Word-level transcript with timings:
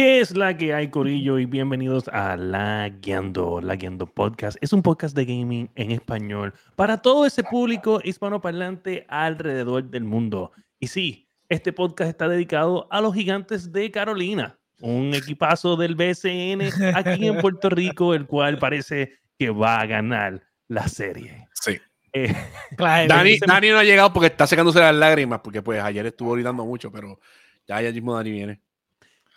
¿Qué 0.00 0.20
es 0.20 0.34
la 0.34 0.56
que 0.56 0.72
hay, 0.72 0.88
Corillo? 0.88 1.38
Y 1.38 1.44
bienvenidos 1.44 2.08
a 2.08 2.34
La 2.34 2.88
Guiando, 2.88 3.60
La 3.60 3.76
Guiando 3.76 4.06
Podcast. 4.06 4.56
Es 4.62 4.72
un 4.72 4.80
podcast 4.80 5.14
de 5.14 5.26
gaming 5.26 5.70
en 5.74 5.90
español 5.90 6.54
para 6.74 7.02
todo 7.02 7.26
ese 7.26 7.44
público 7.44 8.00
hispanoparlante 8.02 9.04
alrededor 9.10 9.90
del 9.90 10.04
mundo. 10.04 10.52
Y 10.78 10.86
sí, 10.86 11.28
este 11.50 11.74
podcast 11.74 12.08
está 12.08 12.28
dedicado 12.28 12.88
a 12.90 13.02
los 13.02 13.12
gigantes 13.12 13.72
de 13.72 13.90
Carolina, 13.90 14.58
un 14.80 15.12
equipazo 15.12 15.76
del 15.76 15.96
BCN 15.96 16.62
aquí 16.94 17.26
en 17.26 17.36
Puerto 17.36 17.68
Rico, 17.68 18.14
el 18.14 18.26
cual 18.26 18.56
parece 18.58 19.18
que 19.38 19.50
va 19.50 19.80
a 19.80 19.86
ganar 19.86 20.42
la 20.68 20.88
serie. 20.88 21.46
Sí. 21.52 21.78
Eh, 22.14 22.34
Dani, 22.78 23.38
Dani 23.46 23.68
no 23.68 23.76
ha 23.76 23.84
llegado 23.84 24.14
porque 24.14 24.28
está 24.28 24.46
secándose 24.46 24.78
las 24.78 24.94
lágrimas, 24.94 25.40
porque 25.44 25.60
pues 25.60 25.78
ayer 25.82 26.06
estuvo 26.06 26.32
gritando 26.32 26.64
mucho, 26.64 26.90
pero 26.90 27.20
ya, 27.68 27.82
ya 27.82 27.92
mismo 27.92 28.14
Dani 28.14 28.30
viene. 28.30 28.62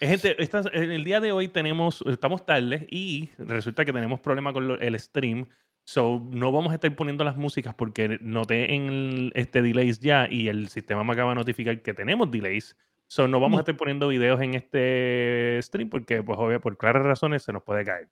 Eh, 0.03 0.07
Gente, 0.07 0.35
esta- 0.43 0.59
el 0.73 1.05
día 1.05 1.21
de 1.21 1.31
hoy 1.31 1.47
tenemos, 1.47 2.03
estamos 2.05 2.45
tarde 2.45 2.85
y 2.91 3.29
resulta 3.37 3.85
que 3.85 3.93
tenemos 3.93 4.19
problema 4.19 4.51
con 4.51 4.67
lo- 4.67 4.77
el 4.79 4.99
stream. 4.99 5.45
So, 5.85 6.21
no 6.29 6.51
vamos 6.51 6.71
a 6.71 6.75
estar 6.75 6.93
poniendo 6.93 7.23
las 7.23 7.37
músicas 7.37 7.73
porque 7.73 8.17
noté 8.19 8.73
en 8.73 8.87
el- 8.89 9.31
este 9.33 9.61
delays 9.61 10.01
ya 10.01 10.27
y 10.29 10.49
el 10.49 10.67
sistema 10.67 11.05
me 11.05 11.13
acaba 11.13 11.29
de 11.29 11.35
notificar 11.35 11.81
que 11.81 11.93
tenemos 11.93 12.29
delays. 12.29 12.75
So, 13.07 13.29
no 13.29 13.39
vamos 13.39 13.59
a 13.59 13.61
estar 13.61 13.77
poniendo 13.77 14.09
videos 14.09 14.41
en 14.41 14.55
este 14.55 15.57
stream 15.61 15.89
porque, 15.89 16.21
pues, 16.21 16.37
obvio, 16.37 16.59
por 16.59 16.77
claras 16.77 17.03
razones 17.03 17.43
se 17.43 17.53
nos 17.53 17.63
puede 17.63 17.85
caer. 17.85 18.09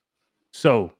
So, 0.53 0.97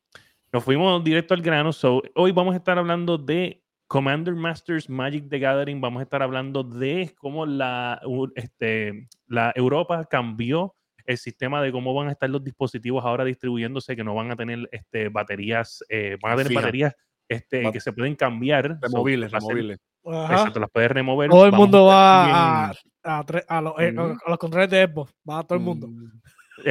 nos 0.51 0.61
fuimos 0.61 1.01
directo 1.05 1.33
al 1.33 1.41
grano. 1.41 1.71
So, 1.71 2.01
hoy 2.15 2.33
vamos 2.33 2.53
a 2.53 2.57
estar 2.57 2.77
hablando 2.77 3.17
de 3.17 3.63
Commander 3.87 4.35
Masters 4.35 4.89
Magic 4.89 5.29
the 5.29 5.39
Gathering. 5.39 5.79
Vamos 5.79 6.01
a 6.01 6.03
estar 6.03 6.21
hablando 6.21 6.63
de 6.63 7.13
cómo 7.17 7.45
la, 7.45 8.01
este, 8.35 9.07
la 9.27 9.53
Europa 9.55 10.03
cambió 10.03 10.75
el 11.05 11.17
sistema 11.17 11.61
de 11.61 11.71
cómo 11.71 11.93
van 11.93 12.07
a 12.07 12.11
estar 12.11 12.29
los 12.29 12.43
dispositivos 12.43 13.03
ahora 13.05 13.23
distribuyéndose, 13.25 13.95
que 13.95 14.03
no 14.03 14.13
van 14.15 14.31
a 14.31 14.35
tener 14.35 14.67
este, 14.71 15.09
baterías, 15.09 15.83
eh, 15.89 16.17
van 16.21 16.33
a 16.33 16.35
tener 16.35 16.47
Fija. 16.49 16.61
baterías 16.61 16.95
este, 17.27 17.63
Va- 17.63 17.71
que 17.71 17.79
se 17.79 17.93
pueden 17.93 18.15
cambiar. 18.15 18.77
Removibles, 18.81 19.33
a 19.33 19.39
removibles. 19.39 19.79
Exacto, 20.03 20.59
las 20.59 20.69
puedes 20.71 20.89
remover. 20.91 21.29
Todo 21.29 21.45
el 21.45 21.51
mundo 21.51 21.91
a 21.91 21.95
va 21.95 22.65
a, 22.69 22.73
a, 23.03 23.19
a 23.47 23.61
los, 23.61 23.73
eh, 23.79 23.93
a 23.97 24.29
los 24.29 24.37
controles 24.39 24.69
de 24.69 24.85
Xbox. 24.87 25.13
Va 25.29 25.43
todo 25.43 25.57
el 25.57 25.63
mundo. 25.63 25.87
Mm, 25.87 26.09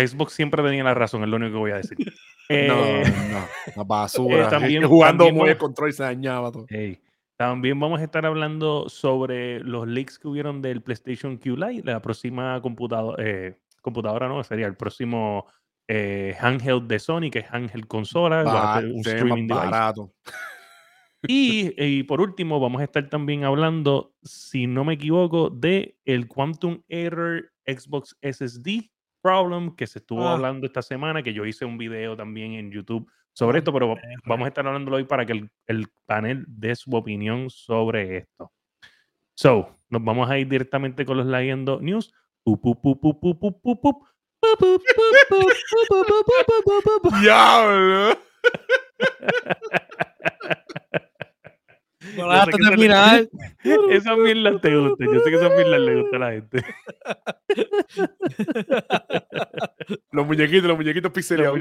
Xbox 0.07 0.33
siempre 0.33 0.63
tenía 0.63 0.85
la 0.85 0.95
razón, 0.95 1.23
es 1.23 1.29
lo 1.29 1.37
único 1.37 1.53
que 1.55 1.59
voy 1.59 1.71
a 1.73 1.77
decir. 1.77 1.97
No, 2.51 2.57
Eh, 2.57 3.05
no, 3.31 3.47
la 3.77 3.85
basura. 3.85 4.49
también- 4.49 4.83
jugando 4.89 5.25
también 5.27 5.37
muy 5.41 5.51
el 5.51 5.57
control 5.57 5.91
y 5.91 5.93
se 5.93 6.03
dañaba 6.03 6.51
todo. 6.51 6.67
Ey, 6.69 6.99
También 7.37 7.79
vamos 7.79 8.01
a 8.01 8.03
estar 8.03 8.27
hablando 8.27 8.89
sobre 8.89 9.61
los 9.61 9.87
leaks 9.87 10.19
que 10.19 10.27
hubieron 10.27 10.61
del 10.61 10.83
PlayStation 10.83 11.37
Q 11.39 11.57
Lite, 11.57 11.85
la 11.89 12.03
próxima 12.03 12.61
computadora, 12.61 13.23
computadora 13.81 14.29
no, 14.29 14.43
sería 14.45 14.67
el 14.67 14.77
próximo 14.77 15.47
eh, 15.89 16.37
handheld 16.41 16.87
de 16.87 16.99
Sony, 16.99 17.31
que 17.33 17.41
es 17.41 17.47
handheld 17.53 17.87
consola, 17.87 18.43
va 18.45 18.51
a 18.51 18.55
Ba- 18.77 18.81
ser 18.81 18.93
un 18.93 19.01
streaming 19.01 19.47
barato. 19.49 20.13
Y, 21.27 21.75
y 21.77 22.03
por 22.05 22.21
último, 22.21 22.59
vamos 22.61 22.81
a 22.81 22.85
estar 22.85 23.09
también 23.11 23.45
hablando, 23.45 24.15
si 24.23 24.67
no 24.67 24.85
me 24.85 24.95
equivoco, 24.95 25.51
de 25.51 25.97
el 26.07 26.29
Quantum 26.29 26.83
Error 26.89 27.51
Xbox 27.67 28.17
SSD 28.23 28.91
problem 29.23 29.77
que 29.77 29.87
se 29.87 29.99
estuvo 29.99 30.27
Ah. 30.27 30.33
hablando 30.33 30.67
esta 30.67 30.81
semana, 30.81 31.23
que 31.23 31.35
yo 31.35 31.45
hice 31.45 31.67
un 31.67 31.77
video 31.77 32.17
también 32.17 32.55
en 32.55 32.71
YouTube 32.71 33.07
sobre 33.35 33.59
esto, 33.59 33.71
pero 33.73 33.97
vamos 34.25 34.47
a 34.47 34.49
estar 34.49 34.67
hablándolo 34.67 34.97
hoy 34.97 35.05
para 35.05 35.27
que 35.27 35.33
el, 35.33 35.51
el 35.67 35.89
panel 36.07 36.45
dé 36.49 36.75
su 36.75 36.91
opinión 36.97 37.51
sobre 37.51 38.17
esto. 38.19 38.51
So, 39.35 39.77
nos 39.91 40.03
vamos 40.03 40.31
a 40.31 40.39
ir 40.39 40.49
directamente 40.49 41.05
con 41.05 41.19
los 41.19 41.27
Leyendo 41.27 41.81
News. 41.83 42.13
Diablo. 47.21 48.19
No 52.17 52.31
hasta 52.31 52.57
terminar. 52.57 53.29
Esas 53.91 54.17
mierdas 54.19 54.61
te 54.61 54.77
gustan. 54.77 55.13
Yo 55.13 55.21
sé 55.21 55.31
que 55.31 55.37
esas 55.37 55.55
mierdas 55.55 55.81
le 55.81 56.01
gustan 56.01 56.23
a 56.23 56.27
la 56.27 56.33
gente. 56.33 56.65
los 60.13 60.27
muñequitos, 60.27 60.65
los 60.65 60.77
muñequitos 60.77 61.13
pixelados. 61.13 61.61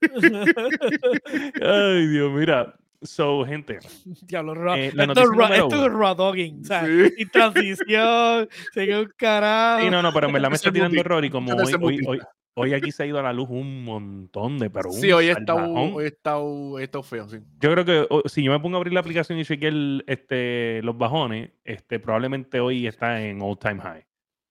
Ay, 1.62 2.06
Dios, 2.08 2.30
mira. 2.32 2.74
So, 3.02 3.44
gente, 3.46 3.78
Diablo, 4.28 4.52
Eh, 4.76 4.92
la 4.94 5.04
esto, 5.04 5.24
ra- 5.32 5.56
esto 5.56 5.86
es 5.86 5.92
raw 5.92 6.14
dogging. 6.14 6.60
O 6.60 6.64
sea, 6.64 6.84
Sí. 6.86 7.08
sin 7.16 7.30
transición, 7.30 8.48
sin 8.74 8.94
un 8.94 9.12
carajo. 9.16 9.84
sí, 9.84 9.90
no, 9.90 10.02
no, 10.02 10.12
pero 10.12 10.26
en 10.26 10.32
verdad 10.34 10.50
me 10.50 10.56
está 10.56 10.70
tirando 10.70 11.00
error 11.00 11.24
y 11.24 11.30
como 11.30 11.52
hoy, 11.54 11.74
hoy, 11.80 12.00
hoy, 12.06 12.20
hoy 12.54 12.74
aquí 12.74 12.92
se 12.92 13.02
ha 13.02 13.06
ido 13.06 13.18
a 13.18 13.22
la 13.22 13.32
luz 13.32 13.48
un 13.48 13.84
montón 13.84 14.58
de, 14.58 14.68
pero 14.68 14.90
Sí, 14.92 15.10
hoy 15.12 15.28
está, 15.28 15.54
hoy 15.54 16.04
está, 16.04 16.34
está 16.80 17.02
feo, 17.02 17.26
sí. 17.28 17.38
Yo 17.58 17.72
creo 17.72 17.84
que 17.86 18.06
o- 18.10 18.28
si 18.28 18.42
yo 18.42 18.52
me 18.52 18.60
pongo 18.60 18.76
a 18.76 18.78
abrir 18.78 18.92
la 18.92 19.00
aplicación 19.00 19.38
y 19.38 19.44
chequear 19.46 19.72
el- 19.72 20.04
este, 20.06 20.82
los 20.82 20.98
bajones, 20.98 21.50
este, 21.64 22.00
probablemente 22.00 22.60
hoy 22.60 22.86
está 22.86 23.22
en 23.22 23.40
all 23.40 23.58
time 23.58 23.80
high. 23.80 24.04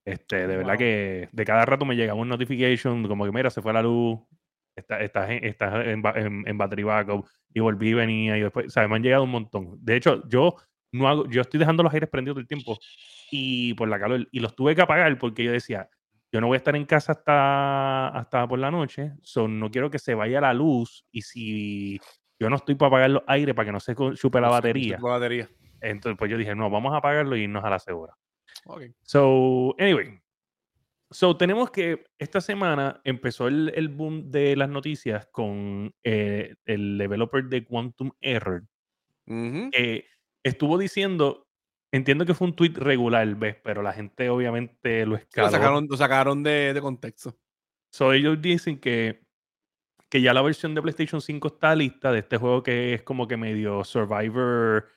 Este, 0.06 0.48
de 0.48 0.58
verdad 0.58 0.72
Wow. 0.74 0.78
que 0.80 1.30
de 1.32 1.46
cada 1.46 1.66
rato 1.66 1.86
me 1.86 1.96
llega 1.96 2.16
un 2.16 2.28
notification 2.30 3.08
como 3.08 3.26
que 3.26 3.32
mira, 3.32 3.52
se 3.52 3.62
fue 3.62 3.74
la 3.74 3.84
luz, 3.84 4.18
estás 4.76 5.02
está, 5.02 5.32
en, 5.32 5.44
estás 5.46 5.86
en, 5.86 6.02
en, 6.16 6.44
en 6.48 6.58
battery 6.58 6.82
backup 6.84 7.28
y 7.54 7.60
volví 7.60 7.90
y 7.90 7.94
venía 7.94 8.38
y 8.38 8.42
después, 8.42 8.72
¿sabes? 8.74 8.90
Me 8.90 8.96
han 8.98 9.04
llegado 9.04 9.24
un 9.24 9.32
montón. 9.32 9.78
De 9.84 9.96
hecho, 9.96 10.28
yo 10.30 10.56
no 10.92 11.08
hago, 11.08 11.28
yo 11.30 11.42
estoy 11.42 11.60
dejando 11.60 11.84
los 11.84 11.94
aires 11.94 12.10
prendidos 12.10 12.36
todo 12.36 12.42
el 12.42 12.48
tiempo 12.48 12.78
y 13.32 13.74
por 13.76 13.88
la 13.88 14.00
calor 14.00 14.28
y 14.32 14.40
los 14.40 14.56
tuve 14.56 14.76
que 14.76 14.82
apagar 14.82 15.18
porque 15.18 15.44
yo 15.44 15.52
decía, 15.52 15.90
yo 16.32 16.42
no 16.42 16.48
voy 16.48 16.56
a 16.56 16.58
estar 16.58 16.76
en 16.76 16.86
casa 16.86 17.12
hasta, 17.14 18.08
hasta 18.10 18.48
por 18.48 18.60
la 18.60 18.72
noche, 18.72 19.14
so 19.22 19.48
no 19.48 19.70
quiero 19.72 19.90
que 19.90 20.00
se 20.00 20.14
vaya 20.16 20.42
la 20.42 20.54
luz 20.54 21.06
y 21.12 21.22
si 21.24 22.00
yo 22.40 22.50
no 22.50 22.56
estoy 22.56 22.76
para 22.76 22.88
apagar 22.88 23.10
los 23.12 23.24
aires 23.28 23.54
para 23.56 23.66
que 23.68 23.72
no 23.72 23.80
se 23.80 23.96
chupe 23.96 24.40
la 24.40 24.48
No 24.48 24.54
batería, 24.54 24.98
La 25.02 25.10
batería. 25.10 25.50
entonces 25.82 26.18
pues 26.18 26.30
yo 26.32 26.38
dije, 26.38 26.56
no, 26.56 26.70
vamos 26.70 26.94
a 26.94 26.98
apagarlo 26.98 27.36
y 27.36 27.42
irnos 27.42 27.64
a 27.64 27.70
la 27.70 27.80
segura. 27.80 28.14
Ok. 28.66 28.84
So, 29.04 29.76
anyway. 29.80 30.20
So, 31.12 31.36
tenemos 31.38 31.72
que 31.72 32.06
esta 32.20 32.40
semana 32.40 33.02
empezó 33.04 33.48
el, 33.48 33.72
el 33.76 33.90
boom 33.90 34.30
de 34.30 34.56
las 34.56 34.70
noticias 34.70 35.28
con 35.32 35.94
eh, 36.04 36.56
el 36.66 36.98
developer 37.00 37.46
de 37.46 37.66
Quantum 37.66 38.12
Error, 38.22 38.64
que 39.72 40.06
estuvo 40.44 40.78
diciendo, 40.78 41.48
entiendo 41.92 42.26
que 42.26 42.34
fue 42.36 42.48
un 42.48 42.56
tweet 42.56 42.74
regular, 42.76 43.28
¿ves? 43.36 43.56
Pero 43.64 43.82
la 43.82 43.94
gente 43.94 44.30
obviamente 44.30 45.06
lo 45.06 45.12
Lo 45.12 45.18
escaló. 45.18 45.50
sacaron, 45.50 45.88
lo 45.90 45.98
sacaron 45.98 46.44
de, 46.44 46.74
de 46.74 46.82
contexto. 46.82 47.36
So, 47.92 48.14
ellos 48.14 48.40
dicen 48.42 48.80
que, 48.80 49.26
que 50.10 50.22
ya 50.22 50.34
la 50.34 50.44
versión 50.44 50.76
de 50.76 50.82
PlayStation 50.82 51.22
5 51.22 51.48
está 51.48 51.76
lista 51.76 52.12
de 52.12 52.20
este 52.20 52.38
juego 52.38 52.62
que 52.64 52.94
es 52.94 53.02
como 53.04 53.28
que 53.28 53.38
medio 53.38 53.84
Survivor, 53.84 54.88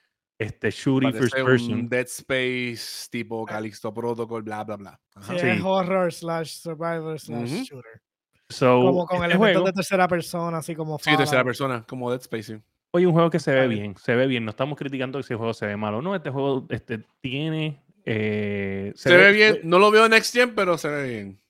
este 0.43 0.71
shooting 0.71 1.13
first 1.13 1.35
person. 1.35 1.73
un 1.75 1.89
Dead 1.89 2.07
Space 2.07 3.09
tipo 3.11 3.45
Calixto 3.47 3.93
Protocol, 3.95 4.43
bla, 4.43 4.65
bla, 4.65 4.77
bla. 4.77 5.01
Sí, 5.23 5.39
Sí. 5.39 5.47
es 5.49 5.61
horror 5.63 6.13
slash 6.13 6.51
survivor 6.55 7.19
slash 7.19 7.65
shooter. 7.65 8.03
So, 8.49 8.81
Como 8.83 9.07
con 9.07 9.17
este 9.17 9.27
elementos 9.27 9.53
juego, 9.55 9.67
de 9.67 9.73
tercera 9.73 10.07
persona, 10.09 10.59
así 10.59 10.75
como 10.75 10.99
Sí, 10.99 11.17
tercera 11.17 11.43
persona, 11.45 11.85
como 11.89 12.11
Dead 12.11 12.21
Space. 12.21 12.43
sí. 12.43 12.63
Oye, 12.95 13.07
un 13.07 13.15
juego 13.15 13.31
que 13.31 13.39
se 13.39 13.55
ve 13.55 13.67
bien, 13.69 13.97
se 13.97 14.15
ve 14.15 14.27
bien. 14.27 14.45
No 14.45 14.51
estamos 14.51 14.77
criticando 14.77 15.19
que 15.19 15.23
ese 15.23 15.35
juego 15.35 15.55
se 15.55 15.65
ve 15.67 15.79
malo. 15.79 16.03
No, 16.03 16.15
este 16.15 16.29
juego 16.29 16.67
este, 16.69 17.03
tiene. 17.23 17.83
eh, 18.05 18.93
Se, 18.95 19.17
ve 19.17 19.33
bien, 19.33 19.61
no 19.65 19.79
lo 19.79 19.91
veo 19.91 20.07
Next 20.11 20.35
Gen, 20.35 20.55
pero 20.55 20.77
se 20.77 20.89
ve 20.89 21.09
bien. 21.09 21.41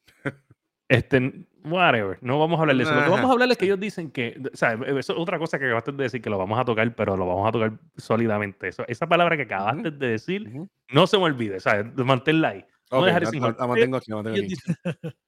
Este, 0.88 1.46
whatever. 1.64 2.18
No 2.22 2.38
vamos 2.38 2.58
a 2.58 2.62
hablar 2.62 2.76
de 2.76 2.82
eso. 2.84 2.94
Lo 2.94 3.02
que 3.04 3.08
vamos 3.10 3.28
a 3.30 3.32
hablar 3.32 3.50
es 3.50 3.56
que 3.58 3.64
ellos 3.66 3.80
dicen 3.80 4.10
que. 4.10 4.40
O 4.52 4.56
sea, 4.56 4.74
eso 4.74 4.98
es 4.98 5.10
otra 5.10 5.38
cosa 5.38 5.58
que 5.58 5.66
acabaste 5.66 5.92
de 5.92 6.02
decir 6.04 6.20
que 6.22 6.30
lo 6.30 6.38
vamos 6.38 6.58
a 6.58 6.64
tocar, 6.64 6.94
pero 6.94 7.16
lo 7.16 7.26
vamos 7.26 7.48
a 7.48 7.52
tocar 7.52 7.72
sólidamente. 7.96 8.68
Eso, 8.68 8.84
esa 8.88 9.08
palabra 9.08 9.36
que 9.36 9.42
acabaste 9.44 9.90
de 9.90 10.06
decir, 10.08 10.48
Ujú. 10.48 10.68
no 10.90 11.06
se 11.06 11.16
me 11.18 11.24
olvide. 11.24 11.56
O 11.56 11.60
sea, 11.60 11.82
manténla 11.96 12.48
ahí. 12.48 12.64
No 12.90 12.98
Ok, 12.98 13.06
dejar 13.06 13.22
la- 13.22 13.30
sin 13.30 13.42
la- 13.42 13.52
mantengo 13.66 13.96
aquí, 13.96 14.10
la 14.10 14.16
mantengo 14.22 14.38
aquí. 14.44 14.54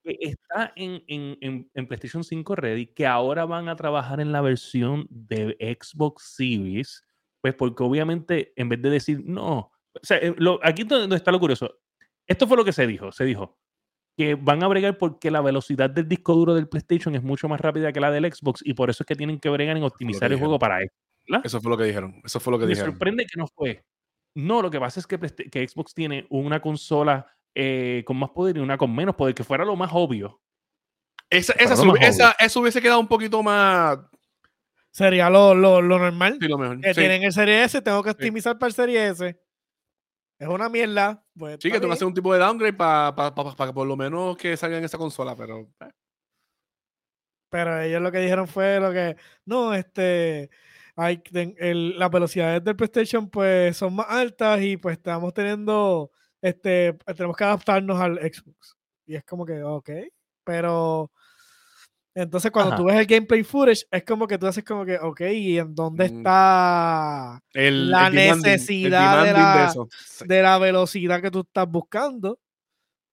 está 0.04 0.72
en, 0.76 1.02
en- 1.06 1.38
en- 1.40 1.70
en 1.74 1.86
PlayStation 1.86 2.22
5 2.22 2.54
Ready, 2.56 2.86
que 2.88 3.06
ahora 3.06 3.44
van 3.46 3.68
a 3.68 3.76
trabajar 3.76 4.20
en 4.20 4.32
la 4.32 4.40
versión 4.42 5.06
de 5.08 5.56
Xbox 5.80 6.34
Series, 6.36 7.02
pues 7.40 7.54
porque 7.54 7.82
obviamente 7.82 8.52
en 8.56 8.68
vez 8.68 8.82
de 8.82 8.90
decir 8.90 9.22
no, 9.24 9.58
o 9.58 10.00
sea, 10.02 10.18
eh, 10.18 10.34
lo- 10.36 10.60
aquí 10.62 10.84
donde 10.84 11.16
está 11.16 11.30
lo 11.32 11.40
curioso. 11.40 11.78
Esto 12.26 12.46
fue 12.46 12.56
lo 12.56 12.64
que 12.64 12.72
se 12.72 12.86
dijo, 12.86 13.12
se 13.12 13.24
dijo 13.24 13.58
que 14.16 14.34
van 14.36 14.62
a 14.62 14.68
bregar 14.68 14.96
porque 14.98 15.30
la 15.30 15.40
velocidad 15.40 15.90
del 15.90 16.08
disco 16.08 16.34
duro 16.34 16.54
del 16.54 16.68
PlayStation 16.68 17.14
es 17.14 17.22
mucho 17.22 17.48
más 17.48 17.60
rápida 17.60 17.92
que 17.92 18.00
la 18.00 18.10
del 18.10 18.32
Xbox 18.32 18.60
y 18.64 18.74
por 18.74 18.90
eso 18.90 19.02
es 19.02 19.06
que 19.06 19.16
tienen 19.16 19.40
que 19.40 19.48
bregar 19.50 19.76
en 19.76 19.82
optimizar 19.82 20.30
el 20.32 20.38
juego 20.38 20.58
para 20.58 20.78
Xbox. 20.78 20.92
¿verdad? 21.28 21.46
Eso 21.46 21.60
fue 21.60 21.70
lo 21.70 21.76
que 21.78 21.84
dijeron. 21.84 22.20
Eso 22.24 22.38
fue 22.40 22.50
lo 22.52 22.58
que 22.58 22.64
Me 22.66 22.70
dijeron. 22.70 22.92
sorprende 22.92 23.26
que 23.26 23.38
no 23.38 23.46
fue. 23.48 23.84
No, 24.34 24.60
lo 24.62 24.70
que 24.70 24.78
pasa 24.80 25.00
es 25.00 25.06
que, 25.06 25.18
que 25.18 25.66
Xbox 25.68 25.94
tiene 25.94 26.26
una 26.28 26.60
consola 26.60 27.26
eh, 27.54 28.02
con 28.06 28.16
más 28.18 28.30
poder 28.30 28.56
y 28.56 28.60
una 28.60 28.76
con 28.76 28.94
menos 28.94 29.14
poder, 29.14 29.34
que 29.34 29.44
fuera 29.44 29.64
lo 29.64 29.74
más 29.76 29.90
obvio. 29.92 30.40
Esa, 31.30 31.52
esa, 31.54 31.74
sub- 31.76 31.96
esa- 32.00 32.36
eso 32.38 32.60
hubiese 32.60 32.82
quedado 32.82 33.00
un 33.00 33.08
poquito 33.08 33.42
más. 33.42 33.98
Sería 34.90 35.28
lo, 35.30 35.54
lo, 35.54 35.80
lo 35.82 35.98
normal. 35.98 36.38
Sí, 36.40 36.46
lo 36.46 36.58
mejor. 36.58 36.80
que 36.80 36.94
Sí, 36.94 37.00
tienen 37.00 37.22
el 37.24 37.32
Serie 37.32 37.64
S, 37.64 37.80
tengo 37.82 38.02
que 38.02 38.10
optimizar 38.10 38.58
para 38.58 38.68
el 38.68 38.74
Serie 38.74 39.08
S. 39.08 39.40
Es 40.38 40.48
una 40.48 40.68
mierda. 40.68 41.24
Pues, 41.38 41.58
Sí, 41.60 41.70
que 41.70 41.76
tú 41.78 41.82
bien. 41.82 41.92
hacer 41.92 42.06
un 42.06 42.14
tipo 42.14 42.32
de 42.32 42.40
downgrade 42.40 42.72
para 42.74 43.32
que 43.66 43.72
por 43.72 43.86
lo 43.86 43.96
menos 43.96 44.36
que 44.36 44.56
salga 44.56 44.78
en 44.78 44.84
esa 44.84 44.98
consola, 44.98 45.34
pero. 45.36 45.60
eh. 45.80 45.90
Pero 47.50 47.80
ellos 47.80 48.02
lo 48.02 48.10
que 48.10 48.18
dijeron 48.18 48.48
fue 48.48 48.80
lo 48.80 48.92
que, 48.92 49.16
no, 49.44 49.74
este, 49.74 50.50
hay, 50.96 51.22
el, 51.32 51.96
las 51.98 52.10
velocidades 52.10 52.64
del 52.64 52.74
PlayStation 52.74 53.30
pues 53.30 53.76
son 53.76 53.94
más 53.94 54.06
altas 54.08 54.60
y 54.60 54.76
pues 54.76 54.96
estamos 54.96 55.32
teniendo, 55.32 56.10
este, 56.42 56.94
tenemos 57.16 57.36
que 57.36 57.44
adaptarnos 57.44 58.00
al 58.00 58.18
Xbox. 58.18 58.76
Y 59.06 59.14
es 59.14 59.24
como 59.24 59.46
que, 59.46 59.62
ok, 59.62 59.88
pero 60.42 61.12
entonces 62.14 62.50
cuando 62.52 62.76
tú 62.76 62.84
ves 62.84 62.96
el 62.96 63.06
gameplay 63.06 63.42
footage 63.42 63.86
es 63.90 64.04
como 64.04 64.28
que 64.28 64.38
tú 64.38 64.46
haces 64.46 64.62
como 64.62 64.84
que, 64.84 64.96
ok, 64.98 65.20
¿y 65.32 65.58
en 65.58 65.74
dónde 65.74 66.08
mm. 66.08 66.16
está 66.18 67.42
la 67.52 68.10
necesidad 68.10 69.24
de, 69.24 69.32
la, 69.32 69.74
de, 70.24 70.42
la, 70.42 70.58
velocidad 70.58 71.20
que 71.20 71.30
tú 71.30 71.40
estás 71.40 71.68
buscando? 71.68 72.38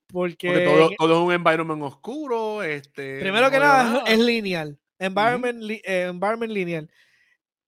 Porque, 0.08 0.66
todo, 0.66 0.90
todo, 0.98 1.14
es 1.14 1.26
un 1.26 1.34
environment 1.34 1.82
oscuro. 1.84 2.62
Este, 2.62 3.22
primero 3.22 3.50
que 3.50 3.60
nada, 3.60 4.04
es 4.06 4.20
lineal. 4.20 4.78
Environment, 5.00 5.64
eh, 5.64 6.04
environment 6.10 6.52
lineal. 6.52 6.92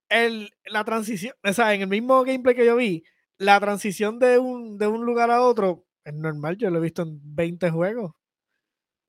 El, 0.08 0.52
la 0.66 0.84
transición, 0.84 1.34
o 1.42 1.52
sea, 1.52 1.74
en 1.74 1.80
el 1.80 1.88
mismo 1.88 2.22
gameplay 2.22 2.54
que 2.54 2.66
yo 2.66 2.76
vi, 2.76 3.02
la 3.38 3.58
transición 3.58 4.18
de 4.18 4.38
un, 4.38 4.78
de 4.78 4.86
un 4.86 5.04
lugar 5.04 5.30
a 5.30 5.42
otro 5.42 5.84
es 6.04 6.14
normal. 6.14 6.56
Yo 6.58 6.70
lo 6.70 6.78
he 6.78 6.82
visto 6.82 7.02
en 7.02 7.18
20 7.34 7.70
juegos. 7.70 8.12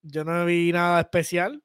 Yo 0.02 0.24
no 0.24 0.46
vi 0.46 0.72
nada 0.72 1.02
especial. 1.02 1.62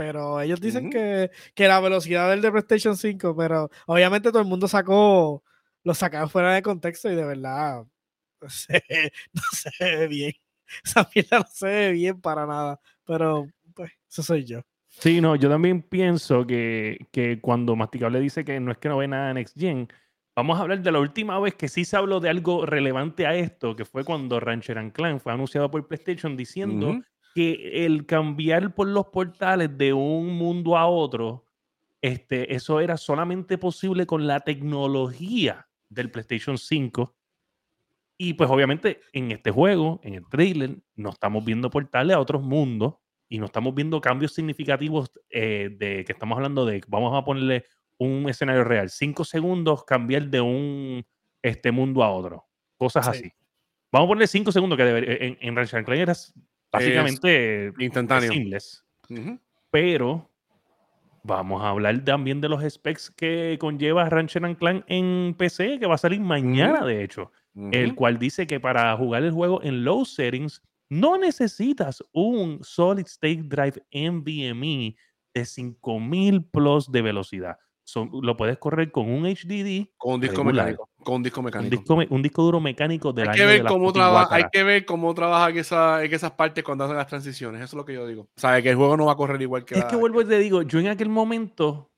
Pero 0.00 0.40
ellos 0.40 0.62
dicen 0.62 0.88
que, 0.88 1.30
que, 1.54 1.68
la 1.68 1.78
velocidad 1.78 2.30
del 2.30 2.40
de 2.40 2.50
PlayStation 2.50 2.96
5, 2.96 3.36
pero 3.36 3.68
obviamente 3.84 4.30
todo 4.30 4.40
el 4.40 4.48
mundo 4.48 4.66
sacó, 4.66 5.44
lo 5.84 5.92
sacaron 5.92 6.30
fuera 6.30 6.54
de 6.54 6.62
contexto 6.62 7.12
y 7.12 7.14
de 7.14 7.26
verdad 7.26 7.84
no 8.40 8.48
se, 8.48 8.82
no 9.34 9.42
se 9.52 9.70
ve 9.84 10.08
bien. 10.08 10.32
Esa 10.84 11.06
mierda 11.14 11.40
no 11.40 11.46
se 11.52 11.66
ve 11.66 11.92
bien 11.92 12.18
para 12.18 12.46
nada. 12.46 12.80
Pero 13.04 13.46
pues, 13.74 13.92
eso 14.08 14.22
soy 14.22 14.46
yo. 14.46 14.62
Sí, 14.88 15.20
no, 15.20 15.36
yo 15.36 15.50
también 15.50 15.82
pienso 15.82 16.46
que, 16.46 17.06
que 17.12 17.38
cuando 17.42 17.76
Masticable 17.76 18.20
dice 18.20 18.42
que 18.42 18.58
no 18.58 18.72
es 18.72 18.78
que 18.78 18.88
no 18.88 18.96
ve 18.96 19.06
nada 19.06 19.28
en 19.28 19.34
Next 19.34 19.60
Gen, 19.60 19.86
vamos 20.34 20.58
a 20.58 20.62
hablar 20.62 20.80
de 20.80 20.92
la 20.92 21.00
última 21.00 21.38
vez 21.40 21.56
que 21.56 21.68
sí 21.68 21.84
se 21.84 21.98
habló 21.98 22.20
de 22.20 22.30
algo 22.30 22.64
relevante 22.64 23.26
a 23.26 23.34
esto, 23.34 23.76
que 23.76 23.84
fue 23.84 24.02
cuando 24.02 24.40
Rancher 24.40 24.78
and 24.78 24.92
Clan 24.92 25.20
fue 25.20 25.34
anunciado 25.34 25.70
por 25.70 25.86
PlayStation 25.86 26.38
diciendo 26.38 27.02
que 27.40 27.86
el 27.86 28.04
cambiar 28.04 28.74
por 28.74 28.86
los 28.86 29.06
portales 29.06 29.78
de 29.78 29.94
un 29.94 30.36
mundo 30.36 30.76
a 30.76 30.86
otro, 30.86 31.46
este, 32.02 32.54
eso 32.54 32.80
era 32.80 32.98
solamente 32.98 33.56
posible 33.56 34.04
con 34.04 34.26
la 34.26 34.40
tecnología 34.40 35.66
del 35.88 36.10
PlayStation 36.10 36.58
5. 36.58 37.16
Y 38.18 38.34
pues 38.34 38.50
obviamente 38.50 39.00
en 39.14 39.30
este 39.30 39.50
juego, 39.50 40.00
en 40.02 40.16
el 40.16 40.28
trailer, 40.28 40.82
no 40.96 41.08
estamos 41.08 41.42
viendo 41.42 41.70
portales 41.70 42.14
a 42.14 42.20
otros 42.20 42.42
mundos 42.42 42.96
y 43.26 43.38
no 43.38 43.46
estamos 43.46 43.74
viendo 43.74 44.02
cambios 44.02 44.34
significativos 44.34 45.10
eh, 45.30 45.70
de 45.78 46.04
que 46.04 46.12
estamos 46.12 46.36
hablando 46.36 46.66
de, 46.66 46.82
vamos 46.88 47.16
a 47.16 47.24
ponerle 47.24 47.64
un 47.96 48.28
escenario 48.28 48.64
real, 48.64 48.90
cinco 48.90 49.24
segundos 49.24 49.84
cambiar 49.84 50.28
de 50.28 50.42
un 50.42 51.06
este 51.40 51.72
mundo 51.72 52.02
a 52.02 52.10
otro, 52.10 52.44
cosas 52.76 53.08
así. 53.08 53.32
Vamos 53.90 54.06
a 54.06 54.08
ponerle 54.08 54.26
cinco 54.26 54.52
segundos 54.52 54.76
que 54.76 54.84
en, 54.98 55.38
en 55.40 55.56
Ratchet 55.56 55.86
Clank 55.86 56.00
era 56.00 56.14
básicamente 56.72 57.72
instantáneo. 57.78 58.30
Pero 59.70 60.30
vamos 61.22 61.62
a 61.62 61.70
hablar 61.70 62.02
también 62.04 62.40
de 62.40 62.48
los 62.48 62.62
specs 62.62 63.10
que 63.10 63.56
conlleva 63.60 64.08
Ratchet 64.08 64.58
Clank 64.58 64.84
en 64.86 65.34
PC, 65.36 65.78
que 65.78 65.86
va 65.86 65.94
a 65.96 65.98
salir 65.98 66.20
mañana, 66.20 66.84
de 66.84 67.04
hecho. 67.04 67.32
El 67.72 67.94
cual 67.94 68.18
dice 68.18 68.46
que 68.46 68.60
para 68.60 68.96
jugar 68.96 69.24
el 69.24 69.32
juego 69.32 69.62
en 69.62 69.84
low 69.84 70.04
settings 70.04 70.62
no 70.88 71.18
necesitas 71.18 72.02
un 72.12 72.60
Solid 72.62 73.06
State 73.06 73.42
Drive 73.44 73.82
NVMe 73.92 74.96
de 75.34 75.44
5000 75.44 76.44
plus 76.44 76.90
de 76.90 77.02
velocidad 77.02 77.58
lo 77.94 78.36
puedes 78.36 78.58
correr 78.58 78.90
con 78.90 79.10
un 79.10 79.24
HDD. 79.24 79.88
Con 79.96 80.14
un 80.14 80.20
disco 80.20 80.44
mecánico. 80.44 80.88
Con 81.02 81.16
un 81.16 81.22
disco 81.22 81.42
mecánico. 81.42 81.94
Un 82.10 82.22
disco, 82.22 82.42
duro 82.42 82.60
mecánico 82.60 83.12
de 83.12 83.22
hay 83.22 83.30
que 83.30 83.46
ver 83.46 83.64
cómo 83.64 83.92
trabaja 83.92 84.34
Hay 84.34 84.44
que 84.52 84.62
ver 84.62 84.84
cómo 84.84 85.14
trabaja 85.14 85.50
en, 85.50 85.58
esa, 85.58 86.04
en, 86.04 86.12
esas 86.12 86.32
partes 86.32 86.62
cuando 86.64 86.84
hacen 86.84 86.96
las 86.96 87.06
transiciones. 87.06 87.60
Eso 87.62 87.76
es 87.76 87.78
lo 87.78 87.84
que 87.84 87.94
yo 87.94 88.06
digo. 88.06 88.22
O 88.22 88.40
sea, 88.40 88.60
que 88.62 88.70
el 88.70 88.76
juego 88.76 88.96
no 88.96 89.06
va 89.06 89.12
a 89.12 89.16
correr 89.16 89.40
igual 89.40 89.64
que. 89.64 89.76
Es 89.76 89.84
que 89.84 89.96
vuelvo 89.96 90.22
y 90.22 90.26
te 90.26 90.38
digo, 90.38 90.62
yo 90.62 90.78
en 90.78 90.88
aquel 90.88 91.08
momento, 91.08 91.90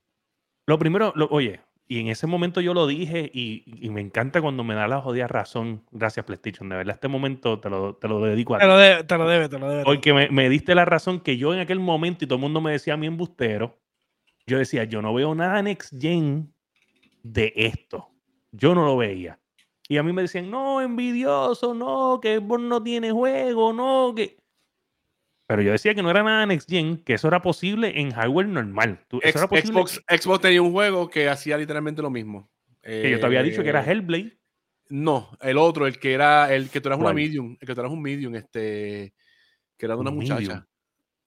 lo 0.65 0.79
primero, 0.79 1.13
oye, 1.29 1.61
y 1.87 1.99
en 1.99 2.07
ese 2.07 2.27
momento 2.27 2.61
yo 2.61 2.73
lo 2.73 2.87
dije 2.87 3.29
y, 3.33 3.89
me 3.89 4.01
encanta 4.01 4.41
cuando 4.41 4.63
me 4.63 4.73
da 4.73 4.87
la 4.87 5.01
jodida 5.01 5.27
razón. 5.27 5.83
Gracias, 5.91 6.25
PlayStation. 6.25 6.69
De 6.69 6.77
verdad, 6.77 6.95
este 6.95 7.07
momento 7.07 7.59
te 7.59 7.69
lo, 7.69 7.95
te 7.95 8.07
lo 8.07 8.21
dedico 8.21 8.55
a 8.55 8.59
ti. 8.59 8.63
Te 8.63 8.67
lo 8.67 8.77
debe, 8.77 9.03
te 9.03 9.17
lo 9.17 9.27
debe, 9.27 9.49
te 9.49 9.59
lo 9.59 9.69
debe. 9.69 9.83
Porque 9.83 10.13
me, 10.13 10.29
me, 10.29 10.49
diste 10.49 10.75
la 10.75 10.85
razón 10.85 11.19
que 11.19 11.37
yo 11.37 11.53
en 11.53 11.59
aquel 11.59 11.79
momento 11.79 12.23
y 12.23 12.27
todo 12.27 12.37
el 12.37 12.41
mundo 12.41 12.61
me 12.61 12.71
decía 12.71 12.93
a 12.93 12.97
mí 12.97 13.05
embustero 13.05 13.82
yo 14.45 14.57
decía, 14.57 14.83
yo 14.83 15.01
no 15.01 15.13
veo 15.13 15.33
nada 15.35 15.61
Next 15.61 15.93
Gen 15.99 16.53
de 17.23 17.53
esto. 17.55 18.09
Yo 18.51 18.75
no 18.75 18.85
lo 18.85 18.97
veía. 18.97 19.39
Y 19.87 19.97
a 19.97 20.03
mí 20.03 20.13
me 20.13 20.21
decían, 20.21 20.49
no, 20.49 20.81
envidioso, 20.81 21.73
no, 21.73 22.19
que 22.21 22.39
no 22.39 22.81
tiene 22.81 23.11
juego, 23.11 23.73
no, 23.73 24.13
que... 24.15 24.37
Pero 25.45 25.61
yo 25.61 25.71
decía 25.73 25.93
que 25.93 26.01
no 26.01 26.09
era 26.09 26.23
nada 26.23 26.45
Next 26.45 26.69
Gen, 26.69 26.97
que 27.03 27.15
eso 27.15 27.27
era 27.27 27.41
posible 27.41 27.99
en 27.99 28.11
hardware 28.11 28.47
normal. 28.47 29.05
Xbox, 29.11 30.01
Xbox, 30.07 30.41
tenía 30.41 30.61
un 30.61 30.71
juego 30.71 31.09
que 31.09 31.27
hacía 31.27 31.57
literalmente 31.57 32.01
lo 32.01 32.09
mismo. 32.09 32.49
Que 32.81 33.11
yo 33.11 33.19
te 33.19 33.25
había 33.25 33.43
dicho 33.43 33.61
que 33.61 33.69
era 33.69 33.83
eh, 33.83 33.91
Hellblade. 33.91 34.39
No, 34.89 35.37
el 35.41 35.57
otro, 35.57 35.87
el 35.87 35.99
que 35.99 36.13
era, 36.13 36.53
el 36.53 36.69
que 36.69 36.81
tú 36.81 36.89
eras 36.89 36.99
una 36.99 37.13
medium, 37.13 37.57
el 37.59 37.67
que 37.67 37.73
tú 37.73 37.81
eras 37.81 37.91
un 37.91 38.01
medium, 38.01 38.35
este, 38.35 39.13
que 39.77 39.85
era 39.85 39.95
de 39.95 40.01
una 40.01 40.11
muchacha. 40.11 40.67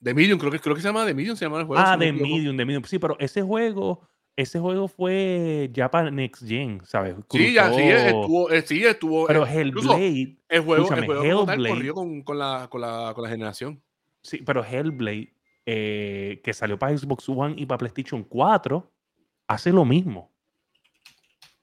The 0.02 0.14
Medium, 0.14 0.38
creo 0.38 0.52
que, 0.52 0.60
creo 0.60 0.74
que 0.74 0.82
se 0.82 0.88
llama 0.88 1.06
The 1.06 1.14
Medium, 1.14 1.36
se 1.36 1.44
llama 1.44 1.60
el 1.60 1.66
juego. 1.66 1.82
Ah, 1.84 1.96
The 1.98 2.12
Medium, 2.12 2.56
The 2.56 2.64
Medium. 2.64 2.84
Sí, 2.84 2.98
pero 2.98 3.16
ese 3.18 3.42
juego, 3.42 4.06
ese 4.36 4.58
juego 4.58 4.88
fue 4.88 5.70
ya 5.72 5.90
para 5.90 6.10
Next 6.10 6.46
Gen, 6.46 6.80
¿sabes? 6.84 7.16
Sí, 7.30 7.54
ya, 7.54 7.72
sí, 7.72 7.82
estuvo, 7.82 8.50
eh, 8.50 8.62
sí, 8.62 8.84
estuvo. 8.84 9.26
Pero 9.26 9.46
Hellblade. 9.46 10.38
El 10.48 10.60
juego, 10.60 10.94
el 10.94 11.06
juego 11.06 11.22
Hellblade, 11.24 11.68
corrió 11.68 11.94
con, 11.94 12.22
con, 12.22 12.38
la, 12.38 12.68
con, 12.70 12.80
la, 12.80 13.12
con 13.14 13.24
la 13.24 13.30
generación. 13.30 13.82
Sí, 14.22 14.42
pero 14.44 14.64
Hellblade, 14.64 15.32
eh, 15.64 16.40
que 16.44 16.52
salió 16.52 16.78
para 16.78 16.96
Xbox 16.96 17.28
One 17.28 17.54
y 17.56 17.66
para 17.66 17.78
PlayStation 17.78 18.22
4, 18.22 18.92
hace 19.48 19.72
lo 19.72 19.84
mismo. 19.84 20.30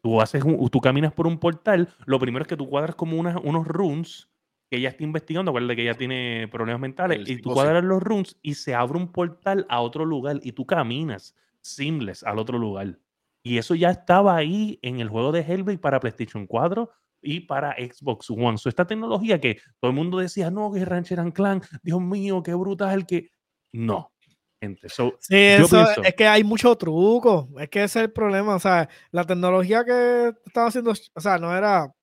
Tú, 0.02 0.20
haces 0.20 0.44
tú 0.70 0.82
caminas 0.82 1.14
por 1.14 1.28
un 1.28 1.38
portal, 1.38 1.94
lo 2.06 2.20
primero 2.20 2.44
es 2.44 2.48
que 2.50 2.58
tú 2.58 2.68
cuadras 2.68 2.96
como 2.96 3.18
unas, 3.18 3.38
unos 3.42 3.66
runes 3.66 4.28
que 4.74 4.78
ella 4.78 4.90
está 4.90 5.04
investigando, 5.04 5.52
acuérdate 5.52 5.76
que 5.76 5.84
ella 5.84 5.94
tiene 5.94 6.48
problemas 6.52 6.82
mentales, 6.82 7.30
y 7.30 7.38
tú 7.38 7.54
cuadras 7.54 7.84
los 7.84 8.02
runes 8.02 8.40
y 8.42 8.56
se 8.56 8.74
abre 8.74 8.98
un 8.98 9.12
portal 9.12 9.68
a 9.70 9.82
otro 9.82 10.04
lugar 10.04 10.40
y 10.42 10.54
tú 10.54 10.66
caminas 10.66 11.36
seamless 11.62 12.24
al 12.24 12.40
otro 12.40 12.58
lugar. 12.58 12.98
Y 13.44 13.60
eso 13.60 13.76
ya 13.76 13.92
estaba 13.92 14.36
ahí 14.36 14.80
en 14.82 15.00
el 15.00 15.10
juego 15.10 15.32
de 15.32 15.42
Hellblade 15.42 15.78
para 15.78 16.00
PlayStation 16.00 16.48
4 16.48 16.90
y 17.22 17.42
para 17.42 17.76
Xbox 17.76 18.32
One. 18.32 18.58
So, 18.58 18.68
esta 18.68 18.88
tecnología 18.88 19.40
que 19.40 19.62
todo 19.80 19.92
el 19.92 19.96
mundo 19.96 20.18
decía, 20.18 20.50
no, 20.50 20.72
que 20.72 20.84
Rancher 20.84 21.20
and 21.20 21.34
Clan, 21.34 21.62
Dios 21.84 22.02
mío, 22.02 22.42
qué 22.42 22.56
brutal 22.56 23.06
que... 23.06 23.30
No, 23.74 24.12
gente. 24.60 24.90
sí, 24.90 25.06
eso 25.30 25.86
es 26.02 26.16
que 26.16 26.26
hay 26.26 26.44
mucho 26.44 26.76
truco. 26.76 27.48
Es 27.60 27.70
que 27.70 27.84
ese 27.84 28.00
es 28.00 28.06
el 28.06 28.12
problema. 28.12 28.56
O 28.56 28.60
sea, 28.60 28.90
la 29.12 29.24
tecnología 29.24 29.86
que 29.86 30.34
estaba 30.48 30.70
haciendo, 30.70 30.94
o 31.14 31.22
sea, 31.22 31.38
no 31.38 31.56
era 31.56 31.94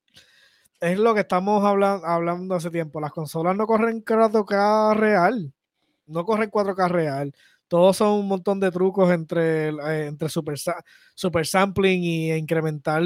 es 0.81 0.99
lo 0.99 1.15
que 1.15 1.21
estamos 1.21 1.65
hablando, 1.65 2.07
hablando 2.07 2.55
hace 2.55 2.71
tiempo. 2.71 3.01
Las 3.01 3.13
consolas 3.13 3.57
no 3.57 3.67
corren 3.67 4.05
4K 4.05 4.97
real. 4.97 5.53
No 6.07 6.25
corren 6.25 6.51
4K 6.51 6.89
real. 6.89 7.35
Todos 7.69 7.99
son 7.99 8.21
un 8.21 8.29
montón 8.29 8.59
de 8.59 8.71
trucos 8.73 9.11
entre, 9.13 9.69
eh, 9.69 10.07
entre 10.07 10.29
super, 10.29 10.57
super 11.15 11.47
sampling 11.47 12.03
y 12.03 12.33
incrementar, 12.33 13.03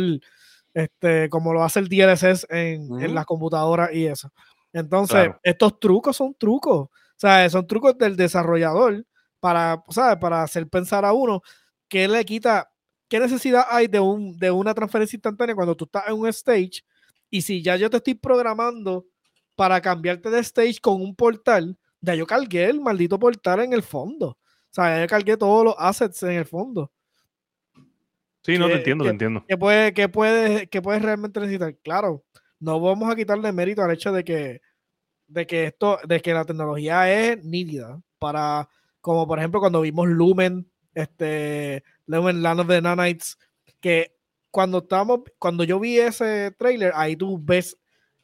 este, 0.72 1.28
como 1.28 1.52
lo 1.52 1.62
hace 1.62 1.80
el 1.80 1.88
DLSS 1.88 2.46
en, 2.48 3.02
en 3.02 3.14
las 3.14 3.26
computadoras 3.26 3.92
y 3.92 4.06
eso. 4.06 4.32
Entonces, 4.72 5.30
estos 5.42 5.78
trucos 5.78 6.16
son 6.16 6.34
trucos. 6.34 6.88
Sea, 7.16 7.48
son 7.50 7.66
trucos 7.66 7.96
del 7.98 8.16
desarrollador 8.16 9.04
para, 9.38 9.84
¿sabes? 9.90 10.18
para 10.18 10.42
hacer 10.42 10.66
pensar 10.68 11.04
a 11.04 11.12
uno 11.12 11.42
que 11.88 12.08
le 12.08 12.24
quita, 12.24 12.70
qué 13.08 13.20
necesidad 13.20 13.66
hay 13.68 13.86
de, 13.86 14.00
un, 14.00 14.36
de 14.38 14.50
una 14.50 14.74
transferencia 14.74 15.16
instantánea 15.16 15.54
cuando 15.54 15.76
tú 15.76 15.84
estás 15.84 16.08
en 16.08 16.14
un 16.14 16.26
stage 16.28 16.82
y 17.34 17.42
si 17.42 17.62
ya 17.62 17.74
yo 17.74 17.90
te 17.90 17.96
estoy 17.96 18.14
programando 18.14 19.08
para 19.56 19.80
cambiarte 19.80 20.30
de 20.30 20.38
stage 20.38 20.78
con 20.80 21.02
un 21.02 21.16
portal, 21.16 21.76
ya 22.00 22.14
yo 22.14 22.28
cargué 22.28 22.66
el 22.66 22.80
maldito 22.80 23.18
portal 23.18 23.58
en 23.58 23.72
el 23.72 23.82
fondo. 23.82 24.28
O 24.28 24.38
sea, 24.70 24.94
ya 24.94 25.00
yo 25.00 25.08
cargué 25.08 25.36
todos 25.36 25.64
los 25.64 25.74
assets 25.76 26.22
en 26.22 26.30
el 26.30 26.44
fondo. 26.44 26.92
Sí, 28.42 28.56
no 28.56 28.68
te 28.68 28.74
entiendo, 28.74 29.02
te 29.02 29.10
entiendo. 29.10 29.44
¿Qué 29.48 29.56
puedes 29.56 29.92
que 29.94 30.08
puede, 30.08 30.68
que 30.68 30.80
puede 30.80 31.00
realmente 31.00 31.40
necesitar? 31.40 31.76
Claro, 31.78 32.22
no 32.60 32.78
vamos 32.78 33.10
a 33.10 33.16
quitarle 33.16 33.50
mérito 33.50 33.82
al 33.82 33.90
hecho 33.90 34.12
de 34.12 34.22
que, 34.22 34.60
de 35.26 35.44
que 35.44 35.64
esto, 35.64 35.98
de 36.06 36.20
que 36.20 36.34
la 36.34 36.44
tecnología 36.44 37.12
es 37.12 37.44
nítida. 37.44 38.00
Para, 38.20 38.68
como 39.00 39.26
por 39.26 39.40
ejemplo, 39.40 39.58
cuando 39.58 39.80
vimos 39.80 40.06
Lumen, 40.06 40.70
este, 40.94 41.82
Lumen 42.06 42.44
Land 42.44 42.60
of 42.60 42.68
the 42.68 42.80
Nanites, 42.80 43.36
que 43.80 44.13
cuando 44.54 44.78
estamos, 44.78 45.22
cuando 45.40 45.64
yo 45.64 45.80
vi 45.80 45.98
ese 45.98 46.52
trailer, 46.52 46.92
ahí 46.94 47.16
tú 47.16 47.40
ves 47.42 47.76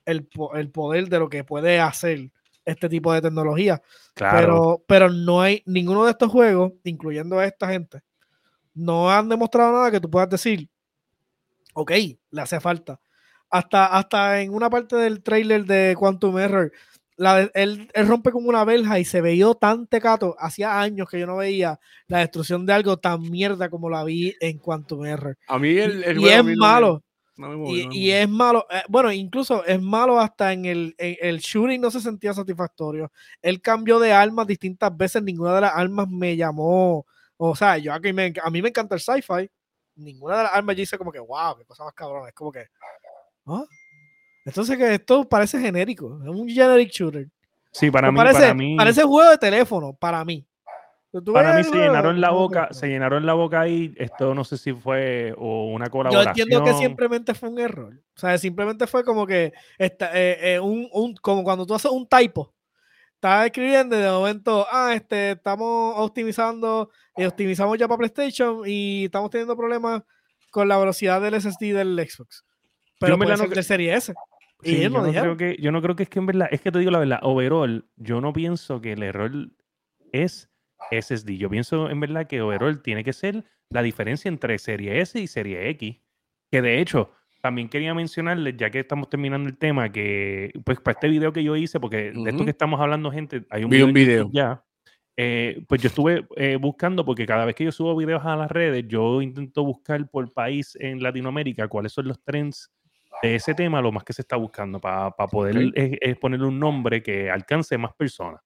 el, 0.05 0.29
el, 0.55 0.71
poder 0.71 1.09
de 1.09 1.19
lo 1.19 1.29
que 1.29 1.43
puede 1.43 1.81
hacer 1.81 2.31
este 2.65 2.89
tipo 2.89 3.13
de 3.13 3.21
tecnología. 3.21 3.83
Pero, 4.15 4.81
pero 4.87 5.11
no 5.11 5.43
hay 5.43 5.65
ninguno 5.67 6.05
de 6.05 6.13
estos 6.13 6.31
juegos, 6.31 6.75
incluyendo 6.85 7.41
a 7.41 7.47
esta 7.47 7.67
gente, 7.67 8.03
no 8.75 9.11
han 9.11 9.29
demostrado 9.29 9.73
nada 9.73 9.91
que 9.91 9.99
tú 9.99 10.09
puedas 10.09 10.31
decir, 10.31 10.69
ok, 11.75 11.91
le 12.31 12.41
hace 12.41 12.61
falta. 12.61 13.01
Hasta, 13.51 13.87
hasta 13.87 14.41
en 14.41 14.55
una 14.55 14.71
parte 14.71 14.95
del 14.95 15.25
trailer 15.25 15.65
de 15.65 15.97
Quantum 15.99 16.39
Error, 16.39 16.71
él, 17.55 17.91
rompe 17.95 18.31
como 18.31 18.49
una 18.49 18.65
verja 18.65 18.99
y 18.99 19.05
se 19.05 19.21
veía 19.21 19.53
tan 19.55 19.87
tecato. 19.87 20.37
Hacía 20.39 20.81
años 20.81 21.09
que 21.09 21.21
yo 21.21 21.27
no 21.27 21.37
veía 21.37 21.79
la 22.07 22.19
destrucción 22.19 22.65
de 22.67 22.73
algo 22.73 22.99
tan 22.99 23.23
mierda 23.23 23.69
como 23.69 23.91
la 23.91 24.05
vi 24.05 24.35
en 24.41 24.59
Quantum 24.59 25.05
Error. 25.05 25.37
A 25.47 25.59
mí 25.59 25.77
el, 25.77 26.19
y, 26.19 26.29
es 26.29 26.45
malo. 26.57 27.03
y, 27.69 28.11
es 28.11 28.29
malo. 28.29 28.67
Bueno, 28.89 29.13
incluso 29.13 29.65
es 29.65 29.81
malo 29.81 30.19
hasta 30.19 30.53
en 30.53 30.65
el, 30.65 30.95
el 30.99 31.39
shooting 31.39 31.81
no 31.81 31.91
se 31.91 32.01
sentía 32.01 32.33
satisfactorio. 32.33 33.13
Él 33.43 33.61
cambió 33.61 33.99
de 33.99 34.13
armas 34.13 34.47
distintas 34.47 34.97
veces. 34.97 35.23
Ninguna 35.23 35.55
de 35.55 35.61
las 35.63 35.75
armas 35.75 36.09
me 36.09 36.37
llamó. 36.37 37.07
O 37.37 37.55
sea, 37.55 37.79
yo 37.79 37.93
aquí 37.93 38.13
me, 38.13 38.33
a 38.43 38.51
mí 38.51 38.63
me 38.63 38.69
encanta 38.69 38.95
el 38.95 39.01
sci-fi. 39.01 39.51
Ninguna 39.97 40.39
de 40.39 40.43
las 40.45 40.53
armas 40.53 40.77
yo 40.77 40.83
hice 40.83 40.97
como 40.97 41.13
que, 41.13 41.21
wow, 41.21 41.57
qué 41.59 41.65
cosa 41.65 41.85
más 41.85 41.95
cabrón. 41.95 42.29
Es 42.29 42.35
como 42.35 42.51
que, 42.53 42.67
¿ah? 43.47 43.65
Entonces 44.45 44.77
que 44.77 44.95
esto 44.95 45.29
parece 45.29 45.61
genérico, 45.61 46.19
es 46.23 46.29
un 46.29 46.49
generic 46.49 46.91
shooter. 46.91 47.29
Sí, 47.73 47.91
para 47.91 48.11
mí, 48.11 48.17
parece, 48.17 48.41
para 48.41 48.55
mí. 48.55 48.77
Parece 48.77 49.03
juego 49.03 49.31
de 49.31 49.39
teléfono, 49.39 49.93
para 49.93 50.25
mí. 50.25 50.45
Para 51.33 51.57
mí 51.57 51.65
se 51.65 51.75
llenaron 51.75 52.21
la 52.21 52.31
boca, 52.31 52.69
se 52.71 52.87
llenaron 52.87 53.27
la 53.27 53.35
boca 53.35 53.61
ahí. 53.61 53.93
Esto 53.97 54.33
no 54.33 54.45
sé 54.45 54.57
si 54.57 54.73
fue 54.73 55.35
o 55.37 55.67
una 55.67 55.91
colaboración. 55.91 56.35
Yo 56.35 56.43
entiendo 56.43 56.65
que 56.65 56.75
simplemente 56.75 57.35
fue 57.35 57.49
un 57.49 57.59
error. 57.59 57.95
O 58.17 58.21
sea, 58.21 58.39
simplemente 58.39 58.87
fue 58.87 59.05
como 59.05 59.27
que 59.27 59.53
esta, 59.77 60.11
eh, 60.17 60.55
eh, 60.55 60.61
un, 60.61 60.89
un, 60.93 61.15
como 61.17 61.43
cuando 61.43 61.67
tú 61.67 61.75
haces 61.75 61.91
un 61.91 62.07
typo. 62.07 62.53
Estás 63.15 63.47
escribiendo 63.47 63.99
y 63.99 64.01
de 64.01 64.11
momento, 64.11 64.67
ah, 64.71 64.93
este, 64.95 65.33
estamos 65.33 65.95
optimizando, 65.99 66.91
y 67.17 67.25
optimizamos 67.25 67.77
ya 67.77 67.87
para 67.87 67.99
PlayStation 67.99 68.63
y 68.65 69.07
estamos 69.07 69.31
teniendo 69.31 69.57
problemas 69.57 70.03
con 70.51 70.69
la 70.69 70.79
velocidad 70.79 71.21
del 71.21 71.39
SSD 71.39 71.75
del 71.75 72.09
Xbox. 72.09 72.45
Pero 72.99 73.19
me 73.19 73.27
la 73.27 73.37
no... 73.37 73.47
de 73.47 73.63
serie 73.63 73.95
S 73.95 74.15
yo, 74.63 74.91
no 74.91 75.11
creo 75.11 75.37
que, 75.37 75.57
yo 75.61 75.73
no 75.73 75.83
creo 75.83 75.97
que 75.97 76.03
es 76.05 76.09
que 76.09 76.19
en 76.19 76.27
verdad, 76.27 76.49
es 76.51 76.61
que 76.61 76.73
te 76.73 76.79
digo 76.79 76.91
la 76.91 76.99
verdad, 76.99 77.21
overall, 77.23 77.87
yo 77.97 78.21
no 78.21 78.33
pienso 78.33 78.81
que 78.81 78.93
el 78.93 79.03
error 79.03 79.33
es 80.13 80.51
SSD. 80.91 81.37
Yo 81.37 81.51
pienso 81.51 81.91
en 81.91 82.01
verdad 82.01 82.27
que 82.27 82.41
overall 82.41 82.83
tiene 82.83 83.05
que 83.05 83.13
ser 83.13 83.45
la 83.71 83.83
diferencia 83.83 84.29
entre 84.29 84.59
serie 84.59 85.01
S 85.01 85.19
y 85.19 85.27
serie 85.27 85.69
X. 85.71 85.97
Que 86.51 86.63
de 86.63 86.81
hecho, 86.81 87.13
también 87.41 87.69
quería 87.69 87.95
mencionarles, 87.95 88.57
ya 88.57 88.71
que 88.71 88.81
estamos 88.81 89.09
terminando 89.09 89.49
el 89.49 89.57
tema, 89.57 89.91
que 89.91 90.53
pues 90.65 90.81
para 90.81 90.95
este 90.95 91.09
video 91.09 91.33
que 91.33 91.45
yo 91.45 91.57
hice, 91.57 91.81
porque 91.81 92.13
de 92.13 92.31
esto 92.31 92.45
que 92.45 92.51
estamos 92.51 92.81
hablando, 92.81 93.11
gente, 93.11 93.45
hay 93.51 93.65
un 93.65 93.71
video, 93.71 94.31
ya. 94.33 94.65
Eh, 95.17 95.63
pues 95.69 95.83
yo 95.83 95.89
estuve 95.89 96.27
eh, 96.37 96.57
buscando, 96.57 97.05
porque 97.05 97.27
cada 97.27 97.45
vez 97.45 97.55
que 97.55 97.65
yo 97.65 97.73
subo 97.73 97.95
videos 97.95 98.25
a 98.25 98.37
las 98.37 98.51
redes, 98.51 98.87
yo 98.89 99.21
intento 99.21 99.65
buscar 99.65 100.09
por 100.09 100.33
país 100.33 100.77
en 100.81 101.03
Latinoamérica 101.03 101.69
cuáles 101.69 101.93
son 101.93 102.09
los 102.09 102.23
trends 102.23 102.71
de 103.23 103.35
ese 103.35 103.55
tema 103.55 103.81
lo 103.81 103.93
más 103.93 104.05
que 104.05 104.13
se 104.13 104.23
está 104.23 104.37
buscando 104.37 104.81
para 104.81 105.11
poder 105.13 105.73
poner 105.73 106.19
ponerle 106.19 106.47
un 106.47 106.59
nombre 106.59 107.03
que 107.03 107.31
alcance 107.31 107.77
más 107.79 107.95
personas. 107.95 108.41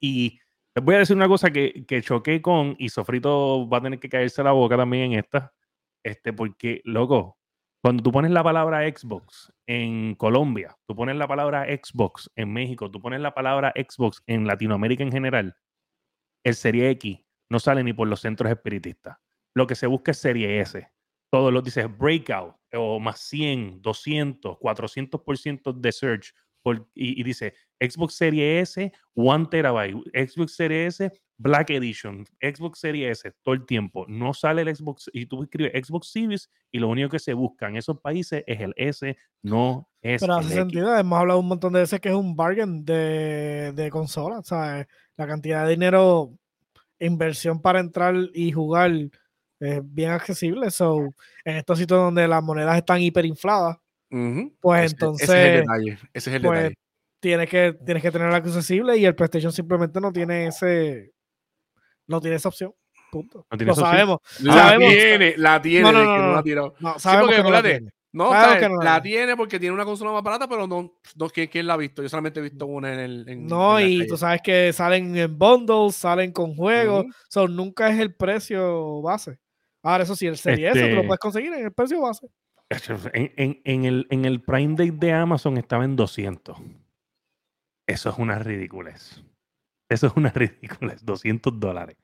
Y 0.00 0.38
les 0.74 0.84
voy 0.84 0.94
a 0.94 0.98
decir 0.98 1.16
una 1.16 1.28
cosa 1.28 1.50
que, 1.50 1.84
que 1.86 2.02
choqué 2.02 2.42
con, 2.42 2.76
y 2.78 2.88
Sofrito 2.88 3.68
va 3.68 3.78
a 3.78 3.82
tener 3.82 3.98
que 3.98 4.08
caerse 4.08 4.42
la 4.42 4.52
boca 4.52 4.76
también 4.76 5.12
en 5.12 5.18
esta, 5.20 5.52
este, 6.04 6.32
porque, 6.32 6.82
loco, 6.84 7.38
cuando 7.82 8.02
tú 8.02 8.12
pones 8.12 8.30
la 8.30 8.42
palabra 8.42 8.86
Xbox 8.88 9.52
en 9.66 10.14
Colombia, 10.16 10.76
tú 10.86 10.94
pones 10.94 11.16
la 11.16 11.28
palabra 11.28 11.66
Xbox 11.66 12.30
en 12.36 12.52
México, 12.52 12.90
tú 12.90 13.00
pones 13.00 13.20
la 13.20 13.34
palabra 13.34 13.72
Xbox 13.76 14.22
en 14.26 14.46
Latinoamérica 14.46 15.02
en 15.02 15.12
general, 15.12 15.56
el 16.44 16.54
Serie 16.54 16.90
X 16.90 17.18
no 17.50 17.58
sale 17.58 17.82
ni 17.82 17.92
por 17.92 18.08
los 18.08 18.20
centros 18.20 18.50
espiritistas. 18.50 19.16
Lo 19.54 19.66
que 19.66 19.74
se 19.74 19.86
busca 19.86 20.10
es 20.10 20.18
Serie 20.18 20.60
S 20.60 20.88
todos 21.30 21.52
los 21.52 21.64
dices 21.64 21.86
breakout 21.98 22.54
o 22.72 23.00
más 23.00 23.20
100, 23.20 23.82
200, 23.82 24.56
400% 24.58 25.72
de 25.72 25.92
search 25.92 26.34
por, 26.62 26.88
y, 26.94 27.22
dice 27.22 27.54
Xbox 27.80 28.14
Series 28.14 28.70
S, 28.76 28.92
1 29.14 29.48
terabyte, 29.48 29.96
Xbox 30.12 30.56
Series 30.56 31.00
S, 31.00 31.12
Black 31.38 31.70
Edition, 31.70 32.24
Xbox 32.40 32.80
Series 32.80 33.20
S, 33.20 33.32
todo 33.42 33.54
el 33.54 33.66
tiempo. 33.66 34.04
No 34.08 34.34
sale 34.34 34.62
el 34.62 34.74
Xbox 34.74 35.10
y 35.12 35.26
tú 35.26 35.42
escribes 35.44 35.86
Xbox 35.86 36.10
Series 36.10 36.50
y 36.72 36.78
lo 36.78 36.88
único 36.88 37.10
que 37.10 37.18
se 37.18 37.34
busca 37.34 37.68
en 37.68 37.76
esos 37.76 38.00
países 38.00 38.42
es 38.46 38.60
el 38.60 38.72
S, 38.76 39.16
no 39.42 39.88
es 40.02 40.20
Pero 40.20 40.34
hace 40.34 40.54
sentido, 40.54 40.96
hemos 40.96 41.18
hablado 41.18 41.38
un 41.38 41.48
montón 41.48 41.72
de 41.72 41.80
veces 41.80 42.00
que 42.00 42.08
es 42.08 42.14
un 42.14 42.34
bargain 42.34 42.84
de, 42.84 43.72
de 43.72 43.90
consola, 43.90 44.40
o 44.40 44.44
sea, 44.44 44.86
la 45.16 45.26
cantidad 45.26 45.64
de 45.64 45.70
dinero, 45.70 46.36
inversión 46.98 47.60
para 47.60 47.80
entrar 47.80 48.14
y 48.34 48.52
jugar 48.52 48.90
es 49.60 49.80
bien 49.82 50.10
accesible. 50.10 50.70
So, 50.70 51.08
en 51.44 51.56
estos 51.56 51.78
sitios 51.78 52.00
donde 52.00 52.26
las 52.28 52.42
monedas 52.42 52.76
están 52.76 53.00
hiperinfladas, 53.00 53.78
pues 54.60 54.92
entonces. 54.92 55.28
Ese 55.28 55.38
es 55.38 55.46
el 55.46 55.60
detalle. 55.60 55.98
Ese 56.12 56.30
es 56.30 56.36
el 56.36 56.42
pues, 56.42 56.58
detalle. 56.58 56.78
Tienes 57.20 57.48
que, 57.48 57.76
tienes 57.84 58.02
que 58.02 58.10
tener 58.10 58.32
accesible 58.32 58.96
y 58.96 59.04
el 59.04 59.14
PlayStation 59.14 59.52
simplemente 59.52 60.00
no 60.00 60.12
tiene 60.12 60.46
ese. 60.46 61.12
No 62.06 62.20
tiene 62.20 62.36
esa 62.36 62.48
opción. 62.48 62.72
Punto. 63.10 63.46
No 63.50 63.64
Lo 63.64 63.74
sabemos. 63.74 64.18
La 64.40 64.76
tiene, 64.78 65.34
la 65.36 65.62
tiene. 65.62 65.82
No, 65.82 65.92
no, 65.92 66.04
no, 66.04 66.18
no, 66.18 66.42
no, 66.42 66.74
no 66.78 66.98
sabemos 66.98 67.34
que 67.34 67.42
no 67.42 67.62
tiene. 67.62 67.90
No, 68.16 68.30
la 68.82 69.02
tiene 69.02 69.36
porque 69.36 69.60
tiene 69.60 69.74
una 69.74 69.84
consola 69.84 70.10
más 70.10 70.22
barata, 70.22 70.48
pero 70.48 70.66
no, 70.66 70.94
no 71.16 71.28
¿quién, 71.28 71.66
la 71.66 71.74
ha 71.74 71.76
visto? 71.76 72.02
Yo 72.02 72.08
solamente 72.08 72.40
he 72.40 72.44
visto 72.44 72.64
una 72.64 72.94
en 72.94 73.00
el. 73.00 73.46
no, 73.46 73.78
y 73.78 74.06
tú 74.06 74.16
sabes 74.16 74.40
que 74.42 74.72
salen 74.72 75.14
en 75.14 75.36
bundles, 75.36 75.96
salen 75.96 76.32
con 76.32 76.56
juegos, 76.56 77.04
son 77.28 77.54
nunca 77.54 77.90
es 77.90 78.00
el 78.00 78.14
precio 78.14 79.02
base. 79.02 79.38
Ahora, 79.86 80.02
eso 80.02 80.16
sí, 80.16 80.26
el 80.26 80.36
Series 80.36 80.72
S 80.72 80.80
lo 80.80 80.86
este 80.86 81.06
puedes 81.06 81.20
conseguir 81.20 81.52
en 81.52 81.66
el 81.66 81.72
precio 81.72 82.00
base. 82.00 82.28
En, 83.14 83.84
el, 83.84 84.08
en 84.10 84.24
el 84.24 84.42
Prime 84.42 84.74
Day 84.74 84.90
de 84.90 85.12
Amazon 85.12 85.56
estaba 85.56 85.84
en 85.84 85.94
200. 85.94 86.58
Eso 87.86 88.10
es 88.10 88.18
una 88.18 88.40
ridiculez. 88.40 89.22
Eso 89.88 90.08
es 90.08 90.16
una 90.16 90.30
ridiculez. 90.34 91.04
200 91.04 91.60
dólares. 91.60 91.96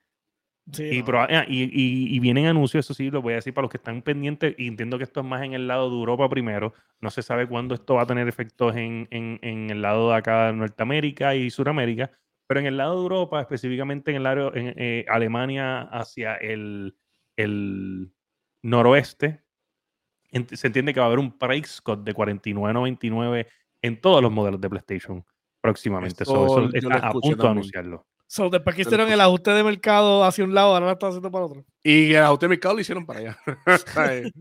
Ah, 1.13 1.45
y, 1.49 2.15
y, 2.15 2.21
vienen 2.21 2.47
anuncios, 2.47 2.87
eso 2.87 2.95
sí, 2.95 3.11
lo 3.11 3.21
voy 3.21 3.33
a 3.33 3.37
decir 3.37 3.53
para 3.53 3.65
los 3.65 3.71
que 3.73 3.79
están 3.79 4.01
pendientes, 4.01 4.55
y 4.57 4.69
entiendo 4.69 4.97
que 4.97 5.03
esto 5.03 5.19
es 5.19 5.27
más 5.27 5.43
en 5.43 5.55
el 5.55 5.67
lado 5.67 5.91
de 5.91 5.97
Europa 5.97 6.29
primero, 6.29 6.75
no 7.01 7.11
se 7.11 7.23
sabe 7.23 7.49
cuándo 7.49 7.75
esto 7.75 7.97
va 7.97 8.03
a 8.03 8.07
tener 8.07 8.29
efectos 8.29 8.77
en, 8.77 9.09
el 9.11 9.83
lado 9.83 10.11
de 10.11 10.17
acá 10.17 10.47
de 10.47 10.53
Norteamérica 10.53 11.35
y 11.35 11.51
Sudamérica, 11.51 12.13
pero 12.47 12.61
en 12.61 12.67
el 12.67 12.77
lado 12.77 12.95
de 12.95 13.03
Europa, 13.03 13.41
específicamente 13.41 14.13
en 14.13 14.19
el 14.19 14.27
área, 14.27 14.53
en 14.55 14.75
eh, 14.77 15.05
Alemania 15.09 15.83
hacia 15.83 16.37
el, 16.37 16.95
el 17.37 18.13
noroeste, 18.63 19.43
se 20.53 20.67
entiende 20.67 20.95
que 20.95 21.01
va 21.01 21.07
a 21.07 21.09
haber 21.09 21.19
un 21.19 21.37
price 21.37 21.81
cut 21.83 22.01
de 22.01 22.15
49.99 22.15 23.47
en 23.83 24.01
todos 24.01 24.23
los 24.23 24.33
modelos 24.33 24.61
de 24.61 24.71
PlayStation 24.71 25.25
próximamente. 25.61 26.25
Eso, 26.25 26.69
está 26.73 27.09
a 27.09 27.13
punto 27.13 27.43
de 27.43 27.49
anunciarlo. 27.49 28.07
So, 28.27 28.49
después 28.49 28.75
que 28.75 28.83
hicieron 28.83 29.13
el 29.13 29.21
ajuste 29.21 29.51
de 29.51 29.63
mercado 29.63 30.25
hacia 30.25 30.45
un 30.45 30.55
lado, 30.55 30.75
ahora 30.75 30.87
lo 30.87 30.93
están 30.93 31.11
haciendo 31.11 31.31
para 31.31 31.45
otro. 31.45 31.65
Y 31.83 32.15
el 32.15 32.23
ajuste 32.23 32.47
de 32.47 32.51
mercado 32.51 32.75
lo 32.75 32.81
hicieron 32.81 33.05
para 33.05 33.19
allá. 33.21 33.39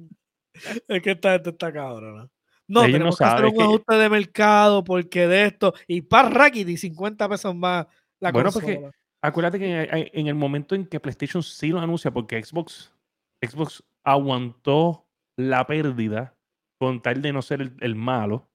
es 0.87 1.01
que 1.01 1.11
esta 1.11 1.33
gente 1.33 1.49
está 1.49 1.73
cabrón. 1.73 2.31
No, 2.67 2.83
tenemos 2.83 3.17
que 3.17 3.25
hacer 3.25 3.45
un 3.45 3.61
ajuste 3.61 3.95
de 3.95 4.09
mercado 4.09 4.83
porque 4.83 5.27
de 5.27 5.45
esto, 5.47 5.73
y 5.87 6.01
para 6.01 6.29
Rackety, 6.29 6.77
50 6.77 7.27
pesos 7.27 7.53
más 7.53 7.85
la 8.21 8.31
bueno, 8.31 8.51
Porque 8.51 8.79
Acuérdate 9.21 9.59
que 9.59 10.09
en 10.13 10.27
el 10.27 10.35
momento 10.35 10.73
en 10.73 10.85
que 10.87 10.99
PlayStation 10.99 11.43
sí 11.43 11.69
lo 11.69 11.79
anuncia, 11.79 12.11
porque 12.11 12.43
Xbox, 12.43 12.91
Xbox 13.39 13.83
aguantó 14.03 15.07
la 15.37 15.67
pérdida 15.67 16.35
con 16.79 17.01
tal 17.01 17.21
de 17.21 17.31
no 17.31 17.43
ser 17.43 17.73
el, 17.79 17.95
malo, 17.95 18.49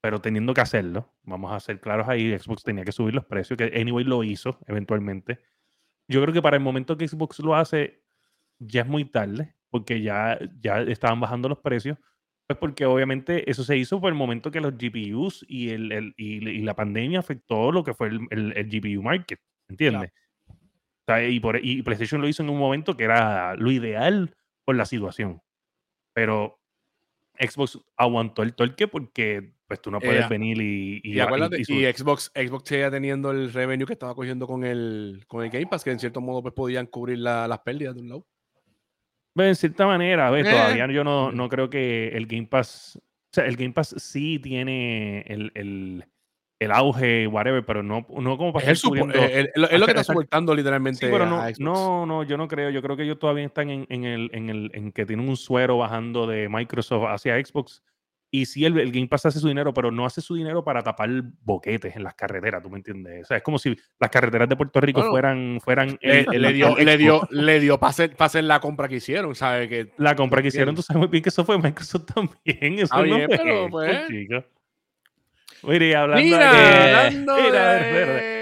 pero 0.00 0.20
teniendo 0.20 0.54
que 0.54 0.60
hacerlo, 0.60 1.12
vamos 1.24 1.52
a 1.52 1.58
ser 1.58 1.80
claros 1.80 2.08
ahí, 2.08 2.38
Xbox 2.38 2.62
tenía 2.62 2.84
que 2.84 2.92
subir 2.92 3.14
los 3.14 3.24
precios, 3.24 3.56
que 3.56 3.72
anyway 3.80 4.04
lo 4.04 4.22
hizo 4.22 4.60
eventualmente. 4.68 5.40
Yo 6.08 6.22
creo 6.22 6.32
que 6.32 6.42
para 6.42 6.56
el 6.56 6.62
momento 6.62 6.96
que 6.96 7.08
Xbox 7.08 7.40
lo 7.40 7.56
hace, 7.56 8.04
ya 8.60 8.82
es 8.82 8.86
muy 8.86 9.04
tarde, 9.06 9.56
porque 9.70 10.00
ya, 10.02 10.38
ya 10.60 10.82
estaban 10.82 11.18
bajando 11.18 11.48
los 11.48 11.58
precios, 11.58 11.98
pues 12.46 12.58
porque 12.60 12.86
obviamente 12.86 13.50
eso 13.50 13.64
se 13.64 13.76
hizo 13.76 14.00
por 14.00 14.10
el 14.10 14.14
momento 14.14 14.52
que 14.52 14.60
los 14.60 14.74
GPUs 14.74 15.44
y, 15.48 15.70
el, 15.70 16.14
y, 16.16 16.60
la 16.62 16.76
pandemia 16.76 17.18
afectó 17.18 17.72
lo 17.72 17.82
que 17.82 17.92
fue 17.94 18.06
el, 18.08 18.28
el 18.30 18.68
GPU 18.70 19.02
market. 19.02 19.40
¿Entiendes? 19.68 20.12
y, 21.28 21.40
por, 21.40 21.64
y 21.64 21.82
PlayStation 21.82 22.20
lo 22.20 22.28
hizo 22.28 22.42
en 22.42 22.50
un 22.50 22.58
momento 22.58 22.96
que 22.96 23.04
era 23.04 23.54
lo 23.54 23.70
ideal 23.70 24.34
por 24.64 24.76
la 24.76 24.86
situación. 24.86 25.40
Pero 26.12 26.58
Xbox 27.38 27.78
aguantó 27.96 28.42
el 28.42 28.54
torque 28.54 28.88
porque 28.88 29.52
pues 29.66 29.80
tú 29.80 29.90
no 29.90 30.00
puedes 30.00 30.28
venir 30.28 30.60
y, 30.60 31.00
y, 31.02 31.18
Xbox 31.18 32.30
Xbox 32.34 32.68
seguía 32.68 32.90
teniendo 32.90 33.32
el 33.32 33.52
revenue 33.52 33.84
que 33.84 33.94
estaba 33.94 34.14
cogiendo 34.14 34.46
con 34.46 34.64
el, 34.64 35.24
con 35.26 35.44
el 35.44 35.50
Game 35.50 35.66
Pass, 35.66 35.82
que 35.82 35.90
en 35.90 35.98
cierto 35.98 36.20
modo 36.20 36.42
pues 36.42 36.54
podían 36.54 36.86
cubrir 36.86 37.18
las 37.18 37.58
pérdidas 37.60 37.94
de 37.94 38.00
un 38.00 38.08
lado. 38.08 38.26
Pues, 39.34 39.48
en 39.48 39.56
cierta 39.56 39.86
manera, 39.86 40.28
a 40.28 40.30
todavía 40.30 40.86
yo 40.90 41.04
no, 41.04 41.30
no 41.30 41.48
creo 41.48 41.68
que 41.68 42.08
el 42.08 42.26
Game 42.26 42.46
Pass, 42.46 42.96
o 42.96 43.28
sea, 43.32 43.44
el 43.44 43.56
Game 43.56 43.72
Pass 43.72 43.94
sí 43.98 44.38
tiene 44.38 45.22
el, 45.22 45.50
el 45.54 46.04
auge, 46.60 47.26
whatever, 47.26 47.64
pero 47.64 47.82
no, 47.82 48.06
no 48.08 48.38
como 48.38 48.52
para 48.52 48.70
es, 48.70 48.82
es, 48.82 49.50
lo 49.54 49.86
que 49.86 49.90
está 49.90 50.04
soportando 50.04 50.54
literalmente. 50.54 51.08
pero 51.08 51.26
no, 51.26 51.42
no, 51.58 52.06
no, 52.06 52.22
yo 52.22 52.36
no 52.36 52.48
creo. 52.48 52.70
Yo 52.70 52.82
creo 52.82 52.96
que 52.96 53.02
ellos 53.02 53.18
todavía 53.18 53.44
están 53.44 53.70
en, 53.70 53.86
en, 53.90 54.04
el, 54.04 54.30
en, 54.32 54.48
el, 54.48 54.70
en 54.74 54.92
que 54.92 55.04
tienen 55.04 55.28
un 55.28 55.36
suero 55.36 55.78
bajando 55.78 56.26
de 56.26 56.48
Microsoft 56.48 57.04
hacia 57.08 57.44
Xbox. 57.44 57.82
Y 58.30 58.46
sí, 58.46 58.64
el, 58.64 58.78
el, 58.78 58.90
Game 58.90 59.06
Pass 59.06 59.26
hace 59.26 59.38
su 59.38 59.46
dinero, 59.48 59.72
pero 59.72 59.92
no 59.92 60.04
hace 60.04 60.20
su 60.20 60.34
dinero 60.34 60.64
para 60.64 60.82
tapar 60.82 61.08
boquetes 61.42 61.94
en 61.94 62.02
las 62.02 62.14
carreteras, 62.14 62.62
¿tú 62.62 62.68
me 62.68 62.78
entiendes? 62.78 63.22
O 63.22 63.26
sea, 63.26 63.36
es 63.36 63.42
como 63.42 63.58
si 63.58 63.76
las 64.00 64.10
carreteras 64.10 64.48
de 64.48 64.56
Puerto 64.56 64.80
Rico 64.80 65.02
fueran... 65.08 65.60
fueran 65.62 65.96
le, 66.02 66.24
le, 66.24 66.52
dio, 66.52 66.76
le, 66.76 66.98
dio, 66.98 67.22
le 67.30 67.60
dio 67.60 67.78
para 67.78 67.90
hacer, 67.90 68.16
hacer, 68.18 68.44
la 68.44 68.58
compra 68.58 68.88
que 68.88 68.96
hicieron, 68.96 69.34
¿sabes? 69.36 69.68
Que, 69.68 69.92
la 69.96 70.16
compra 70.16 70.42
que 70.42 70.48
hicieron, 70.48 70.74
tú 70.74 70.82
sabes 70.82 70.98
muy 70.98 71.08
bien 71.08 71.22
que 71.22 71.28
eso 71.28 71.44
fue 71.44 71.56
Microsoft 71.56 72.06
también. 72.14 72.80
Eso 72.80 73.06
no 73.06 73.14
fue 73.14 73.28
pero, 73.28 73.70
pues, 73.70 74.08
Mira, 75.62 76.02
hablando 76.02 76.24
mira, 76.24 76.52
de... 76.52 76.94
Hablando 76.94 77.36
mira, 77.42 77.72
de... 77.72 78.36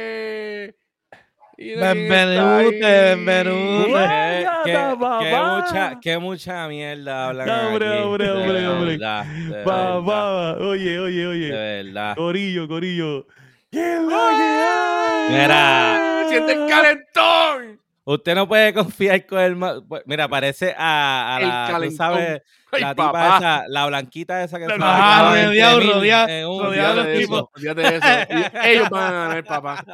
Qué 4.65 5.37
mucha, 5.37 6.01
qué 6.01 6.19
mucha 6.19 6.69
mierda 6.69 7.29
hablan 7.29 7.47
no, 7.47 7.69
hombre, 7.69 7.89
aquí. 7.89 8.03
hombre, 8.03 8.31
hombre, 8.31 8.69
hombre. 8.69 8.99
Va, 8.99 10.01
va, 10.01 10.57
oye, 10.59 10.99
oye, 10.99 11.27
oye. 11.27 11.47
De 11.47 11.83
verdad. 11.85 12.17
Corillo, 12.17 12.67
corillo. 12.67 13.27
¡Qué 13.71 13.99
Mira. 15.31 16.25
¡Siente 16.29 16.53
el 16.53 16.69
calentón! 16.69 17.81
Usted 18.05 18.35
no 18.35 18.49
puede 18.49 18.75
confiar 18.75 19.25
con 19.27 19.39
el... 19.39 19.57
Pues, 19.89 20.03
mira, 20.07 20.29
parece 20.29 20.75
a, 20.77 21.37
a 21.37 21.41
la... 21.41 21.79
Tú 21.81 21.91
sabes 21.93 22.43
la 22.81 22.95
tipa 22.95 23.37
esa, 23.37 23.65
la 23.69 23.87
blanquita 23.87 24.45
esa 24.45 24.59
que 24.59 24.65
está. 24.65 25.33
Rodeado, 25.33 25.81
rodeado. 25.81 26.63
Rodeado 26.63 27.05
de 27.05 27.23
eso. 27.23 27.51
Ellos 28.65 28.91
van 28.91 29.03
a 29.03 29.29
ganar, 29.29 29.45
papá. 29.45 29.85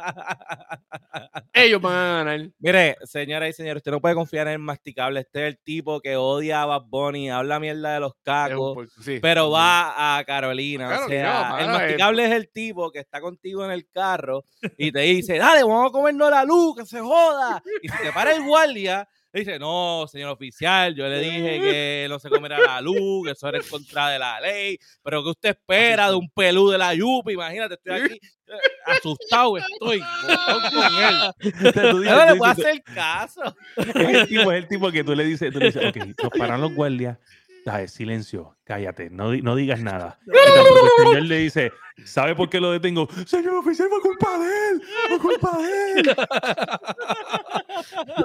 Ellos 1.53 1.81
van 1.81 1.93
a 1.93 2.23
ganar. 2.23 2.49
Mire, 2.59 2.97
señora 3.03 3.47
y 3.47 3.53
señores, 3.53 3.81
usted 3.81 3.91
no 3.91 4.01
puede 4.01 4.15
confiar 4.15 4.47
en 4.47 4.53
el 4.53 4.59
masticable. 4.59 5.21
Este 5.21 5.47
es 5.47 5.53
el 5.53 5.59
tipo 5.59 5.99
que 5.99 6.15
odia 6.15 6.63
a 6.63 6.65
Bad 6.65 6.83
Bunny, 6.87 7.29
habla 7.29 7.59
mierda 7.59 7.93
de 7.93 7.99
los 7.99 8.13
cacos, 8.23 8.77
pero 9.21 9.51
va 9.51 10.17
a 10.17 10.23
Carolina. 10.23 11.01
o 11.05 11.07
sea, 11.07 11.57
el 11.59 11.67
masticable 11.67 12.25
es 12.25 12.31
el 12.31 12.49
tipo 12.51 12.91
que 12.91 12.99
está 12.99 13.21
contigo 13.21 13.65
en 13.65 13.71
el 13.71 13.87
carro 13.89 14.45
y 14.77 14.91
te 14.91 15.01
dice, 15.01 15.37
dale, 15.37 15.63
vamos 15.63 15.89
a 15.89 15.91
comernos 15.91 16.29
la 16.29 16.43
luz, 16.43 16.75
que 16.77 16.85
se 16.85 16.99
joda. 16.99 17.61
Y 17.81 17.89
si 17.89 17.97
te 17.97 18.11
para 18.11 18.33
el 18.33 18.43
guardia 18.43 19.07
Dice, 19.33 19.57
no, 19.59 20.05
señor 20.07 20.31
oficial, 20.31 20.93
yo 20.93 21.07
le 21.07 21.19
dije 21.19 21.59
que 21.61 22.07
no 22.09 22.19
se 22.19 22.29
comerá 22.29 22.59
la 22.59 22.81
luz, 22.81 23.25
que 23.25 23.31
eso 23.31 23.47
era 23.47 23.59
en 23.59 23.63
contra 23.63 24.09
de 24.09 24.19
la 24.19 24.41
ley, 24.41 24.77
pero 25.01 25.23
que 25.23 25.29
usted 25.29 25.49
espera 25.49 26.09
de 26.09 26.15
un 26.15 26.29
pelú 26.29 26.69
de 26.69 26.77
la 26.77 26.93
yupa, 26.93 27.31
imagínate, 27.31 27.75
estoy 27.75 27.93
aquí 27.93 28.13
eh, 28.15 28.55
asustado, 28.85 29.57
estoy 29.57 30.01
con 30.01 30.93
él. 31.01 31.15
no 32.03 32.25
le 32.25 32.35
puedo 32.35 32.51
hacer 32.51 32.83
caso. 32.83 33.55
Es 33.77 33.95
el, 33.95 34.27
tipo, 34.27 34.51
es 34.51 34.63
el 34.63 34.67
tipo 34.67 34.91
que 34.91 35.03
tú 35.03 35.15
le 35.15 35.23
dices, 35.23 35.53
tú 35.53 35.59
le 35.59 35.67
dices, 35.67 35.85
ok, 35.85 35.97
nos 36.21 36.31
paran 36.37 36.59
los 36.59 36.75
guardias, 36.75 37.17
Dale, 37.63 37.87
silencio, 37.87 38.57
cállate, 38.63 39.11
no, 39.11 39.35
no 39.35 39.55
digas 39.55 39.81
nada. 39.81 40.19
el 40.25 41.05
señor 41.05 41.21
le 41.23 41.37
dice, 41.37 41.71
¿sabe 42.05 42.35
por 42.35 42.49
qué 42.49 42.59
lo 42.59 42.71
detengo? 42.71 43.07
Señor 43.27 43.55
oficial, 43.55 43.87
fue 43.87 44.01
culpa 44.01 44.39
de 44.39 44.69
él, 44.69 44.81
fue 45.09 45.19
culpa 45.19 45.57
de 45.59 45.91
él. 45.91 46.15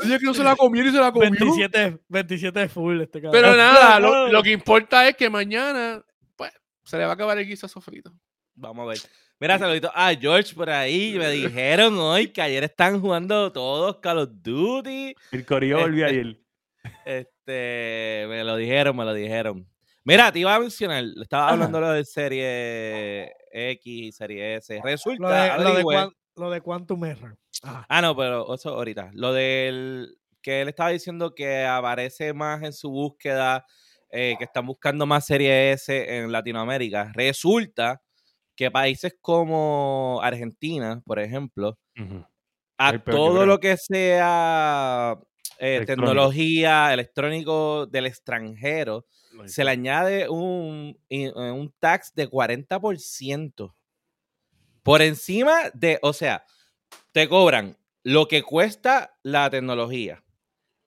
Yo 0.09 0.19
que 0.19 0.25
no 0.25 0.35
se 0.35 0.45
la 0.45 0.57
comió 0.57 0.85
y 0.85 0.91
se 0.91 0.99
la 0.99 1.13
comió. 1.13 1.31
27, 1.31 1.99
27 2.09 2.69
full 2.69 3.01
este 3.01 3.21
cabrón. 3.21 3.43
Pero 3.43 3.57
nada, 3.57 3.99
lo, 4.01 4.29
lo, 4.29 4.43
que 4.43 4.53
importa 4.53 5.09
es 5.09 5.17
que 5.17 5.29
mañana, 5.31 6.03
pues, 6.37 6.53
se 6.85 6.99
le 6.99 7.05
va 7.05 7.11
a 7.11 7.15
acabar 7.15 7.39
el 7.39 7.47
guiso 7.47 7.69
sofrito. 7.69 8.13
Vamos 8.55 8.85
a 8.85 8.89
ver. 8.89 8.99
Mira, 9.39 9.59
saludito 9.59 9.91
a 9.95 10.15
George 10.15 10.55
por 10.55 10.71
ahí. 10.71 11.15
Me 11.19 11.29
dijeron 11.29 11.99
hoy 11.99 12.29
que 12.29 12.41
ayer 12.41 12.65
están 12.65 13.01
jugando 13.01 13.53
todos 13.53 13.99
Call 13.99 14.19
of 14.19 14.31
Duty. 14.33 15.15
El 15.33 15.45
corillo 15.45 15.81
volvió 15.81 16.07
este, 16.07 16.21
ayer. 16.21 16.41
Este, 17.05 18.27
me 18.29 18.45
lo 18.45 18.57
dijeron, 18.57 18.97
me 18.97 19.05
lo 19.05 19.13
dijeron. 19.13 19.69
Mira, 20.05 20.33
te 20.33 20.39
iba 20.39 20.55
a 20.55 20.61
mencionar, 20.61 21.05
estaba 21.21 21.51
hablando 21.51 21.81
lo 21.81 21.91
de 21.91 22.05
serie 22.05 23.33
X, 23.51 24.17
serie 24.17 24.57
S. 24.57 24.81
Resulta. 24.83 25.59
Lo 25.59 25.75
de, 25.75 25.83
lo 25.83 25.91
de, 25.91 26.11
Quantum 26.63 27.05
Error. 27.05 27.39
Ah. 27.63 27.87
ah. 27.89 28.03
no, 28.03 28.17
pero 28.17 28.55
eso 28.55 28.71
ahorita. 28.71 29.11
Lo 29.15 29.33
del 29.33 30.19
que 30.43 30.61
él 30.63 30.69
estaba 30.69 30.91
diciendo 30.91 31.35
que 31.35 31.65
aparece 31.65 32.33
más 32.33 32.63
en 32.63 32.73
su 32.73 32.91
búsqueda, 32.91 33.67
eh, 34.11 34.37
que 34.39 34.45
están 34.45 34.67
buscando 34.67 35.05
más 35.05 35.27
serie 35.27 35.73
S 35.73 36.19
en 36.19 36.31
Latinoamérica. 36.31 37.11
Resulta 37.15 38.01
que 38.55 38.71
países 38.71 39.17
como 39.21 40.21
Argentina, 40.23 41.03
por 41.05 41.19
ejemplo, 41.19 41.79
a 42.79 42.99
todo 42.99 43.45
lo 43.45 43.59
que 43.59 43.77
sea 43.77 45.19
eh, 45.59 45.83
tecnología, 45.87 46.93
electrónico 46.93 47.87
del 47.87 48.07
extranjero, 48.07 49.07
se 49.47 49.65
le 49.65 49.71
añade 49.71 50.29
un, 50.29 50.99
eh, 51.11 51.33
un 51.33 51.75
tax 51.79 52.15
de 52.15 52.29
40%. 52.29 53.76
Por 54.87 55.03
encima 55.03 55.69
de, 55.75 55.99
o 56.01 56.13
sea, 56.13 56.47
te 57.11 57.29
cobran 57.29 57.77
lo 58.05 58.29
que 58.29 58.45
cuesta 58.45 59.19
la 59.25 59.51
tecnología, 59.51 60.23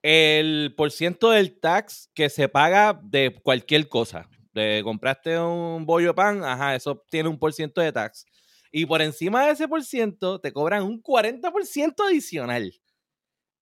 el 0.04 0.74
por 0.78 0.92
ciento 0.92 1.32
del 1.32 1.60
tax 1.60 2.10
que 2.14 2.30
se 2.30 2.48
paga 2.48 2.98
de 3.04 3.38
cualquier 3.44 3.90
cosa. 3.90 4.30
De 4.54 4.80
compraste 4.86 5.38
un 5.38 5.86
bollo 5.86 6.16
pan, 6.16 6.46
ajá, 6.46 6.76
eso 6.76 7.04
tiene 7.10 7.28
un 7.28 7.38
por 7.38 7.52
ciento 7.52 7.82
de 7.82 7.92
tax. 7.92 8.26
Y 8.72 8.86
por 8.86 9.02
encima 9.02 9.46
de 9.46 9.52
ese 9.52 9.68
por 9.68 9.84
ciento 9.84 10.40
te 10.40 10.54
cobran 10.54 10.84
un 10.84 11.04
40% 11.04 12.02
adicional. 12.08 12.74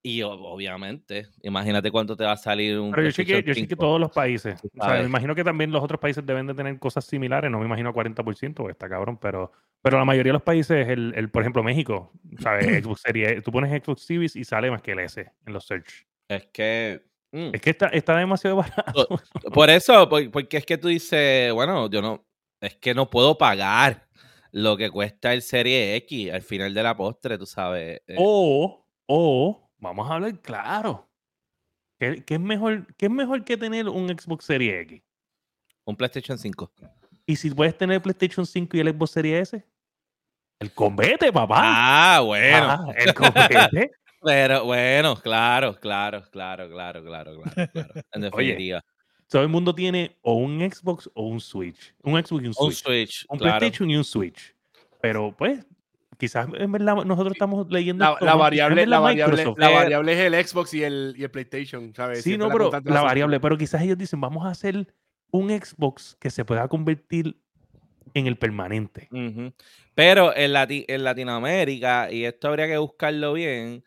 Y 0.07 0.21
obviamente, 0.21 1.27
imagínate 1.43 1.91
cuánto 1.91 2.15
te 2.15 2.23
va 2.23 2.31
a 2.31 2.37
salir 2.37 2.79
un. 2.79 2.91
Pero 2.91 3.03
yo 3.03 3.11
sé 3.11 3.25
que, 3.25 3.43
yo 3.43 3.53
sé 3.53 3.67
que 3.67 3.75
todos 3.75 3.99
los 3.99 4.09
países. 4.09 4.57
O 4.79 4.85
sea, 4.85 5.01
me 5.01 5.03
imagino 5.03 5.35
que 5.35 5.43
también 5.43 5.69
los 5.69 5.83
otros 5.83 5.99
países 5.99 6.25
deben 6.25 6.47
de 6.47 6.53
tener 6.53 6.79
cosas 6.79 7.03
similares. 7.03 7.51
No 7.51 7.59
me 7.59 7.65
imagino 7.65 7.93
40%, 7.93 8.69
está 8.69 8.87
cabrón, 8.87 9.17
pero, 9.17 9.51
pero 9.81 9.97
la 9.97 10.05
mayoría 10.05 10.29
de 10.29 10.35
los 10.35 10.43
países, 10.43 10.87
el, 10.87 11.11
el 11.13 11.29
por 11.29 11.41
ejemplo, 11.41 11.61
México, 11.61 12.13
¿sabes? 12.39 12.65
Xbox 12.85 13.01
Series, 13.01 13.43
tú 13.43 13.51
pones 13.51 13.83
Xbox 13.83 14.03
Series 14.03 14.37
y 14.37 14.45
sale 14.45 14.71
más 14.71 14.81
que 14.81 14.93
el 14.93 14.99
S 14.99 15.29
en 15.45 15.53
los 15.53 15.65
search. 15.65 16.07
Es 16.29 16.45
que. 16.53 17.03
Mm. 17.33 17.49
Es 17.51 17.59
que 17.59 17.69
está, 17.71 17.87
está 17.87 18.15
demasiado 18.15 18.55
barato. 18.55 19.09
Por, 19.53 19.69
eso, 19.69 20.07
porque 20.07 20.55
es 20.55 20.65
que 20.65 20.77
tú 20.77 20.87
dices, 20.87 21.51
bueno, 21.51 21.89
yo 21.89 22.01
no. 22.01 22.25
Es 22.61 22.75
que 22.75 22.93
no 22.93 23.09
puedo 23.09 23.37
pagar 23.37 24.07
lo 24.53 24.77
que 24.77 24.89
cuesta 24.89 25.33
el 25.33 25.41
Serie 25.41 25.97
X 25.97 26.31
al 26.31 26.43
final 26.43 26.73
de 26.73 26.81
la 26.81 26.95
postre, 26.95 27.37
tú 27.37 27.45
sabes. 27.45 28.01
Eh. 28.07 28.15
O, 28.17 28.87
o 29.05 29.66
vamos 29.79 30.09
a 30.09 30.15
hablar 30.15 30.39
claro. 30.41 31.07
¿Qué, 31.99 32.23
es 32.27 32.39
mejor, 32.39 32.85
¿Qué 32.95 33.07
es 33.07 33.11
mejor 33.11 33.43
que 33.43 33.57
tener 33.57 33.89
un 33.89 34.07
Xbox 34.09 34.45
Series 34.45 34.83
X? 34.83 35.01
Un 35.85 35.95
PlayStation 35.95 36.37
5. 36.37 36.71
¿Y 37.25 37.35
si 37.35 37.49
puedes 37.49 37.77
tener 37.77 38.01
PlayStation 38.01 38.45
5 38.45 38.77
y 38.77 38.79
el 38.79 38.89
Xbox 38.89 39.11
Series 39.11 39.53
S? 39.53 39.65
El 40.59 40.71
combate, 40.73 41.31
papá. 41.31 41.61
Ah, 41.61 42.21
bueno. 42.21 42.67
Ah, 42.69 42.93
el 42.95 43.13
combate. 43.13 43.91
Pero 44.21 44.65
bueno, 44.65 45.15
claro, 45.15 45.79
claro, 45.79 46.23
claro, 46.31 46.69
claro, 46.69 47.03
claro, 47.03 47.41
claro, 47.41 47.43
En 48.11 48.21
definitiva. 48.21 48.83
todo 49.29 49.43
el 49.43 49.47
mundo 49.47 49.73
tiene 49.73 50.17
o 50.21 50.33
un 50.33 50.59
Xbox 50.59 51.09
o 51.13 51.23
un 51.23 51.39
Switch. 51.39 51.93
Un 52.01 52.13
Xbox 52.13 52.43
y 52.43 52.47
un 52.47 52.53
Switch. 52.53 52.67
Un 52.67 52.73
Switch. 52.73 53.25
Un 53.29 53.37
PlayStation 53.37 53.89
y 53.89 53.95
un 53.95 54.03
Switch. 54.03 54.55
Pero 55.01 55.35
pues, 55.37 55.65
quizás 56.17 56.47
en 56.58 56.71
verdad 56.71 56.95
nosotros 57.06 57.34
estamos 57.34 57.67
leyendo 57.69 58.03
la, 58.19 58.36
variable 58.36 58.86
la, 58.86 58.99
variable, 58.99 59.45
la 59.58 59.69
variable 59.69 60.13
es 60.13 60.19
el 60.19 60.47
Xbox 60.47 60.73
y 60.73 60.84
el, 60.84 61.13
y 61.17 61.23
el 61.23 61.32
PlayStation 61.32 61.93
¿sabes? 61.95 62.23
sí 62.23 62.38
no 62.38 62.49
pero 62.49 62.71
la 62.84 63.01
variable 63.01 63.39
pero 63.39 63.58
quizás 63.58 63.82
ellos 63.82 63.97
dicen 63.97 64.19
vamos 64.19 64.45
a 64.45 64.49
hacer 64.49 64.93
un 65.32 65.49
Xbox 65.49 66.17
que 66.19 66.30
se 66.30 66.43
pueda 66.43 66.67
convertir 66.67 67.39
en 68.13 68.27
el 68.27 68.38
permanente 68.38 69.10
pero 69.93 70.36
en, 70.36 70.53
en 70.88 71.03
Latinoamérica 71.03 72.12
y 72.12 72.25
esto 72.25 72.47
habría 72.47 72.67
que 72.67 72.77
buscarlo 72.77 73.34
bien 73.34 73.84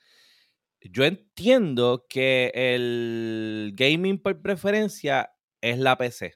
yo 0.82 1.04
entiendo 1.04 2.06
que 2.08 2.52
el 2.54 3.72
gaming 3.74 4.18
por 4.18 4.40
preferencia 4.40 5.32
es 5.60 5.78
la 5.78 5.98
PC 5.98 6.34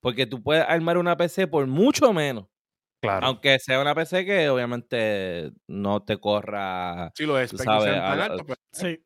porque 0.00 0.26
tú 0.26 0.42
puedes 0.42 0.64
armar 0.68 0.98
una 0.98 1.16
PC 1.16 1.46
por 1.46 1.66
mucho 1.66 2.12
menos 2.12 2.49
Claro. 3.00 3.26
Aunque 3.26 3.58
sea 3.58 3.80
una 3.80 3.94
PC 3.94 4.26
que 4.26 4.50
obviamente 4.50 5.52
no 5.66 6.02
te 6.02 6.18
corra. 6.18 7.10
Sí, 7.14 7.24
lo 7.24 7.38
es. 7.38 7.50
Sabes, 7.50 8.42
pues, 8.46 8.58
sí. 8.72 9.02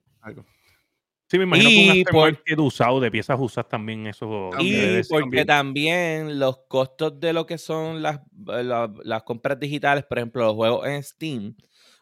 Sí, 1.27 1.39
me 1.39 1.45
imagino 1.45 1.71
y 1.71 2.05
que 2.05 2.17
un 2.17 2.39
que 2.45 2.55
tú 2.55 2.67
usado 2.67 3.01
de 3.01 3.11
piezas 3.11 3.39
usas 3.41 3.67
también 3.69 4.07
eso. 4.07 4.51
Y 4.59 5.03
porque 5.09 5.45
también. 5.45 6.39
los 6.39 6.59
costos 6.69 7.19
de 7.19 7.33
lo 7.33 7.47
que 7.47 7.57
son 7.57 8.03
las, 8.03 8.21
las, 8.45 9.23
compras 9.23 9.59
digitales, 9.59 10.05
por 10.05 10.19
ejemplo, 10.19 10.45
los 10.45 10.55
juegos 10.55 10.87
en 10.87 11.03
Steam. 11.03 11.57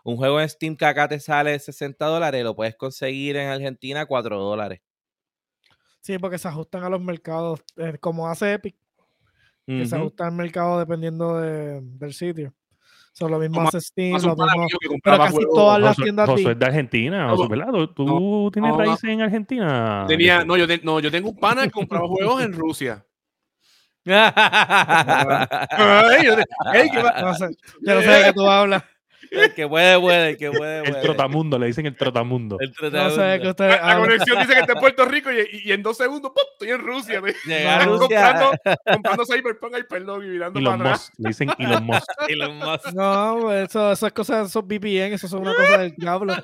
Un 0.04 0.16
juego 0.16 0.40
en 0.40 0.48
Steam 0.48 0.76
que 0.76 0.84
acá 0.84 1.06
te 1.06 1.20
sale 1.20 1.58
60 1.58 2.04
dólares, 2.04 2.42
lo 2.42 2.56
puedes 2.56 2.74
conseguir 2.74 3.36
en 3.36 3.48
Argentina 3.48 4.06
4 4.06 4.40
dólares. 4.40 4.80
Sí, 6.00 6.18
porque 6.18 6.38
se 6.38 6.48
ajustan 6.48 6.82
a 6.82 6.88
los 6.88 7.00
mercados, 7.00 7.62
eh, 7.76 7.96
como 8.00 8.28
hace 8.28 8.54
Epic 8.54 8.76
que 9.66 9.86
se 9.86 9.96
ajusta 9.96 10.26
al 10.26 10.32
mercado 10.32 10.78
dependiendo 10.78 11.40
del 11.40 12.14
sitio. 12.14 12.54
Son 13.12 13.30
lo 13.30 13.38
mismo 13.38 13.60
hace 13.60 13.80
Steam, 13.80 14.20
lo 14.22 14.34
mismo, 14.34 14.66
pero 15.04 15.18
casi 15.18 15.38
todas 15.54 15.80
las 15.80 15.96
tiendas 15.96 16.28
Josué 16.28 16.50
es 16.52 16.58
de 16.58 16.64
Argentina, 16.64 17.28
Josué, 17.28 17.48
¿verdad? 17.48 17.72
¿Tú 17.94 18.50
tienes 18.52 18.74
raíces 18.74 19.04
en 19.04 19.20
Argentina? 19.20 20.06
Tenía, 20.08 20.44
no, 20.44 20.56
yo, 20.56 20.66
no, 20.82 20.98
yo 20.98 21.10
tengo 21.10 21.28
un 21.28 21.36
pana 21.36 21.64
que 21.64 21.70
compraba 21.70 22.08
juegos 22.08 22.42
en 22.42 22.54
Rusia. 22.54 23.04
yo, 24.04 24.16
no 24.16 24.32
sé, 27.34 27.50
yo 27.82 27.94
no 27.94 28.00
sé 28.00 28.10
de 28.10 28.24
qué 28.24 28.32
tú 28.32 28.48
hablas. 28.48 28.82
El 29.32 29.54
que 29.54 29.66
puede, 29.66 29.98
puede, 29.98 30.30
el 30.30 30.36
que 30.36 30.50
puede, 30.50 30.88
El 30.88 31.00
trotamundo, 31.00 31.58
le 31.58 31.66
dicen 31.66 31.86
el 31.86 31.96
trotamundo. 31.96 32.58
El 32.60 32.72
trotamundo. 32.72 33.16
No 33.16 33.22
sé 33.22 33.40
que 33.40 33.48
usted 33.48 33.68
la, 33.68 33.98
conexión 33.98 34.38
dice 34.38 34.54
que 34.54 34.60
está 34.60 34.72
en 34.74 34.78
Puerto 34.80 35.04
Rico 35.06 35.30
y, 35.32 35.62
y 35.64 35.72
en 35.72 35.82
dos 35.82 35.96
segundos, 35.96 36.32
¡pum! 36.32 36.44
estoy 36.52 36.70
en 36.70 36.80
Rusia. 36.80 37.22
Llega 37.46 37.76
a 37.76 37.84
Rusia. 37.84 37.98
Comprando, 37.98 38.50
comprando 38.92 39.26
Cyberpunk, 39.26 39.74
ay, 39.74 39.82
perdón, 39.88 40.24
y 40.24 40.28
mirando 40.28 40.58
Elon 40.58 40.78
para 40.78 40.90
atrás. 40.90 41.10
Le 41.16 41.28
dicen 41.28 41.50
Elon 41.58 41.84
Musk. 41.84 42.06
Elon 42.28 42.56
Musk. 42.58 42.92
No, 42.92 43.52
eso, 43.52 43.92
esas 43.92 44.12
cosas, 44.12 44.48
esos 44.48 44.64
VPN, 44.64 45.14
eso 45.14 45.28
son 45.28 45.40
una 45.40 45.54
cosa 45.54 45.78
del 45.78 45.94
diablo. 45.96 46.34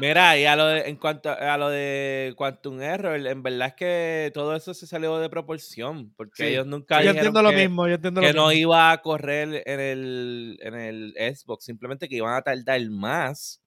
Mira, 0.00 0.38
y 0.38 0.46
a 0.46 0.56
lo 0.56 0.66
de, 0.66 0.88
en 0.88 0.96
cuanto 0.96 1.30
a 1.30 1.58
lo 1.58 1.68
de 1.68 2.32
Quantum 2.36 2.80
Error, 2.80 3.26
en 3.26 3.42
verdad 3.42 3.68
es 3.68 3.74
que 3.74 4.30
todo 4.32 4.54
eso 4.54 4.72
se 4.72 4.86
salió 4.86 5.18
de 5.18 5.28
proporción, 5.28 6.12
porque 6.16 6.48
ellos 6.48 6.66
nunca 6.66 7.02
yo 7.02 7.10
entiendo 7.10 7.42
lo 7.42 7.52
mismo, 7.52 7.88
yo 7.88 7.94
entiendo 7.94 8.20
que 8.20 8.32
no 8.32 8.52
iba 8.52 8.92
a 8.92 9.02
correr 9.02 9.62
en 9.66 9.80
el, 9.80 10.58
en 10.62 10.74
el 10.74 11.14
Xbox, 11.34 11.64
simplemente 11.64 12.08
que 12.10 12.16
iban 12.16 12.34
a 12.34 12.42
tardar 12.42 12.82
más 12.90 13.62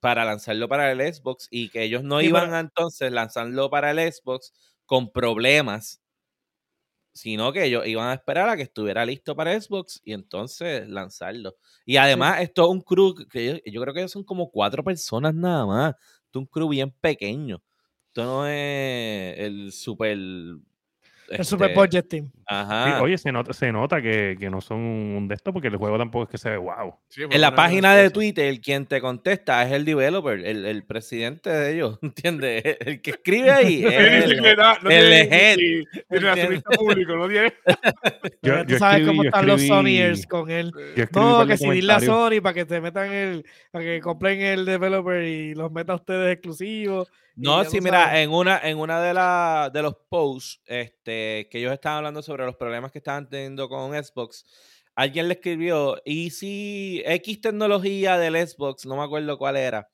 para 0.00 0.24
lanzarlo 0.24 0.68
para 0.68 0.92
el 0.92 1.14
Xbox 1.14 1.48
y 1.50 1.70
que 1.70 1.84
ellos 1.84 2.02
no 2.04 2.20
iban 2.22 2.54
a 2.54 2.60
entonces 2.60 3.12
lanzarlo 3.12 3.70
para 3.70 3.90
el 3.92 4.12
Xbox 4.12 4.52
con 4.86 5.12
problemas, 5.12 6.00
sino 7.12 7.52
que 7.52 7.64
ellos 7.64 7.86
iban 7.86 8.08
a 8.08 8.14
esperar 8.14 8.48
a 8.48 8.56
que 8.56 8.62
estuviera 8.62 9.04
listo 9.04 9.36
para 9.36 9.58
Xbox 9.60 10.00
y 10.04 10.12
entonces 10.12 10.88
lanzarlo. 10.88 11.56
Y 11.84 11.96
además, 11.96 12.40
esto 12.40 12.64
es 12.64 12.70
un 12.70 12.80
crew 12.80 13.14
que 13.30 13.62
yo, 13.66 13.82
creo 13.82 13.94
que 13.94 14.08
son 14.08 14.24
como 14.24 14.50
cuatro 14.50 14.84
personas 14.84 15.34
nada 15.34 15.66
más. 15.66 15.94
Esto 16.26 16.38
es 16.38 16.42
un 16.42 16.46
crew 16.46 16.68
bien 16.68 16.92
pequeño. 17.00 17.62
Esto 18.08 18.24
no 18.24 18.46
es 18.46 19.38
el 19.38 19.72
super 19.72 20.16
el 21.30 21.44
Super 21.44 21.70
este, 21.70 21.80
Budget 21.80 22.08
Team. 22.08 22.30
Ajá. 22.46 23.00
oye, 23.00 23.16
se 23.16 23.30
nota, 23.30 23.52
se 23.52 23.70
nota 23.70 24.02
que, 24.02 24.36
que, 24.38 24.50
no 24.50 24.60
son 24.60 24.78
un 24.78 25.28
de 25.28 25.36
estos 25.36 25.52
porque 25.52 25.68
el 25.68 25.76
juego 25.76 25.96
tampoco 25.96 26.24
es 26.24 26.30
que 26.30 26.38
se 26.38 26.50
ve 26.50 26.56
wow. 26.56 26.96
en 27.16 27.40
la 27.40 27.54
página 27.54 27.94
de 27.94 28.10
Twitter, 28.10 28.60
quien 28.60 28.86
te 28.86 29.00
contesta 29.00 29.64
es 29.64 29.72
el 29.72 29.84
developer, 29.84 30.44
el, 30.44 30.66
el 30.66 30.82
presidente 30.82 31.48
de 31.48 31.74
ellos, 31.74 31.98
¿entiendes? 32.02 32.64
El 32.80 33.00
que 33.00 33.10
escribe 33.10 33.52
ahí. 33.52 33.84
es 33.84 33.92
el, 34.24 34.44
el 34.90 35.32
head. 35.32 35.58
relacionista 36.08 36.70
público, 36.70 37.14
no 37.14 37.28
tiene. 37.28 37.52
yo, 38.42 38.66
tú 38.66 38.78
sabes 38.78 39.06
cómo 39.06 39.22
están 39.22 39.46
los 39.46 39.62
Sonyers 39.62 40.26
con 40.26 40.50
él. 40.50 40.72
No, 41.14 41.46
que 41.46 41.56
si 41.56 41.70
dile 41.70 41.92
a 41.92 42.00
Sony 42.00 42.40
para 42.42 42.54
que 42.54 42.64
te 42.64 42.80
metan 42.80 43.12
el, 43.12 43.44
para 43.70 43.84
que 43.84 44.00
compren 44.00 44.40
el 44.40 44.64
developer 44.64 45.22
y 45.22 45.54
los 45.54 45.70
meta 45.70 45.92
a 45.92 45.96
ustedes 45.96 46.32
exclusivos. 46.32 47.08
No, 47.40 47.64
sí, 47.64 47.80
mira, 47.80 48.20
en 48.20 48.30
una, 48.30 48.58
en 48.58 48.78
una 48.78 49.00
de, 49.00 49.14
la, 49.14 49.70
de 49.72 49.82
los 49.82 49.94
posts 50.08 50.60
este, 50.66 51.48
que 51.50 51.58
ellos 51.58 51.72
estaban 51.72 51.98
hablando 51.98 52.22
sobre 52.22 52.44
los 52.44 52.56
problemas 52.56 52.92
que 52.92 52.98
estaban 52.98 53.28
teniendo 53.28 53.68
con 53.68 53.92
Xbox, 53.92 54.44
alguien 54.94 55.28
le 55.28 55.34
escribió, 55.34 55.96
y 56.04 56.30
si 56.30 57.02
X 57.06 57.40
tecnología 57.40 58.18
del 58.18 58.36
Xbox, 58.46 58.84
no 58.84 58.96
me 58.96 59.04
acuerdo 59.04 59.38
cuál 59.38 59.56
era, 59.56 59.88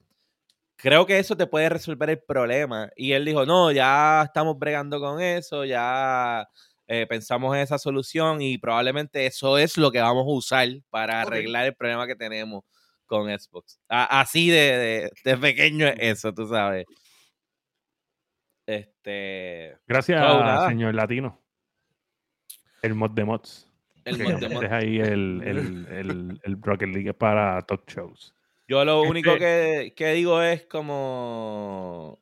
creo 0.77 1.07
que 1.07 1.19
eso 1.19 1.37
te 1.37 1.47
puede 1.47 1.69
resolver 1.69 2.11
el 2.11 2.21
problema. 2.21 2.91
Y 2.97 3.13
él 3.13 3.25
dijo, 3.25 3.47
no, 3.47 3.73
ya 3.73 4.23
estamos 4.25 4.59
bregando 4.59 5.01
con 5.01 5.21
eso, 5.21 5.65
ya 5.65 6.47
eh, 6.87 7.07
pensamos 7.07 7.55
en 7.57 7.63
esa 7.63 7.79
solución 7.79 8.43
y 8.43 8.59
probablemente 8.59 9.27
eso 9.27 9.59
es 9.59 9.77
lo 9.77 9.91
que 9.91 10.01
vamos 10.01 10.25
a 10.25 10.31
usar 10.31 10.69
para 10.91 11.23
arreglar 11.23 11.67
el 11.67 11.75
problema 11.75 12.07
que 12.07 12.17
tenemos 12.17 12.65
con 13.07 13.27
Xbox. 13.29 13.79
así 13.89 14.51
de, 14.51 15.11
de 15.25 15.37
pequeño 15.37 15.87
es 15.87 15.97
eso, 15.99 16.33
tú 16.33 16.47
sabes. 16.49 16.85
Este. 18.67 19.79
Gracias, 19.87 20.69
señor 20.69 20.95
Latino. 20.95 21.41
El 22.83 22.95
mod 22.95 23.11
de 23.13 23.25
mods. 23.25 23.73
El 24.05 24.19
mod 24.23 24.41
de 24.41 24.49
mods. 24.49 24.71
ahí 24.71 24.99
el, 24.99 25.43
el, 25.45 25.87
el, 25.89 26.41
el 26.43 26.63
Rocket 26.63 26.89
League 26.89 27.15
para 27.15 27.63
talk 27.63 27.89
shows. 27.89 28.35
Yo 28.69 28.85
lo 28.85 29.03
único 29.03 29.31
este 29.31 29.45
que, 29.45 29.95
que, 29.95 30.13
digo 30.13 30.43
es 30.43 30.65
como. 30.65 32.19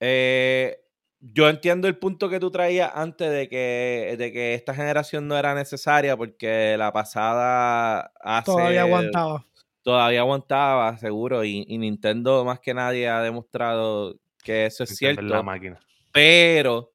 Eh, 0.00 0.80
yo 1.20 1.48
entiendo 1.48 1.88
el 1.88 1.98
punto 1.98 2.28
que 2.28 2.40
tú 2.40 2.50
traías 2.50 2.90
antes 2.94 3.30
de 3.30 3.48
que, 3.48 4.16
de 4.18 4.32
que 4.32 4.54
esta 4.54 4.74
generación 4.74 5.28
no 5.28 5.36
era 5.36 5.54
necesaria 5.54 6.16
porque 6.16 6.76
la 6.78 6.92
pasada 6.92 8.12
hace, 8.20 8.50
todavía 8.50 8.82
aguantaba. 8.82 9.46
Todavía 9.82 10.20
aguantaba, 10.20 10.96
seguro. 10.98 11.44
Y, 11.44 11.64
y, 11.68 11.78
Nintendo 11.78 12.44
más 12.44 12.60
que 12.60 12.72
nadie 12.72 13.08
ha 13.08 13.20
demostrado 13.20 14.18
que 14.44 14.66
eso 14.66 14.84
es 14.84 14.90
cierto. 14.94 15.22
La 15.22 15.42
máquina. 15.42 15.80
Pero 16.12 16.92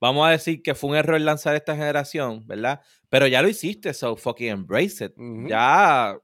vamos 0.00 0.26
a 0.26 0.30
decir 0.30 0.62
que 0.62 0.74
fue 0.74 0.90
un 0.90 0.96
error 0.96 1.20
lanzar 1.20 1.54
esta 1.54 1.76
generación, 1.76 2.44
¿verdad? 2.46 2.80
Pero 3.08 3.28
ya 3.28 3.42
lo 3.42 3.48
hiciste, 3.48 3.94
so 3.94 4.16
fucking 4.16 4.48
embrace 4.48 5.04
it. 5.04 5.12
Ya. 5.48 6.18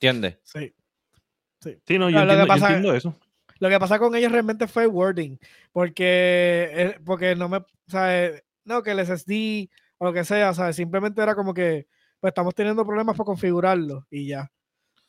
¿Entiendes? 0.00 0.38
Sí. 0.42 0.74
Sí, 1.62 1.78
sí 1.86 1.98
no, 1.98 2.10
yo, 2.10 2.20
entiendo, 2.20 2.94
eso. 2.94 3.16
Lo 3.58 3.68
que 3.68 3.78
pasa 3.78 3.98
con 3.98 4.14
ellos 4.14 4.32
realmente 4.32 4.66
fue 4.66 4.86
wording, 4.86 5.38
porque, 5.72 6.68
eh, 6.72 7.00
porque 7.04 7.34
no 7.34 7.48
me, 7.48 7.64
¿sabes? 7.86 8.42
No, 8.64 8.82
que 8.82 8.90
el 8.90 9.06
SSD 9.06 9.68
o 9.98 10.04
lo 10.04 10.12
que 10.12 10.24
sea, 10.24 10.52
¿sabes? 10.52 10.76
Simplemente 10.76 11.22
era 11.22 11.34
como 11.34 11.54
que, 11.54 11.86
pues 12.20 12.30
estamos 12.30 12.54
teniendo 12.54 12.84
problemas 12.84 13.16
para 13.16 13.26
configurarlo 13.26 14.06
y 14.10 14.26
ya. 14.28 14.50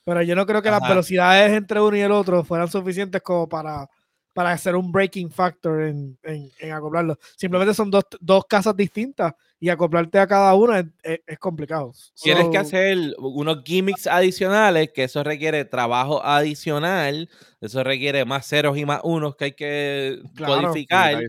Pero 0.06 0.22
yo 0.22 0.36
no 0.36 0.46
creo 0.46 0.62
que 0.62 0.72
las 0.72 0.88
velocidades 0.88 1.52
entre 1.52 1.82
uno 1.82 1.98
y 1.98 2.00
el 2.00 2.12
otro 2.14 2.44
fueran 2.46 2.70
suficientes 2.70 3.22
como 3.22 3.50
para 3.50 3.90
para 4.38 4.52
hacer 4.52 4.76
un 4.76 4.92
breaking 4.92 5.32
factor 5.32 5.82
en, 5.82 6.16
en, 6.22 6.72
acoplarlo. 6.72 7.18
Simplemente 7.36 7.74
son 7.74 7.90
dos, 7.90 8.04
dos, 8.20 8.46
casas 8.48 8.78
distintas 8.78 9.34
y 9.60 9.68
acoplarte 9.68 10.20
a 10.20 10.28
cada 10.28 10.54
una 10.54 10.88
es, 11.02 11.40
complicado. 11.40 11.92
Tienes 12.22 12.48
que 12.50 12.60
hacer 12.60 13.16
unos 13.18 13.64
gimmicks 13.66 14.06
adicionales, 14.06 14.92
que 14.94 15.06
eso 15.06 15.24
requiere 15.24 15.66
trabajo 15.66 16.24
adicional, 16.24 17.28
eso 17.62 17.84
requiere 17.84 18.26
más 18.26 18.48
ceros 18.48 18.78
y 18.78 18.86
más 18.86 19.02
unos 19.04 19.36
que 19.36 19.46
hay 19.46 19.54
que 19.54 20.22
codificar. 20.38 21.20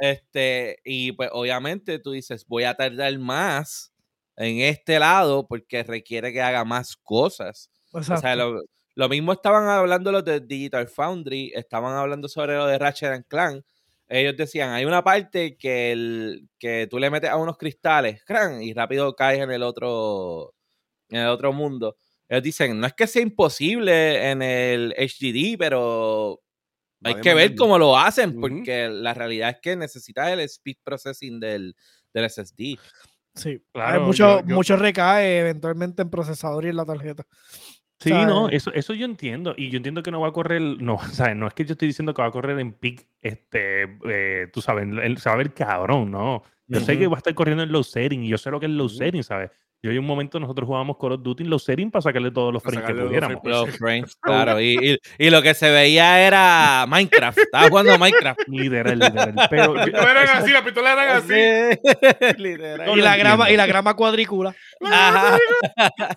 Este, 0.00 0.80
y 0.84 1.12
pues 1.12 1.30
obviamente 1.32 2.00
tú 2.00 2.10
dices, 2.10 2.44
voy 2.48 2.64
a 2.64 2.74
tardar 2.74 3.16
más 3.20 3.92
en 4.36 4.58
este 4.58 4.98
lado 4.98 5.46
porque 5.46 5.84
requiere 5.84 6.32
que 6.32 6.42
haga 6.42 6.64
más 6.64 6.96
cosas. 6.96 7.70
O 7.92 8.02
sea, 8.02 8.34
lo, 8.34 8.60
lo 9.00 9.08
mismo 9.08 9.32
estaban 9.32 9.66
hablando 9.66 10.12
los 10.12 10.26
de 10.26 10.40
Digital 10.40 10.86
Foundry, 10.86 11.52
estaban 11.54 11.96
hablando 11.96 12.28
sobre 12.28 12.56
lo 12.56 12.66
de 12.66 12.78
Ratchet 12.78 13.08
and 13.08 13.24
Clank. 13.26 13.64
Ellos 14.06 14.36
decían, 14.36 14.74
hay 14.74 14.84
una 14.84 15.02
parte 15.02 15.56
que, 15.56 15.90
el, 15.90 16.50
que 16.58 16.86
tú 16.86 16.98
le 16.98 17.08
metes 17.08 17.30
a 17.30 17.38
unos 17.38 17.56
cristales 17.56 18.22
y 18.60 18.74
rápido 18.74 19.16
caes 19.16 19.40
en 19.40 19.52
el 19.52 19.62
otro 19.62 20.52
en 21.08 21.20
el 21.20 21.28
otro 21.28 21.50
mundo. 21.54 21.96
Ellos 22.28 22.42
dicen, 22.42 22.78
no 22.78 22.86
es 22.86 22.92
que 22.92 23.06
sea 23.06 23.22
imposible 23.22 24.30
en 24.30 24.42
el 24.42 24.94
HDD, 24.98 25.56
pero 25.58 26.42
hay 27.02 27.22
que 27.22 27.32
ver 27.32 27.54
cómo 27.54 27.78
lo 27.78 27.96
hacen, 27.96 28.38
porque 28.38 28.90
la 28.90 29.14
realidad 29.14 29.48
es 29.48 29.56
que 29.62 29.76
necesitas 29.76 30.28
el 30.28 30.40
speed 30.40 30.76
processing 30.84 31.40
del, 31.40 31.74
del 32.12 32.28
SSD. 32.28 32.78
Sí, 33.34 33.62
claro. 33.72 34.02
mucho, 34.02 34.42
mucho 34.44 34.76
recae 34.76 35.38
eventualmente 35.38 36.02
en 36.02 36.10
procesador 36.10 36.66
y 36.66 36.68
en 36.68 36.76
la 36.76 36.84
tarjeta. 36.84 37.26
Sí, 38.00 38.10
no, 38.10 38.48
eso, 38.48 38.72
eso 38.72 38.94
yo 38.94 39.04
entiendo. 39.04 39.54
Y 39.56 39.68
yo 39.68 39.76
entiendo 39.76 40.02
que 40.02 40.10
no 40.10 40.20
va 40.20 40.28
a 40.28 40.32
correr, 40.32 40.60
no, 40.60 40.94
o 41.20 41.34
no 41.34 41.46
es 41.46 41.54
que 41.54 41.64
yo 41.64 41.72
estoy 41.72 41.88
diciendo 41.88 42.14
que 42.14 42.22
va 42.22 42.28
a 42.28 42.32
correr 42.32 42.58
en 42.58 42.72
peak, 42.72 43.06
este, 43.20 43.98
eh, 44.08 44.48
tú 44.52 44.62
sabes, 44.62 44.88
se 45.20 45.28
va 45.28 45.34
a 45.34 45.38
ver 45.38 45.52
cabrón, 45.52 46.10
¿no? 46.10 46.42
Yo 46.66 46.80
sé 46.80 46.96
que 46.96 47.08
va 47.08 47.16
a 47.16 47.18
estar 47.18 47.34
corriendo 47.34 47.64
en 47.64 47.72
low 47.72 47.82
setting 47.82 48.22
y 48.22 48.28
yo 48.28 48.38
sé 48.38 48.50
lo 48.50 48.60
que 48.60 48.66
es 48.66 48.72
low 48.72 48.88
setting, 48.88 49.24
¿sabes? 49.24 49.50
Yo 49.82 49.90
hay 49.90 49.96
un 49.96 50.04
momento 50.04 50.38
nosotros 50.38 50.66
jugábamos 50.66 50.98
Call 50.98 51.12
of 51.12 51.22
Duty 51.22 51.44
en 51.44 51.50
low 51.50 51.58
setting 51.58 51.90
para 51.90 52.02
sacarle 52.02 52.30
todos 52.30 52.52
los 52.52 52.62
frames 52.62 52.84
que 52.84 52.94
pudiéramos. 52.94 53.40
Los 53.42 53.78
frames, 53.78 54.14
claro. 54.20 54.60
Y, 54.60 54.98
y, 55.18 55.30
lo 55.30 55.40
que 55.40 55.54
se 55.54 55.70
veía 55.70 56.20
era 56.20 56.84
Minecraft. 56.86 57.38
Estaba 57.38 57.68
jugando 57.68 57.98
Minecraft. 57.98 58.40
Literal, 58.48 58.98
literal. 58.98 59.34
Pero, 59.48 59.74
no 59.74 59.82
eran 59.82 60.28
así, 60.28 60.50
las 60.50 60.62
pistolas 60.62 60.92
eran 60.92 61.16
así. 61.16 62.36
literal. 62.42 62.98
Y 62.98 63.00
la 63.00 63.16
grama, 63.16 63.50
y 63.50 63.56
la 63.56 63.66
grama 63.66 63.96
cuadrícula. 63.96 64.54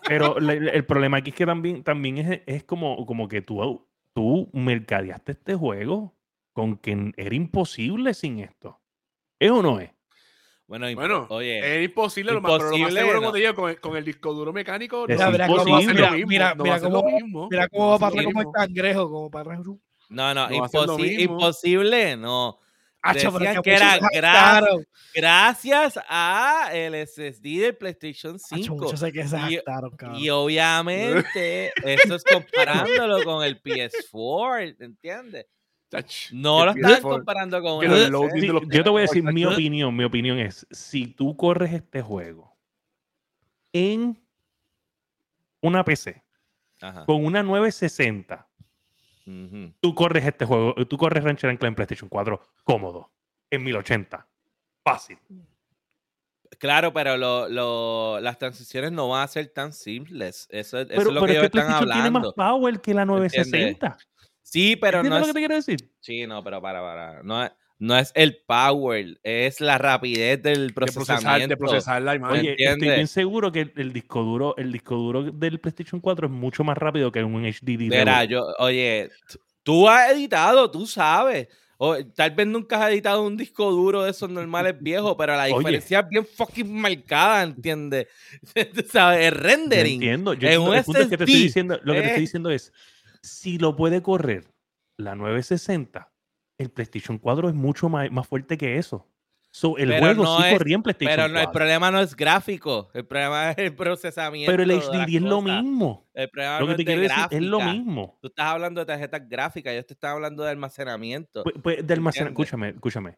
Pero 0.07 0.37
el 0.39 0.85
problema 0.85 1.17
aquí 1.17 1.29
es 1.29 1.35
que 1.35 1.45
también, 1.45 1.83
también 1.83 2.17
es, 2.17 2.41
es 2.45 2.63
como, 2.65 3.05
como 3.05 3.29
que 3.29 3.41
tú, 3.41 3.87
tú 4.13 4.49
mercadeaste 4.51 5.33
este 5.33 5.55
juego 5.55 6.17
con 6.51 6.77
que 6.77 7.13
era 7.15 7.33
imposible 7.33 8.13
sin 8.13 8.39
esto. 8.39 8.81
¿Es 9.39 9.51
o 9.51 9.61
no 9.61 9.79
es? 9.79 9.91
Bueno, 10.67 10.87
bueno 10.95 11.27
oye, 11.29 11.77
es 11.77 11.89
imposible, 11.89 12.31
lo 12.31 12.41
más, 12.41 12.51
seguro 12.53 13.21
no. 13.21 13.31
te 13.31 13.53
con, 13.53 13.69
el, 13.69 13.79
con 13.79 13.97
el 13.97 14.05
disco 14.05 14.33
duro 14.33 14.53
mecánico. 14.53 15.07
Es 15.07 15.19
mira, 15.29 15.47
cómo, 15.47 15.65
mira, 15.65 16.11
mira, 16.25 16.55
mira, 16.55 16.79
cómo, 16.79 17.47
mira 17.49 17.67
cómo 17.67 17.89
va 17.89 17.95
a 17.95 17.99
pasar 17.99 18.23
como 18.23 18.41
el 18.41 18.47
cangrejo, 18.51 19.09
como 19.09 19.29
para 19.29 19.59
No, 20.09 20.33
no, 20.33 20.51
imposible, 20.51 21.21
imposible, 21.21 22.17
no. 22.17 22.59
Decían 23.11 23.61
que 23.61 23.73
era 23.73 23.99
gracias 25.13 25.99
a 26.07 26.69
el 26.71 27.05
SSD 27.05 27.41
del 27.41 27.75
PlayStation 27.75 28.39
5. 28.39 28.93
y, 30.15 30.29
obviamente, 30.29 31.73
esto 31.83 32.15
es 32.15 32.23
comparándolo 32.23 33.21
con 33.25 33.43
el 33.43 33.61
PS4, 33.61 34.77
¿entiendes? 34.79 35.45
No 36.31 36.65
lo 36.65 36.71
estás 36.71 37.01
comparando 37.01 37.61
con 37.61 37.83
el 37.83 38.11
Yo 38.69 38.83
te 38.83 38.89
voy 38.89 38.99
a 38.99 39.01
decir 39.01 39.23
mi 39.23 39.45
opinión. 39.45 39.95
Mi 39.95 40.03
opinión 40.03 40.39
es: 40.39 40.67
si 40.71 41.07
tú 41.07 41.35
corres 41.37 41.73
este 41.73 42.01
juego 42.01 42.55
en 43.71 44.19
una 45.61 45.83
PC 45.83 46.23
con 47.05 47.23
una 47.23 47.41
960 47.43 48.47
Tú 49.79 49.95
corres 49.95 50.25
este 50.25 50.45
juego, 50.45 50.75
tú 50.85 50.97
corres 50.97 51.23
Rancher 51.23 51.49
Ancla 51.49 51.69
en 51.69 51.75
PlayStation 51.75 52.09
4 52.09 52.41
cómodo, 52.63 53.11
en 53.49 53.63
1080. 53.63 54.27
Fácil. 54.83 55.17
Claro, 56.59 56.93
pero 56.93 57.17
lo, 57.17 58.19
las 58.19 58.37
transiciones 58.37 58.91
no 58.91 59.09
van 59.09 59.23
a 59.23 59.27
ser 59.27 59.47
tan 59.47 59.73
simples. 59.73 60.47
Eso, 60.49 60.79
es 60.79 61.05
lo 61.05 61.25
que 61.25 61.31
ellos 61.31 61.43
están 61.45 61.71
hablando. 61.71 61.93
tiene 61.93 62.11
más 62.11 62.33
power 62.33 62.81
que 62.81 62.93
la 62.93 63.05
960. 63.05 63.97
Sí, 64.43 64.75
pero 64.75 65.01
no 65.01 65.15
es... 65.15 65.21
lo 65.21 65.27
que 65.27 65.33
te 65.33 65.39
quiero 65.39 65.55
decir? 65.55 65.89
Sí, 65.99 66.27
no, 66.27 66.43
pero 66.43 66.61
para, 66.61 66.81
para. 66.81 67.23
No 67.23 67.43
es, 67.43 67.51
no 67.79 67.97
es 67.97 68.11
el 68.15 68.37
power, 68.45 69.19
es 69.23 69.59
la 69.59 69.77
rapidez 69.77 70.41
del 70.41 70.73
procesamiento. 70.73 71.47
De 71.47 71.57
procesar, 71.57 72.01
la 72.01 72.15
imagen. 72.15 72.39
Oye, 72.39 72.55
estoy 72.57 72.89
bien 72.89 73.07
seguro 73.07 73.51
que 73.51 73.71
el 73.75 73.91
disco 73.91 74.21
duro, 74.23 74.55
el 74.57 74.71
disco 74.71 74.95
duro 74.95 75.23
del 75.23 75.59
PlayStation 75.59 75.99
4 75.99 76.27
es 76.27 76.31
mucho 76.31 76.63
más 76.63 76.77
rápido 76.77 77.11
que 77.11 77.23
un 77.23 77.43
HDD. 77.43 77.89
Mira, 77.89 78.23
yo, 78.25 78.45
oye, 78.59 79.09
tú 79.63 79.89
has 79.89 80.11
editado, 80.11 80.69
tú 80.71 80.85
sabes. 80.85 81.47
O, 81.77 81.97
tal 82.05 82.31
vez 82.31 82.47
nunca 82.47 82.85
has 82.85 82.91
editado 82.91 83.23
un 83.23 83.35
disco 83.35 83.69
duro 83.69 84.03
de 84.03 84.11
esos 84.11 84.29
normales 84.29 84.75
viejos, 84.81 85.15
pero 85.17 85.35
la 85.35 85.45
diferencia 85.45 85.99
es 85.99 86.07
bien 86.07 86.25
fucking 86.25 86.73
marcada, 86.73 87.43
¿entiendes? 87.43 88.07
¿Sabes? 88.91 89.25
El 89.25 89.31
rendering. 89.33 89.95
entiendo. 89.95 90.33
Yo 90.35 90.65
lo 90.65 90.71
que 90.71 91.17
te 91.17 91.23
estoy 91.23 91.25
diciendo, 91.25 91.79
lo 91.83 91.93
que 91.93 92.01
te 92.01 92.07
estoy 92.07 92.21
diciendo 92.21 92.49
es, 92.49 92.71
si 93.23 93.57
lo 93.57 93.75
puede 93.75 94.01
correr 94.01 94.53
la 94.97 95.15
960 95.15 96.11
el 96.57 96.69
PlayStation 96.69 97.17
4 97.17 97.49
es 97.49 97.55
mucho 97.55 97.89
más, 97.89 98.11
más 98.11 98.27
fuerte 98.27 98.57
que 98.57 98.77
eso. 98.77 99.07
el 99.77 99.99
juego 99.99 100.37
sí 100.37 100.43
corría 100.51 100.75
en 100.75 100.83
PlayStation 100.83 101.31
pero 101.31 101.39
el 101.39 101.49
problema 101.51 101.91
no 101.91 101.99
es 101.99 102.15
gráfico, 102.15 102.89
el 102.93 103.05
problema 103.05 103.51
es 103.51 103.57
el 103.57 103.75
procesamiento. 103.75 104.51
Pero 104.51 104.63
el 104.63 104.71
HDD 104.71 105.15
es 105.15 105.21
lo 105.21 105.41
mismo. 105.41 106.07
El 106.13 106.29
problema 106.29 106.59
lo 106.59 106.67
que 106.67 106.75
te 106.75 106.85
quiero 106.85 107.01
decir 107.01 107.27
es 107.31 107.41
lo 107.41 107.59
mismo. 107.61 108.17
Tú 108.21 108.27
estás 108.27 108.45
hablando 108.45 108.81
de 108.81 108.85
tarjetas 108.85 109.27
gráficas, 109.27 109.73
yo 109.73 109.85
te 109.85 109.93
estaba 109.93 110.13
hablando 110.13 110.43
de 110.43 110.51
almacenamiento. 110.51 111.43
Pues, 111.43 111.55
pues 111.61 111.87
de 111.87 111.93
almacenamiento, 111.93 112.41
escúchame, 112.41 112.69
escúchame. 112.69 113.17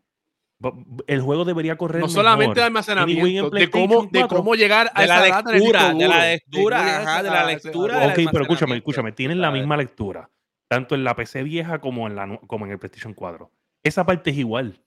El 1.08 1.22
juego 1.22 1.46
debería 1.46 1.78
correr 1.78 2.02
no 2.02 2.10
solamente 2.10 2.62
de 2.62 2.66
almacenamiento, 2.66 3.50
de 3.50 3.70
cómo, 3.70 4.08
de 4.10 4.28
cómo 4.28 4.56
llegar 4.56 4.90
a 4.94 5.06
la 5.06 5.22
lectura, 5.22 5.94
de 5.94 6.08
la 6.08 6.26
lectura, 6.28 7.02
ajá, 7.02 7.24
de 7.24 7.30
la 7.30 7.46
lectura. 7.46 8.08
Ok, 8.08 8.20
pero 8.32 8.44
escúchame, 8.44 8.78
escúchame, 8.78 9.12
tienen 9.12 9.42
la 9.42 9.52
misma 9.52 9.76
lectura 9.78 10.30
tanto 10.68 10.96
en 10.96 11.04
la 11.04 11.16
PC 11.16 11.44
vieja 11.44 11.80
como 11.80 12.08
en, 12.08 12.16
la, 12.16 12.40
como 12.48 12.66
en 12.66 12.72
el 12.72 12.80
PlayStation 12.80 13.14
4. 13.14 13.52
Esa 13.84 14.06
parte 14.06 14.32
es 14.32 14.38
igual. 14.38 14.82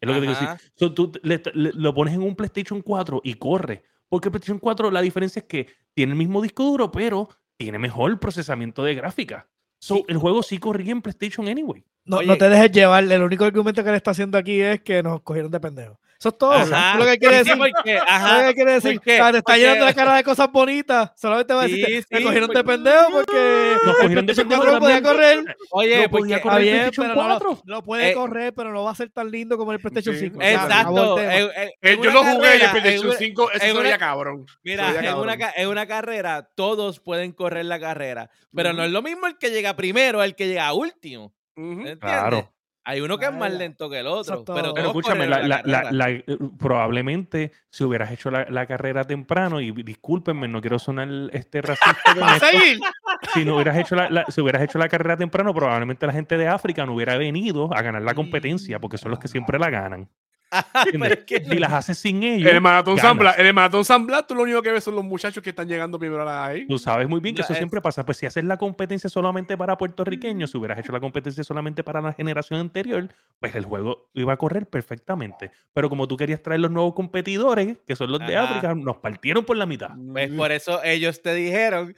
Es 0.00 0.06
lo 0.06 0.14
que 0.14 0.20
te 0.20 0.26
quiero 0.26 0.40
decir. 0.40 0.94
tú 0.94 1.12
lo 1.54 1.94
pones 1.94 2.14
en 2.14 2.22
un 2.22 2.36
PlayStation 2.36 2.82
4 2.82 3.20
y 3.24 3.34
corre. 3.34 3.84
Porque 4.08 4.28
el 4.28 4.32
PlayStation 4.32 4.58
4 4.58 4.90
la 4.90 5.00
diferencia 5.00 5.40
es 5.40 5.46
que 5.46 5.68
tiene 5.94 6.12
el 6.12 6.18
mismo 6.18 6.40
disco 6.40 6.64
duro, 6.64 6.92
pero 6.92 7.28
tiene 7.56 7.78
mejor 7.78 8.18
procesamiento 8.20 8.84
de 8.84 8.94
gráfica. 8.94 9.48
El 10.08 10.18
juego 10.18 10.42
sí 10.42 10.58
corría 10.58 10.92
en 10.92 11.02
PlayStation 11.02 11.48
anyway. 11.48 11.84
No, 12.04 12.22
no 12.22 12.36
te 12.36 12.48
dejes 12.48 12.72
llevar. 12.72 13.04
El 13.04 13.22
único 13.22 13.44
argumento 13.44 13.84
que 13.84 13.90
le 13.90 13.96
está 13.96 14.12
haciendo 14.12 14.38
aquí 14.38 14.60
es 14.60 14.80
que 14.80 15.02
nos 15.02 15.20
cogieron 15.22 15.50
de 15.50 15.60
pendejos. 15.60 15.98
Eso 16.18 16.30
es 16.30 16.38
todo. 16.38 16.52
Ajá. 16.52 16.98
Lo 16.98 17.04
que 17.04 17.18
quiere 17.18 17.36
decir. 17.38 17.54
Porque, 17.56 17.96
ajá, 17.96 18.42
lo 18.42 18.48
que 18.48 18.54
quiere 18.54 18.72
decir. 18.72 19.00
te 19.00 19.38
está 19.38 19.56
llenando 19.56 19.84
la 19.84 19.94
cara 19.94 20.16
de 20.16 20.24
cosas 20.24 20.50
bonitas. 20.50 21.12
Solamente 21.16 21.54
va 21.54 21.62
a 21.62 21.68
decir, 21.68 21.86
sí, 21.86 22.06
me 22.10 22.22
cogieron 22.24 22.50
de 22.50 22.64
pendejo 22.64 23.10
porque. 23.12 23.76
Nos 23.84 23.96
cogieron 23.96 24.26
de 24.26 24.34
pendejo. 24.34 24.64
No 24.64 24.78
podía 24.80 25.02
correr. 25.02 25.56
Oye, 25.70 26.02
no 26.02 26.10
podía 26.10 26.42
correr 26.42 26.62
bien, 26.62 26.90
pero 26.96 27.14
4. 27.14 27.50
No, 27.50 27.74
lo 27.76 27.82
puede 27.84 28.10
eh, 28.10 28.14
correr, 28.14 28.52
pero 28.52 28.72
no 28.72 28.82
va 28.82 28.90
a 28.90 28.94
ser 28.96 29.10
tan 29.10 29.30
lindo 29.30 29.56
como 29.56 29.72
el 29.72 29.78
PlayStation 29.78 30.16
5. 30.16 30.42
Exacto. 30.42 31.20
Eh, 31.20 31.74
eh, 31.82 31.98
yo 32.02 32.10
lo 32.10 32.24
jugué 32.24 32.58
y 32.58 32.62
el 32.62 32.70
PlayStation 32.70 33.14
5, 33.16 33.50
eso 33.52 33.76
sería 33.76 33.98
cabrón. 33.98 34.44
Mira, 34.64 34.92
en 35.56 35.68
una 35.68 35.86
carrera, 35.86 36.48
todos 36.56 36.98
pueden 36.98 37.32
correr 37.32 37.64
la 37.64 37.78
carrera. 37.78 38.28
Pero 38.52 38.72
no 38.72 38.82
es 38.82 38.90
lo 38.90 39.02
mismo 39.02 39.28
el 39.28 39.38
que 39.38 39.50
llega 39.50 39.76
primero, 39.76 40.22
el 40.24 40.34
que 40.34 40.48
llega 40.48 40.72
último. 40.72 41.32
Claro. 42.00 42.52
Hay 42.88 43.02
uno 43.02 43.18
que 43.18 43.26
es 43.26 43.34
más 43.34 43.52
lento 43.52 43.90
que 43.90 43.98
el 43.98 44.06
otro. 44.06 44.42
Pero, 44.46 44.74
escúchame, 44.74 45.26
eh, 45.26 46.24
probablemente 46.58 47.52
si 47.68 47.84
hubieras 47.84 48.10
hecho 48.10 48.30
la, 48.30 48.66
carrera 48.66 49.04
temprano, 49.04 49.60
y 49.60 49.72
discúlpenme, 49.72 50.48
no 50.48 50.62
quiero 50.62 50.78
sonar 50.78 51.06
este 51.34 51.60
racista. 51.60 52.02
si, 53.34 53.44
no 53.44 53.56
hubieras 53.56 53.76
hecho 53.76 53.94
la, 53.94 54.24
si 54.28 54.40
hubieras 54.40 54.62
hecho 54.62 54.78
la 54.78 54.88
carrera 54.88 55.18
temprano, 55.18 55.52
probablemente 55.52 56.06
la 56.06 56.14
gente 56.14 56.38
de 56.38 56.48
África 56.48 56.86
no 56.86 56.94
hubiera 56.94 57.18
venido 57.18 57.68
a 57.74 57.82
ganar 57.82 58.00
la 58.00 58.14
competencia, 58.14 58.78
porque 58.78 58.96
son 58.96 59.10
los 59.10 59.20
que 59.20 59.28
siempre 59.28 59.58
la 59.58 59.68
ganan. 59.68 60.08
Si 61.48 61.58
las 61.58 61.72
haces 61.72 61.98
sin 61.98 62.22
ellos. 62.22 62.50
El 62.50 62.60
maratón 62.60 62.98
San 62.98 63.18
Blas, 63.18 63.38
el 63.38 63.52
maratón 63.52 63.84
San 63.84 64.06
Blas, 64.06 64.26
tú 64.26 64.34
lo 64.34 64.42
único 64.42 64.62
que 64.62 64.72
ves 64.72 64.84
son 64.84 64.94
los 64.94 65.04
muchachos 65.04 65.42
que 65.42 65.50
están 65.50 65.68
llegando 65.68 65.98
primero 65.98 66.22
a 66.22 66.24
la 66.24 66.46
ahí. 66.46 66.66
Tú 66.66 66.78
sabes 66.78 67.08
muy 67.08 67.20
bien 67.20 67.34
que 67.34 67.42
eso 67.42 67.54
siempre 67.54 67.80
pasa. 67.80 68.04
Pues 68.04 68.18
si 68.18 68.26
haces 68.26 68.44
la 68.44 68.56
competencia 68.56 69.10
solamente 69.10 69.56
para 69.56 69.76
puertorriqueños, 69.76 70.50
si 70.50 70.58
hubieras 70.58 70.78
hecho 70.78 70.92
la 70.92 71.00
competencia 71.00 71.44
solamente 71.44 71.84
para 71.84 72.00
la 72.00 72.12
generación 72.12 72.60
anterior, 72.60 73.08
pues 73.40 73.54
el 73.54 73.64
juego 73.64 74.10
iba 74.14 74.32
a 74.32 74.36
correr 74.36 74.66
perfectamente. 74.66 75.50
Pero 75.72 75.88
como 75.88 76.08
tú 76.08 76.16
querías 76.16 76.42
traer 76.42 76.60
los 76.60 76.70
nuevos 76.70 76.94
competidores, 76.94 77.78
que 77.86 77.96
son 77.96 78.10
los 78.10 78.20
de 78.20 78.36
África, 78.36 78.74
nos 78.74 78.96
partieron 78.96 79.44
por 79.44 79.56
la 79.56 79.66
mitad. 79.66 79.90
Pues 80.12 80.30
por 80.32 80.52
eso 80.52 80.82
ellos 80.82 81.22
te 81.22 81.34
dijeron 81.34 81.94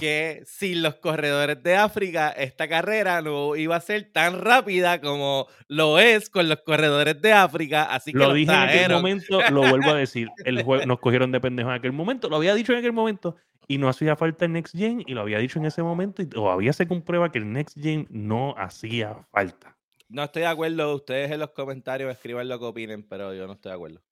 que 0.00 0.42
sin 0.46 0.82
los 0.82 0.96
corredores 0.96 1.62
de 1.62 1.76
África, 1.76 2.30
esta 2.30 2.68
carrera 2.68 3.22
no 3.22 3.56
iba 3.56 3.76
a 3.76 3.80
ser 3.80 4.10
tan 4.12 4.40
rápida 4.40 5.00
como 5.00 5.46
lo 5.68 5.98
es 5.98 6.30
con 6.30 6.48
los 6.48 6.60
corredores 6.60 7.20
de 7.20 7.32
África 7.32 7.93
lo 8.12 8.32
dije 8.32 8.52
en 8.52 8.58
aquel 8.58 8.92
momento, 8.92 9.40
lo 9.50 9.60
vuelvo 9.70 9.90
a 9.90 9.94
decir. 9.94 10.28
El 10.44 10.62
juego, 10.62 10.86
nos 10.86 11.00
cogieron 11.00 11.32
de 11.32 11.40
pendejo 11.40 11.70
en 11.70 11.76
aquel 11.76 11.92
momento. 11.92 12.28
Lo 12.28 12.36
había 12.36 12.54
dicho 12.54 12.72
en 12.72 12.78
aquel 12.78 12.92
momento 12.92 13.36
y 13.66 13.78
no 13.78 13.88
hacía 13.88 14.16
falta 14.16 14.44
el 14.44 14.52
Next 14.52 14.76
Gen 14.76 15.02
y 15.06 15.14
lo 15.14 15.22
había 15.22 15.38
dicho 15.38 15.58
en 15.58 15.66
ese 15.66 15.82
momento 15.82 16.22
y 16.22 16.26
todavía 16.26 16.72
se 16.72 16.86
comprueba 16.86 17.30
que 17.32 17.38
el 17.38 17.52
Next 17.52 17.78
Gen 17.80 18.06
no 18.10 18.54
hacía 18.58 19.26
falta. 19.30 19.76
No 20.08 20.24
estoy 20.24 20.42
de 20.42 20.48
acuerdo. 20.48 20.94
Ustedes 20.94 21.30
en 21.30 21.40
los 21.40 21.50
comentarios 21.50 22.10
escriban 22.10 22.48
lo 22.48 22.58
que 22.58 22.64
opinen, 22.66 23.02
pero 23.02 23.34
yo 23.34 23.46
no 23.46 23.54
estoy 23.54 23.70
de 23.70 23.74
acuerdo. 23.74 24.02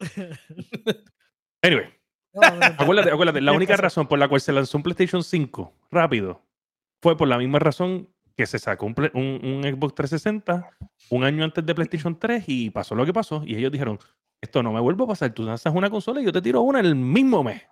anyway. 1.62 1.86
acuérdate, 2.78 3.10
acuérdate, 3.10 3.40
la 3.40 3.52
única 3.52 3.76
razón 3.76 4.08
por 4.08 4.18
la 4.18 4.28
cual 4.28 4.40
se 4.40 4.52
lanzó 4.52 4.76
un 4.78 4.82
PlayStation 4.82 5.22
5 5.22 5.72
rápido 5.90 6.42
fue 7.00 7.16
por 7.16 7.28
la 7.28 7.38
misma 7.38 7.58
razón 7.58 8.08
que 8.36 8.46
se 8.46 8.58
sacó 8.58 8.86
un, 8.86 8.94
un, 9.14 9.62
Xbox 9.62 9.94
360 9.94 10.70
un 11.10 11.24
año 11.24 11.44
antes 11.44 11.64
de 11.64 11.74
PlayStation 11.74 12.18
3 12.18 12.44
y 12.46 12.70
pasó 12.70 12.94
lo 12.94 13.06
que 13.06 13.12
pasó. 13.12 13.42
Y 13.44 13.56
ellos 13.56 13.70
dijeron, 13.70 13.98
esto 14.40 14.62
no 14.62 14.72
me 14.72 14.80
vuelve 14.80 15.04
a 15.04 15.06
pasar. 15.06 15.32
Tú 15.32 15.44
lanzas 15.44 15.74
una 15.74 15.90
consola 15.90 16.20
y 16.20 16.24
yo 16.24 16.32
te 16.32 16.42
tiro 16.42 16.60
una 16.62 16.80
el 16.80 16.94
mismo 16.94 17.42
mes. 17.44 17.62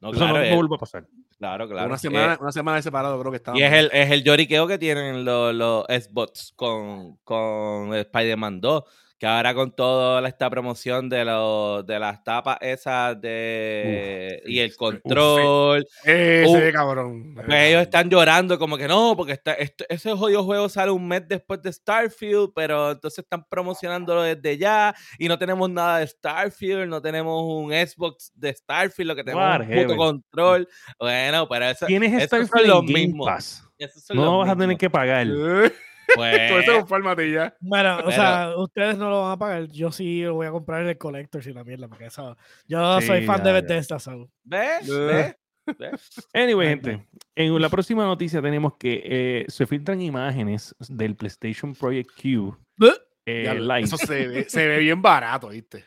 No, 0.00 0.10
Eso 0.12 0.26
no 0.26 0.34
me 0.34 0.54
vuelve 0.54 0.74
a 0.74 0.78
pasar. 0.78 1.06
Claro, 1.38 1.68
claro. 1.68 1.86
Una 1.86 1.98
semana, 1.98 2.38
una 2.40 2.52
semana 2.52 2.76
de 2.76 2.82
separado 2.82 3.18
creo 3.20 3.30
que 3.30 3.36
estaba. 3.36 3.58
Y 3.58 3.62
es 3.62 3.72
el, 3.72 3.90
es 3.92 4.10
el 4.10 4.24
lloriqueo 4.24 4.66
que 4.66 4.78
tienen 4.78 5.24
los, 5.24 5.54
los 5.54 5.84
Xbox 5.86 6.52
con, 6.56 7.16
con 7.24 7.94
Spider-Man 7.94 8.60
2 8.60 8.84
que 9.20 9.26
ahora 9.26 9.52
con 9.52 9.70
toda 9.70 10.26
esta 10.26 10.48
promoción 10.48 11.10
de, 11.10 11.26
lo, 11.26 11.82
de 11.82 11.98
las 11.98 12.24
tapas 12.24 12.56
esas 12.62 13.20
de 13.20 14.42
y 14.46 14.60
el 14.60 14.74
control. 14.74 15.86
ese 16.04 16.72
cabrón. 16.72 17.34
Pues 17.34 17.46
ellos 17.50 17.82
están 17.82 18.08
llorando 18.08 18.58
como 18.58 18.78
que 18.78 18.88
no, 18.88 19.14
porque 19.14 19.32
está, 19.32 19.52
ese 19.52 20.12
jodido 20.12 20.42
juego 20.42 20.70
sale 20.70 20.90
un 20.90 21.06
mes 21.06 21.28
después 21.28 21.60
de 21.60 21.70
Starfield, 21.70 22.52
pero 22.54 22.92
entonces 22.92 23.18
están 23.18 23.44
promocionándolo 23.44 24.22
desde 24.22 24.56
ya 24.56 24.94
y 25.18 25.28
no 25.28 25.38
tenemos 25.38 25.68
nada 25.68 25.98
de 25.98 26.06
Starfield, 26.06 26.88
no 26.88 27.02
tenemos 27.02 27.42
un 27.44 27.72
Xbox 27.72 28.32
de 28.34 28.54
Starfield, 28.54 29.08
lo 29.08 29.16
que 29.16 29.24
tenemos 29.24 29.60
es 29.60 29.68
un 29.68 29.82
puto 29.82 29.96
control. 29.98 30.68
Bueno, 30.98 31.46
pero 31.46 31.66
eso, 31.66 31.84
¿Tienes 31.84 32.22
Starfield 32.22 32.68
lo 32.68 32.82
mismo. 32.82 33.26
No 34.14 34.38
vas 34.38 34.48
a 34.48 34.56
tener 34.56 34.78
que 34.78 34.88
pagar. 34.88 35.26
Pues, 36.14 36.48
Todo 36.48 36.60
eso 36.60 36.86
fue 36.86 36.98
Bueno, 37.60 37.98
o 38.04 38.10
sea, 38.10 38.54
ustedes 38.56 38.98
no 38.98 39.10
lo 39.10 39.22
van 39.22 39.32
a 39.32 39.38
pagar. 39.38 39.66
Yo 39.68 39.92
sí 39.92 40.22
lo 40.22 40.34
voy 40.34 40.46
a 40.46 40.50
comprar 40.50 40.82
en 40.82 40.88
el 40.88 40.98
Collector 40.98 41.42
sin 41.42 41.54
la 41.54 41.64
mierda, 41.64 41.88
porque 41.88 42.06
eso, 42.06 42.36
yo 42.66 43.00
soy 43.00 43.24
fan 43.24 43.42
de 43.42 43.52
Bethesda. 43.52 43.98
¿Ves? 44.44 44.88
¿Ves? 44.88 45.36
Anyway, 46.32 46.68
gente, 46.68 47.06
en 47.34 47.60
la 47.60 47.68
próxima 47.68 48.04
noticia 48.04 48.42
tenemos 48.42 48.74
que 48.76 49.02
eh, 49.04 49.44
se 49.48 49.66
filtran 49.66 50.00
imágenes 50.00 50.74
del 50.88 51.14
PlayStation 51.14 51.74
Project 51.74 52.10
Q. 52.20 52.56
Eh, 53.26 53.60
eso 53.82 53.96
se 53.96 54.26
ve, 54.26 54.44
se 54.48 54.66
ve, 54.66 54.78
bien 54.78 55.00
barato, 55.02 55.48
¿viste? 55.48 55.84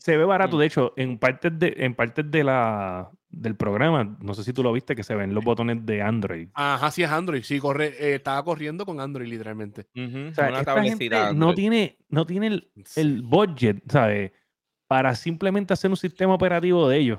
Se 0.00 0.16
ve 0.16 0.24
barato, 0.24 0.58
de 0.58 0.66
hecho, 0.66 0.92
en 0.96 1.18
partes 1.18 1.56
de, 1.58 1.74
en 1.78 1.94
partes 1.94 2.28
de 2.30 2.44
la 2.44 3.10
del 3.28 3.54
programa, 3.54 4.16
no 4.20 4.34
sé 4.34 4.42
si 4.42 4.52
tú 4.52 4.62
lo 4.62 4.72
viste, 4.72 4.96
que 4.96 5.02
se 5.02 5.14
ven 5.14 5.34
los 5.34 5.44
botones 5.44 5.84
de 5.84 6.00
Android. 6.02 6.48
Ajá, 6.54 6.90
sí 6.90 7.02
es 7.02 7.10
Android, 7.10 7.42
sí, 7.42 7.58
corre, 7.58 7.88
eh, 7.98 8.14
estaba 8.14 8.42
corriendo 8.42 8.86
con 8.86 9.00
Android 9.00 9.28
literalmente. 9.28 9.86
o 9.94 10.34
sea, 10.34 10.58
esta 10.58 10.82
gente 10.82 11.10
no 11.34 11.54
tiene, 11.54 11.98
no 12.08 12.26
tiene 12.26 12.46
el, 12.48 12.70
el 12.96 13.22
budget, 13.22 13.82
¿sabes? 13.90 14.32
Para 14.86 15.14
simplemente 15.14 15.74
hacer 15.74 15.90
un 15.90 15.96
sistema 15.96 16.34
operativo 16.34 16.88
de 16.88 16.98
ellos. 16.98 17.18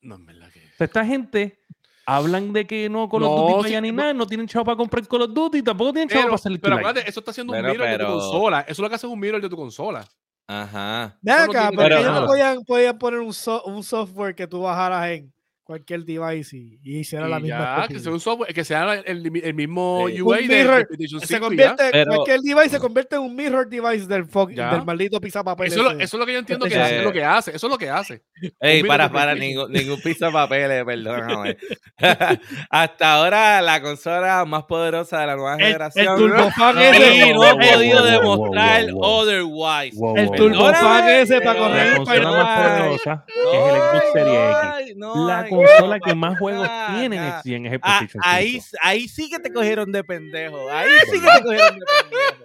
No, 0.00 0.16
es 0.16 0.24
verdad 0.24 0.50
que... 0.52 0.60
O 0.60 0.76
sea, 0.76 0.84
esta 0.86 1.04
gente 1.04 1.60
hablan 2.06 2.52
de 2.52 2.66
que 2.66 2.88
no 2.88 3.08
Call 3.08 3.24
of 3.24 3.56
Duty 3.56 3.74
no, 3.74 3.80
ni 3.80 3.92
nada, 3.92 4.14
no 4.14 4.26
tienen 4.26 4.46
chavo 4.46 4.64
para 4.64 4.76
comprar 4.76 5.06
Call 5.06 5.22
of 5.22 5.34
Duty, 5.34 5.62
tampoco 5.62 5.92
tienen 5.92 6.08
chavo 6.08 6.26
para 6.26 6.38
salir 6.38 6.60
Pero 6.60 6.76
acuérdate, 6.76 7.08
eso 7.08 7.20
está 7.20 7.32
haciendo 7.32 7.52
un 7.52 7.62
mirror 7.62 7.88
de 7.88 7.98
tu 7.98 8.06
consola. 8.06 8.60
Eso 8.60 8.72
es 8.72 8.78
lo 8.78 8.88
que 8.88 8.94
hace 8.94 9.06
un 9.06 9.20
mirror 9.20 9.42
de 9.42 9.48
tu 9.48 9.56
consola. 9.56 10.06
Ajá. 10.48 11.18
Ve 11.20 11.32
acá, 11.32 11.70
porque 11.74 11.98
ellos 11.98 12.14
no 12.14 12.26
podían, 12.26 12.62
podían 12.64 12.98
poner 12.98 13.20
un, 13.20 13.34
un 13.64 13.82
software 13.82 14.34
que 14.34 14.46
tú 14.46 14.60
bajaras 14.60 15.08
en 15.10 15.32
cualquier 15.66 16.04
device 16.04 16.56
y, 16.56 16.78
y 16.84 16.98
hiciera 17.00 17.26
la 17.26 17.40
misma 17.40 17.82
ya, 17.82 17.88
que 17.88 17.98
sea 17.98 18.12
un 18.12 18.20
software, 18.20 18.54
que 18.54 18.64
sea 18.64 18.94
el, 18.94 19.40
el 19.42 19.54
mismo 19.54 20.04
UI 20.04 20.46
de 20.46 20.86
se 21.24 21.40
convierte, 21.40 21.88
Pero, 21.90 22.14
cualquier 22.14 22.40
device 22.40 22.68
se 22.68 22.78
convierte 22.78 23.16
en 23.16 23.22
un 23.22 23.34
mirror 23.34 23.68
device 23.68 24.06
del, 24.06 24.28
del 24.28 24.84
maldito 24.84 25.20
pizza 25.20 25.42
papel. 25.42 25.66
Eso, 25.66 25.90
eso, 25.90 25.98
es 25.98 26.14
lo 26.14 26.24
que 26.24 26.34
yo 26.34 26.38
entiendo 26.38 26.66
que 26.68 26.98
es 26.98 27.02
lo 27.02 27.12
que 27.12 27.24
hace. 27.24 27.56
Eso 27.56 27.66
es 27.66 27.70
lo 27.70 27.78
que 27.78 27.90
hace. 27.90 28.22
Ey, 28.60 28.84
para, 28.84 29.10
para, 29.10 29.34
ningún, 29.34 29.72
ningún 29.72 30.00
pizza 30.00 30.30
papel, 30.30 30.86
perdóname. 30.86 31.56
Hasta 32.70 33.14
ahora 33.14 33.60
la 33.60 33.82
consola 33.82 34.44
más 34.44 34.64
poderosa 34.66 35.18
de 35.18 35.26
la 35.26 35.34
nueva 35.34 35.56
generación. 35.56 36.06
El 36.06 36.16
turbofan 36.16 36.78
ese. 36.78 37.34
no 37.34 37.42
ha 37.42 37.56
podido 37.56 38.04
demostrar 38.04 38.86
otherwise. 38.94 39.98
El 40.14 40.30
turbofan 40.30 41.08
ese 41.08 41.40
para 41.40 41.58
correr. 41.58 41.90
La 41.90 41.96
consola 41.96 42.30
más 42.30 42.68
poderosa 42.68 43.24
es 43.26 43.74
el 43.74 43.80
Xbox 43.80 44.12
Series 44.12 44.56
X. 44.80 44.96
La 45.26 45.48
consola 45.56 46.00
que 46.00 46.14
más 46.14 46.38
juegos 46.38 46.68
tiene 46.94 47.16
en 47.16 47.66
es 47.66 47.72
el 47.72 47.80
ah, 47.82 48.06
ahí, 48.22 48.60
ahí 48.82 49.08
sí 49.08 49.28
que 49.28 49.38
te 49.38 49.52
cogieron 49.52 49.90
de 49.92 50.04
pendejo. 50.04 50.70
Ahí 50.70 50.90
sí 51.10 51.20
que 51.20 51.26
te 51.26 51.42
cogieron 51.42 51.78
de 51.78 51.86
pendejo. 51.86 52.44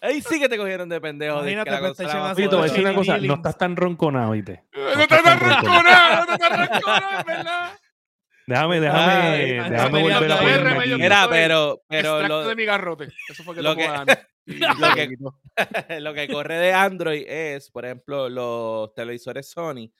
Ahí 0.00 0.22
sí 0.22 0.40
que 0.40 0.48
te 0.48 0.56
cogieron 0.56 0.88
de 0.88 1.00
pendejo. 1.00 1.38
Imagínate, 1.38 1.70
te 1.70 2.46
voy 2.46 2.60
a 2.60 2.62
decir 2.62 2.80
una 2.80 2.94
cosa, 2.94 3.18
no 3.18 3.34
estás 3.34 3.58
tan 3.58 3.76
ronconado, 3.76 4.32
¿viste? 4.32 4.64
No, 4.72 5.02
estás 5.02 5.22
tan 5.22 5.40
ronconado, 5.40 6.26
no 6.26 6.32
estás 6.34 6.70
ronconado, 6.70 7.24
¿verdad? 7.24 7.78
Déjame, 8.48 8.80
déjame, 8.80 9.70
déjame 9.70 10.02
volver 10.02 10.32
a 10.32 10.38
ponerme 10.38 10.96
Mira, 10.96 11.26
pero, 11.28 11.82
pero 11.86 12.26
lo, 12.26 12.48
de 12.48 12.56
mi 12.56 12.64
garrote. 12.64 13.08
Eso 13.28 13.44
fue 13.44 13.54
que 13.54 13.60
lo, 13.60 13.76
que, 13.76 13.86
lo, 14.46 14.94
que, 14.94 15.16
lo 16.00 16.14
que 16.14 16.28
corre 16.28 16.56
de 16.56 16.72
Android 16.72 17.24
es, 17.28 17.70
por 17.70 17.84
ejemplo, 17.84 18.30
los 18.30 18.94
televisores 18.94 19.50
Sony 19.50 19.92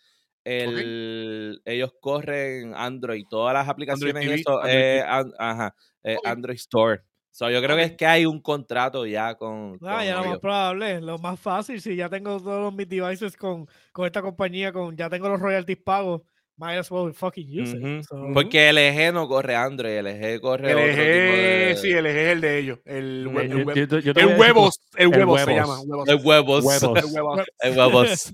el, 0.49 1.63
ellos 1.65 1.93
corren 2.01 2.75
Android, 2.75 3.25
todas 3.29 3.55
las 3.55 3.69
aplicaciones 3.69 4.25
y 4.25 4.33
eso, 4.33 4.61
eh, 4.67 5.03
ajá, 5.07 5.75
eh, 6.03 6.17
Android 6.25 6.57
Store. 6.57 7.03
So, 7.31 7.51
yo 7.51 7.63
creo 7.63 7.77
que 7.77 7.85
es 7.85 7.93
que 7.93 8.07
hay 8.07 8.27
un 8.27 8.41
contrato 8.41 9.07
ya 9.07 9.37
con. 9.37 9.79
Ah, 9.83 10.05
ya 10.05 10.17
lo 10.17 10.25
más 10.25 10.39
probable, 10.39 11.01
lo 11.01 11.19
más 11.19 11.39
fácil, 11.39 11.81
si 11.81 11.95
ya 11.95 12.09
tengo 12.09 12.41
todos 12.41 12.75
mis 12.75 12.89
devices 12.89 13.37
con, 13.37 13.69
con 13.93 14.07
esta 14.07 14.23
compañía, 14.23 14.73
con 14.73 14.97
ya 14.97 15.09
tengo 15.09 15.29
los 15.29 15.41
royalties 15.41 15.79
pagos, 15.79 16.23
might 16.59 16.79
as 16.79 16.91
well 16.91 17.13
fucking 17.13 17.49
use 17.49 17.73
it. 17.73 18.07
Porque 18.35 18.69
el 18.69 18.79
eje 18.79 19.13
no 19.13 19.29
corre 19.29 19.55
Android, 19.55 19.99
el 19.99 20.07
eje 20.09 20.41
corre 20.41 20.73
el 20.73 20.79
eje, 20.79 21.77
sí, 21.77 21.93
el 21.93 22.07
eje 22.07 22.27
es 22.27 22.33
el 22.33 22.41
de 22.41 22.59
ellos. 22.59 22.79
El, 22.85 23.29
web, 23.29 23.51
el, 23.77 24.39
huevos, 24.39 24.81
el 24.97 25.09
huevos 25.09 25.41
se 25.43 25.55
llama. 25.55 25.79
El 26.07 26.17
huevos. 26.25 26.65
huevos. 26.75 26.91
El 27.63 27.79
huevos. 27.79 28.31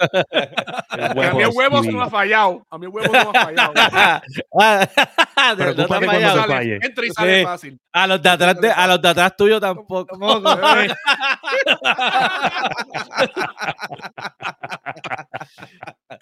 A 0.91 1.35
mí 1.35 1.43
el 1.43 1.51
huevos 1.55 1.87
no 1.87 2.03
ha 2.03 2.11
fallado. 2.11 2.67
A 2.71 2.79
mí 2.79 2.87
el 2.87 2.93
huevos 2.93 3.13
no 3.13 3.19
ha 3.19 3.33
fallado. 3.33 3.73
Pero 5.57 5.77
que 5.77 5.87
cuando 5.87 6.47
falle. 6.47 6.79
Entra 6.83 7.07
y 7.07 7.11
sale 7.11 7.43
fácil. 7.45 7.79
A 7.93 8.07
los 8.07 8.23
de 8.23 8.29
atrás, 8.29 8.61
de, 8.61 8.71
a 8.71 8.87
los 8.87 9.03
de 9.03 9.09
atrás 9.09 9.37
tuyo 9.37 9.61
tampoco. 9.61 10.19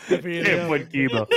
Qué 0.08 0.64
puerquito. 0.66 1.28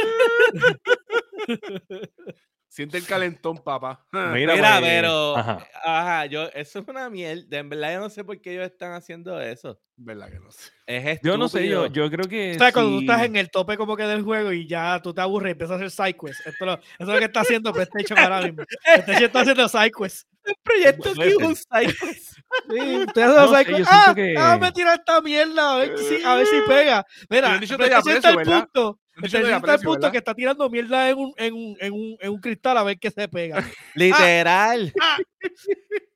Siente 2.76 2.98
el 2.98 3.06
calentón, 3.06 3.58
papá. 3.63 4.06
Mira, 4.12 4.54
Mira 4.54 4.80
pero. 4.82 5.38
Ajá. 5.38 6.26
yo, 6.26 6.50
eso 6.54 6.80
es 6.80 6.88
una 6.89 7.10
mierda. 7.10 7.60
En 7.60 7.70
verdad, 7.70 7.94
yo 7.94 8.00
no 8.02 8.10
sé 8.10 8.26
por 8.26 8.41
qué 8.41 8.52
ellos 8.52 8.65
están 8.65 8.91
haciendo 8.91 9.39
eso. 9.39 9.80
¿Verdad 9.96 10.30
que 10.30 10.39
no 10.41 10.52
sé? 10.52 10.72
Es 10.86 11.22
yo 11.24 11.38
no 11.38 11.48
sé, 11.48 11.70
yo, 11.70 11.88
yo 11.88 12.12
creo 12.12 12.28
que. 12.28 12.56
O 12.56 12.60
sea, 12.60 12.74
cuando 12.74 12.98
tú 12.98 13.00
estás 13.00 13.24
en 13.24 13.38
el 13.38 13.50
tope 13.50 13.78
como 13.78 13.96
que 13.96 14.04
del 14.04 14.24
juego 14.24 14.52
y 14.52 14.68
ya 14.68 15.02
tú 15.02 15.13
te 15.13 15.22
aburres 15.22 15.52
y 15.52 15.54
empiezas 15.54 15.72
a 15.72 15.86
hacer 15.86 15.89
sidequests. 15.89 16.46
Esto 16.46 16.65
eso 16.65 16.82
es 17.00 17.08
lo 17.08 17.18
que 17.18 17.24
está 17.24 17.39
haciendo 17.39 17.72
PlayStation 17.72 18.20
ahora 18.20 18.41
mismo. 18.41 18.65
PlayStation 18.84 19.24
está 19.24 19.39
haciendo 19.39 19.70
sidequests. 19.70 20.28
El 20.44 20.56
proyecto 20.62 21.10
es 21.12 21.36
un 21.38 21.56
sidequest. 21.56 22.35
Sí, 22.70 23.04
estoy 23.08 23.24
haciendo 23.24 23.58
sidequests. 23.58 23.89
Ah, 23.91 24.13
que... 24.15 24.22
déjame 24.22 24.72
tirar 24.72 25.00
esta 25.00 25.22
mierda 25.22 25.74
a 25.74 25.78
ver 25.78 25.98
si, 25.98 26.24
a 26.24 26.36
ver 26.36 26.48
si 26.48 26.62
pega. 26.68 27.06
Mira, 27.30 27.58
PlayStation 27.58 28.15
está 28.15 28.30
el 28.30 28.38
punto 28.38 29.00
el 29.24 29.80
punto 29.82 30.12
que 30.12 30.18
está 30.18 30.34
tirando 30.34 30.70
mierda 30.70 31.10
en 31.10 31.18
un, 31.18 31.34
en, 31.38 31.54
un, 31.54 31.78
en, 31.80 31.94
un, 31.94 32.18
en 32.20 32.32
un 32.32 32.39
cristal 32.39 32.78
a 32.78 32.84
ver 32.84 33.00
qué 33.00 33.10
se 33.12 33.28
pega. 33.28 33.63
Literal. 33.96 34.94
Ah, 35.02 35.18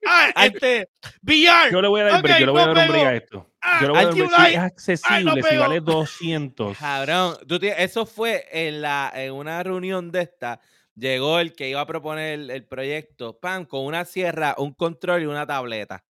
ah, 0.05 0.31
ah 0.35 0.45
este, 0.45 0.89
VR. 1.21 1.71
Yo 1.71 1.81
le 1.81 1.87
voy 1.87 2.01
a 2.01 2.03
dar, 2.05 2.19
okay, 2.19 2.39
yo 2.39 2.45
le 2.47 2.51
voy 2.51 2.61
a 2.61 2.67
dar 2.67 2.77
un 2.77 2.91
brillo 2.93 3.07
a 3.07 3.15
esto. 3.15 3.51
Yo 3.81 3.87
le 3.87 3.89
voy 3.89 3.97
a 3.97 4.03
dar 4.03 4.13
un 4.13 4.19
brillo. 4.19 4.35
Si 4.35 4.53
es 4.53 4.57
accesible, 4.57 5.43
si 5.43 5.57
vale 5.57 5.79
200. 5.79 6.77
Cabrón, 6.77 7.37
tú 7.47 7.59
eso 7.61 8.05
fue 8.05 8.45
en, 8.51 8.81
la, 8.81 9.11
en 9.13 9.33
una 9.33 9.63
reunión 9.63 10.11
de 10.11 10.21
esta. 10.21 10.59
Llegó 10.95 11.39
el 11.39 11.53
que 11.53 11.69
iba 11.69 11.79
a 11.79 11.85
proponer 11.85 12.33
el, 12.33 12.49
el 12.49 12.65
proyecto, 12.65 13.39
pan, 13.39 13.63
con 13.63 13.85
una 13.85 14.03
sierra, 14.03 14.55
un 14.57 14.73
control 14.73 15.23
y 15.23 15.25
una 15.27 15.47
tableta. 15.47 16.03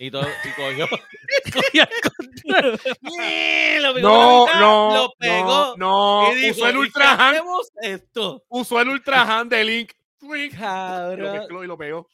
Y, 0.00 0.12
todo, 0.12 0.22
y 0.22 0.52
cogió, 0.52 0.86
cogió 1.52 1.82
el 1.82 1.88
lo 3.82 3.94
pegó 3.94 4.08
no, 4.08 4.46
no, 4.60 4.94
lo 4.94 5.12
pegó. 5.18 5.74
No, 5.76 6.32
y 6.32 6.36
dijo, 6.36 6.56
usó 6.56 6.68
el 6.68 6.76
Ultra 6.76 7.14
Hand. 7.14 7.40
esto? 7.82 8.44
Usó 8.48 8.80
el 8.80 8.90
Ultra 8.90 9.22
Hand 9.22 9.50
de 9.50 9.64
Link. 9.64 9.92
Cabrón. 10.56 11.64
Y 11.64 11.66
lo 11.66 11.76
pegó. 11.76 12.08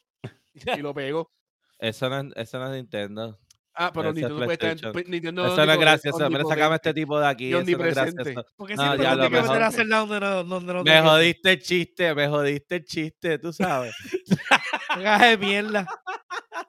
Y 0.53 0.81
lo 0.81 0.93
pegó. 0.93 1.31
Eso 1.77 2.09
no, 2.09 2.31
eso 2.35 2.59
no 2.59 2.67
es 2.67 2.71
Nintendo. 2.71 3.37
Ah, 3.77 3.91
pero 3.93 4.13
Nintendo 4.13 4.37
puede 4.37 4.53
estar. 4.53 5.07
Nintendo 5.07 5.45
eso 5.45 5.65
no 5.65 5.73
es 5.73 5.79
gracioso. 5.79 6.29
Mira, 6.29 6.45
sacame 6.45 6.75
este 6.75 6.93
tipo 6.93 7.19
de 7.19 7.27
aquí. 7.27 7.53
Eso 7.53 7.63
no 7.63 7.87
es 7.87 7.95
gracioso. 7.95 8.45
Porque 8.55 8.77
siempre 8.77 8.97
no, 8.97 9.03
ya 9.03 9.29
que 9.29 9.29
meter 9.29 9.63
a 9.63 9.67
hacer 9.67 9.87
donde 9.87 10.19
no, 10.19 10.43
donde 10.43 10.73
no 10.73 10.83
Me 10.83 11.01
jodiste 11.01 11.51
el 11.51 11.61
chiste, 11.61 12.15
me 12.15 12.27
jodiste 12.27 12.77
el 12.77 12.85
chiste, 12.85 13.37
tú 13.37 13.51
sabes. 13.51 13.93
de 15.21 15.37
mierda. 15.37 15.85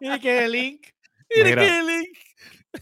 Y 0.00 0.18
que 0.18 0.48
Link. 0.48 0.95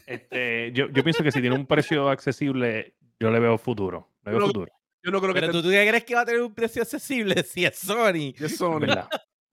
Este, 0.06 0.72
yo, 0.72 0.88
yo, 0.90 1.04
pienso 1.04 1.22
que 1.22 1.30
si 1.30 1.40
tiene 1.40 1.54
un 1.54 1.66
precio 1.66 2.08
accesible, 2.08 2.96
yo 3.20 3.30
le 3.30 3.38
veo 3.38 3.58
futuro. 3.58 4.10
Le 4.24 4.32
veo 4.32 4.46
futuro. 4.46 4.72
Yo 5.02 5.10
no 5.10 5.20
creo 5.20 5.34
que 5.34 5.40
Pero 5.40 5.52
tú, 5.62 5.68
crees 5.68 6.04
que 6.04 6.14
va 6.14 6.22
a 6.22 6.24
tener 6.24 6.40
un 6.40 6.54
precio 6.54 6.82
accesible 6.82 7.42
si 7.44 7.64
es 7.64 7.78
Sony. 7.78 8.34
Es 8.38 8.56
Sony. 8.56 8.86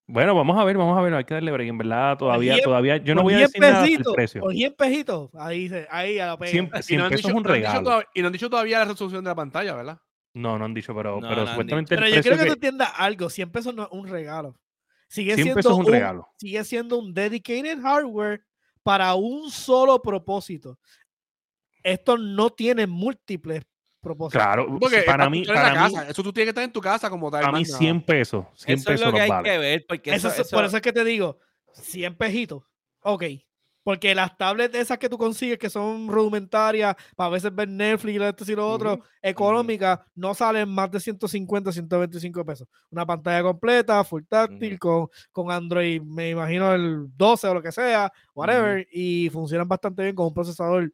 Bueno, 0.08 0.36
vamos 0.36 0.58
a 0.58 0.64
ver, 0.64 0.78
vamos 0.78 0.98
a 0.98 1.02
ver, 1.02 1.14
hay 1.14 1.24
que 1.24 1.34
darle 1.34 1.52
break. 1.52 1.70
En 1.70 1.78
verdad, 1.78 2.18
todavía, 2.18 2.58
todavía, 2.62 2.98
yo 2.98 3.16
no 3.16 3.24
voy 3.24 3.36
a 3.36 3.40
decir 3.40 3.62
nada 3.62 3.84
del 3.84 4.04
precio. 4.14 4.44
O 4.44 4.52
100 4.52 4.76
pesitos, 4.76 5.30
ahí, 5.36 5.72
ahí 5.90 6.20
a 6.20 6.28
la 6.28 6.38
pega. 6.38 6.52
100, 6.52 6.72
100 6.82 7.10
pesos 7.10 7.30
es 7.30 7.36
un 7.36 7.44
regalo. 7.44 8.04
y 8.14 8.22
no 8.22 8.28
han 8.28 8.34
dicho 8.34 8.50
todavía 8.50 8.80
la 8.80 8.86
resolución 8.86 9.24
de 9.24 9.30
la 9.30 9.36
pantalla, 9.36 9.76
¿verdad? 9.76 10.00
No, 10.34 10.58
no 10.58 10.66
han 10.66 10.74
dicho, 10.74 10.96
pero, 10.96 11.20
pero 11.22 11.46
supuestamente 11.46 11.96
Pero 11.96 12.08
yo 12.08 12.22
quiero 12.22 12.38
que, 12.38 12.46
tú 12.46 12.54
entiendas 12.54 12.92
algo, 12.96 13.30
100 13.30 13.52
pesos 13.52 13.76
no 13.76 13.84
es 13.84 13.90
un 13.92 14.08
regalo. 14.08 14.56
Sigue 15.08 15.36
100 15.36 15.44
siendo 15.44 15.56
pesos 15.56 15.72
es 15.74 15.78
un 15.78 15.86
regalo. 15.86 16.28
Sigue 16.38 16.64
siendo 16.64 16.98
un 17.00 17.14
dedicated 17.14 17.82
hardware 17.82 18.42
para 18.84 19.16
un 19.16 19.50
solo 19.52 20.02
propósito. 20.02 20.80
Esto 21.84 22.18
no 22.18 22.50
tiene 22.50 22.88
múltiples 22.88 23.64
propósitos. 24.02 24.42
Claro, 24.42 24.78
porque 24.80 25.04
para 25.04 25.30
mí, 25.30 25.46
para 25.46 25.88
mí 25.88 25.96
eso 26.10 26.24
tú 26.24 26.34
tienes 26.34 26.48
que 26.48 26.50
estar 26.50 26.64
en 26.64 26.72
tu 26.72 26.82
casa 26.82 27.10
como 27.10 27.30
tal. 27.32 27.42
Para 27.42 27.58
mí 27.58 27.66
100 27.66 28.02
pesos, 28.02 28.46
100 28.56 28.80
eso 28.80 28.90
pesos 28.90 29.02
es 29.02 29.08
lo 29.08 29.14
que 29.14 29.22
hay 29.22 29.44
que 29.44 29.58
ver, 29.58 29.86
porque 29.88 30.14
eso, 30.14 30.30
por 30.52 30.66
eso 30.66 30.78
es 30.78 30.82
que 30.82 30.94
te 30.94 31.04
digo, 31.04 31.40
100 31.74 32.16
pejitos, 32.16 32.64
ok, 33.02 33.24
porque 33.84 34.14
las 34.14 34.38
tablets 34.38 34.76
esas 34.76 34.98
que 34.98 35.10
tú 35.10 35.18
consigues, 35.18 35.58
que 35.58 35.70
son 35.70 36.08
rudimentarias, 36.08 36.96
para 37.16 37.28
a 37.28 37.32
veces 37.32 37.54
ver 37.54 37.68
Netflix 37.68 38.20
y 38.20 38.24
esto 38.24 38.52
y 38.52 38.56
lo 38.56 38.70
otro, 38.70 39.00
económicas, 39.22 40.00
no 40.16 40.34
salen 40.34 40.70
más 40.70 40.92
de 40.92 41.00
150, 41.00 41.72
125 41.72 42.46
pesos. 42.46 42.68
Una 42.90 43.06
pantalla 43.06 43.42
completa, 43.44 44.04
full 44.04 44.24
táctil, 44.28 44.78
con, 44.78 45.08
con 45.32 45.52
Android, 45.52 46.02
me 46.02 46.30
imagino 46.32 46.74
el 46.74 47.06
12 47.16 47.48
o 47.48 47.54
lo 47.56 47.62
que 47.62 47.72
sea, 47.72 48.12
whatever, 48.34 48.88
y 48.92 49.30
funcionan 49.30 49.68
bastante 49.68 50.04
bien 50.04 50.16
con 50.16 50.28
un 50.28 50.34
procesador. 50.34 50.92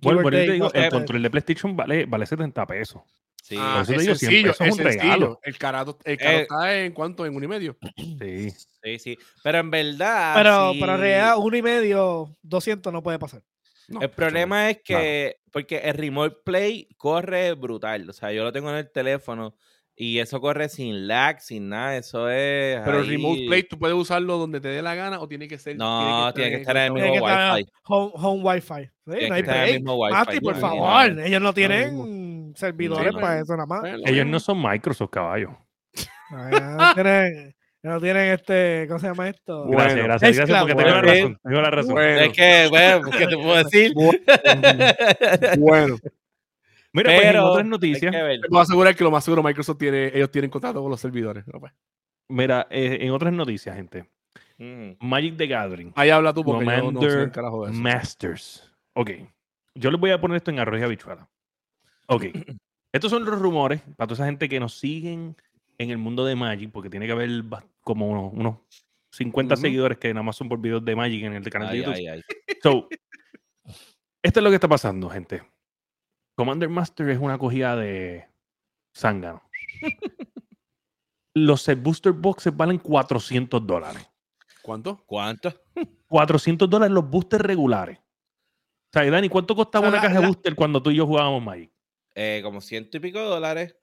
Bueno, 0.00 0.22
por 0.22 0.34
digo, 0.34 0.72
el 0.72 0.90
control 0.90 1.22
de 1.22 1.30
PlayStation 1.30 1.76
vale, 1.76 2.06
vale 2.06 2.26
70 2.26 2.66
pesos. 2.66 3.02
Sí, 3.42 3.56
ah, 3.58 3.82
es 3.82 3.88
sencillo, 3.88 4.52
es, 4.52 4.60
un 4.60 4.78
regalo. 4.78 5.40
El 5.42 5.58
carato, 5.58 5.98
el 6.04 6.16
carato 6.16 6.38
eh, 6.38 6.42
está 6.42 6.78
en 6.78 6.92
cuánto, 6.92 7.26
en 7.26 7.34
uno 7.34 7.44
y 7.44 7.48
medio. 7.48 7.76
Sí. 7.96 8.50
Sí, 8.84 8.98
sí. 9.00 9.18
Pero 9.42 9.58
en 9.58 9.70
verdad. 9.70 10.34
Pero, 10.36 10.72
pero 10.78 10.94
en 10.94 11.00
realidad, 11.00 11.34
uno 11.38 11.56
y 11.56 11.62
medio, 11.62 12.36
200 12.42 12.92
no 12.92 13.02
puede 13.02 13.18
pasar. 13.18 13.42
el 13.88 14.10
problema 14.10 14.70
es 14.70 14.78
que, 14.82 15.40
porque 15.50 15.78
el 15.78 15.94
Remote 15.94 16.36
Play 16.44 16.88
corre 16.96 17.54
brutal. 17.54 18.08
O 18.08 18.12
sea, 18.12 18.32
yo 18.32 18.44
lo 18.44 18.52
tengo 18.52 18.70
en 18.70 18.76
el 18.76 18.92
teléfono 18.92 19.56
y 19.96 20.20
eso 20.20 20.40
corre 20.40 20.68
sin 20.68 21.08
lag, 21.08 21.40
sin 21.40 21.68
nada. 21.68 21.96
Eso 21.96 22.30
es. 22.30 22.80
Pero 22.84 23.00
el 23.00 23.08
Remote 23.08 23.44
Play, 23.48 23.64
¿tú 23.64 23.76
puedes 23.76 23.96
usarlo 23.96 24.38
donde 24.38 24.60
te 24.60 24.68
dé 24.68 24.82
la 24.82 24.94
gana 24.94 25.20
o 25.20 25.26
tiene 25.26 25.48
que 25.48 25.58
ser. 25.58 25.76
No, 25.76 26.32
tiene 26.32 26.50
que 26.50 26.56
estar, 26.58 26.76
en 26.76 26.96
el 26.96 27.10
mismo 27.10 27.26
Wi-Fi. 27.26 27.66
Home, 27.88 28.12
home 28.14 28.42
Wi-Fi. 28.44 28.90
no 29.04 29.34
hay 29.34 29.42
play. 29.42 29.82
Mati, 29.82 30.38
por 30.38 30.56
favor. 30.56 31.18
Ellos 31.20 31.42
no 31.42 31.52
tienen 31.52 32.31
servidores 32.54 33.14
para 33.14 33.40
eso 33.40 33.56
nada 33.56 33.66
más. 33.66 33.84
Ellos 34.04 34.26
no 34.26 34.40
son 34.40 34.60
Microsoft, 34.62 35.10
caballo. 35.10 35.56
No 36.30 36.94
tienen, 36.94 37.54
no 37.82 38.00
tienen 38.00 38.32
este, 38.32 38.86
¿cómo 38.88 38.98
se 38.98 39.06
llama 39.08 39.28
esto? 39.28 39.66
Gracias, 39.66 40.04
gracias, 40.04 40.36
gracias 40.36 40.60
porque 40.60 40.74
tengo 40.74 40.90
la 40.90 41.02
razón. 41.02 41.40
Tengo 41.42 41.60
la 41.60 41.70
razón. 41.70 41.98
Es 41.98 42.32
que, 42.32 42.66
bueno, 42.70 43.10
¿qué 43.10 43.26
te 43.26 43.36
puedo 43.36 43.56
decir? 43.56 43.92
bueno. 45.58 45.96
Mira, 46.94 47.10
pues 47.14 47.26
en 47.26 47.36
otras 47.38 47.66
noticias. 47.66 48.12
Te 48.12 48.48
puedo 48.48 48.62
asegurar 48.62 48.94
que 48.94 49.04
lo 49.04 49.10
más 49.10 49.24
seguro 49.24 49.42
Microsoft 49.42 49.78
tiene, 49.78 50.10
ellos 50.14 50.30
tienen 50.30 50.50
contacto 50.50 50.80
con 50.80 50.90
los 50.90 51.00
servidores. 51.00 51.44
Pues. 51.58 51.72
Mira, 52.28 52.66
eh, 52.70 52.98
en 53.00 53.10
otras 53.12 53.32
noticias, 53.32 53.74
gente. 53.74 54.08
Mm. 54.58 54.92
Magic 55.00 55.36
the 55.36 55.46
Gathering. 55.46 55.92
Ahí 55.96 56.10
habla 56.10 56.32
tú 56.32 56.44
porque 56.44 56.64
yo 56.64 56.92
no 56.92 57.00
sé 57.00 57.22
el 57.22 57.30
carajo 57.32 57.66
de 57.66 57.72
eso. 57.72 57.80
Masters. 57.80 58.72
Ok. 58.94 59.10
Yo 59.74 59.90
les 59.90 60.00
voy 60.00 60.10
a 60.10 60.20
poner 60.20 60.36
esto 60.36 60.50
en 60.50 60.58
arroz 60.58 60.80
y 60.80 60.84
habichuela. 60.84 61.28
Ok. 62.12 62.24
Estos 62.92 63.10
son 63.10 63.24
los 63.24 63.38
rumores 63.38 63.80
para 63.96 64.06
toda 64.06 64.14
esa 64.14 64.26
gente 64.26 64.48
que 64.48 64.60
nos 64.60 64.78
siguen 64.78 65.34
en 65.78 65.90
el 65.90 65.98
mundo 65.98 66.26
de 66.26 66.36
Magic, 66.36 66.70
porque 66.70 66.90
tiene 66.90 67.06
que 67.06 67.12
haber 67.12 67.30
como 67.80 68.28
unos, 68.28 68.58
50 69.12 69.56
seguidores 69.56 69.98
que 69.98 70.12
nada 70.12 70.22
más 70.22 70.36
son 70.36 70.48
por 70.48 70.60
videos 70.60 70.84
de 70.84 70.94
Magic 70.94 71.24
en 71.24 71.34
el 71.34 71.50
canal 71.50 71.72
de 71.72 71.78
YouTube. 71.78 72.24
So, 72.62 72.88
esto 74.22 74.40
es 74.40 74.44
lo 74.44 74.50
que 74.50 74.56
está 74.56 74.68
pasando, 74.68 75.08
gente. 75.08 75.42
Commander 76.36 76.68
Master 76.68 77.08
es 77.10 77.18
una 77.18 77.38
cogida 77.38 77.76
de 77.76 78.28
zángano. 78.96 79.42
Los 81.34 81.62
set 81.62 81.82
booster 81.82 82.12
boxes 82.12 82.54
valen 82.54 82.78
400 82.78 83.66
dólares. 83.66 84.06
¿Cuánto? 84.62 85.02
¿Cuánto? 85.06 85.52
400 86.06 86.68
dólares 86.68 86.92
los 86.92 87.08
boosters 87.08 87.44
regulares. 87.44 87.98
O 87.98 88.92
sea, 88.92 89.10
Dani, 89.10 89.30
¿cuánto 89.30 89.56
costaba 89.56 89.88
una 89.88 90.00
caja 90.00 90.20
de 90.20 90.26
booster 90.26 90.54
cuando 90.54 90.82
tú 90.82 90.90
y 90.90 90.96
yo 90.96 91.06
jugábamos 91.06 91.42
Magic? 91.42 91.72
Eh, 92.14 92.40
como 92.42 92.60
ciento 92.60 92.96
y 92.96 93.00
pico 93.00 93.18
de 93.18 93.26
dólares. 93.26 93.76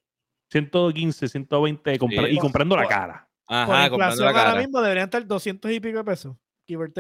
115, 0.52 1.28
120 1.28 1.94
y 1.94 2.38
comprando 2.38 2.76
la 2.76 2.88
cara. 2.88 3.30
Ajá, 3.48 3.90
comprando 3.90 4.26
la 4.26 4.34
cara. 4.34 4.50
Ahora 4.50 4.62
mismo 4.62 4.82
deberían 4.82 5.06
estar 5.06 5.26
200 5.26 5.72
y 5.72 5.80
pico 5.80 5.98
de 6.00 6.04
pesos. 6.04 6.36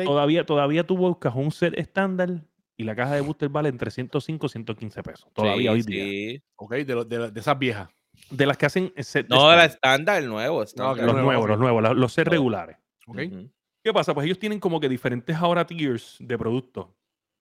Todavía, 0.03 0.45
todavía 0.45 0.83
tú 0.83 0.97
buscas 0.97 1.35
un 1.35 1.51
set 1.51 1.77
estándar 1.77 2.43
y 2.75 2.83
la 2.83 2.95
caja 2.95 3.15
de 3.15 3.21
booster 3.21 3.49
vale 3.49 3.69
entre 3.69 3.91
105 3.91 4.45
y 4.45 4.49
115 4.49 5.03
pesos. 5.03 5.29
Todavía 5.33 5.71
hoy 5.71 5.83
día. 5.83 6.41
Ok, 6.55 6.73
de, 6.75 7.05
de, 7.31 7.39
esas 7.39 7.59
viejas. 7.59 7.89
De 8.31 8.45
las 8.45 8.57
que 8.57 8.65
hacen 8.65 8.93
set 8.97 9.27
No, 9.29 9.55
la 9.55 9.65
estándar, 9.65 10.23
el 10.23 10.29
nuevo. 10.29 10.61
los 10.61 10.75
nuevos, 10.75 11.47
los 11.47 11.59
nuevos, 11.59 11.95
los, 11.95 12.13
sets 12.13 12.27
regulares. 12.27 12.77
Okay. 13.05 13.51
¿Qué 13.83 13.93
pasa? 13.93 14.13
Pues 14.13 14.25
ellos 14.25 14.39
tienen 14.39 14.59
como 14.59 14.79
que 14.79 14.89
diferentes 14.89 15.35
ahora 15.35 15.65
tiers 15.65 16.17
de 16.19 16.37
productos. 16.37 16.87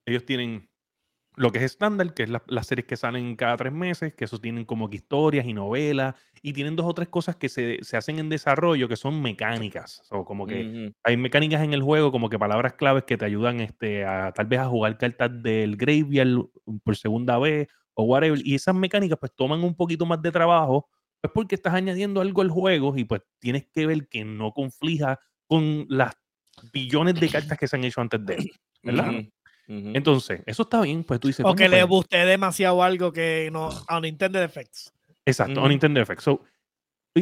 Ellos 0.07 0.25
tienen 0.25 0.68
lo 1.39 1.53
que 1.53 1.59
es 1.59 1.65
estándar, 1.65 2.13
que 2.15 2.25
es 2.25 2.31
las 2.31 2.67
series 2.67 2.87
que 2.87 2.97
salen 2.97 3.37
cada 3.37 3.57
tres 3.57 3.73
meses, 3.73 4.13
que 4.15 4.25
eso 4.25 4.39
tienen 4.39 4.65
como 4.65 4.91
que 4.91 4.97
historias 4.97 5.47
y 5.47 5.55
novelas, 5.55 6.15
y 6.43 6.53
tienen 6.53 6.77
dos 6.77 6.87
o 6.87 6.95
tres 6.95 7.09
cosas 7.09 7.37
que 7.37 7.49
se, 7.49 7.81
hacen 7.97 8.19
en 8.19 8.29
desarrollo 8.29 8.89
que 8.89 8.97
son 8.97 9.23
mecánicas, 9.23 10.03
o 10.11 10.25
como 10.25 10.47
que 10.47 10.93
hay 11.05 11.17
mecánicas 11.17 11.63
en 11.63 11.73
el 11.75 11.83
juego, 11.83 12.13
como 12.13 12.29
que 12.29 12.39
palabras 12.39 12.75
claves 12.75 13.05
que 13.05 13.17
te 13.17 13.25
ayudan 13.25 13.61
este, 13.61 14.05
a 14.05 14.33
tal 14.33 14.47
vez 14.47 14.61
a 14.61 14.69
jugar 14.69 14.99
cartas 14.99 15.31
del 15.43 15.77
graveyard 15.77 16.47
por 16.83 16.97
segunda 16.97 17.39
vez, 17.39 17.69
o 17.95 18.05
whatever, 18.05 18.41
y 18.45 18.55
esas 18.55 18.75
mecánicas 18.75 19.19
pues 19.19 19.33
toman 19.35 19.63
un 19.63 19.75
poquito 19.75 20.07
más 20.07 20.21
de 20.21 20.33
trabajo, 20.33 20.89
pues 21.21 21.33
porque 21.33 21.55
estás 21.55 21.75
añadiendo 21.75 22.21
algo 22.21 22.43
al 22.43 22.51
juego 22.51 22.97
y 22.97 23.05
pues 23.05 23.23
tienes 23.39 23.67
que 23.73 23.87
ver 23.87 24.09
que 24.09 24.25
no 24.25 24.53
conflija 24.53 25.21
con 25.47 25.87
las 25.89 26.17
billones 26.73 27.15
de 27.15 27.29
cartas 27.29 27.59
que 27.59 27.69
se 27.69 27.77
han 27.77 27.85
hecho 27.85 28.01
antes 28.01 28.25
de 28.25 28.35
él, 28.35 28.53
¿verdad? 28.83 29.13
Entonces, 29.69 30.41
eso 30.47 30.63
está 30.63 30.81
bien, 30.81 31.05
pues 31.05 31.21
tú 31.21 31.29
dices. 31.29 31.45
O 31.47 31.55
que 31.55 31.69
le 31.69 31.79
pues 31.81 31.89
guste 31.89 32.17
demasiado 32.25 32.83
algo 32.83 33.13
que 33.13 33.51
no 33.53 33.69
a 33.87 34.01
Nintendo 34.01 34.43
Effects. 34.43 34.93
Exacto, 35.27 35.63
a 35.63 35.69
Nintendo 35.69 36.01
Effects. 36.01 36.25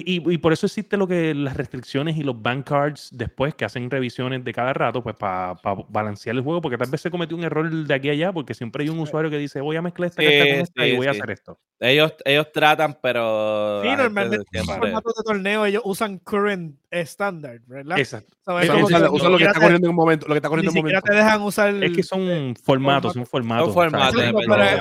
Y, 0.04 0.22
y, 0.32 0.38
por 0.38 0.52
eso 0.52 0.66
existe 0.66 0.96
lo 0.96 1.06
que 1.06 1.34
las 1.34 1.56
restricciones 1.56 2.16
y 2.16 2.22
los 2.22 2.40
bank 2.40 2.66
cards 2.66 3.08
después 3.12 3.54
que 3.54 3.64
hacen 3.64 3.90
revisiones 3.90 4.44
de 4.44 4.52
cada 4.52 4.72
rato, 4.72 5.02
pues 5.02 5.14
para 5.16 5.56
balancear 5.88 6.34
el 6.34 6.42
juego, 6.42 6.60
porque 6.60 6.78
tal 6.78 6.90
vez 6.90 7.00
se 7.00 7.10
cometió 7.10 7.36
un 7.36 7.44
error 7.44 7.70
de 7.70 7.94
aquí 7.94 8.08
a 8.08 8.12
allá, 8.12 8.32
porque 8.32 8.54
siempre 8.54 8.84
hay 8.84 8.88
un 8.88 8.98
usuario 8.98 9.30
que 9.30 9.38
dice, 9.38 9.60
voy 9.60 9.76
a 9.76 9.82
mezclar 9.82 10.08
esta 10.08 10.22
carta 10.22 10.38
con 10.38 10.60
esta 10.60 10.86
y 10.86 10.96
voy 10.96 11.06
a 11.06 11.10
hacer 11.10 11.30
esto. 11.30 11.58
Ellos, 11.78 12.14
ellos 12.24 12.50
tratan, 12.52 12.98
pero. 13.02 13.82
Sí, 13.82 13.88
normalmente 13.88 14.46
en 14.52 14.64
formatos 14.64 15.14
de 15.14 15.22
torneo 15.24 15.66
ellos 15.66 15.82
usan 15.84 16.18
current 16.18 16.76
standard, 16.90 17.60
¿verdad? 17.66 17.98
Exacto. 17.98 18.34
usan, 18.46 19.02
lo 19.02 19.38
que 19.38 19.44
está 19.44 19.60
corriendo 19.60 19.86
en 19.86 19.90
un 19.90 19.96
momento. 19.96 20.26
Lo 20.26 20.34
que 20.34 20.38
está 20.38 20.48
corriendo 20.48 20.70
en 20.70 20.78
un 20.78 20.84
momento. 20.84 21.02
te 21.02 21.14
dejan 21.14 21.42
usar. 21.42 21.74
Es 21.84 21.94
que 21.94 22.02
son 22.02 22.54
formatos, 22.56 23.12
son 23.12 23.26
formatos. 23.26 23.66
Son 23.66 23.74
formatos. 23.74 24.22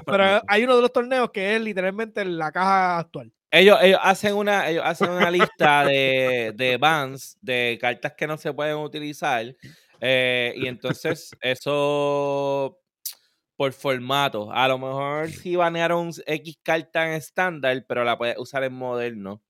pero, 0.06 0.42
hay 0.48 0.64
uno 0.64 0.78
de 0.78 0.82
los 0.82 0.94
torneos 0.94 1.32
que 1.32 1.56
es 1.56 1.62
literalmente 1.62 2.24
la 2.24 2.52
caja 2.52 3.00
actual. 3.00 3.32
Ellos, 3.56 3.78
ellos 3.82 4.00
hacen 4.04 4.36
una, 4.36 4.70
ellos 4.70 4.84
hacen 4.86 5.10
una 5.12 5.32
lista 5.32 5.86
de, 5.86 6.52
de 6.56 6.76
bans 6.76 7.38
de 7.42 7.78
cartas 7.80 8.14
que 8.14 8.28
no 8.28 8.38
se 8.38 8.52
pueden 8.52 8.76
utilizar. 8.76 9.56
Eh, 10.02 10.54
y 10.58 10.68
entonces 10.68 11.32
eso 11.40 12.78
por 13.56 13.72
formato. 13.72 14.52
A 14.52 14.68
lo 14.68 14.78
mejor 14.78 15.30
si 15.30 15.56
banearon 15.56 16.12
X 16.26 16.58
carta 16.64 17.08
en 17.08 17.14
estándar, 17.14 17.86
pero 17.88 18.04
la 18.04 18.18
puedes 18.18 18.38
usar 18.38 18.64
en 18.66 18.74
moderno. 18.74 19.42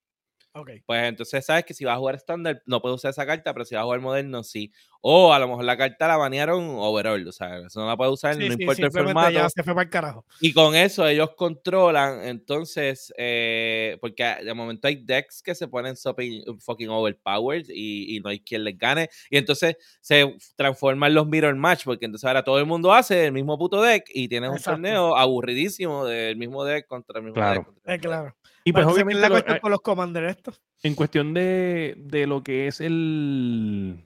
Pues 0.85 1.03
entonces 1.03 1.45
sabes 1.45 1.65
que 1.65 1.73
si 1.73 1.83
vas 1.83 1.95
a 1.95 1.97
jugar 1.97 2.15
estándar 2.15 2.61
no 2.65 2.81
puedes 2.81 2.95
usar 2.95 3.11
esa 3.11 3.25
carta, 3.25 3.51
pero 3.53 3.65
si 3.65 3.75
vas 3.75 3.81
a 3.81 3.85
jugar 3.85 3.99
moderno 3.99 4.43
sí. 4.43 4.71
O 5.01 5.33
a 5.33 5.37
lo 5.37 5.47
mejor 5.47 5.65
la 5.65 5.77
carta 5.77 6.07
la 6.07 6.17
banearon 6.17 6.63
overall, 6.79 7.27
o 7.27 7.31
sea, 7.31 7.59
eso 7.59 7.79
no 7.79 7.87
la 7.87 7.95
puedes 7.95 8.13
usar, 8.13 8.37
no 8.37 8.45
importa 8.45 8.85
el 8.85 8.91
formato. 8.91 9.31
Ya 9.31 9.49
se 9.49 9.61
fue 9.61 9.73
para 9.75 9.83
el 9.83 9.89
carajo. 9.89 10.25
Y 10.39 10.53
con 10.53 10.75
eso 10.75 11.05
ellos 11.07 11.31
controlan, 11.35 12.23
entonces, 12.23 13.13
eh, 13.17 13.97
porque 14.01 14.23
de 14.43 14.53
momento 14.53 14.87
hay 14.87 14.95
decks 14.95 15.43
que 15.43 15.53
se 15.53 15.67
ponen 15.67 15.95
fucking 15.95 16.89
overpowered 16.89 17.65
y, 17.69 18.15
y, 18.15 18.19
no 18.21 18.29
hay 18.29 18.39
quien 18.39 18.63
les 18.63 18.77
gane. 18.77 19.09
Y 19.29 19.37
entonces 19.37 19.75
se 20.01 20.35
transforman 20.55 21.13
los 21.13 21.27
mirror 21.27 21.53
match, 21.53 21.83
porque 21.83 22.05
entonces 22.05 22.25
ahora 22.25 22.43
todo 22.43 22.57
el 22.57 22.65
mundo 22.65 22.91
hace 22.91 23.25
el 23.25 23.31
mismo 23.31 23.59
puto 23.59 23.81
deck 23.81 24.05
y 24.11 24.27
tienes 24.27 24.49
un 24.49 24.59
torneo 24.59 25.15
aburridísimo 25.17 26.05
del 26.05 26.35
mismo 26.37 26.63
deck 26.63 26.87
contra 26.87 27.19
el 27.19 27.25
mismo 27.25 27.47
deck. 27.47 27.67
Eh, 27.85 27.99
claro. 27.99 28.35
Y 28.67 28.73
pues 28.73 28.85
obviamente 28.87 29.21
la 29.21 29.29
cuestión 29.29 29.59
con 29.59 29.71
los 29.71 29.81
commanders 29.81 30.37
estos. 30.37 30.61
En 30.81 30.95
cuestión 30.95 31.35
de, 31.35 31.93
de, 31.97 32.25
lo 32.25 32.43
que 32.43 32.67
es 32.67 32.81
el 32.81 34.03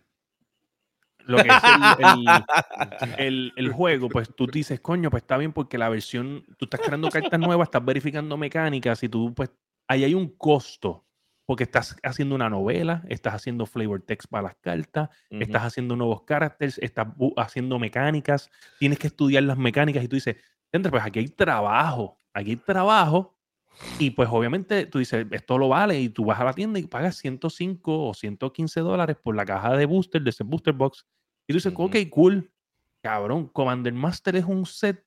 lo 1.25 1.37
que 1.37 1.47
es 1.47 1.55
el, 3.17 3.53
el, 3.55 3.71
juego, 3.71 4.09
pues 4.09 4.29
tú 4.35 4.47
dices, 4.47 4.81
coño, 4.81 5.09
pues 5.09 5.23
está 5.23 5.37
bien 5.37 5.53
porque 5.53 5.77
la 5.77 5.87
versión, 5.87 6.43
tú 6.57 6.65
estás 6.65 6.81
creando 6.81 7.07
cartas 7.09 7.39
nuevas, 7.39 7.67
estás 7.67 7.85
verificando 7.85 8.35
mecánicas 8.35 9.01
y 9.01 9.07
tú, 9.07 9.33
pues, 9.33 9.49
ahí 9.87 10.03
hay 10.03 10.13
un 10.13 10.27
costo 10.35 11.05
porque 11.45 11.63
estás 11.63 11.95
haciendo 12.03 12.35
una 12.35 12.49
novela, 12.49 13.03
estás 13.07 13.35
haciendo 13.35 13.65
flavor 13.65 14.01
text 14.01 14.29
para 14.29 14.43
las 14.43 14.55
cartas, 14.57 15.09
estás 15.29 15.63
haciendo 15.63 15.95
nuevos 15.95 16.23
caracteres, 16.23 16.77
estás 16.79 17.07
haciendo 17.37 17.79
mecánicas, 17.79 18.51
tienes 18.77 18.99
que 18.99 19.07
estudiar 19.07 19.43
las 19.43 19.57
mecánicas 19.57 20.03
y 20.03 20.07
tú 20.09 20.17
dices, 20.17 20.35
pues 20.69 21.03
aquí 21.03 21.19
hay 21.19 21.29
trabajo, 21.29 22.19
aquí 22.33 22.51
hay 22.51 22.57
trabajo 22.57 23.38
y 23.97 24.11
pues 24.11 24.29
obviamente 24.31 24.85
tú 24.85 24.99
dices, 24.99 25.25
esto 25.31 25.57
lo 25.57 25.69
vale 25.69 25.99
y 25.99 26.09
tú 26.09 26.25
vas 26.25 26.39
a 26.39 26.43
la 26.43 26.53
tienda 26.53 26.79
y 26.79 26.87
pagas 26.87 27.17
105 27.17 28.07
o 28.07 28.13
115 28.13 28.79
dólares 28.81 29.17
por 29.21 29.35
la 29.35 29.45
caja 29.45 29.75
de 29.75 29.85
booster 29.85 30.21
de 30.21 30.29
ese 30.31 30.43
booster 30.43 30.73
box. 30.73 31.05
Y 31.47 31.53
tú 31.53 31.57
dices, 31.57 31.73
ok, 31.75 31.95
cool. 32.09 32.51
Cabrón, 33.01 33.47
Commander 33.47 33.93
Master 33.93 34.35
es 34.35 34.45
un 34.45 34.65
set 34.65 35.05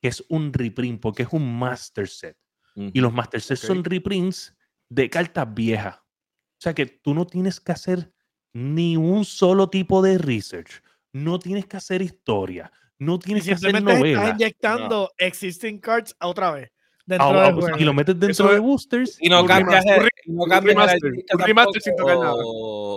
que 0.00 0.08
es 0.08 0.24
un 0.28 0.52
reprint 0.52 1.00
porque 1.00 1.22
es 1.22 1.28
un 1.30 1.58
master 1.58 2.08
set. 2.08 2.36
Y 2.74 3.00
los 3.00 3.12
master 3.12 3.40
sets 3.40 3.60
son 3.60 3.84
reprints 3.84 4.56
de 4.88 5.08
cartas 5.08 5.52
viejas. 5.54 5.96
O 5.96 6.60
sea 6.62 6.74
que 6.74 6.86
tú 6.86 7.14
no 7.14 7.26
tienes 7.26 7.60
que 7.60 7.72
hacer 7.72 8.12
ni 8.52 8.96
un 8.96 9.24
solo 9.24 9.68
tipo 9.70 10.02
de 10.02 10.18
research. 10.18 10.82
No 11.12 11.38
tienes 11.38 11.66
que 11.66 11.76
hacer 11.76 12.02
historia. 12.02 12.72
No 12.98 13.18
tienes 13.18 13.44
que 13.44 13.52
hacer 13.52 13.80
novela. 13.82 14.22
Estás 14.22 14.40
inyectando 14.40 15.10
existing 15.18 15.78
cards 15.78 16.16
otra 16.20 16.50
vez. 16.52 16.71
Ah, 17.10 17.50
pues, 17.52 17.74
y 17.78 17.84
lo 17.84 17.92
metes 17.92 18.18
dentro 18.18 18.52
de 18.52 18.58
boosters. 18.60 19.18
Y 19.20 19.28
no 19.28 19.44
cambias, 19.44 19.84
el, 19.86 20.08
no 20.26 20.44
cambias 20.44 20.94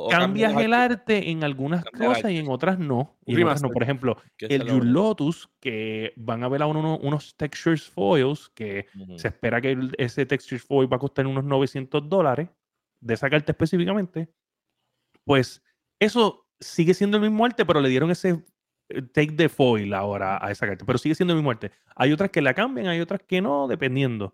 Cambias 0.09 0.55
el 0.57 0.73
arte 0.73 1.31
en 1.31 1.43
algunas 1.43 1.83
cosas 1.85 2.31
y 2.31 2.37
en 2.37 2.47
otras 2.49 2.77
no. 2.77 3.17
Y 3.25 3.35
no. 3.35 3.69
Por 3.71 3.83
ejemplo, 3.83 4.17
el 4.39 4.65
Your 4.65 4.85
Lotus, 4.85 5.49
que 5.59 6.13
van 6.17 6.43
a 6.43 6.49
ver 6.49 6.61
a 6.61 6.67
uno, 6.67 6.97
unos 6.99 7.35
textures 7.35 7.89
foils, 7.89 8.49
que 8.49 8.85
se 9.17 9.29
espera 9.29 9.59
que 9.59 9.77
ese 9.97 10.25
texture 10.25 10.59
foil 10.59 10.91
va 10.91 10.97
a 10.97 10.99
costar 10.99 11.25
unos 11.25 11.43
900 11.43 12.07
dólares, 12.07 12.49
de 13.01 13.13
esa 13.13 13.29
carta 13.29 13.51
específicamente. 13.51 14.29
Pues 15.23 15.63
eso 15.99 16.47
sigue 16.59 16.93
siendo 16.93 17.17
el 17.17 17.23
mismo 17.23 17.43
arte, 17.43 17.65
pero 17.65 17.81
le 17.81 17.89
dieron 17.89 18.11
ese 18.11 18.43
take 19.13 19.33
the 19.33 19.49
foil 19.49 19.93
ahora 19.93 20.43
a 20.43 20.51
esa 20.51 20.67
carta, 20.67 20.85
pero 20.85 20.97
sigue 20.97 21.15
siendo 21.15 21.35
mi 21.35 21.41
muerte. 21.41 21.71
Hay 21.95 22.11
otras 22.11 22.29
que 22.29 22.41
la 22.41 22.53
cambian, 22.53 22.87
hay 22.87 23.01
otras 23.01 23.21
que 23.27 23.41
no, 23.41 23.67
dependiendo. 23.67 24.33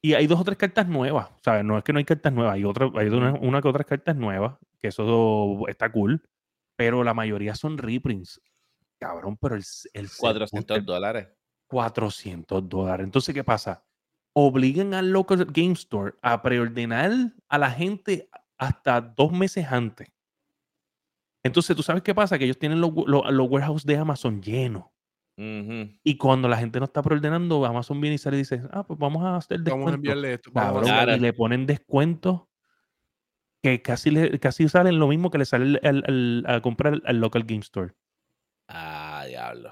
Y 0.00 0.14
hay 0.14 0.26
dos 0.26 0.40
o 0.40 0.44
tres 0.44 0.58
cartas 0.58 0.88
nuevas, 0.88 1.30
¿sabes? 1.44 1.64
No 1.64 1.78
es 1.78 1.84
que 1.84 1.92
no 1.92 1.98
hay 1.98 2.04
cartas 2.04 2.32
nuevas, 2.32 2.54
hay, 2.54 2.64
otra, 2.64 2.90
hay 2.96 3.08
una, 3.08 3.34
una 3.34 3.62
que 3.62 3.68
otras 3.68 3.86
cartas 3.86 4.16
nuevas, 4.16 4.56
que 4.80 4.88
eso 4.88 5.68
está 5.68 5.92
cool, 5.92 6.22
pero 6.76 7.04
la 7.04 7.14
mayoría 7.14 7.54
son 7.54 7.78
reprints. 7.78 8.40
Cabrón, 8.98 9.36
pero 9.36 9.54
el... 9.54 9.62
el 9.92 10.08
400 10.16 10.84
dólares. 10.84 11.28
400 11.68 12.68
dólares. 12.68 13.04
Entonces, 13.04 13.34
¿qué 13.34 13.44
pasa? 13.44 13.84
Obliguen 14.34 14.94
al 14.94 15.10
local 15.10 15.46
game 15.46 15.72
store 15.72 16.14
a 16.22 16.42
preordenar 16.42 17.12
a 17.48 17.58
la 17.58 17.70
gente 17.70 18.28
hasta 18.58 19.00
dos 19.00 19.32
meses 19.32 19.66
antes. 19.70 20.08
Entonces, 21.42 21.76
¿tú 21.76 21.82
sabes 21.82 22.02
qué 22.02 22.14
pasa? 22.14 22.38
Que 22.38 22.44
ellos 22.44 22.58
tienen 22.58 22.80
los, 22.80 22.92
los, 23.06 23.30
los 23.30 23.48
warehouses 23.48 23.86
de 23.86 23.96
Amazon 23.96 24.40
llenos. 24.42 24.84
Y 26.04 26.16
cuando 26.18 26.46
la 26.46 26.56
gente 26.56 26.78
no 26.78 26.84
está 26.84 27.02
preordenando, 27.02 27.64
Amazon 27.64 28.00
viene 28.00 28.14
y 28.14 28.18
sale 28.18 28.36
y 28.36 28.40
dice, 28.40 28.62
ah, 28.70 28.84
pues 28.86 28.98
vamos 28.98 29.24
a 29.24 29.36
hacer 29.36 29.60
descuento. 29.60 29.76
Vamos 29.76 29.92
a 29.92 29.96
enviarle 29.96 30.34
esto. 30.34 30.50
y 31.16 31.20
le 31.20 31.32
ponen 31.32 31.66
descuentos 31.66 32.42
que 33.62 33.82
casi, 33.82 34.10
le, 34.10 34.38
casi 34.38 34.68
salen 34.68 34.98
lo 34.98 35.08
mismo 35.08 35.30
que 35.30 35.38
le 35.38 35.44
sale 35.44 35.80
a 36.46 36.60
comprar 36.60 37.00
al 37.04 37.18
local 37.18 37.44
game 37.44 37.60
store. 37.60 37.92
Ah, 38.68 39.24
diablo. 39.26 39.70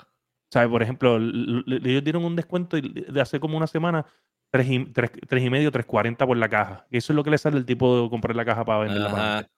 ¿Sabes? 0.53 0.71
Por 0.71 0.83
ejemplo, 0.83 1.19
ellos 1.19 2.05
dieron 2.05 2.25
un 2.25 2.35
descuento 2.35 2.77
de 2.77 3.21
hace 3.21 3.39
como 3.39 3.57
una 3.57 3.67
semana, 3.67 4.07
3 4.51 4.69
y, 4.69 4.85
tres 4.87 5.45
y 5.45 5.51
medio, 5.51 5.71
3.40 5.71 6.27
por 6.27 6.37
la 6.37 6.49
caja. 6.49 6.87
Y 6.91 6.97
eso 6.97 7.13
es 7.13 7.17
lo 7.17 7.23
que 7.23 7.31
le 7.31 7.39
sale 7.39 7.59
el 7.59 7.67
tipo 7.67 8.03
de 8.03 8.11
comprar 8.11 8.35
la 8.35 8.45
caja 8.45 8.65
para 8.65 8.81
vender 8.81 9.03
la 9.03 9.49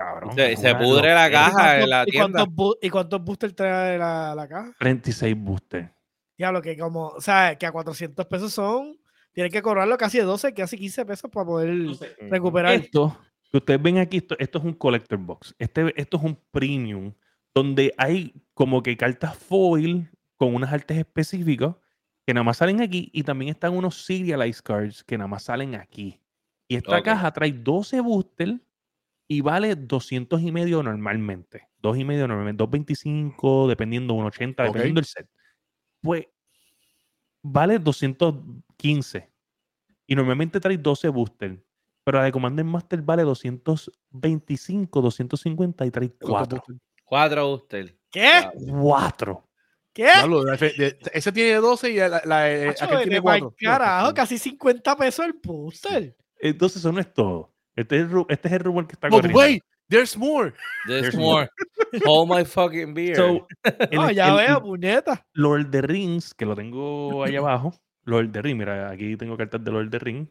Cabrón. 0.00 0.34
Se, 0.34 0.74
pudre 0.76 1.12
la 1.12 1.30
caja 1.30 1.80
en 1.80 1.90
la 1.90 2.04
tienda. 2.04 2.46
¿Y 2.80 2.88
cuántos, 2.88 3.22
boosters 3.22 3.54
trae 3.54 3.98
la, 3.98 4.34
la 4.34 4.48
caja? 4.48 4.72
36 4.78 5.36
boosters. 5.36 5.90
Ya, 6.38 6.50
lo 6.50 6.62
que 6.62 6.76
como, 6.78 7.08
o 7.08 7.20
sea, 7.20 7.56
que 7.56 7.66
a 7.66 7.72
400 7.72 8.24
pesos 8.26 8.52
son, 8.52 8.98
tienen 9.32 9.52
que 9.52 9.60
cobrarlo 9.60 9.98
casi 9.98 10.18
de 10.18 10.24
12, 10.24 10.54
casi 10.54 10.78
15 10.78 11.04
pesos 11.04 11.30
para 11.30 11.44
poder 11.44 11.70
recuperar. 12.30 12.72
Esto, 12.72 13.14
que 13.50 13.58
ustedes 13.58 13.82
ven 13.82 13.98
aquí, 13.98 14.16
esto, 14.16 14.36
esto 14.38 14.58
es 14.58 14.64
un 14.64 14.72
collector 14.72 15.18
box. 15.18 15.54
Este, 15.58 15.92
esto 16.00 16.16
es 16.16 16.22
un 16.22 16.38
premium, 16.50 17.12
donde 17.54 17.92
hay 17.98 18.34
como 18.54 18.82
que 18.82 18.96
cartas 18.96 19.36
foil 19.36 20.10
con 20.38 20.54
unas 20.54 20.72
artes 20.72 20.96
específicas 20.96 21.74
que 22.26 22.32
nada 22.32 22.44
más 22.44 22.56
salen 22.56 22.80
aquí 22.80 23.10
y 23.12 23.22
también 23.22 23.50
están 23.50 23.76
unos 23.76 24.02
serialized 24.06 24.62
cards 24.62 25.04
que 25.04 25.18
nada 25.18 25.28
más 25.28 25.42
salen 25.42 25.74
aquí. 25.74 26.18
Y 26.68 26.76
esta 26.76 27.02
caja 27.02 27.30
trae 27.32 27.52
12 27.52 28.00
boosters 28.00 28.58
y 29.30 29.42
vale 29.42 29.76
200 29.76 30.42
y 30.42 30.50
medio 30.50 30.82
normalmente. 30.82 31.68
2 31.82 31.98
y 31.98 32.04
medio 32.04 32.26
normalmente, 32.26 32.58
225, 32.58 33.68
dependiendo, 33.68 34.14
180, 34.14 34.64
dependiendo 34.64 34.98
del 34.98 35.04
set. 35.04 35.28
Pues 36.02 36.26
vale 37.40 37.78
215. 37.78 39.30
Y 40.08 40.16
normalmente 40.16 40.58
trae 40.58 40.76
12 40.76 41.08
boosters. 41.10 41.60
Pero 42.02 42.18
la 42.18 42.24
de 42.24 42.32
Commander 42.32 42.64
Master 42.64 43.02
vale 43.02 43.22
225, 43.22 45.00
250 45.00 45.86
y 45.86 45.90
trae 45.92 46.10
4. 46.10 46.64
4 47.04 47.46
boosters. 47.46 47.94
¿Qué? 48.10 48.50
4. 48.68 49.48
¿Qué? 49.92 50.10
ese 51.12 51.30
tiene 51.30 51.54
12 51.54 51.90
y 51.90 51.96
la, 51.98 52.20
la 52.24 52.50
eh, 52.50 52.74
tiene 53.04 53.20
4. 53.20 53.54
Carajo, 53.60 54.12
casi 54.12 54.38
50 54.38 54.96
pesos 54.96 55.24
el 55.24 55.34
booster. 55.34 56.16
Entonces 56.40 56.78
eso 56.78 56.90
no 56.90 56.98
es 56.98 57.14
todo. 57.14 57.54
Este 57.76 58.00
es, 58.00 58.10
el, 58.10 58.24
este 58.28 58.48
es 58.48 58.54
el 58.54 58.60
rumor 58.60 58.86
que 58.86 58.92
está 58.92 59.08
corriendo. 59.08 59.38
Wait, 59.38 59.62
there's 59.88 60.16
more. 60.16 60.52
There's, 60.86 61.14
more. 61.14 61.48
Hold 62.04 62.28
my 62.28 62.44
fucking 62.44 62.94
beer. 62.94 63.16
So, 63.16 63.46
no, 63.92 64.10
ya 64.10 64.34
veo, 64.34 64.62
puñeta. 64.62 65.26
Lord 65.34 65.66
of 65.66 65.70
the 65.70 65.82
Rings, 65.82 66.34
que 66.34 66.44
lo 66.44 66.54
tengo 66.54 67.24
ahí 67.24 67.36
abajo. 67.36 67.72
Lord 68.04 68.26
of 68.26 68.32
the 68.32 68.42
Rings, 68.42 68.58
mira, 68.58 68.90
aquí 68.90 69.16
tengo 69.16 69.36
cartas 69.36 69.62
de 69.62 69.70
Lord 69.70 69.86
of 69.86 69.90
the 69.90 69.98
Rings. 69.98 70.28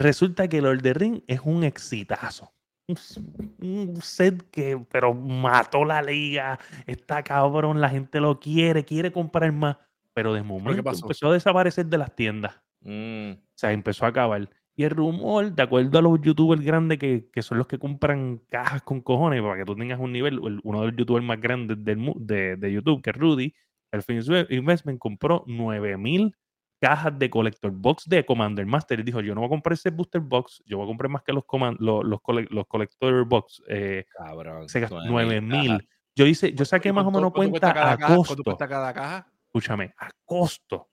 Resulta 0.00 0.48
que 0.48 0.62
Lord 0.62 0.78
of 0.78 0.82
the 0.82 0.94
Rings 0.94 1.22
es 1.26 1.40
un 1.44 1.64
exitazo. 1.64 2.52
Un, 3.60 4.00
set 4.00 4.48
que, 4.50 4.82
pero 4.90 5.12
mató 5.12 5.84
la 5.84 6.00
liga. 6.00 6.58
Está 6.86 7.22
cabrón, 7.22 7.80
la 7.80 7.90
gente 7.90 8.20
lo 8.20 8.40
quiere, 8.40 8.84
quiere 8.84 9.12
comprar 9.12 9.52
más. 9.52 9.76
Pero 10.14 10.32
de 10.32 10.42
momento 10.42 10.90
empezó 10.90 11.28
a 11.28 11.34
desaparecer 11.34 11.86
de 11.86 11.98
las 11.98 12.14
tiendas. 12.14 12.54
Mm. 12.80 13.32
O 13.32 13.54
sea, 13.54 13.72
empezó 13.72 14.06
a 14.06 14.08
acabar. 14.08 14.48
Y 14.78 14.84
el 14.84 14.90
rumor, 14.90 15.52
de 15.52 15.60
acuerdo 15.60 15.98
a 15.98 16.02
los 16.02 16.20
youtubers 16.20 16.62
grandes 16.62 17.00
que, 17.00 17.28
que, 17.32 17.42
son 17.42 17.58
los 17.58 17.66
que 17.66 17.80
compran 17.80 18.40
cajas 18.48 18.80
con 18.82 19.00
cojones, 19.00 19.42
para 19.42 19.56
que 19.56 19.64
tú 19.64 19.74
tengas 19.74 19.98
un 19.98 20.12
nivel, 20.12 20.38
uno 20.38 20.80
de 20.82 20.86
los 20.86 20.96
youtubers 20.96 21.26
más 21.26 21.40
grandes 21.40 21.84
del, 21.84 22.12
de, 22.14 22.54
de 22.54 22.72
YouTube, 22.72 23.02
que 23.02 23.10
es 23.10 23.16
Rudy, 23.16 23.52
el 23.90 24.46
Investment 24.50 25.00
compró 25.00 25.42
9000 25.48 26.32
cajas 26.80 27.18
de 27.18 27.28
Collector 27.28 27.72
Box 27.72 28.08
de 28.08 28.24
Commander 28.24 28.66
Master. 28.66 29.00
Y 29.00 29.02
dijo, 29.02 29.20
yo 29.20 29.34
no 29.34 29.40
voy 29.40 29.48
a 29.48 29.50
comprar 29.50 29.72
ese 29.72 29.90
Booster 29.90 30.20
Box, 30.20 30.62
yo 30.64 30.76
voy 30.76 30.86
a 30.86 30.86
comprar 30.86 31.10
más 31.10 31.24
que 31.24 31.32
los, 31.32 31.42
los, 31.80 32.04
los, 32.04 32.20
los 32.48 32.66
Collector 32.68 33.24
Box. 33.24 33.60
Eh, 33.66 34.04
Cabrón. 34.16 34.68
9000. 35.08 35.88
Yo 36.14 36.24
hice, 36.24 36.52
yo 36.52 36.64
saqué 36.64 36.92
más 36.92 37.04
o 37.04 37.10
menos 37.10 37.32
cuenta 37.32 37.94
a 37.94 37.98
costo. 37.98 38.44
¿Cuánto 38.44 38.68
cada 38.68 38.94
caja? 38.94 39.26
Escúchame, 39.46 39.92
a 39.98 40.08
costo. 40.24 40.88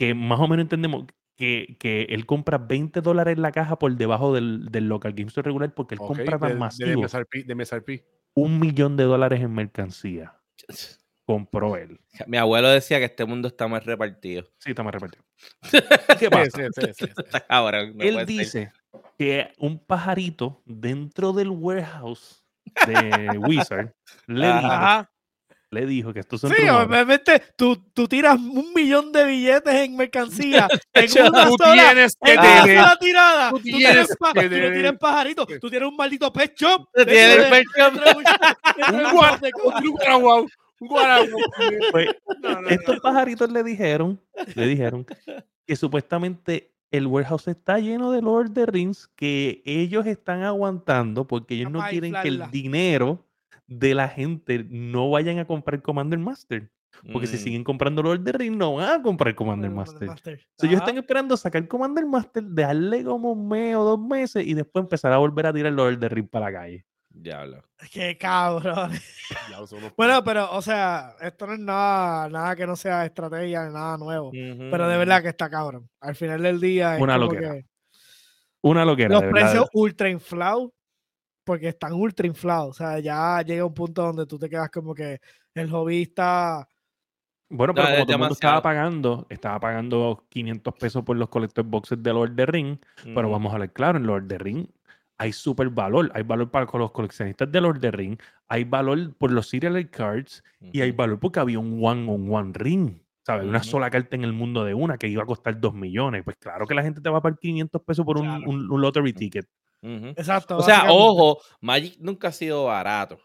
Que 0.00 0.14
más 0.14 0.40
o 0.40 0.48
menos 0.48 0.64
entendemos 0.64 1.04
que, 1.38 1.76
que, 1.78 2.02
él 2.10 2.26
compra 2.26 2.58
20 2.58 3.00
dólares 3.00 3.38
la 3.38 3.52
caja 3.52 3.78
por 3.78 3.96
debajo 3.96 4.34
del, 4.34 4.66
del 4.70 4.88
local 4.88 5.12
game 5.12 5.28
store 5.28 5.46
regular 5.46 5.72
porque 5.72 5.94
él 5.94 6.00
compra 6.00 6.38
tan 6.38 6.50
de, 6.50 6.54
masivo. 6.56 7.06
De 7.46 7.54
MSRP, 7.54 8.04
Un 8.34 8.58
millón 8.58 8.96
de 8.96 9.04
dólares 9.04 9.40
en 9.40 9.54
mercancía. 9.54 10.34
Compró 11.24 11.76
él. 11.76 12.00
Mi 12.26 12.38
abuelo 12.38 12.68
decía 12.68 12.98
que 12.98 13.04
este 13.04 13.24
mundo 13.24 13.48
está 13.48 13.68
más 13.68 13.84
repartido. 13.84 14.50
Sí, 14.58 14.70
está 14.70 14.82
más 14.82 14.92
repartido. 14.92 15.24
¿Qué 16.18 16.28
pasa? 16.28 16.62
él 18.00 18.26
dice 18.26 18.72
que 19.16 19.52
un 19.58 19.78
pajarito 19.78 20.60
dentro 20.66 21.32
del 21.32 21.50
warehouse 21.50 22.44
de 22.86 23.38
Wizard 23.38 23.94
le 24.26 24.46
dijo 24.46 25.08
le 25.70 25.86
dijo 25.86 26.12
que 26.12 26.20
estos 26.20 26.40
son 26.40 26.50
Sí, 26.50 26.68
obviamente 26.68 27.42
tú, 27.56 27.76
tú 27.92 28.08
tiras 28.08 28.38
un 28.38 28.72
millón 28.74 29.12
de 29.12 29.24
billetes 29.26 29.74
en 29.74 29.96
mercancía 29.96 30.68
en 30.94 31.26
una 31.26 31.46
tú 31.46 31.56
sola, 31.58 31.82
tienes 31.92 32.16
que 32.22 32.32
en 32.32 32.38
una 32.38 32.62
sola 32.62 32.96
tirada. 32.98 33.50
Tú, 33.50 33.60
tienes, 33.60 34.08
tú, 34.08 34.16
tienes, 34.32 34.50
tú 34.50 34.66
no 34.66 34.72
tienes 34.72 34.98
pajarito, 34.98 35.46
tú 35.60 35.70
tienes 35.70 35.88
un 35.88 35.96
maldito 35.96 36.32
pet 36.32 36.54
shop. 36.56 36.88
Tienes 36.94 37.46
pet 37.46 37.64
shop. 37.76 37.92
Un 38.92 39.10
guaraguau. 39.12 40.46
Un 40.80 40.88
guaraguau. 40.88 41.40
Pues, 41.90 42.08
estos 42.68 43.00
pajaritos 43.00 43.50
le 43.50 43.64
dijeron, 43.64 44.20
le 44.54 44.66
dijeron 44.66 45.04
que 45.66 45.76
supuestamente 45.76 46.72
el 46.90 47.06
warehouse 47.06 47.48
está 47.48 47.78
lleno 47.78 48.12
de 48.12 48.22
Lord 48.22 48.48
of 48.48 48.54
the 48.54 48.66
Rings 48.66 49.08
que 49.16 49.62
ellos 49.66 50.06
están 50.06 50.42
aguantando 50.42 51.26
porque 51.26 51.54
ellos 51.54 51.70
no 51.70 51.82
quieren 51.88 52.14
que 52.22 52.28
el 52.28 52.50
dinero 52.50 53.27
de 53.68 53.94
la 53.94 54.08
gente 54.08 54.66
no 54.68 55.10
vayan 55.10 55.38
a 55.38 55.46
comprar 55.46 55.80
Commander 55.82 56.18
Master. 56.18 56.70
Porque 57.12 57.28
si 57.28 57.36
mm. 57.36 57.38
siguen 57.38 57.64
comprando 57.64 58.02
Lord 58.02 58.20
of 58.20 58.24
the 58.24 58.32
Rings, 58.32 58.56
no 58.56 58.74
van 58.74 59.00
a 59.00 59.02
comprar 59.02 59.34
Commander 59.34 59.70
Master. 59.70 60.08
Master. 60.08 60.40
ellos 60.62 60.80
están 60.80 60.98
esperando 60.98 61.36
sacar 61.36 61.68
Commander 61.68 62.04
Master, 62.04 62.42
dejarle 62.42 63.04
como 63.04 63.32
un 63.32 63.46
mes 63.46 63.76
o 63.76 63.84
dos 63.84 64.00
meses 64.00 64.44
y 64.44 64.54
después 64.54 64.82
empezar 64.82 65.12
a 65.12 65.18
volver 65.18 65.46
a 65.46 65.52
tirar 65.52 65.72
Lord 65.72 65.94
of 65.94 66.00
the 66.00 66.08
Rings 66.08 66.30
para 66.30 66.46
la 66.46 66.58
calle. 66.58 66.86
Diablo. 67.08 67.62
Qué 67.92 68.16
cabrón. 68.16 68.92
bueno, 69.96 70.24
pero, 70.24 70.52
o 70.52 70.62
sea, 70.62 71.14
esto 71.20 71.46
no 71.46 71.54
es 71.54 71.60
nada, 71.60 72.28
nada 72.28 72.56
que 72.56 72.66
no 72.66 72.74
sea 72.74 73.04
estrategia, 73.04 73.68
nada 73.68 73.96
nuevo. 73.96 74.30
Pero 74.32 74.88
de 74.88 74.98
verdad 74.98 75.22
que 75.22 75.28
está 75.28 75.48
cabrón. 75.48 75.88
Al 76.00 76.14
final 76.14 76.42
del 76.42 76.60
día. 76.60 76.96
Es 76.96 77.02
Una 77.02 77.18
loquera. 77.18 77.62
Una 78.60 78.84
loquera. 78.84 79.20
Los 79.20 79.24
precios 79.24 79.68
ultra 79.72 80.08
inflados 80.08 80.70
porque 81.48 81.68
están 81.68 81.94
ultra 81.94 82.26
inflados. 82.26 82.68
O 82.68 82.74
sea, 82.74 82.98
ya 82.98 83.40
llega 83.40 83.64
un 83.64 83.72
punto 83.72 84.02
donde 84.02 84.26
tú 84.26 84.38
te 84.38 84.50
quedas 84.50 84.68
como 84.68 84.94
que 84.94 85.18
el 85.54 85.70
hobbyista. 85.70 86.68
Bueno, 87.48 87.72
pero 87.72 87.86
como 87.86 88.04
todo 88.04 88.12
el 88.12 88.18
mundo 88.18 88.34
estaba 88.34 88.60
pagando, 88.60 89.26
estaba 89.30 89.58
pagando 89.58 90.26
500 90.28 90.74
pesos 90.74 91.02
por 91.04 91.16
los 91.16 91.30
collector 91.30 91.64
boxes 91.64 92.02
de 92.02 92.12
Lord 92.12 92.32
of 92.32 92.36
the 92.36 92.44
Ring, 92.44 92.76
pero 93.14 93.30
vamos 93.30 93.54
a 93.54 93.58
ver 93.58 93.72
claro, 93.72 93.96
en 93.96 94.06
Lord 94.06 94.24
of 94.24 94.28
the 94.28 94.36
Ring 94.36 94.66
hay 95.16 95.32
súper 95.32 95.70
valor. 95.70 96.10
Hay 96.14 96.22
valor 96.22 96.50
para 96.50 96.66
los 96.70 96.92
coleccionistas 96.92 97.50
de 97.50 97.60
Lord 97.62 97.76
of 97.76 97.80
the 97.80 97.90
Ring, 97.92 98.18
hay 98.46 98.64
valor 98.64 99.14
por 99.16 99.32
los 99.32 99.48
serial 99.48 99.88
cards 99.88 100.44
y 100.60 100.82
hay 100.82 100.92
valor 100.92 101.18
porque 101.18 101.40
había 101.40 101.58
un 101.58 101.82
one-on-one 101.82 102.52
ring. 102.52 102.98
¿Sabes? 103.24 103.46
Una 103.46 103.62
sola 103.62 103.90
carta 103.90 104.16
en 104.16 104.24
el 104.24 104.32
mundo 104.34 104.64
de 104.64 104.72
una 104.72 104.98
que 104.98 105.08
iba 105.08 105.22
a 105.22 105.26
costar 105.26 105.58
2 105.58 105.74
millones. 105.74 106.24
Pues 106.24 106.36
claro 106.36 106.66
que 106.66 106.74
la 106.74 106.82
gente 106.82 107.00
te 107.00 107.10
va 107.10 107.18
a 107.18 107.20
pagar 107.22 107.38
500 107.38 107.82
pesos 107.82 108.04
por 108.04 108.18
un, 108.18 108.26
un, 108.46 108.80
lottery 108.80 109.12
ticket. 109.12 109.46
Exacto. 109.82 110.56
O 110.58 110.62
sea, 110.62 110.86
ojo, 110.90 111.40
Magic 111.60 111.96
nunca 111.98 112.28
ha 112.28 112.32
sido 112.32 112.64
barato. 112.64 113.18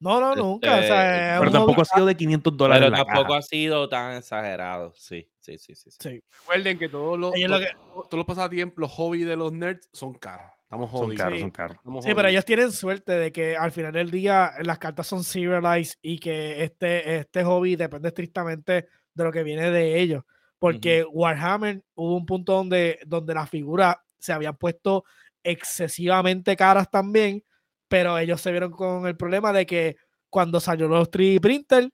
No, 0.00 0.20
no, 0.20 0.34
nunca. 0.34 0.78
Este, 0.78 1.38
pero 1.40 1.50
tampoco 1.50 1.82
ha 1.82 1.84
sido 1.84 2.06
de 2.06 2.16
500 2.16 2.56
dólares. 2.56 2.90
Pero 2.90 3.04
tampoco 3.04 3.34
ha 3.34 3.42
sido 3.42 3.88
tan 3.88 4.16
exagerado. 4.16 4.92
Sí, 4.94 5.28
sí, 5.40 5.58
sí, 5.58 5.74
sí. 5.74 6.22
Recuerden 6.40 6.78
que 6.78 6.88
todos 6.88 7.18
los, 7.18 7.32
todos, 7.32 8.12
los 8.12 8.24
pasatiempos, 8.24 8.78
los 8.78 8.92
hobbies 8.92 9.26
de 9.26 9.36
los 9.36 9.52
nerds 9.52 9.88
son 9.92 10.14
caros. 10.14 10.52
Estamos 10.62 10.90
jodidos. 10.90 11.40
Son 11.40 11.50
caros, 11.50 11.78
sí. 12.02 12.12
pero 12.14 12.28
ellos 12.28 12.44
tienen 12.44 12.70
suerte 12.70 13.12
de 13.12 13.32
que 13.32 13.56
al 13.56 13.72
final 13.72 13.92
del 13.92 14.10
día 14.10 14.52
las 14.60 14.78
cartas 14.78 15.06
son 15.06 15.24
serialized 15.24 15.98
y 16.02 16.18
que 16.18 16.62
este, 16.62 17.16
este 17.16 17.42
hobby 17.42 17.74
depende 17.74 18.08
estrictamente 18.08 18.86
de 19.14 19.24
lo 19.24 19.32
que 19.32 19.42
viene 19.42 19.70
de 19.70 19.98
ellos. 19.98 20.24
Porque 20.58 21.04
Warhammer 21.10 21.82
hubo 21.94 22.16
un 22.16 22.26
punto 22.26 22.52
donde, 22.52 23.00
donde 23.06 23.34
las 23.34 23.48
figuras 23.48 23.96
se 24.18 24.32
habían 24.32 24.56
puesto 24.56 25.04
excesivamente 25.42 26.56
caras 26.56 26.90
también, 26.90 27.44
pero 27.88 28.18
ellos 28.18 28.40
se 28.40 28.50
vieron 28.50 28.70
con 28.70 29.06
el 29.06 29.16
problema 29.16 29.52
de 29.52 29.66
que 29.66 29.96
cuando 30.30 30.60
salió 30.60 30.88
los 30.88 31.10
3D 31.10 31.40
printer 31.40 31.90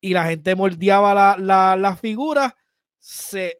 y 0.00 0.14
la 0.14 0.24
gente 0.24 0.54
moldeaba 0.54 1.14
las 1.14 1.38
la, 1.38 1.76
la 1.76 1.96
figuras, 1.96 2.52
se, 2.98 3.58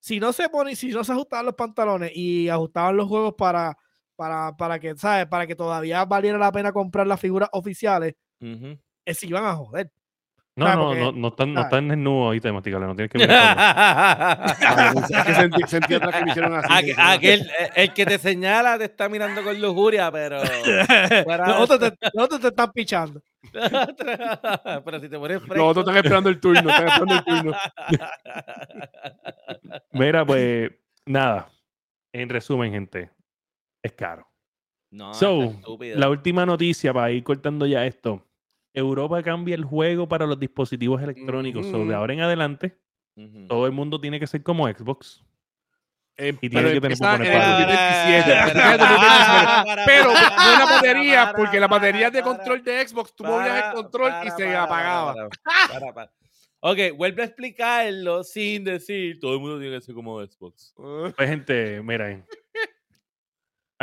si 0.00 0.18
no 0.18 0.32
se 0.32 0.48
pone, 0.48 0.74
si 0.74 0.88
no 0.88 1.04
se 1.04 1.12
ajustaban 1.12 1.46
los 1.46 1.54
pantalones 1.54 2.10
y 2.14 2.48
ajustaban 2.48 2.96
los 2.96 3.06
juegos 3.08 3.34
para, 3.38 3.76
para, 4.16 4.56
para 4.56 4.80
que, 4.80 4.96
¿sabes? 4.96 5.26
Para 5.26 5.46
que 5.46 5.54
todavía 5.54 6.04
valiera 6.04 6.38
la 6.38 6.50
pena 6.50 6.72
comprar 6.72 7.06
las 7.06 7.20
figuras 7.20 7.48
oficiales, 7.52 8.14
eh, 8.40 9.14
se 9.14 9.26
iban 9.26 9.44
a 9.44 9.54
joder. 9.54 9.92
No, 10.56 10.72
no, 10.76 10.94
no, 10.94 11.10
no 11.10 11.28
están, 11.28 11.52
no 11.52 11.62
están 11.62 11.88
desnudos 11.88 12.32
ahí 12.32 12.40
temáticamente, 12.40 12.86
no 12.86 12.94
tienes 12.94 13.10
que 13.10 13.18
ver. 15.58 15.68
sentí, 15.68 15.94
otra 15.94 16.12
que 16.12 16.24
me 16.24 16.30
hicieron 16.30 16.54
así. 16.54 16.92
Aquel, 16.96 17.40
eh, 17.40 17.70
el 17.74 17.92
que 17.92 18.06
te 18.06 18.18
señala 18.18 18.78
te 18.78 18.84
está 18.84 19.08
mirando 19.08 19.42
con 19.42 19.60
lujuria, 19.60 20.12
pero. 20.12 20.40
Nosotros 21.46 21.80
te, 21.80 22.08
nosotros 22.14 22.40
te 22.40 22.48
están 22.48 22.70
pichando. 22.70 23.20
pero 23.52 25.00
si 25.00 25.08
te 25.08 25.18
pones 25.18 25.38
fresco. 25.40 25.56
Nosotros 25.56 25.88
están 25.88 25.96
esperando 25.96 26.30
el 26.30 26.38
turno, 26.38 26.70
están 26.70 26.86
esperando 26.86 27.14
el 27.14 27.24
turno. 27.24 27.52
Mira, 29.90 30.24
pues, 30.24 30.70
nada. 31.04 31.50
En 32.12 32.28
resumen, 32.28 32.70
gente, 32.70 33.10
es 33.82 33.92
caro. 33.92 34.28
No, 34.92 35.12
so, 35.14 35.52
la 35.80 36.08
última 36.08 36.46
noticia 36.46 36.92
para 36.92 37.10
ir 37.10 37.24
cortando 37.24 37.66
ya 37.66 37.84
esto 37.84 38.24
Europa 38.74 39.22
cambia 39.22 39.54
el 39.54 39.64
juego 39.64 40.08
para 40.08 40.26
los 40.26 40.38
dispositivos 40.38 41.00
electrónicos. 41.00 41.70
de 41.70 41.94
ahora 41.94 42.12
en 42.12 42.20
adelante, 42.20 42.76
todo 43.48 43.66
el 43.66 43.72
mundo 43.72 44.00
tiene 44.00 44.20
que 44.20 44.26
ser 44.26 44.42
como 44.42 44.68
Xbox. 44.68 45.24
Eh, 46.16 46.32
y 46.40 46.48
tiene 46.48 46.72
que 46.74 46.80
tener 46.80 46.98
para... 46.98 47.24
2027. 47.24 48.32
pero 49.84 50.10
buena 50.10 50.64
batería, 50.64 51.32
porque 51.36 51.58
la 51.58 51.66
batería 51.66 52.10
de 52.10 52.22
control 52.22 52.62
de 52.62 52.86
Xbox, 52.86 53.14
tú 53.16 53.24
movías 53.24 53.66
el 53.66 53.72
control 53.74 54.12
y 54.24 54.30
se 54.30 54.54
apagaba. 54.54 55.28
Ok, 56.66 56.78
vuelve 56.96 57.22
a 57.22 57.26
explicarlo 57.26 58.24
sin 58.24 58.64
decir 58.64 59.20
todo 59.20 59.34
el 59.34 59.40
mundo 59.40 59.58
tiene 59.58 59.76
que 59.76 59.82
ser 59.82 59.94
como 59.94 60.24
Xbox. 60.24 60.74
Pues 61.16 61.28
gente, 61.28 61.82
miren. 61.82 62.24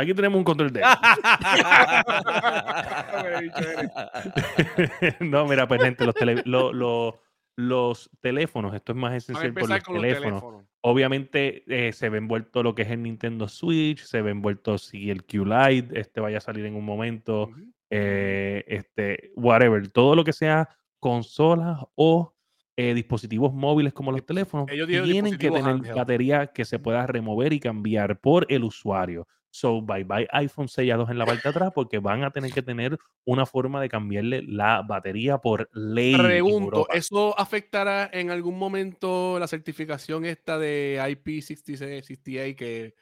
Aquí 0.02 0.14
tenemos 0.14 0.38
un 0.38 0.44
control 0.44 0.72
de. 0.72 0.80
no, 5.20 5.46
mira, 5.46 5.68
pues 5.68 5.80
gente, 5.80 6.04
los, 6.44 7.14
los, 7.56 8.10
teléfonos, 8.20 8.74
esto 8.74 8.90
es 8.92 8.98
más 8.98 9.14
esencial 9.14 9.54
por 9.54 9.68
los 9.68 9.82
teléfonos. 9.84 10.42
Obviamente 10.80 11.62
eh, 11.68 11.92
se 11.92 12.08
ve 12.08 12.18
envuelto 12.18 12.64
lo 12.64 12.74
que 12.74 12.82
es 12.82 12.90
el 12.90 13.04
Nintendo 13.04 13.46
Switch, 13.46 14.02
se 14.02 14.22
ve 14.22 14.32
envuelto 14.32 14.76
si 14.76 15.08
el 15.08 15.24
Q-Lite 15.24 16.00
este 16.00 16.20
vaya 16.20 16.38
a 16.38 16.40
salir 16.40 16.66
en 16.66 16.74
un 16.74 16.84
momento, 16.84 17.50
eh, 17.88 18.64
este, 18.66 19.30
whatever, 19.36 19.86
todo 19.88 20.16
lo 20.16 20.24
que 20.24 20.32
sea 20.32 20.68
consolas 20.98 21.78
o 21.94 22.34
eh, 22.76 22.92
dispositivos 22.94 23.54
móviles 23.54 23.92
como 23.92 24.10
los 24.10 24.26
teléfonos 24.26 24.66
tienen 24.66 25.38
que 25.38 25.50
tener 25.50 25.94
batería 25.94 26.48
que 26.48 26.64
se 26.64 26.80
pueda 26.80 27.06
remover 27.06 27.52
y 27.52 27.60
cambiar 27.60 28.18
por 28.18 28.46
el 28.48 28.64
usuario. 28.64 29.28
So, 29.54 29.82
bye 29.82 30.02
bye 30.02 30.26
iPhone 30.32 30.66
sellados 30.66 31.10
en 31.10 31.18
la 31.18 31.26
parte 31.26 31.42
de 31.42 31.50
atrás 31.50 31.72
porque 31.74 31.98
van 31.98 32.24
a 32.24 32.30
tener 32.30 32.50
que 32.52 32.62
tener 32.62 32.98
una 33.26 33.44
forma 33.44 33.82
de 33.82 33.90
cambiarle 33.90 34.40
la 34.40 34.80
batería 34.80 35.36
por 35.36 35.68
ley. 35.74 36.16
Pregunto, 36.16 36.86
¿eso 36.90 37.38
afectará 37.38 38.08
en 38.14 38.30
algún 38.30 38.58
momento 38.58 39.38
la 39.38 39.46
certificación 39.46 40.24
esta 40.24 40.58
de 40.58 40.98
IP68 40.98 42.56
que 42.56 42.94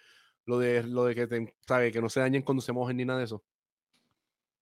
lo 0.44 0.58
de 0.58 0.82
lo 0.82 1.04
de 1.04 1.14
que 1.14 1.28
te, 1.28 1.54
sabe 1.68 1.92
que 1.92 2.02
no 2.02 2.08
se 2.08 2.18
dañen 2.18 2.42
cuando 2.42 2.62
se 2.62 2.72
mojen 2.72 2.96
ni 2.96 3.04
nada 3.04 3.20
de 3.20 3.26
eso? 3.26 3.44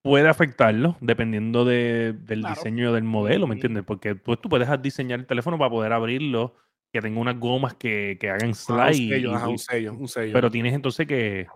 Puede 0.02 0.28
afectarlo 0.28 0.98
dependiendo 1.00 1.64
del 1.64 2.42
diseño 2.50 2.92
del 2.92 3.04
modelo, 3.04 3.46
¿me 3.46 3.54
entiendes? 3.54 3.84
Porque 3.84 4.14
pues, 4.14 4.38
tú 4.42 4.50
puedes 4.50 4.68
diseñar 4.82 5.20
el 5.20 5.26
teléfono 5.26 5.56
para 5.56 5.70
poder 5.70 5.94
abrirlo, 5.94 6.54
que 6.92 7.00
tenga 7.00 7.18
unas 7.18 7.40
gomas 7.40 7.74
que, 7.74 8.18
que 8.20 8.28
hagan 8.28 8.50
ah, 8.50 8.54
slide. 8.92 9.26
un 9.26 9.58
sello, 9.58 9.94
un 9.94 10.08
sello. 10.08 10.32
Pero 10.34 10.50
tienes 10.50 10.74
entonces 10.74 11.06
que 11.06 11.46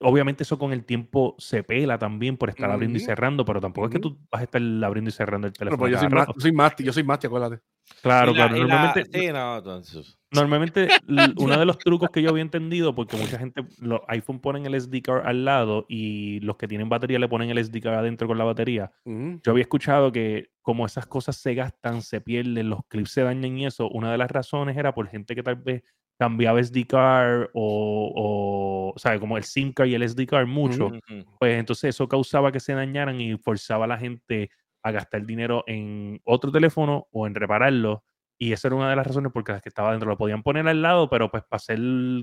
Obviamente 0.00 0.44
eso 0.44 0.58
con 0.58 0.72
el 0.72 0.84
tiempo 0.84 1.34
se 1.38 1.64
pela 1.64 1.98
también 1.98 2.36
por 2.36 2.50
estar 2.50 2.70
abriendo 2.70 2.98
y 2.98 3.00
cerrando, 3.00 3.44
pero 3.44 3.60
tampoco 3.60 3.88
es 3.88 3.92
que 3.92 3.98
tú 3.98 4.16
vas 4.30 4.42
a 4.42 4.44
estar 4.44 4.62
abriendo 4.84 5.08
y 5.08 5.12
cerrando 5.12 5.48
el 5.48 5.52
teléfono. 5.52 5.82
Pero, 5.82 5.92
yo, 5.92 5.98
soy 5.98 6.08
más, 6.08 6.28
soy 6.38 6.52
más, 6.52 6.76
yo 6.78 6.92
soy 6.92 7.02
más, 7.02 7.24
acuérdate. 7.24 7.60
Claro, 8.02 8.32
claro. 8.32 8.56
Normalmente, 8.56 9.04
sí, 9.12 9.32
no, 9.32 9.58
entonces. 9.58 10.18
normalmente 10.30 10.88
uno 11.38 11.58
de 11.58 11.64
los 11.64 11.78
trucos 11.78 12.10
que 12.10 12.22
yo 12.22 12.30
había 12.30 12.42
entendido, 12.42 12.94
porque 12.94 13.16
mucha 13.16 13.38
gente, 13.38 13.62
los 13.80 14.00
iPhone 14.08 14.40
ponen 14.40 14.66
el 14.66 14.80
SD 14.80 15.02
card 15.02 15.26
al 15.26 15.44
lado 15.44 15.84
y 15.88 16.38
los 16.40 16.56
que 16.56 16.68
tienen 16.68 16.88
batería 16.88 17.18
le 17.18 17.28
ponen 17.28 17.50
el 17.50 17.64
SD 17.64 17.80
card 17.80 17.94
adentro 17.94 18.28
con 18.28 18.38
la 18.38 18.44
batería. 18.44 18.92
Yo 19.04 19.50
había 19.50 19.62
escuchado 19.62 20.12
que 20.12 20.50
como 20.62 20.86
esas 20.86 21.06
cosas 21.06 21.36
se 21.36 21.54
gastan, 21.54 22.02
se 22.02 22.20
pierden, 22.20 22.68
los 22.68 22.80
clips 22.88 23.10
se 23.10 23.22
dañan 23.22 23.58
y 23.58 23.66
eso, 23.66 23.88
una 23.88 24.12
de 24.12 24.18
las 24.18 24.30
razones 24.30 24.76
era 24.76 24.94
por 24.94 25.08
gente 25.08 25.34
que 25.34 25.42
tal 25.42 25.56
vez 25.56 25.82
cambiaba 26.18 26.62
SD 26.62 26.86
card 26.86 27.50
o, 27.54 28.92
o 28.94 28.98
sea, 28.98 29.18
como 29.20 29.36
el 29.36 29.44
SIM 29.44 29.72
card 29.72 29.88
y 29.88 29.94
el 29.94 30.08
SD 30.08 30.26
card 30.26 30.46
mucho, 30.46 30.90
pues 31.38 31.58
entonces 31.58 31.94
eso 31.94 32.08
causaba 32.08 32.50
que 32.50 32.60
se 32.60 32.74
dañaran 32.74 33.20
y 33.20 33.36
forzaba 33.38 33.84
a 33.84 33.88
la 33.88 33.98
gente 33.98 34.50
a 34.82 34.90
gastar 34.90 35.24
dinero 35.24 35.64
en 35.66 36.20
otro 36.24 36.50
teléfono 36.50 37.06
o 37.12 37.26
en 37.26 37.34
repararlo. 37.34 38.04
Y 38.40 38.52
esa 38.52 38.68
era 38.68 38.76
una 38.76 38.90
de 38.90 38.94
las 38.94 39.06
razones 39.06 39.32
porque 39.32 39.50
las 39.50 39.62
que 39.62 39.68
estaba 39.68 39.90
dentro 39.90 40.08
lo 40.08 40.16
podían 40.16 40.44
poner 40.44 40.68
al 40.68 40.80
lado, 40.80 41.10
pero 41.10 41.28
pues 41.28 41.42
para 41.42 41.56
hacer 41.56 41.78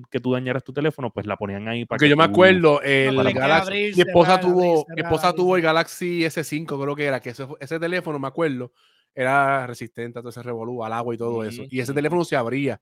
que 0.10 0.22
tú 0.22 0.32
dañaras 0.32 0.64
tu 0.64 0.72
teléfono, 0.72 1.12
pues 1.12 1.26
la 1.26 1.36
ponían 1.36 1.68
ahí 1.68 1.86
para 1.86 1.98
Porque 1.98 2.10
yo 2.10 2.16
me 2.16 2.24
acuerdo, 2.24 2.82
el 2.82 3.34
Galaxy, 3.34 3.92
mi 3.96 4.02
esposa 4.02 4.40
tuvo, 4.40 4.86
mi 4.96 5.02
esposa 5.02 5.34
tuvo 5.34 5.58
el 5.58 5.62
Galaxy 5.62 6.22
S5, 6.24 6.82
creo 6.82 6.96
que 6.96 7.06
era, 7.06 7.20
que 7.20 7.32
ese, 7.32 7.46
ese 7.60 7.80
teléfono, 7.80 8.18
me 8.18 8.30
acuerdo, 8.30 8.72
era 9.14 9.68
resistente 9.68 10.20
a 10.20 10.22
todo 10.22 10.30
ese 10.30 10.42
revolú, 10.42 10.86
al 10.86 10.94
agua 10.94 11.16
y 11.16 11.18
todo 11.18 11.44
eso. 11.44 11.64
Y 11.70 11.82
ese 11.82 11.94
teléfono 11.94 12.24
se 12.24 12.38
abría. 12.38 12.82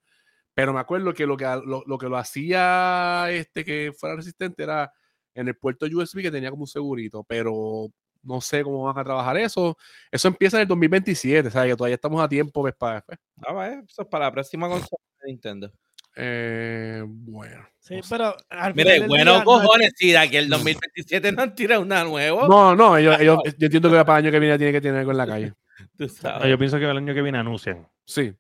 Pero 0.54 0.74
me 0.74 0.80
acuerdo 0.80 1.14
que 1.14 1.26
lo 1.26 1.36
que 1.36 1.45
lo, 1.66 1.97
que 1.97 2.10
lo 2.10 2.18
hacía 2.18 3.28
este 3.32 3.66
que 3.66 3.91
fuera 3.97 4.16
resistente 4.16 4.64
era 4.64 4.91
en 5.34 5.47
el 5.47 5.56
puerto 5.56 5.86
USB 5.86 6.22
que 6.22 6.32
tenía 6.32 6.51
como 6.51 6.64
un 6.64 6.68
segurito, 6.68 7.24
pero 7.24 7.88
no 8.22 8.39
sé 8.39 8.64
cómo 8.64 8.84
van 8.84 8.97
a 8.97 9.04
trabajar 9.04 9.38
eso. 9.38 9.78
Eso 10.12 10.28
empieza 10.28 10.58
en 10.58 10.62
el 10.62 10.68
2027, 10.68 11.49
¿sabes? 11.49 11.72
Que 11.72 11.78
todavía 11.78 11.95
estamos 11.95 12.24
a 12.24 12.30
tiempo 12.30 12.62
pues, 12.62 12.76
para 12.76 12.95
después. 12.95 13.20
Ah, 13.45 13.54
va, 13.54 13.68
eso 13.68 14.01
es 14.04 14.08
para 14.08 14.26
la 14.26 14.32
próxima 14.32 14.70
consola 14.70 15.01
de 15.22 15.32
Nintendo. 15.32 15.72
Eh, 16.16 17.04
bueno. 17.06 17.68
Sí, 17.80 17.99
pero 18.08 18.36
Mire, 18.76 19.08
bueno, 19.08 19.43
cojones, 19.43 19.93
si 19.95 20.12
de 20.12 20.18
aquí 20.20 20.38
el 20.38 20.49
2027 20.49 21.32
no 21.32 21.41
han 21.41 21.56
tirado 21.56 21.82
una 21.82 22.04
nueva. 22.04 22.47
No, 22.47 22.76
no, 22.76 22.99
yo 22.99 23.14
entiendo 23.60 23.89
que 23.89 24.06
para 24.06 24.20
el 24.20 24.26
año 24.26 24.32
que 24.32 24.39
viene 24.39 24.58
tiene 24.58 24.72
que 24.72 24.82
tener 24.82 24.99
algo 24.99 25.12
en 25.12 25.18
la 25.18 25.28
calle. 25.28 25.54
Yo 25.97 26.58
pienso 26.58 26.78
que 26.78 26.86
el 26.86 26.97
año 26.97 27.14
que 27.14 27.22
viene 27.22 27.39
anuncian. 27.39 27.88
Sí, 28.06 28.34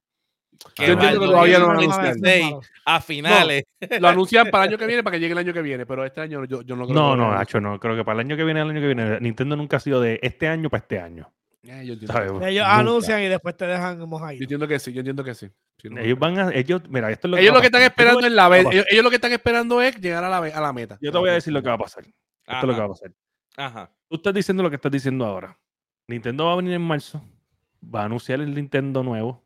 yo 0.77 0.93
entiendo 0.93 1.19
que 1.19 1.25
todavía 1.25 1.59
no 1.59 1.73
lo 1.73 1.79
anuncian. 1.79 2.59
A 2.85 3.01
finales. 3.01 3.63
lo 3.99 4.07
anuncian 4.07 4.49
para 4.49 4.65
el 4.65 4.69
año 4.69 4.77
que 4.77 4.87
viene, 4.87 5.03
para 5.03 5.15
que 5.15 5.19
llegue 5.19 5.31
el 5.33 5.37
año 5.37 5.53
que 5.53 5.61
viene, 5.61 5.85
pero 5.85 6.05
este 6.05 6.21
año 6.21 6.45
yo, 6.45 6.61
yo 6.61 6.75
no 6.75 6.85
creo. 6.85 6.95
No, 6.95 7.15
no, 7.15 7.31
Nacho, 7.31 7.59
no. 7.59 7.79
Creo 7.79 7.95
que 7.95 8.03
para 8.03 8.21
el 8.21 8.27
año 8.27 8.37
que 8.37 8.43
viene, 8.43 8.61
el 8.61 8.69
año 8.69 8.79
que 8.79 8.87
viene. 8.87 9.19
Nintendo 9.19 9.55
nunca 9.55 9.77
ha 9.77 9.79
sido 9.79 10.01
de 10.01 10.19
este 10.21 10.47
año 10.47 10.69
para 10.69 10.81
este 10.81 10.99
año. 10.99 11.31
Eh, 11.65 11.97
ellos 12.41 12.65
anuncian 12.67 13.21
y 13.21 13.27
después 13.29 13.55
te 13.55 13.65
dejan 13.65 13.97
mojado. 14.09 14.33
Yo 14.33 14.41
entiendo 14.41 14.67
que 14.67 14.79
sí, 14.79 14.91
yo 14.91 14.99
entiendo 14.99 15.23
que 15.23 15.33
sí. 15.33 15.49
ellos 15.81 16.19
van 16.19 16.37
a, 16.37 16.51
ellos, 16.53 16.81
mira, 16.89 17.09
esto 17.09 17.27
es 17.27 17.31
lo 17.31 17.37
ellos 17.37 17.51
que 17.51 17.55
lo 17.55 17.61
que 17.61 17.67
están 17.67 17.81
esperando 17.83 18.27
es 18.27 18.33
la 18.33 18.49
vez, 18.49 18.65
ellos, 18.89 19.03
lo 19.03 19.09
que 19.09 19.15
están 19.15 19.31
esperando 19.31 19.81
es 19.81 19.95
llegar 20.01 20.25
a 20.25 20.29
la, 20.29 20.37
a 20.39 20.61
la 20.61 20.73
meta. 20.73 20.97
Yo 20.99 21.11
te 21.11 21.17
voy 21.17 21.29
a 21.29 21.33
decir 21.33 21.53
lo 21.53 21.63
que 21.63 21.69
va 21.69 21.75
a 21.75 21.77
pasar. 21.77 22.03
Esto 22.05 22.57
es 22.57 22.63
lo 22.63 22.73
que 22.73 22.79
va 22.79 22.85
a 22.85 22.89
pasar. 22.89 23.11
Ajá. 23.55 23.91
Tú 24.09 24.17
estás 24.17 24.33
diciendo 24.33 24.61
lo 24.61 24.69
que 24.69 24.75
estás 24.75 24.91
diciendo 24.91 25.25
ahora. 25.25 25.57
Nintendo 26.07 26.47
va 26.47 26.53
a 26.53 26.55
venir 26.57 26.73
en 26.73 26.81
marzo, 26.81 27.23
va 27.81 28.01
a 28.01 28.05
anunciar 28.05 28.41
el 28.41 28.53
Nintendo 28.53 29.01
nuevo, 29.01 29.45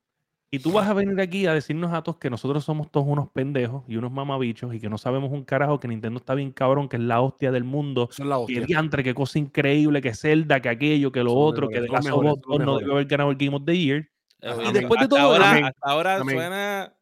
y 0.49 0.59
tú 0.59 0.71
vas 0.71 0.87
a 0.87 0.93
venir 0.93 1.19
aquí 1.19 1.45
a 1.45 1.53
decirnos 1.53 1.93
a 1.93 2.01
todos 2.03 2.19
que 2.19 2.29
nosotros 2.29 2.63
somos 2.63 2.89
todos 2.89 3.05
unos 3.05 3.29
pendejos 3.29 3.83
y 3.87 3.97
unos 3.97 4.11
mamabichos 4.11 4.73
y 4.73 4.79
que 4.79 4.89
no 4.89 4.97
sabemos 4.97 5.31
un 5.31 5.43
carajo, 5.43 5.79
que 5.79 5.89
Nintendo 5.89 6.19
está 6.19 6.35
bien 6.35 6.51
cabrón, 6.51 6.87
que 6.87 6.95
es 6.95 7.03
la 7.03 7.19
hostia 7.19 7.51
del 7.51 7.65
mundo. 7.65 8.07
Es 8.11 8.19
la 8.19 8.37
hostia. 8.37 8.61
Que 8.61 8.65
diantre, 8.65 9.03
qué 9.03 9.13
cosa 9.13 9.39
increíble, 9.39 10.01
que 10.01 10.13
Zelda, 10.13 10.61
que 10.61 10.69
aquello, 10.69 11.11
que 11.11 11.23
lo 11.23 11.33
otro, 11.33 11.67
que 11.67 11.81
de 11.81 11.89
la 11.89 11.99
no 11.99 12.79
debe 12.79 12.91
haber 12.93 13.05
ganado 13.05 13.31
el 13.31 13.37
Game 13.37 13.55
of 13.55 13.63
the 13.65 13.77
Year. 13.77 14.09
y 14.41 14.71
después 14.71 15.01
de 15.01 15.07
todo 15.09 15.19
ahora, 15.19 15.67
hasta 15.67 15.73
ahora 15.81 16.19
suena 16.19 16.93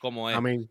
como 0.00 0.28
es. 0.28 0.36
Amén. 0.36 0.68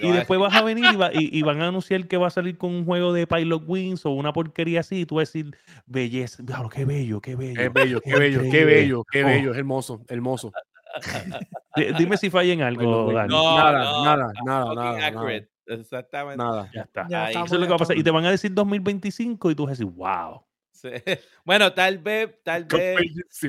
Y 0.00 0.12
después 0.12 0.38
vas 0.38 0.54
a 0.54 0.62
venir 0.62 0.84
y, 1.12 1.42
van 1.42 1.60
a 1.60 1.68
anunciar 1.68 2.06
que 2.06 2.16
va 2.16 2.28
a 2.28 2.30
salir 2.30 2.56
con 2.56 2.70
un 2.70 2.84
juego 2.84 3.12
de 3.12 3.26
Pilot 3.26 3.64
Wings 3.66 4.06
o 4.06 4.10
una 4.10 4.32
porquería 4.32 4.80
así. 4.80 5.00
Y 5.00 5.06
tú 5.06 5.16
vas 5.16 5.28
a 5.28 5.32
decir, 5.32 5.56
belleza, 5.86 6.44
qué 6.72 6.84
bello, 6.84 7.20
qué 7.20 7.34
bello. 7.34 7.54
Qué 7.56 7.68
bello, 7.68 8.00
qué 8.00 8.16
bello, 8.16 8.42
qué 8.50 8.64
bello, 8.64 9.04
qué 9.10 9.24
bello, 9.24 9.50
es 9.50 9.58
hermoso, 9.58 10.04
hermoso. 10.08 10.52
Dime 11.98 12.16
si 12.16 12.30
falla 12.30 12.52
en 12.52 12.62
algo, 12.62 13.12
Dani. 13.12 13.28
No, 13.28 13.56
nada, 13.56 13.72
nada, 14.04 14.32
nada, 14.44 15.10
nada, 15.10 15.40
Exactamente. 15.66 16.42
Nada. 16.42 16.70
Ya 16.74 16.82
está. 16.82 17.30
eso 17.30 17.44
es 17.44 17.52
lo 17.52 17.60
que 17.60 17.68
va 17.68 17.76
a 17.76 17.78
pasar. 17.78 17.96
Y 17.96 18.02
te 18.02 18.10
van 18.10 18.24
a 18.26 18.30
decir 18.30 18.52
2025 18.52 19.50
y 19.50 19.54
tú 19.54 19.64
vas 19.64 19.70
a 19.70 19.72
decir, 19.72 19.86
wow. 19.86 20.44
Bueno, 21.44 21.72
tal 21.72 21.98
vez, 21.98 22.42
tal 22.42 22.64
vez, 22.64 22.98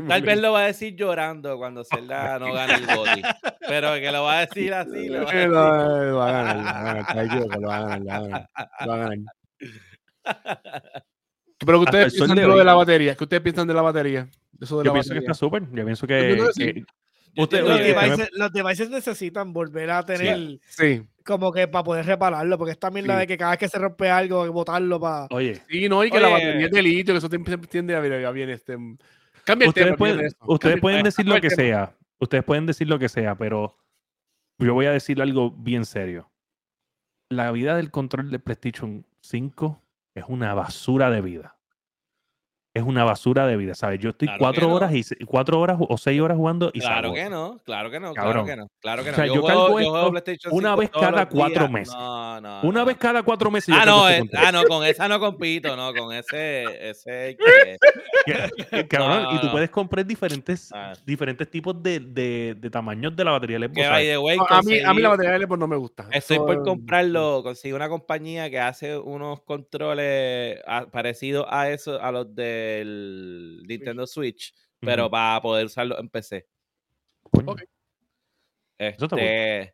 tal 0.07 0.21
vez 0.21 0.39
lo 0.39 0.53
va 0.53 0.61
a 0.61 0.67
decir 0.67 0.95
llorando 0.95 1.57
cuando 1.57 1.83
Zelda 1.83 2.39
no 2.39 2.53
gane 2.53 2.75
el 2.75 2.85
body. 2.85 3.21
Pero 3.67 3.93
que 3.95 4.11
lo 4.11 4.23
va 4.23 4.39
a 4.39 4.45
decir 4.45 4.73
así, 4.73 5.09
lo 5.09 5.23
va 5.23 5.31
a 5.31 5.33
decir. 5.33 5.49
Lo 5.49 5.55
va 5.55 5.69
a 5.69 5.73
ganar, 5.81 6.05
lo 6.07 6.17
va 6.17 6.29
a 6.29 6.83
ganar, 6.83 7.59
lo 7.59 7.67
va 7.67 7.77
a 7.77 7.81
ganar, 7.81 8.49
lo 8.81 8.87
va 8.87 8.93
a 8.93 8.97
ganar. 8.97 9.35
Pero 11.57 11.79
que 11.79 11.85
ustedes 11.85 12.13
piensan 12.13 12.37
de, 12.37 12.47
de 12.47 12.63
la 12.63 12.73
batería, 12.73 13.15
¿qué 13.15 13.23
ustedes 13.23 13.43
piensan 13.43 13.67
de 13.67 13.73
la 13.73 13.81
batería? 13.81 14.27
Eso 14.59 14.79
de 14.79 14.85
Yo 14.85 14.93
pienso 14.93 15.13
que 15.13 15.19
está 15.19 15.33
súper. 15.33 15.63
Yo 15.71 15.85
pienso 15.85 16.07
que, 16.07 16.83
los, 17.35 17.49
devices, 17.49 18.29
los, 18.33 18.51
devices, 18.51 18.89
necesitan 18.89 19.53
volver 19.53 19.91
a 19.91 20.03
tener 20.03 20.59
sí. 20.67 21.03
como 21.23 21.51
que 21.51 21.67
para 21.67 21.83
poder 21.83 22.05
repararlo, 22.05 22.57
porque 22.57 22.71
es 22.71 22.79
también 22.79 23.07
la 23.07 23.17
de 23.17 23.27
que 23.27 23.37
cada 23.37 23.51
vez 23.51 23.59
que 23.59 23.67
se 23.67 23.77
rompe 23.77 24.09
algo, 24.09 24.41
hay 24.41 24.47
que 24.47 24.53
botarlo 24.53 24.99
para. 24.99 25.27
Oye. 25.31 25.61
Sí, 25.69 25.89
no, 25.89 26.03
y 26.03 26.11
que 26.11 26.19
la 26.19 26.29
batería 26.29 26.65
es 26.65 26.71
de 26.71 26.81
litio, 26.81 27.13
que 27.13 27.17
eso 27.17 27.27
siempre 27.27 27.57
tiende 27.57 27.95
a 27.95 27.99
ver 27.99 28.31
bien 28.33 28.49
este. 28.49 28.77
Cambia 29.43 29.67
ustedes 29.67 29.87
tema, 29.87 29.97
pueden, 29.97 30.31
ustedes 30.47 30.79
pueden 30.79 31.03
decir 31.03 31.27
lo 31.27 31.39
que 31.39 31.49
sea. 31.49 31.95
Ustedes 32.17 32.43
pueden 32.43 32.65
decir 32.65 32.87
lo 32.87 32.97
que 32.97 33.09
sea, 33.09 33.35
pero 33.35 33.75
yo 34.57 34.73
voy 34.73 34.85
a 34.85 34.91
decir 34.91 35.21
algo 35.21 35.51
bien 35.51 35.85
serio. 35.85 36.31
La 37.29 37.51
vida 37.51 37.75
del 37.75 37.91
control 37.91 38.31
de 38.31 38.39
PlayStation 38.39 39.05
5 39.21 39.81
es 40.15 40.23
una 40.27 40.53
basura 40.53 41.09
de 41.09 41.21
vida 41.21 41.54
es 42.75 42.83
una 42.83 43.05
basura 43.05 43.47
de 43.47 43.55
vida, 43.55 43.73
¿sabes? 43.73 44.01
Yo 44.01 44.09
estoy 44.09 44.27
cuatro 44.37 44.69
horas 44.69 44.91
y 44.93 45.03
cuatro 45.23 45.61
horas 45.61 45.77
o 45.79 45.97
seis 45.97 46.19
horas 46.19 46.37
jugando 46.37 46.71
y 46.73 46.81
Claro 46.81 47.13
que 47.13 47.29
no, 47.29 47.61
claro 47.63 47.89
que 47.89 48.01
no, 48.01 48.13
claro 48.13 48.43
que 48.43 48.55
no, 48.57 48.67
claro 48.81 49.01
que 49.01 49.11
no. 49.11 49.13
O 49.13 49.15
sea, 49.15 49.25
yo, 49.27 49.43
cargo 49.43 49.79
esto 49.79 50.49
una 50.51 50.75
vez 50.75 50.89
cada 50.89 51.29
cuatro 51.29 51.69
meses. 51.69 51.95
No, 51.95 52.41
no, 52.41 52.61
una 52.63 52.83
vez 52.83 52.97
cada 52.97 53.23
cuatro 53.23 53.49
meses. 53.49 53.73
Ah, 53.75 53.85
no, 53.85 54.09
eh, 54.09 54.21
ah, 54.35 54.51
no, 54.51 54.65
con 54.65 54.85
esa 54.85 55.07
no 55.07 55.21
compito, 55.21 55.73
no, 55.77 55.93
con 55.93 56.13
ese, 56.13 56.89
ese 56.89 57.37
Cabrón, 58.89 59.35
y 59.35 59.39
tú 59.39 59.51
puedes 59.51 59.69
comprar 59.69 60.05
diferentes, 60.05 60.69
ah. 60.73 60.93
diferentes 61.05 61.49
tipos 61.49 61.81
de, 61.81 62.01
de, 62.01 62.55
de, 62.57 62.69
tamaños 62.69 63.15
de 63.15 63.23
la 63.23 63.31
batería 63.31 63.59
de 63.59 63.65
a, 63.65 64.61
mí, 64.61 64.79
a 64.79 64.93
mí 64.93 65.01
la 65.01 65.09
batería 65.09 65.39
de 65.39 65.47
no 65.47 65.67
me 65.67 65.77
gusta. 65.77 66.07
Estoy 66.11 66.39
por 66.39 66.61
comprarlo, 66.63 67.41
conseguí 67.41 67.71
una 67.71 67.87
compañía 67.87 68.49
que 68.49 68.59
hace 68.59 68.97
unos 68.97 69.41
controles 69.43 70.59
parecidos 70.91 71.45
a 71.49 71.69
eso, 71.69 72.01
a 72.01 72.11
los 72.11 72.35
de 72.35 72.64
el 72.81 73.63
Nintendo 73.67 74.05
Switch, 74.07 74.53
pero 74.79 75.09
para 75.09 75.41
poder 75.41 75.65
usarlo 75.65 75.99
en 75.99 76.09
PC. 76.09 76.47
Este, 78.77 79.73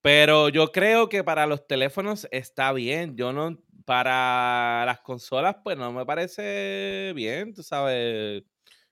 pero 0.00 0.48
yo 0.48 0.72
creo 0.72 1.08
que 1.08 1.22
para 1.22 1.46
los 1.46 1.66
teléfonos 1.66 2.26
está 2.30 2.72
bien. 2.72 3.16
Yo 3.16 3.32
no, 3.32 3.62
para 3.84 4.84
las 4.86 5.00
consolas, 5.00 5.56
pues 5.62 5.76
no 5.76 5.92
me 5.92 6.06
parece 6.06 7.12
bien, 7.14 7.54
tú 7.54 7.62
sabes. 7.62 8.42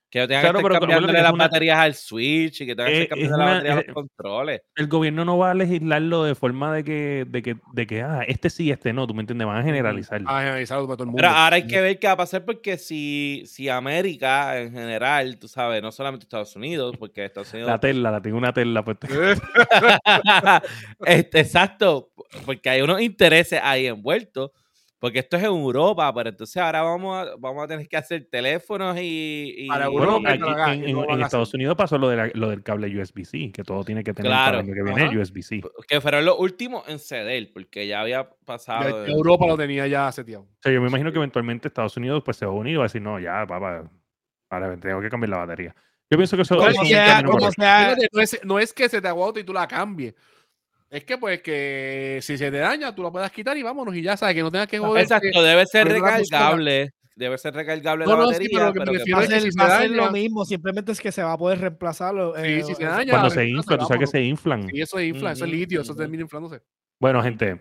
Que 0.09 0.27
tengan 0.27 0.53
que 0.53 0.57
estar 0.57 0.79
cambiándole 0.79 1.21
las 1.21 1.33
baterías 1.33 1.77
al 1.77 1.93
Switch 1.93 2.61
y 2.61 2.65
que 2.65 2.75
tengan 2.75 2.91
que 2.91 3.01
estar 3.03 3.09
cambiando 3.09 3.37
las 3.37 3.47
baterías 3.47 3.77
a 3.77 3.81
los 3.81 3.93
controles. 3.93 4.61
El 4.75 4.87
gobierno 4.87 5.23
no 5.23 5.37
va 5.37 5.51
a 5.51 5.53
legislarlo 5.53 6.23
de 6.23 6.33
forma 6.33 6.73
de 6.73 6.83
que, 6.83 7.25
de 7.27 7.41
que, 7.43 7.57
de 7.73 7.87
que 7.87 8.01
ah, 8.01 8.23
este 8.27 8.49
sí, 8.49 8.71
este 8.71 8.91
no, 8.91 9.05
tú 9.05 9.13
me 9.13 9.21
entiendes, 9.21 9.45
van 9.45 9.57
a 9.57 9.63
generalizar. 9.63 10.21
A 10.25 10.39
generalizarlo 10.39 10.87
para 10.87 10.97
todo 10.97 11.03
el 11.03 11.11
mundo. 11.11 11.21
Pero 11.21 11.29
ahora 11.29 11.57
hay 11.57 11.67
que 11.67 11.79
ver 11.79 11.99
qué 11.99 12.07
va 12.07 12.13
a 12.13 12.17
pasar 12.17 12.43
porque 12.43 12.77
si, 12.77 13.43
si 13.45 13.69
América 13.69 14.59
en 14.59 14.71
general, 14.71 15.37
tú 15.37 15.47
sabes, 15.47 15.83
no 15.83 15.91
solamente 15.91 16.23
Estados 16.23 16.55
Unidos, 16.55 16.95
porque 16.97 17.25
Estados 17.25 17.53
Unidos... 17.53 17.69
La 17.69 17.79
tela, 17.79 18.09
la 18.09 18.21
tengo 18.21 18.37
una 18.37 18.51
tela. 18.51 18.83
Pues. 18.83 18.97
este, 21.05 21.39
exacto, 21.39 22.11
porque 22.45 22.69
hay 22.69 22.81
unos 22.81 23.01
intereses 23.01 23.59
ahí 23.63 23.85
envueltos 23.85 24.51
porque 24.99 25.19
esto 25.19 25.37
es 25.37 25.43
en 25.43 25.49
Europa, 25.49 26.13
pero 26.13 26.29
entonces 26.29 26.57
ahora 26.57 26.81
vamos 26.81 27.17
a, 27.17 27.35
vamos 27.37 27.63
a 27.63 27.67
tener 27.67 27.87
que 27.87 27.95
hacer 27.95 28.27
teléfonos 28.29 28.97
y. 28.99 29.67
en, 29.69 31.21
Estados 31.21 31.53
Unidos 31.53 31.75
pasó 31.77 31.97
lo, 31.97 32.09
de 32.09 32.31
lo 32.35 32.49
del 32.49 32.63
cable 32.63 32.87
USB-C, 33.01 33.51
que 33.53 33.63
todo 33.63 33.83
tiene 33.85 34.03
que 34.03 34.13
tener 34.13 34.29
claro, 34.29 34.63
que 34.63 34.83
viene 34.83 35.17
USB-C. 35.17 35.61
Que 35.87 36.01
fueron 36.01 36.25
los 36.25 36.37
últimos 36.37 36.87
en 36.89 36.99
ceder, 36.99 37.49
porque 37.53 37.87
ya 37.87 38.01
había 38.01 38.29
pasado. 38.45 39.05
Europa 39.05 39.47
lo 39.47 39.57
tenía 39.57 39.87
ya 39.87 40.07
hace 40.07 40.25
tiempo. 40.25 40.49
O 40.51 40.61
sea, 40.61 40.73
yo 40.73 40.81
me 40.81 40.89
imagino 40.89 41.11
que 41.11 41.17
eventualmente 41.17 41.69
Estados 41.69 41.95
Unidos 41.95 42.21
pues 42.25 42.35
se 42.35 42.45
va 42.45 42.51
a 42.51 42.55
unir 42.55 42.73
y 42.73 42.77
va 42.77 42.83
a 42.83 42.87
decir, 42.87 43.01
no, 43.01 43.19
ya, 43.19 43.45
papá, 43.47 43.89
ahora 44.49 44.77
tengo 44.77 44.99
que 44.99 45.09
cambiar 45.09 45.29
la 45.29 45.37
batería. 45.37 45.75
Yo 46.11 46.17
pienso 46.17 46.35
que 46.35 46.41
eso, 46.41 46.55
no, 46.55 46.67
es, 48.21 48.39
no 48.43 48.59
es 48.59 48.73
que 48.73 48.89
se 48.89 48.99
te 48.99 49.07
aguante 49.07 49.41
y 49.41 49.43
tú 49.43 49.53
la 49.53 49.67
cambies. 49.67 50.15
Es 50.89 51.03
que 51.03 51.17
pues 51.17 51.41
que 51.41 52.19
si 52.21 52.37
se 52.37 52.49
te 52.49 52.57
daña, 52.57 52.95
tú 52.95 53.03
lo 53.03 53.11
puedas 53.11 53.31
quitar 53.31 53.55
y 53.57 53.61
vámonos 53.61 53.95
y 53.95 54.01
ya 54.01 54.17
sabes 54.17 54.35
que 54.35 54.41
no 54.41 54.51
tengas 54.51 54.67
que 54.67 54.79
joder. 54.79 55.03
Exacto, 55.03 55.43
debe 55.43 55.65
ser 55.67 55.87
recargable. 55.87 56.91
Debe 57.15 57.37
ser 57.37 57.53
recargable 57.53 58.07
la 58.07 58.15
batería. 58.15 58.47
Sí, 58.47 58.53
pero 58.53 58.65
lo 58.65 58.73
que 58.73 58.79
pero 58.79 58.91
prefiero 58.93 59.21
es 59.21 59.29
que 59.29 59.41
si 59.41 59.49
va 59.59 59.65
a 59.65 59.81
ser 59.81 59.91
lo 59.91 60.11
mismo, 60.11 60.45
simplemente 60.45 60.93
es 60.93 61.01
que 61.01 61.11
se 61.11 61.21
va 61.21 61.33
a 61.33 61.37
poder 61.37 61.59
reemplazarlo. 61.59 62.33
Sí, 62.35 62.41
eh, 62.43 62.63
si 62.63 62.75
se 62.75 62.85
daña. 62.85 63.11
Cuando 63.11 63.29
se 63.29 63.47
infla, 63.47 63.77
tú 63.77 63.85
sabes 63.85 63.99
que 63.99 64.07
se 64.07 64.23
inflan. 64.23 64.67
Sí, 64.69 64.81
eso 64.81 64.97
es 64.97 65.09
infla, 65.09 65.33
eso 65.33 65.45
es 65.45 65.51
litio, 65.51 65.81
eso 65.81 65.93
termina 65.93 66.23
inflándose. 66.23 66.61
Bueno, 66.99 67.21
gente, 67.21 67.59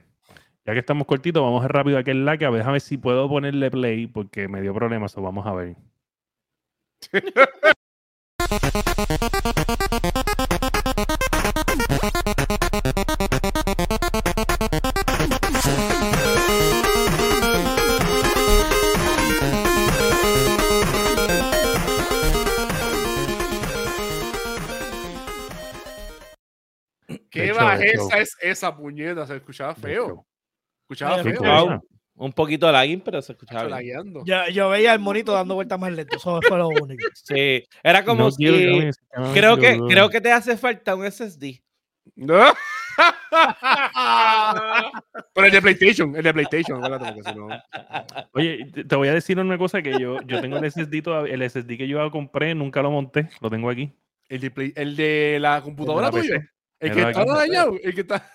ya 0.65 0.73
que 0.73 0.79
estamos 0.79 1.07
cortitos, 1.07 1.43
vamos 1.43 1.63
a 1.63 1.67
ir 1.67 1.73
rápido 1.73 1.99
a 1.99 2.01
aquel 2.01 2.25
like, 2.25 2.45
a 2.45 2.51
ver, 2.51 2.63
a 2.63 2.71
ver 2.71 2.81
si 2.81 2.97
puedo 2.97 3.29
ponerle 3.29 3.71
play, 3.71 4.07
porque 4.07 4.49
me 4.49 4.63
dio 4.63 4.73
problemas, 4.73 5.17
o 5.19 5.23
vamos 5.23 5.47
a 5.47 5.53
ver. 5.53 5.77
¿Qué 27.59 27.65
bajeza 27.65 28.19
es 28.19 28.37
esa 28.41 28.77
puñeta? 28.77 29.27
Se 29.27 29.37
escuchaba 29.37 29.75
feo. 29.75 30.27
Escuchaba 30.83 31.23
feo. 31.23 31.83
Un 32.19 32.33
poquito 32.33 32.67
de 32.67 32.73
lagging, 32.73 33.01
pero 33.01 33.23
se 33.23 33.33
escuchaba. 33.33 33.81
Yo, 33.81 34.03
yo, 34.51 34.69
veía 34.69 34.93
el 34.93 34.99
monito 34.99 35.33
dando 35.33 35.55
vueltas 35.55 35.79
más 35.79 35.93
lento. 35.93 36.17
Eso 36.17 36.41
fue 36.43 36.59
lo 36.59 36.69
único. 36.69 37.07
Sí, 37.15 37.65
era 37.83 38.05
como 38.05 38.31
si. 38.33 38.45
creo, 39.33 39.57
que, 39.57 39.79
creo 39.89 40.11
que 40.11 40.21
te 40.21 40.33
hace 40.33 40.57
falta 40.57 40.97
un 40.97 41.09
SSD. 41.11 41.61
No. 42.17 42.45
Pero 45.35 45.47
el 45.47 45.53
de 45.53 45.63
PlayStation, 45.63 46.17
el 46.17 46.25
de 46.25 46.33
PlayStation. 46.33 46.83
Oye, 48.33 48.73
te 48.73 48.97
voy 48.97 49.07
a 49.09 49.15
decir 49.15 49.39
una 49.39 49.57
cosa 49.57 49.81
que 49.83 49.93
yo, 50.01 50.21
yo 50.23 50.41
tengo 50.41 50.57
el 50.57 50.69
SSD 50.71 51.03
todavía, 51.03 51.35
el 51.35 51.49
SSD 51.49 51.77
que 51.77 51.87
yo 51.87 52.11
compré, 52.11 52.57
nunca 52.57 52.83
lo 52.83 52.91
monté, 52.91 53.29
lo 53.41 53.51
tengo 53.51 53.71
aquí. 53.71 53.93
El 54.29 54.41
de, 54.41 54.73
el 54.75 54.97
de 54.97 55.39
la 55.41 55.63
computadora 55.63 56.11
tuya. 56.11 56.51
El 56.81 56.93
que 56.93 57.01
está 57.03 57.25
dañado, 57.25 57.77
el 57.83 57.95
que 57.95 58.01
está. 58.03 58.31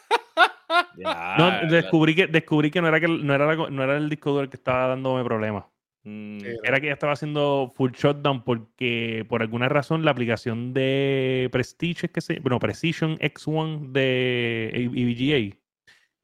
no, 1.38 1.70
descubrí 1.70 2.16
que, 2.16 2.28
descubrí 2.28 2.72
que 2.72 2.82
no 2.82 2.88
era 2.88 3.00
que 3.00 3.08
no 3.08 3.34
era, 3.34 3.56
no 3.56 3.84
era 3.84 3.98
el 3.98 4.10
disco 4.10 4.32
duro 4.32 4.44
el 4.44 4.50
que 4.50 4.58
estaba 4.58 4.88
dándome 4.88 5.24
problemas. 5.24 5.66
Mm, 6.06 6.40
era 6.64 6.82
que 6.82 6.88
ya 6.88 6.94
estaba 6.94 7.14
haciendo 7.14 7.72
full 7.76 7.92
shutdown 7.92 8.44
porque 8.44 9.26
por 9.30 9.42
alguna 9.42 9.70
razón 9.70 10.04
la 10.04 10.12
aplicación 10.12 10.74
de 10.74 11.48
Prestige, 11.52 12.10
que 12.10 12.20
se, 12.20 12.40
bueno, 12.42 12.60
Precision 12.60 13.18
X1 13.20 13.92
de 13.94 14.72
EVGA 14.74 15.58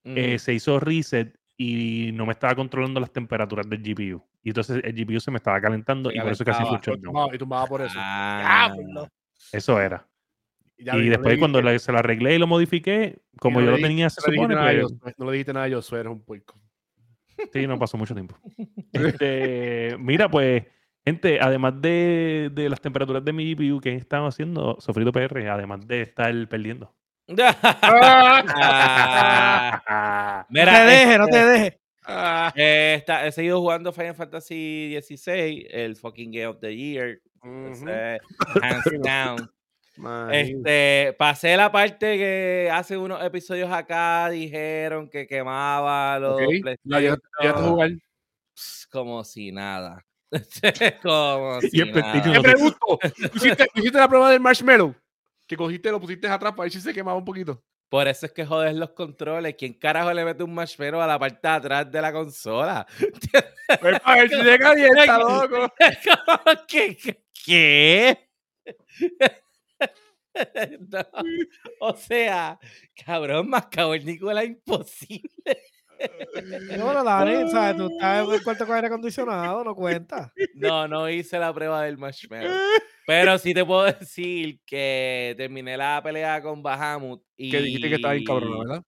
eh, 0.03 0.39
se 0.39 0.53
hizo 0.53 0.79
reset 0.81 1.39
y 1.55 2.11
no 2.13 2.25
me 2.25 2.33
estaba 2.33 2.55
controlando 2.55 2.99
las 2.99 3.11
temperaturas 3.11 3.69
del 3.69 3.81
GPU. 3.81 4.21
Y 4.43 4.49
entonces 4.49 4.81
el 4.83 4.93
GPU 4.93 5.19
se 5.21 5.31
me 5.31 5.37
estaba 5.37 5.61
calentando 5.61 6.11
y 6.11 6.19
por 6.19 6.31
eso 6.31 6.43
casi 6.43 6.65
full 6.65 6.79
shutdown. 6.81 7.33
Y 7.33 7.37
tumbaba 7.37 7.65
por 7.65 7.81
eso. 7.81 7.95
Ah, 7.97 8.73
eso 9.53 9.79
era. 9.79 10.05
Y, 10.79 11.09
después 11.09 11.37
cuando 11.37 11.59
se 11.77 11.91
lo 11.91 11.99
arreglé 11.99 12.35
y 12.35 12.37
lo 12.37 12.47
modifiqué, 12.47 13.19
como 13.39 13.59
yo 13.59 13.71
lo 13.71 13.77
tenía, 13.77 14.09
se 14.09 14.21
supone, 14.21 14.55
pues 15.01 15.13
No 15.17 15.25
le 15.25 15.31
dijiste 15.33 15.53
nada 15.53 15.67
yo, 15.67 15.79
eres 15.79 16.07
un 16.07 16.23
puerco. 16.23 16.59
Sí, 17.51 17.67
no 17.67 17.77
pasó 17.77 17.97
mucho 17.97 18.13
tiempo. 18.13 18.37
Este, 18.93 19.95
mira, 19.99 20.29
pues, 20.29 20.63
gente, 21.05 21.39
además 21.39 21.81
de, 21.81 22.49
de, 22.51 22.69
las 22.69 22.81
temperaturas 22.81 23.23
de 23.23 23.33
mi 23.33 23.53
GPU 23.53 23.79
que 23.79 23.95
están 23.95 24.25
haciendo, 24.25 24.77
Sofrito 24.79 25.11
PR, 25.11 25.47
además 25.49 25.85
de 25.87 26.01
estar 26.01 26.33
perdiendo. 26.47 26.93
mira, 27.27 27.45
no 30.49 30.71
te 30.71 30.85
deje, 30.85 31.17
no 31.17 31.27
te 31.27 31.39
este, 31.39 31.45
deje. 31.45 31.79
Eh, 32.55 32.95
está, 32.97 33.27
he 33.27 33.31
seguido 33.31 33.59
jugando 33.59 33.93
Final 33.93 34.15
Fantasy 34.15 34.97
XVI, 35.01 35.67
el 35.69 35.95
fucking 35.95 36.31
Game 36.31 36.47
of 36.47 36.59
the 36.59 36.75
Year. 36.75 37.21
hands 37.43 37.83
down. 39.03 39.49
Este, 40.31 41.15
pasé 41.17 41.57
la 41.57 41.71
parte 41.71 42.17
que 42.17 42.69
hace 42.71 42.97
unos 42.97 43.21
episodios 43.23 43.71
acá 43.71 44.29
dijeron 44.29 45.09
que 45.09 45.27
quemaba 45.27 46.19
los 46.19 46.39
Como 48.89 49.23
si 49.23 49.51
nada. 49.51 50.05
Como 51.01 51.61
si 51.61 51.79
nada. 51.79 52.21
Te 52.21 52.41
pregunto, 52.41 52.99
¿hiciste, 53.75 53.97
la 53.97 54.07
prueba 54.07 54.31
del 54.31 54.39
marshmallow? 54.39 54.95
Que 55.47 55.57
cogiste, 55.57 55.91
lo 55.91 55.99
pusiste 55.99 56.27
atrás 56.27 56.51
para 56.53 56.63
ver 56.63 56.71
si 56.71 56.79
se 56.79 56.93
quemaba 56.93 57.17
un 57.17 57.25
poquito. 57.25 57.61
Por 57.89 58.07
eso 58.07 58.27
es 58.27 58.31
que 58.31 58.45
jodes 58.45 58.75
los 58.75 58.91
controles. 58.91 59.55
¿Quién 59.57 59.73
carajo 59.73 60.13
le 60.13 60.23
mete 60.23 60.43
un 60.43 60.53
marshmallow 60.53 61.01
a 61.01 61.07
la 61.07 61.17
parte 61.17 61.39
de 61.41 61.53
atrás 61.53 61.91
de 61.91 62.01
la 62.01 62.13
consola? 62.13 62.85
Pues 63.81 63.99
para 63.99 64.21
ver 64.21 64.29
si 64.31 64.41
se 64.41 64.57
calienta, 64.59 65.19
loco. 65.19 65.71
¿Qué? 66.67 66.97
¿Qué? 67.45 68.29
O 71.81 71.95
sea, 71.95 72.59
cabrón, 73.05 73.49
más 73.49 73.67
cavernícola 73.67 74.43
imposible. 74.43 75.29
No, 76.77 76.93
no, 76.93 77.03
Dani, 77.03 77.51
¿sabes? 77.51 77.75
Tú 77.75 77.89
estás 77.91 78.25
en 78.25 78.33
el 78.33 78.43
cuarto 78.43 78.65
con 78.65 78.75
aire 78.75 78.87
acondicionado, 78.87 79.63
no 79.65 79.75
cuenta. 79.75 80.31
No, 80.53 80.87
no 80.87 81.09
hice 81.09 81.37
la 81.37 81.53
prueba 81.53 81.83
del 81.83 81.97
marshmallow. 81.97 82.49
Pero 83.05 83.37
sí 83.37 83.53
te 83.53 83.65
puedo 83.65 83.83
decir 83.83 84.61
que 84.65 85.33
terminé 85.35 85.75
la 85.75 85.99
pelea 86.01 86.41
con 86.41 86.61
Bahamut 86.61 87.21
y... 87.35 87.51
Que 87.51 87.59
dijiste 87.59 87.89
que 87.89 87.95
estaba 87.95 88.13
bien 88.13 88.25
cabrona, 88.25 88.83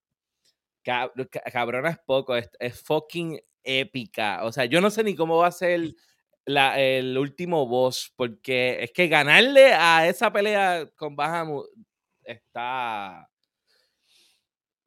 ¿verdad? 0.84 1.12
cabrona 1.52 1.90
es 1.90 2.00
poco, 2.06 2.36
es, 2.36 2.50
es, 2.60 2.82
fucking 2.82 3.40
épica. 3.64 4.44
O 4.44 4.52
sea, 4.52 4.66
yo 4.66 4.80
no 4.80 4.90
sé 4.90 5.04
ni 5.04 5.16
cómo 5.16 5.38
va 5.38 5.48
a 5.48 5.52
ser 5.52 5.94
la, 6.54 6.80
el 6.80 7.18
último 7.18 7.68
boss, 7.68 8.14
porque 8.16 8.84
es 8.84 8.92
que 8.92 9.08
ganarle 9.08 9.74
a 9.74 10.08
esa 10.08 10.32
pelea 10.32 10.90
con 10.96 11.16
Bahamut 11.16 11.68
está 12.24 13.32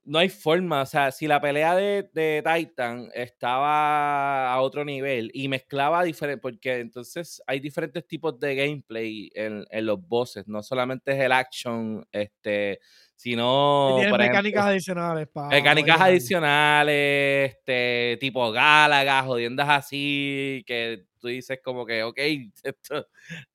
no 0.04 0.18
hay 0.18 0.28
forma. 0.28 0.82
O 0.82 0.86
sea, 0.86 1.10
si 1.10 1.26
la 1.26 1.40
pelea 1.40 1.74
de, 1.74 2.08
de, 2.12 2.42
Titan 2.42 3.10
estaba 3.14 4.52
a 4.52 4.60
otro 4.60 4.84
nivel 4.84 5.30
y 5.34 5.48
mezclaba 5.48 6.04
diferente, 6.04 6.40
porque 6.40 6.80
entonces 6.80 7.42
hay 7.46 7.60
diferentes 7.60 8.06
tipos 8.06 8.38
de 8.38 8.54
gameplay 8.54 9.30
en, 9.34 9.64
en 9.70 9.86
los 9.86 10.06
bosses. 10.06 10.46
No 10.46 10.62
solamente 10.62 11.12
es 11.12 11.20
el 11.20 11.32
action, 11.32 12.06
este, 12.12 12.80
sino. 13.16 13.98
Mecánicas 14.18 14.66
adicionales. 14.66 15.28
mecánicas 15.50 16.00
adicionales, 16.00 17.52
este, 17.52 18.18
tipo 18.20 18.50
Gálaga, 18.52 19.22
jodiendas 19.22 19.68
así, 19.68 20.62
que 20.66 21.06
tú 21.24 21.28
dices 21.28 21.58
como 21.64 21.86
que, 21.86 22.02
ok, 22.02 22.18
esto. 22.62 23.08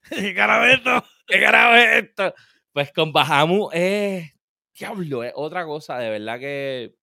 ¿Qué 0.10 0.34
carajo 0.34 0.66
esto? 0.66 1.04
¿Qué 1.28 1.40
carajo 1.40 1.76
esto? 1.76 2.34
Pues 2.74 2.92
con 2.92 3.14
Bahamu 3.14 3.70
es 3.72 4.32
diablo, 4.74 5.24
es 5.24 5.34
otra 5.36 5.66
cosa, 5.66 6.00
de 6.00 6.10
verdad 6.10 6.40
que. 6.40 6.96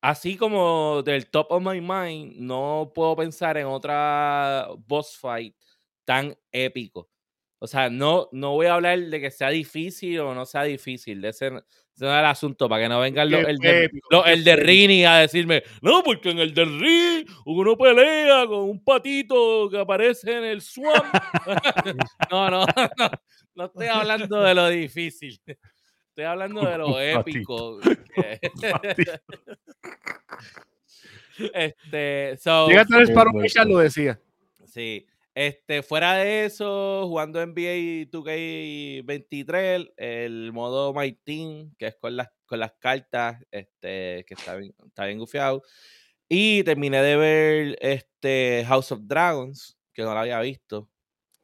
Así 0.00 0.36
como 0.36 1.02
del 1.04 1.30
top 1.30 1.46
of 1.50 1.62
my 1.62 1.80
mind, 1.80 2.34
no 2.38 2.90
puedo 2.92 3.14
pensar 3.14 3.56
en 3.56 3.66
otra 3.66 4.66
boss 4.88 5.16
fight 5.16 5.54
tan 6.04 6.36
épico. 6.50 7.08
O 7.60 7.68
sea, 7.68 7.88
no, 7.88 8.28
no 8.32 8.50
voy 8.54 8.66
a 8.66 8.74
hablar 8.74 8.98
de 8.98 9.20
que 9.20 9.30
sea 9.30 9.50
difícil 9.50 10.18
o 10.18 10.34
no 10.34 10.44
sea 10.44 10.64
difícil. 10.64 11.20
De 11.20 11.28
ese, 11.28 11.52
no 11.98 12.12
es 12.12 12.18
el 12.18 12.24
asunto, 12.24 12.68
para 12.68 12.82
que 12.82 12.88
no 12.88 13.00
vengan 13.00 13.30
los, 13.30 13.44
el, 13.46 13.58
de, 13.58 13.90
el 14.26 14.44
de 14.44 14.56
Rini 14.56 15.04
a 15.04 15.18
decirme, 15.18 15.62
no, 15.82 16.02
porque 16.02 16.30
en 16.30 16.38
el 16.38 16.52
de 16.54 16.64
Rini 16.64 17.24
uno 17.46 17.76
pelea 17.76 18.46
con 18.46 18.60
un 18.70 18.82
patito 18.82 19.68
que 19.70 19.78
aparece 19.78 20.36
en 20.38 20.44
el 20.44 20.60
swamp. 20.62 21.04
no, 22.30 22.50
no, 22.50 22.64
no, 22.66 23.10
no 23.54 23.64
estoy 23.66 23.86
hablando 23.86 24.40
de 24.42 24.54
lo 24.54 24.68
difícil. 24.68 25.40
Estoy 25.46 26.24
hablando 26.24 26.60
de 26.66 26.78
lo 26.78 27.00
épico. 27.00 27.78
este, 31.54 32.36
so, 32.38 32.68
Llega 32.68 32.82
a 32.82 33.02
Sparrow 33.02 33.32
lo 33.66 33.78
decía. 33.78 34.20
Sí. 34.66 35.06
Este, 35.34 35.82
fuera 35.82 36.14
de 36.14 36.44
eso, 36.44 37.06
jugando 37.06 37.44
NBA 37.44 38.10
2K23, 38.10 39.94
el 39.96 40.52
modo 40.52 40.92
My 40.92 41.12
Team, 41.12 41.74
que 41.78 41.86
es 41.86 41.96
con 41.96 42.16
las, 42.16 42.28
con 42.44 42.60
las 42.60 42.72
cartas, 42.78 43.42
este, 43.50 44.24
que 44.26 44.34
está 44.34 44.56
bien, 44.56 44.74
está 44.86 45.06
bien 45.06 45.18
gufiado. 45.18 45.62
Y 46.28 46.62
terminé 46.64 47.02
de 47.02 47.16
ver 47.16 47.78
este 47.80 48.64
House 48.66 48.92
of 48.92 49.00
Dragons, 49.04 49.78
que 49.92 50.02
no 50.02 50.12
lo 50.12 50.18
había 50.20 50.40
visto 50.40 50.92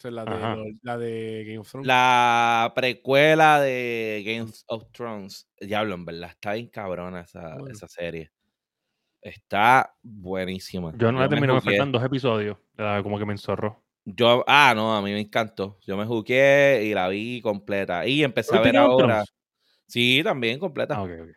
la 0.05 0.24
de, 0.24 0.78
la 0.82 0.99
de 0.99 1.45
Game 1.45 1.59
of 1.59 1.70
Thrones. 1.70 1.86
La 1.86 2.72
precuela 2.74 3.61
de 3.61 4.22
Game 4.24 4.51
of 4.66 4.84
Thrones. 4.93 5.49
Diablo, 5.61 5.95
en 5.95 6.05
verdad, 6.05 6.30
está 6.30 6.53
bien 6.55 6.68
cabrona 6.68 7.22
esa, 7.22 7.57
esa 7.68 7.89
serie. 7.89 8.30
Está 9.20 9.97
buenísima. 10.03 10.93
Yo 10.97 11.11
no 11.11 11.18
la 11.18 11.28
terminé, 11.28 11.53
me 11.53 11.61
faltan 11.61 11.91
dos 11.91 12.05
episodios. 12.05 12.57
Como 13.03 13.18
que 13.18 13.26
me 13.26 13.33
enzorró. 13.33 13.83
Yo, 14.05 14.45
ah, 14.47 14.72
no, 14.74 14.97
a 14.97 15.03
mí 15.03 15.12
me 15.12 15.20
encantó. 15.20 15.79
Yo 15.87 15.97
me 15.97 16.07
jugué 16.07 16.83
y 16.85 16.95
la 16.95 17.09
vi 17.09 17.43
completa. 17.43 18.07
Y 18.07 18.22
empecé 18.24 18.57
a 18.57 18.61
ver 18.61 18.76
ahora. 18.76 19.24
Sí, 19.87 20.22
también 20.22 20.59
completa. 20.59 20.97
Ah, 20.97 21.03
okay, 21.03 21.20
okay. 21.20 21.35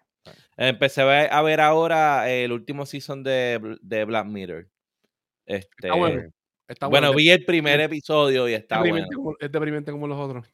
Empecé 0.56 1.02
a 1.02 1.42
ver 1.42 1.60
ahora 1.62 2.30
el 2.30 2.52
último 2.52 2.86
season 2.86 3.24
de, 3.24 3.78
de 3.82 4.06
Black 4.06 4.28
Mirror. 4.28 4.70
Este, 5.46 5.90
bueno, 6.88 7.14
vi 7.14 7.30
el 7.30 7.44
primer 7.44 7.80
episodio 7.82 8.48
y 8.48 8.54
está 8.54 8.80
bueno. 8.80 9.08
es 9.40 9.52
deprimente 9.52 9.92
como 9.92 10.08
los 10.08 10.20
otros. 10.20 10.48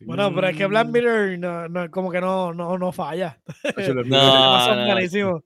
Bueno, 0.00 0.34
pero 0.34 0.48
es 0.48 0.56
que 0.56 0.66
Black 0.66 0.88
Mirror 0.88 1.38
no, 1.70 1.90
como 1.90 2.10
que 2.10 2.20
no, 2.20 2.52
no, 2.52 2.76
no 2.76 2.92
falla. 2.92 3.40
no, 4.06 4.74
no, 4.74 5.40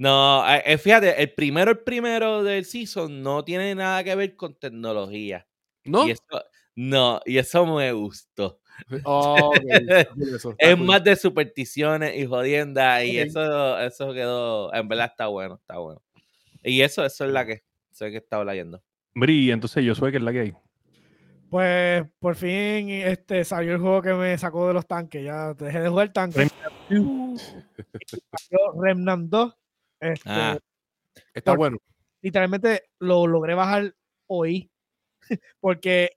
eh, 0.00 0.62
eh, 0.64 0.78
fíjate, 0.78 1.22
el 1.22 1.32
primero, 1.32 1.70
el 1.72 1.78
primero 1.80 2.42
del 2.42 2.64
season 2.64 3.22
no 3.22 3.44
tiene 3.44 3.74
nada 3.74 4.02
que 4.02 4.14
ver 4.14 4.36
con 4.36 4.54
tecnología. 4.54 5.46
¿No? 5.84 6.06
Y 6.06 6.12
eso, 6.12 6.44
no, 6.74 7.20
y 7.24 7.38
eso 7.38 7.66
me 7.66 7.92
gustó. 7.92 8.60
Oh, 9.04 9.52
es 10.58 10.78
más 10.78 11.04
de 11.04 11.14
supersticiones 11.14 12.16
y 12.16 12.24
jodiendas 12.24 13.04
y 13.04 13.18
eso, 13.18 13.78
eso 13.78 14.14
quedó, 14.14 14.72
en 14.72 14.88
verdad 14.88 15.08
está 15.10 15.26
bueno, 15.26 15.56
está 15.56 15.78
bueno. 15.78 16.02
Y 16.62 16.80
eso, 16.80 17.04
eso 17.04 17.26
es 17.26 17.30
la 17.30 17.44
que, 17.44 17.62
sé 17.90 18.10
que 18.10 18.16
estaba 18.16 18.44
leyendo. 18.44 18.82
Bri, 19.14 19.50
entonces 19.50 19.84
yo 19.84 19.94
soy 19.94 20.12
que 20.12 20.16
es 20.16 20.22
la 20.22 20.32
que 20.32 20.40
hay. 20.40 20.54
Pues 21.50 22.04
por 22.20 22.36
fin 22.36 22.90
este, 22.90 23.44
salió 23.44 23.72
el 23.72 23.80
juego 23.80 24.00
que 24.00 24.14
me 24.14 24.38
sacó 24.38 24.68
de 24.68 24.74
los 24.74 24.86
tanques. 24.86 25.24
Ya 25.24 25.52
dejé 25.54 25.80
de 25.80 25.88
jugar 25.88 26.12
tanque. 26.12 26.48
Remnant 28.76 29.28
2. 29.28 29.54
Este, 30.00 30.30
ah, 30.30 30.58
está 31.34 31.54
bueno. 31.54 31.78
Literalmente 32.22 32.90
lo 32.98 33.26
logré 33.26 33.54
bajar 33.54 33.94
hoy. 34.26 34.70
porque 35.60 36.10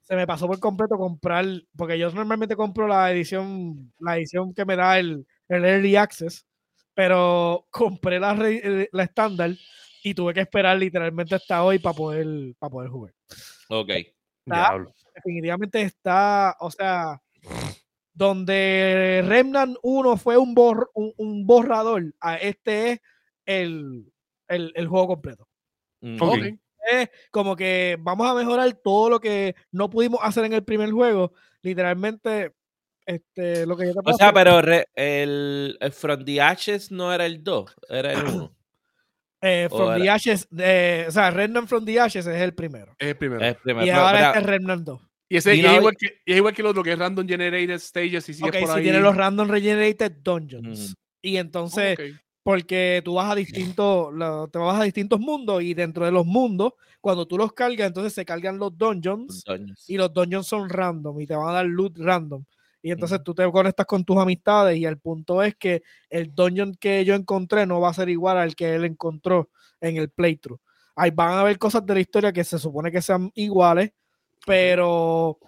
se 0.00 0.16
me 0.16 0.26
pasó 0.26 0.46
por 0.46 0.58
completo 0.60 0.96
comprar. 0.96 1.44
Porque 1.76 1.98
yo 1.98 2.10
normalmente 2.10 2.56
compro 2.56 2.86
la 2.86 3.10
edición, 3.12 3.92
la 3.98 4.16
edición 4.16 4.54
que 4.54 4.64
me 4.64 4.76
da 4.76 4.98
el, 4.98 5.26
el 5.48 5.64
Early 5.64 5.96
Access. 5.96 6.46
Pero 6.94 7.66
compré 7.70 8.18
la, 8.18 8.34
la 8.92 9.02
estándar 9.02 9.52
y 10.02 10.14
tuve 10.14 10.34
que 10.34 10.40
esperar 10.40 10.76
literalmente 10.78 11.34
hasta 11.34 11.62
hoy 11.62 11.78
para 11.78 11.94
poder, 11.94 12.54
para 12.58 12.70
poder 12.70 12.90
jugar. 12.90 13.14
Ok. 13.68 13.90
definitivamente 15.14 15.82
está, 15.82 16.56
o 16.60 16.70
sea, 16.70 17.20
donde 18.12 19.24
Remnant 19.26 19.76
1 19.82 20.16
fue 20.16 20.36
un, 20.36 20.54
un, 20.94 21.46
borrador, 21.46 22.14
a 22.20 22.36
este 22.36 22.92
es 22.92 23.00
el, 23.46 24.12
el, 24.48 24.86
juego 24.88 25.08
completo. 25.08 25.48
Mm, 26.00 26.22
okay. 26.22 26.58
Es 26.90 27.10
como 27.30 27.56
que 27.56 27.96
vamos 28.00 28.28
a 28.28 28.34
mejorar 28.34 28.72
todo 28.82 29.10
lo 29.10 29.20
que 29.20 29.54
no 29.70 29.90
pudimos 29.90 30.20
hacer 30.22 30.44
en 30.44 30.54
el 30.54 30.64
primer 30.64 30.90
juego. 30.90 31.32
Literalmente, 31.62 32.54
este, 33.06 33.66
lo 33.66 33.76
que 33.76 33.86
yo 33.86 33.94
te 33.94 34.00
O 34.04 34.14
sea, 34.14 34.32
pero 34.32 34.60
el, 34.94 35.76
el 35.80 35.92
From 35.92 36.24
the 36.24 36.40
Ashes 36.40 36.90
no 36.90 37.12
era 37.12 37.26
el 37.26 37.44
2, 37.44 37.76
era 37.88 38.12
el 38.12 38.24
1. 38.24 38.56
Eh, 39.42 39.68
from 39.70 39.98
the 39.98 40.10
Ashes, 40.10 40.46
o 40.52 41.10
sea, 41.10 41.30
Remnant 41.30 41.66
from 41.66 41.86
the 41.86 41.98
Ashes 41.98 42.26
es 42.26 42.42
el 42.42 42.52
primero. 42.52 42.94
Es 42.98 43.08
el 43.08 43.16
primero. 43.16 43.42
Es 43.42 43.56
primero. 43.56 43.86
Y 43.86 43.88
ahora 43.88 44.28
este 44.28 44.40
es 44.40 44.44
Remnant 44.44 44.84
2. 44.84 45.09
Y, 45.30 45.36
ese, 45.36 45.54
y, 45.54 45.64
es 45.64 45.76
igual 45.76 45.96
que, 45.96 46.06
y, 46.26 46.32
es 46.32 46.36
igual 46.38 46.52
que, 46.52 46.62
el 46.62 46.66
otro, 46.66 46.82
que 46.82 46.92
es 46.92 46.98
Random 46.98 47.26
Generated 47.26 47.78
Stages. 47.78 48.28
Y 48.28 48.42
okay, 48.42 48.64
por 48.64 48.76
si 48.76 48.82
tiene 48.82 48.98
los 48.98 49.16
Random 49.16 49.48
Regenerated 49.48 50.10
Dungeons. 50.24 50.96
Y 51.22 51.36
entonces, 51.36 51.96
porque 52.42 53.00
tú 53.04 53.14
vas 53.14 53.30
a 53.30 53.36
distintos, 53.36 54.12
te 54.50 54.58
vas 54.58 54.80
a 54.80 54.82
distintos 54.82 55.20
mundos 55.20 55.62
y 55.62 55.72
dentro 55.72 56.04
de 56.04 56.10
los 56.10 56.26
mundos, 56.26 56.72
cuando 57.00 57.26
tú 57.28 57.38
los 57.38 57.52
cargas, 57.52 57.86
entonces 57.86 58.12
se 58.12 58.24
cargan 58.24 58.58
los 58.58 58.76
dungeons, 58.76 59.44
dungeons. 59.44 59.88
y 59.88 59.96
los 59.96 60.12
dungeons 60.12 60.48
son 60.48 60.68
random 60.68 61.20
y 61.20 61.26
te 61.28 61.36
van 61.36 61.50
a 61.50 61.52
dar 61.52 61.66
loot 61.66 61.96
random. 61.96 62.44
Y 62.82 62.90
entonces 62.90 63.22
tú 63.22 63.32
te 63.32 63.48
conectas 63.52 63.86
con 63.86 64.04
tus 64.04 64.16
amistades 64.16 64.78
y 64.78 64.84
el 64.84 64.98
punto 64.98 65.44
es 65.44 65.54
que 65.54 65.82
el 66.08 66.34
dungeon 66.34 66.74
que 66.74 67.04
yo 67.04 67.14
encontré 67.14 67.66
no 67.66 67.80
va 67.80 67.90
a 67.90 67.94
ser 67.94 68.08
igual 68.08 68.36
al 68.36 68.56
que 68.56 68.74
él 68.74 68.84
encontró 68.84 69.48
en 69.80 69.96
el 69.96 70.10
playthrough. 70.10 70.58
Ahí 70.96 71.10
van 71.10 71.30
a 71.30 71.40
haber 71.40 71.58
cosas 71.58 71.84
de 71.86 71.94
la 71.94 72.00
historia 72.00 72.32
que 72.32 72.42
se 72.42 72.58
supone 72.58 72.90
que 72.90 73.00
sean 73.00 73.30
iguales, 73.34 73.92
pero 74.46 75.38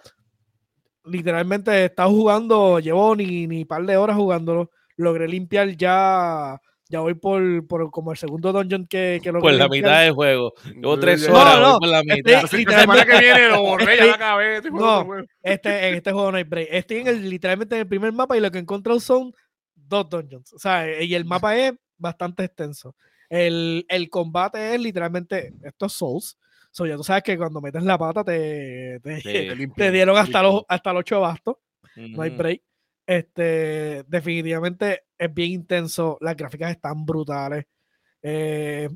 literalmente 1.05 1.71
he 1.71 1.85
estado 1.85 2.09
jugando, 2.09 2.79
llevo 2.79 3.15
ni, 3.15 3.47
ni 3.47 3.65
par 3.65 3.85
de 3.85 3.97
horas 3.97 4.15
jugándolo. 4.15 4.69
Logré 4.95 5.27
limpiar 5.27 5.75
ya 5.75 6.59
ya 6.93 6.99
voy 6.99 7.15
por, 7.15 7.65
por 7.65 7.89
como 7.89 8.11
el 8.11 8.17
segundo 8.17 8.53
dungeon 8.53 8.85
que, 8.85 9.19
que 9.23 9.31
lo 9.31 9.39
Por 9.39 9.53
la 9.53 9.67
mitad 9.67 10.01
del 10.01 10.13
juego. 10.13 10.53
Llevo 10.75 10.99
tres 10.99 11.27
horas, 11.27 11.59
no, 11.59 11.73
no, 11.73 11.79
por 11.79 11.87
la 11.87 12.03
mitad. 12.03 12.43
Este, 12.43 12.63
la 12.65 12.81
semana 12.81 13.05
que 13.05 13.19
viene 13.19 13.49
lo 13.49 13.61
borré, 13.63 13.97
ya 13.97 14.05
la 14.05 14.13
acabé. 14.13 14.61
no, 14.69 15.07
este, 15.41 15.87
en 15.87 15.95
este 15.95 16.11
juego 16.11 16.31
no 16.31 16.37
hay 16.37 16.43
break. 16.43 16.67
Estoy 16.69 16.97
en 16.97 17.07
el, 17.07 17.29
literalmente 17.29 17.73
en 17.75 17.81
el 17.81 17.87
primer 17.87 18.13
mapa 18.13 18.37
y 18.37 18.41
lo 18.41 18.51
que 18.51 18.59
he 18.59 18.61
encontrado 18.61 18.99
son 18.99 19.33
dos 19.73 20.07
dungeons. 20.07 20.53
O 20.53 20.59
sea, 20.59 21.01
y 21.01 21.15
el 21.15 21.25
mapa 21.25 21.57
es 21.57 21.73
bastante 21.97 22.43
extenso. 22.43 22.95
El, 23.27 23.87
el 23.89 24.09
combate 24.09 24.75
es 24.75 24.79
literalmente, 24.79 25.51
esto 25.63 25.87
es 25.87 25.93
Souls. 25.93 26.37
So, 26.73 26.87
ya 26.87 26.97
tú 26.97 27.03
sabes 27.03 27.21
que 27.21 27.37
cuando 27.37 27.61
metes 27.61 27.83
la 27.83 27.99
pata 27.99 28.23
te, 28.23 28.99
te, 28.99 29.11
dieron 29.91 30.17
hasta 30.17 30.41
los, 30.41 30.63
hasta 30.67 30.91
los 30.91 31.01
ocho 31.01 31.21
bastos. 31.21 31.57
No 31.95 32.23
hay 32.23 32.31
break. 32.31 32.63
Este, 33.05 34.03
definitivamente 34.07 35.03
es 35.15 35.31
bien 35.31 35.51
intenso. 35.51 36.17
Las 36.19 36.35
gráficas 36.35 36.71
están 36.71 37.05
brutales. 37.05 37.65
Eh, 38.23 38.89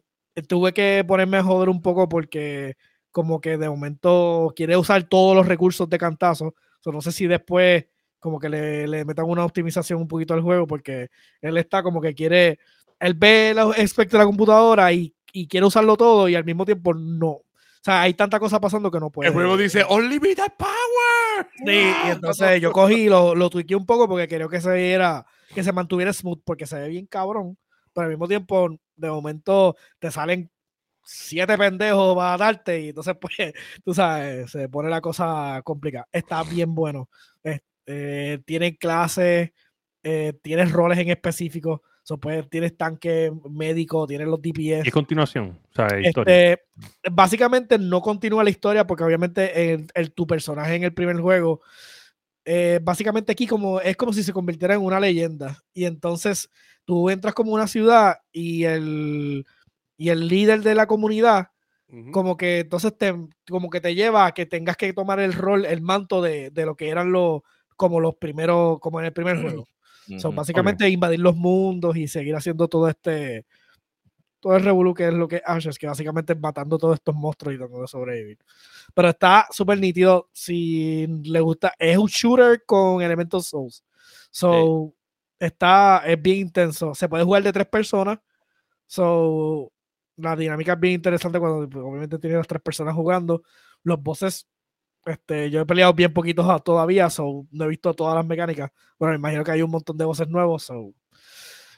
tuve 0.48 0.74
que 0.74 1.06
ponerme 1.08 1.38
a 1.38 1.44
joder 1.44 1.70
un 1.70 1.80
poco 1.80 2.10
porque 2.10 2.78
como 3.12 3.40
que 3.40 3.60
de 3.60 3.70
momento 3.70 4.52
quiere 4.56 4.76
usar 4.76 5.04
todos 5.04 5.36
los 5.36 5.48
recursos 5.48 5.88
de 5.88 6.00
cantazo. 6.00 6.56
no 6.84 7.02
sé 7.02 7.12
si 7.12 7.28
después 7.28 7.86
como 8.18 8.40
que 8.40 8.50
le, 8.50 8.88
le, 8.88 9.06
metan 9.06 9.26
una 9.26 9.46
optimización 9.46 10.02
un 10.02 10.08
poquito 10.08 10.34
al 10.34 10.42
juego 10.42 10.66
porque 10.66 11.10
él 11.42 11.58
está 11.58 11.84
como 11.84 12.02
que 12.02 12.16
quiere, 12.16 12.58
él 13.00 13.14
ve 13.14 13.52
el 13.52 13.60
aspecto 13.60 14.18
de 14.18 14.24
la 14.24 14.26
computadora 14.26 14.92
y, 14.92 15.14
y 15.32 15.48
quiere 15.48 15.68
usarlo 15.68 15.96
todo 15.96 16.28
y 16.28 16.34
al 16.34 16.44
mismo 16.44 16.66
tiempo 16.66 16.96
no. 16.96 17.44
O 17.88 17.90
sea, 17.90 18.02
hay 18.02 18.14
tanta 18.16 18.38
cosa 18.38 18.60
pasando 18.60 18.92
que 18.92 19.00
no 19.00 19.10
puede. 19.10 19.30
El 19.30 19.34
juego 19.34 19.56
dice 19.56 19.86
Unlimited 19.90 20.52
Power. 20.58 21.48
Sí, 21.56 21.94
y 22.06 22.10
entonces 22.10 22.62
yo 22.62 22.74
cogí 22.74 23.04
y 23.04 23.10
lo, 23.10 23.34
lo 23.34 23.50
un 23.50 23.86
poco 23.86 24.10
porque 24.10 24.28
quería 24.28 24.50
que 24.50 24.60
se 24.60 24.74
viera, 24.74 25.26
que 25.56 25.64
se 25.64 25.72
mantuviera 25.72 26.12
smooth, 26.12 26.42
porque 26.44 26.68
se 26.68 26.78
ve 26.78 26.90
bien 26.90 27.06
cabrón. 27.06 27.58
Pero 27.94 28.04
al 28.04 28.10
mismo 28.10 28.28
tiempo, 28.28 28.78
de 28.98 29.10
momento, 29.10 29.78
te 30.00 30.12
salen 30.12 30.52
siete 31.02 31.58
pendejos 31.58 32.14
para 32.14 32.36
darte 32.36 32.82
y 32.82 32.90
entonces, 32.90 33.16
pues, 33.22 33.54
tú 33.86 33.94
sabes, 33.94 34.52
se 34.52 34.68
pone 34.68 34.90
la 34.90 35.00
cosa 35.00 35.62
complicada. 35.64 36.10
Está 36.12 36.44
bien 36.44 36.76
bueno. 36.76 37.08
Eh, 37.90 38.40
tiene 38.46 38.76
clases, 38.76 39.52
eh, 40.04 40.34
tienes 40.42 40.74
roles 40.74 41.00
en 41.00 41.08
específico. 41.08 41.84
So, 42.08 42.18
pues, 42.18 42.50
tienes 42.50 42.78
tanque 42.78 43.34
médico, 43.50 44.08
tienes 44.08 44.30
los 44.30 44.42
DPS. 44.42 44.88
¿Y 44.88 44.92
continuación? 44.92 45.60
O 45.70 45.76
sea, 45.76 45.88
este, 45.88 46.64
básicamente 47.12 47.78
no 47.78 48.00
continúa 48.00 48.46
la 48.46 48.50
historia 48.50 48.88
porque 48.88 49.04
obviamente 49.04 49.74
el, 49.94 50.14
tu 50.14 50.26
personaje 50.26 50.76
en 50.76 50.86
el 50.86 50.94
primer 50.94 51.20
juego, 51.20 51.60
eh, 52.46 52.80
básicamente 52.82 53.34
aquí 53.34 53.46
como, 53.46 53.82
es 53.82 53.98
como 53.98 54.14
si 54.14 54.24
se 54.24 54.32
convirtiera 54.32 54.76
en 54.76 54.84
una 54.84 55.02
leyenda. 55.02 55.62
Y 55.74 55.84
entonces 55.84 56.50
tú 56.86 57.10
entras 57.10 57.34
como 57.34 57.52
una 57.52 57.68
ciudad 57.68 58.20
y 58.32 58.64
el, 58.64 59.46
y 59.98 60.08
el 60.08 60.30
líder 60.30 60.62
de 60.62 60.76
la 60.76 60.88
comunidad, 60.88 61.50
como 62.14 62.38
que 62.38 62.60
entonces 62.60 62.98
te, 62.98 63.14
como 63.50 63.70
que 63.70 63.82
te 63.82 63.96
lleva 63.96 64.28
a 64.28 64.34
que 64.34 64.46
tengas 64.46 64.78
que 64.78 64.94
tomar 64.94 65.20
el 65.20 65.34
rol, 65.34 65.66
el 65.66 65.82
manto 65.82 66.22
de, 66.22 66.52
de 66.52 66.66
lo 66.66 66.78
que 66.78 66.88
eran 66.88 67.12
los, 67.12 67.42
como 67.76 68.00
los 68.00 68.16
primeros, 68.16 68.80
como 68.80 69.02
en 69.02 69.08
el 69.08 69.14
primer 69.14 69.42
juego. 69.42 69.68
Son 70.18 70.36
básicamente 70.36 70.90
invadir 70.90 71.20
los 71.20 71.36
mundos 71.36 71.98
y 71.98 72.08
seguir 72.08 72.36
haciendo 72.36 72.68
todo 72.68 72.88
este. 72.88 73.46
Todo 74.40 74.56
el 74.56 74.64
revolú 74.64 74.94
que 74.94 75.08
es 75.08 75.14
lo 75.14 75.28
que 75.28 75.38
es 75.38 75.42
Ashes, 75.46 75.80
que 75.80 75.88
básicamente 75.88 76.34
es 76.34 76.40
matando 76.40 76.78
todos 76.78 76.96
estos 76.96 77.16
monstruos 77.16 77.56
y 77.56 77.58
tratando 77.58 77.82
de 77.82 77.88
sobrevivir. 77.88 78.38
Pero 78.94 79.10
está 79.10 79.48
súper 79.52 79.80
nítido. 79.80 80.30
Si 80.32 81.08
le 81.24 81.40
gusta, 81.40 81.74
es 81.78 81.98
un 81.98 82.08
shooter 82.08 82.64
con 82.66 83.02
elementos 83.02 83.48
Souls. 83.48 83.84
So, 84.30 84.94
está, 85.40 86.04
es 86.06 86.22
bien 86.22 86.38
intenso. 86.38 86.94
Se 86.94 87.10
puede 87.10 87.24
jugar 87.24 87.44
de 87.44 87.52
tres 87.52 87.68
personas. 87.68 88.20
So, 88.86 89.72
la 90.18 90.36
dinámica 90.36 90.74
es 90.74 90.80
bien 90.80 90.94
interesante 90.96 91.40
cuando 91.40 91.64
obviamente 91.82 92.20
tiene 92.20 92.38
las 92.38 92.48
tres 92.48 92.62
personas 92.62 92.94
jugando. 92.96 93.44
Los 93.84 94.02
bosses 94.02 94.48
este, 95.08 95.50
yo 95.50 95.62
he 95.62 95.66
peleado 95.66 95.94
bien 95.94 96.14
poquitos 96.14 96.64
todavía, 96.64 97.10
so, 97.10 97.46
no 97.52 97.66
he 97.66 97.68
visto 97.70 97.94
todas 97.94 98.16
las 98.16 98.26
mecánicas. 98.26 98.72
Bueno, 99.00 99.14
me 99.14 99.18
imagino 99.18 99.44
que 99.44 99.52
hay 99.52 99.62
un 99.62 99.72
montón 99.72 99.98
de 99.98 100.06
voces 100.06 100.28
nuevos. 100.28 100.64
So, 100.64 100.94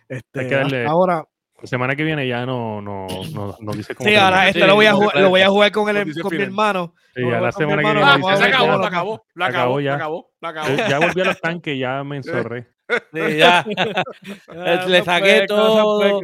este, 0.08 0.86
ahora. 0.86 1.26
La 1.62 1.68
semana 1.68 1.96
que 1.96 2.04
viene 2.04 2.26
ya 2.26 2.46
no, 2.46 2.82
no, 2.82 3.06
no, 3.34 3.58
no 3.60 3.72
dice 3.74 3.94
cómo. 3.94 4.10
Sí, 4.10 4.16
ahora 4.16 4.48
este 4.48 4.66
lo 4.66 4.76
voy 4.76 4.86
a 4.86 4.94
jugar, 4.94 5.16
lo 5.18 5.30
voy 5.30 5.42
a 5.42 5.50
jugar 5.50 5.72
con, 5.72 5.96
el, 5.96 6.22
con 6.22 6.36
mi 6.36 6.42
hermano. 6.42 6.94
Sí, 7.14 7.22
ya 7.22 7.42
la 7.42 7.52
semana 7.52 7.82
que 7.82 7.94
viene. 7.94 8.38
se 8.38 8.44
acabó, 8.46 8.78
la 8.78 8.88
acabó, 8.88 9.26
la 9.36 9.46
acabó, 9.48 9.80
ya. 9.82 9.96
acabó, 9.96 10.32
acabó. 10.42 10.76
Ya 10.90 11.00
volví 11.00 11.22
a 11.22 11.26
los 11.26 11.42
tanques, 11.42 11.78
ya 11.78 12.04
me 12.06 12.18
enzorré. 12.18 12.68
Sí, 13.14 13.38
ya. 13.38 13.66
Le 14.88 15.04
saqué 15.04 15.46
todo. 15.48 16.22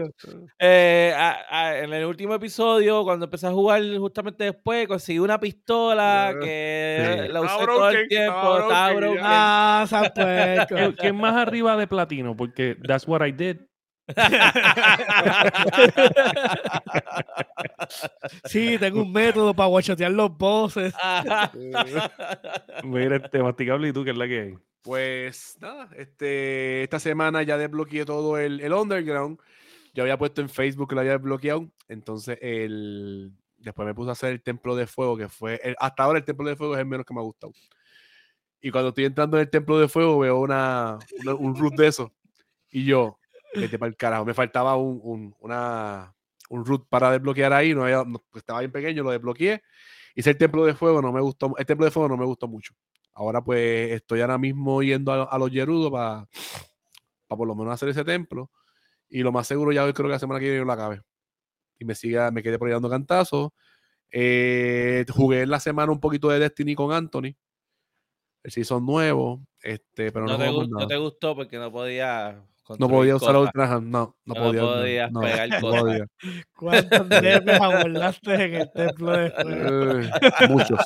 Eh, 0.59 1.13
en 1.83 1.93
el 1.93 2.05
último 2.05 2.33
episodio, 2.33 3.03
cuando 3.03 3.25
empecé 3.25 3.47
a 3.47 3.51
jugar 3.51 3.81
justamente 3.97 4.45
después, 4.45 4.87
conseguí 4.87 5.19
una 5.19 5.39
pistola 5.39 6.35
que 6.41 7.27
la 7.29 7.41
usé 7.41 7.65
todo 7.65 7.89
el 7.89 8.07
tiempo. 8.07 8.67
Broken. 8.95 9.19
Ah, 9.21 9.85
¿Quién 10.97 11.15
más 11.15 11.35
arriba 11.35 11.77
de 11.77 11.87
platino? 11.87 12.35
Porque 12.35 12.75
that's 12.85 13.07
what 13.07 13.25
I 13.25 13.31
did. 13.31 13.57
sí, 18.45 18.77
tengo 18.77 19.01
un 19.01 19.11
método 19.11 19.55
para 19.55 19.67
guachotear 19.67 20.11
los 20.11 20.37
bosses. 20.37 20.93
Mira, 22.83 23.15
este 23.15 23.41
masticable 23.41 23.87
y 23.89 23.93
tú, 23.93 24.03
que 24.03 24.11
es 24.11 24.17
la 24.17 24.27
que 24.27 24.41
hay. 24.41 24.55
Pues 24.85 25.57
nada, 25.59 25.89
este, 25.97 26.83
esta 26.83 26.99
semana 26.99 27.41
ya 27.41 27.57
desbloqueé 27.57 28.05
todo 28.05 28.37
el, 28.37 28.61
el 28.61 28.71
underground. 28.71 29.39
Yo 29.95 30.03
había 30.03 30.15
puesto 30.19 30.41
en 30.41 30.49
Facebook 30.49 30.89
que 30.89 30.93
lo 30.93 31.01
había 31.01 31.13
desbloqueado. 31.13 31.67
Entonces, 31.87 32.37
el, 32.39 33.31
después 33.57 33.87
me 33.87 33.95
puse 33.95 34.09
a 34.09 34.11
hacer 34.11 34.31
el 34.31 34.43
templo 34.43 34.75
de 34.75 34.85
fuego, 34.85 35.17
que 35.17 35.27
fue. 35.27 35.59
hasta 35.79 36.03
ahora 36.03 36.19
el 36.19 36.25
templo 36.25 36.47
de 36.47 36.55
fuego 36.55 36.75
es 36.75 36.81
el 36.81 36.85
menos 36.85 37.03
que 37.03 37.15
me 37.15 37.19
ha 37.19 37.23
gustado. 37.23 37.51
Y 38.61 38.69
cuando 38.69 38.89
estoy 38.89 39.05
entrando 39.05 39.37
en 39.37 39.41
el 39.41 39.49
templo 39.49 39.79
de 39.79 39.87
fuego, 39.87 40.19
veo 40.19 40.39
una, 40.39 40.99
un 41.39 41.55
root 41.55 41.73
de 41.73 41.87
eso. 41.87 42.13
Y 42.69 42.85
yo, 42.85 43.17
vete 43.55 43.79
para 43.79 43.89
el 43.89 43.97
carajo. 43.97 44.23
Me 44.23 44.35
faltaba 44.35 44.75
un, 44.75 44.99
un, 45.01 45.35
una, 45.39 46.13
un 46.49 46.63
root 46.63 46.87
para 46.87 47.09
desbloquear 47.09 47.53
ahí. 47.53 47.73
No, 47.73 47.85
había, 47.85 48.03
estaba 48.35 48.59
bien 48.59 48.71
pequeño, 48.71 49.01
lo 49.01 49.09
desbloqueé. 49.09 49.63
Hice 50.13 50.29
el 50.29 50.37
templo 50.37 50.63
de 50.63 50.75
fuego, 50.75 51.01
no 51.01 51.11
me 51.11 51.21
gustó. 51.21 51.55
El 51.57 51.65
templo 51.65 51.85
de 51.85 51.91
fuego 51.91 52.07
no 52.07 52.17
me 52.17 52.25
gustó 52.25 52.47
mucho. 52.47 52.75
Ahora 53.15 53.41
pues 53.41 53.91
estoy 53.91 54.21
ahora 54.21 54.37
mismo 54.37 54.83
yendo 54.83 55.11
a, 55.11 55.37
los 55.39 55.49
Yerudos 55.49 55.89
para 55.91 56.27
por 57.29 57.47
lo 57.47 57.55
menos 57.55 57.73
hacer 57.73 57.89
ese 57.89 58.03
templo. 58.03 58.51
Y 59.09 59.23
lo 59.23 59.31
más 59.31 59.47
seguro 59.47 59.71
ya 59.71 59.85
hoy 59.85 59.93
creo 59.93 60.07
que 60.07 60.13
la 60.13 60.19
semana 60.19 60.39
que 60.39 60.49
viene 60.49 60.65
lo 60.65 60.71
acabe. 60.71 61.01
Y 61.79 61.85
me 61.85 61.95
siga, 61.95 62.29
me 62.31 62.43
quedé 62.43 62.59
por 62.59 62.67
ahí 62.67 62.73
dando 62.73 62.89
cantazos. 62.89 63.51
Eh, 64.11 65.05
jugué 65.09 65.41
en 65.43 65.49
la 65.49 65.59
semana 65.59 65.91
un 65.91 65.99
poquito 65.99 66.29
de 66.29 66.39
Destiny 66.39 66.75
con 66.75 66.91
Anthony. 66.91 67.35
El 68.43 68.51
season 68.51 68.85
nuevo. 68.85 69.47
Este, 69.61 70.11
pero 70.11 70.25
no, 70.25 70.37
te, 70.37 70.51
no 70.51 70.87
te 70.87 70.97
gustó 70.97 71.35
porque 71.35 71.57
no 71.57 71.71
podía 71.71 72.45
no 72.79 72.89
podía 72.89 73.15
usar 73.15 73.35
Ultra 73.35 73.79
no, 73.79 74.15
no, 74.25 74.33
podía. 74.33 74.61
No 74.61 74.67
podías 74.67 75.11
no, 75.11 75.21
pegar 75.21 75.49
no 75.49 75.59
podía. 75.59 76.07
¿Cuántos 76.55 77.07
nervios 77.07 77.61
abordaste 77.61 78.33
en 78.33 78.55
el 78.55 78.71
templo 78.71 79.11
de 79.11 79.31
fuego? 79.31 79.99
Eh, 79.99 80.09
muchos, 80.49 80.79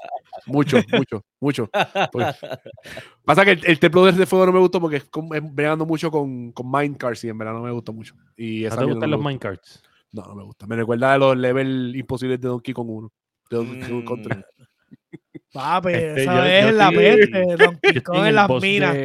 muchos, 0.46 0.86
muchos, 0.92 1.22
muchos. 1.40 1.70
Pues, 2.12 2.36
pasa 3.26 3.46
que 3.46 3.52
el, 3.52 3.80
templo 3.80 4.06
de 4.12 4.26
fuego 4.26 4.46
no 4.48 4.52
me 4.52 4.60
gustó 4.60 4.82
porque 4.82 4.98
es, 4.98 5.10
bregando 5.54 5.86
mucho 5.86 6.12
con, 6.12 6.52
con 6.52 6.70
Minecarts 6.70 7.24
y 7.24 7.30
en 7.30 7.38
verdad 7.38 7.54
no 7.54 7.62
me 7.62 7.72
gustó 7.72 7.94
mucho. 7.94 8.14
Y 8.36 8.64
¿No 8.64 8.78
te 8.78 8.86
gustan 8.86 9.12
los 9.12 9.24
Minecarts? 9.24 9.84
No, 10.12 10.24
no 10.24 10.36
me 10.36 10.44
gusta. 10.44 10.68
Me 10.68 10.76
recuerda 10.76 11.14
a 11.14 11.18
los 11.18 11.38
levels 11.38 11.96
imposibles 11.96 12.42
de 12.42 12.48
Donkey 12.48 12.74
Kong 12.74 12.90
1. 12.90 13.12
De 13.52 13.58
Donkey 13.58 14.04
Kong 14.04 14.22
3. 14.24 14.38
Papi, 15.54 15.94
este, 15.94 16.22
esa 16.24 16.60
es 16.60 16.74
la 16.74 16.92
peste. 16.92 17.46
Donkey 17.58 18.02
Kong 18.02 18.26
en 18.26 18.36
las 18.36 18.50
minas 18.50 18.96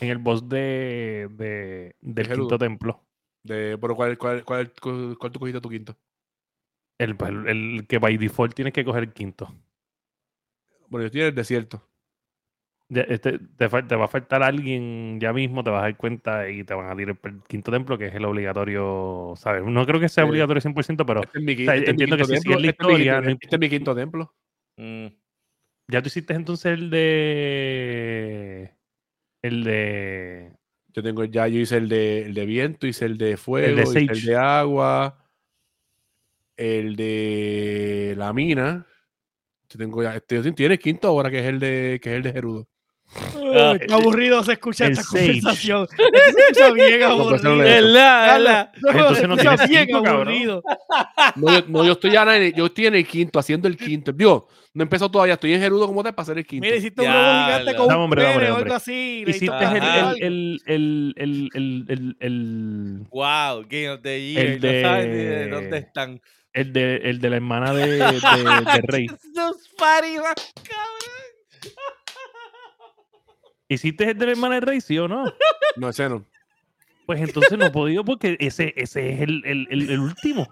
en 0.00 0.08
el 0.08 0.18
boss 0.18 0.48
de, 0.48 1.28
de 1.32 1.94
del 2.00 2.28
quinto 2.28 2.58
templo. 2.58 3.04
De, 3.42 3.76
pero 3.78 3.94
¿cuál, 3.94 4.16
cuál, 4.16 4.44
cuál, 4.44 4.72
cuál, 5.18 5.32
tú 5.32 5.38
cogiste 5.38 5.60
tu 5.60 5.68
quinto? 5.68 5.96
El, 6.98 7.16
el, 7.46 7.86
que 7.86 7.98
by 7.98 8.16
default 8.16 8.54
tienes 8.54 8.72
que 8.72 8.84
coger 8.84 9.04
el 9.04 9.12
quinto. 9.12 9.54
Bueno, 10.88 11.02
yo 11.02 11.06
estoy 11.06 11.20
en 11.22 11.26
el 11.28 11.34
desierto. 11.34 11.82
Este, 12.90 13.38
te, 13.38 13.68
te, 13.68 13.96
va 13.96 14.04
a 14.04 14.08
faltar 14.08 14.42
alguien 14.42 15.18
ya 15.18 15.32
mismo, 15.32 15.64
te 15.64 15.70
vas 15.70 15.80
a 15.80 15.84
dar 15.84 15.96
cuenta 15.96 16.48
y 16.50 16.64
te 16.64 16.74
van 16.74 16.90
a 16.90 16.96
tirar 16.96 17.18
el 17.24 17.42
quinto 17.42 17.72
templo, 17.72 17.96
que 17.96 18.06
es 18.06 18.14
el 18.14 18.24
obligatorio, 18.24 19.32
¿sabes? 19.36 19.64
No 19.64 19.86
creo 19.86 19.98
que 19.98 20.08
sea 20.08 20.26
obligatorio 20.26 20.60
100%, 20.60 21.04
pero 21.06 21.22
este 21.22 21.40
mi, 21.40 21.52
este 21.52 21.90
entiendo 21.90 22.16
que 22.16 22.24
si 22.26 22.34
es 22.34 22.46
la 22.46 22.66
historia... 22.66 23.18
Este, 23.18 23.48
es 23.50 23.58
mi 23.58 23.68
quinto 23.70 23.94
templo. 23.94 24.34
Mm. 24.76 25.06
Ya 25.90 26.02
tú 26.02 26.08
hiciste 26.08 26.34
entonces 26.34 26.72
el 26.72 26.90
de... 26.90 28.74
El 29.44 29.62
de. 29.62 30.52
Yo 30.94 31.02
tengo 31.02 31.22
ya, 31.24 31.46
yo 31.48 31.60
hice 31.60 31.76
el 31.76 31.86
de, 31.86 32.22
el 32.22 32.32
de 32.32 32.46
viento, 32.46 32.86
hice 32.86 33.04
el 33.04 33.18
de 33.18 33.36
fuego, 33.36 33.66
el 33.66 33.92
de, 33.92 34.00
el 34.00 34.24
de 34.24 34.36
agua, 34.36 35.28
el 36.56 36.96
de 36.96 38.14
la 38.16 38.32
mina. 38.32 38.86
Yo 39.68 39.78
tengo 39.78 40.02
ya, 40.02 40.16
este, 40.16 40.50
tienes 40.52 40.78
quinto 40.78 41.08
ahora 41.08 41.30
que 41.30 41.40
es 41.40 41.44
el 41.44 41.58
de 41.58 42.00
que 42.02 42.12
es 42.12 42.16
el 42.16 42.22
de 42.22 42.32
Gerudo. 42.32 42.68
Qué 43.14 43.94
aburrido 43.94 44.42
se 44.42 44.52
escucha 44.52 44.86
esta 44.86 45.02
conversación. 45.04 45.86
se 45.96 46.04
escucha 46.04 46.72
bien 46.72 47.02
aburrido. 47.02 47.62
Entonces 48.90 49.28
no 49.28 49.36
tiene 49.36 49.66
bien 49.66 50.06
aburrido. 50.06 50.62
No, 51.36 51.84
yo, 51.84 51.92
estoy 51.92 52.12
ya 52.12 52.22
en 52.22 52.42
el, 52.42 52.54
yo 52.54 52.66
estoy 52.66 52.86
en 52.86 52.94
el 52.96 53.06
quinto, 53.06 53.38
haciendo 53.38 53.68
el 53.68 53.76
quinto. 53.76 54.12
Dios, 54.12 54.44
no 54.72 54.82
empezó 54.82 55.10
todavía, 55.10 55.34
estoy 55.34 55.54
en 55.54 55.60
Gerudo 55.60 55.86
como 55.86 56.02
te 56.02 56.12
para 56.12 56.22
hacer 56.22 56.38
el 56.38 56.46
quinto. 56.46 56.64
Mira, 56.64 56.76
hiciste 56.76 57.00
un 57.00 57.06
globo 57.06 57.44
gigante 57.44 57.76
con 57.76 57.86
un 57.86 57.92
hombre, 57.92 58.50
o 58.50 58.56
algo 58.56 58.74
así. 58.74 59.24
Hiciste 59.26 59.64
el, 59.64 60.60
el, 60.66 61.14
el, 61.16 61.52
el, 61.52 61.84
el, 61.88 62.16
el, 62.18 63.06
Wow, 63.10 63.64
Game 63.68 63.90
of 63.90 64.02
the 64.02 64.20
Year. 64.20 64.46
El 64.46 64.60
de, 64.60 64.82
no 64.82 64.88
sabes 64.88 65.06
ni 65.06 65.14
de 65.14 65.48
dónde 65.48 65.78
están. 65.78 66.20
El 66.52 66.72
de, 66.72 66.96
el 66.96 67.20
de 67.20 67.30
la 67.30 67.36
hermana 67.36 67.74
de, 67.74 67.86
de, 67.86 67.96
de 67.98 68.82
Rey. 68.86 69.06
Los 69.34 69.56
cabrón. 69.78 70.34
¿Hiciste 73.74 74.10
el 74.10 74.18
de 74.18 74.30
hermana 74.30 74.56
de 74.56 74.60
Rey, 74.62 74.80
sí 74.80 74.98
o 74.98 75.08
no? 75.08 75.24
No, 75.76 75.88
ese 75.88 76.08
no. 76.08 76.24
Pues 77.04 77.20
entonces 77.20 77.58
no 77.58 77.66
he 77.66 77.70
podido 77.70 78.04
porque 78.04 78.36
ese, 78.38 78.72
ese 78.76 79.12
es 79.12 79.20
el, 79.22 79.42
el, 79.44 79.66
el, 79.68 79.98
último. 79.98 80.46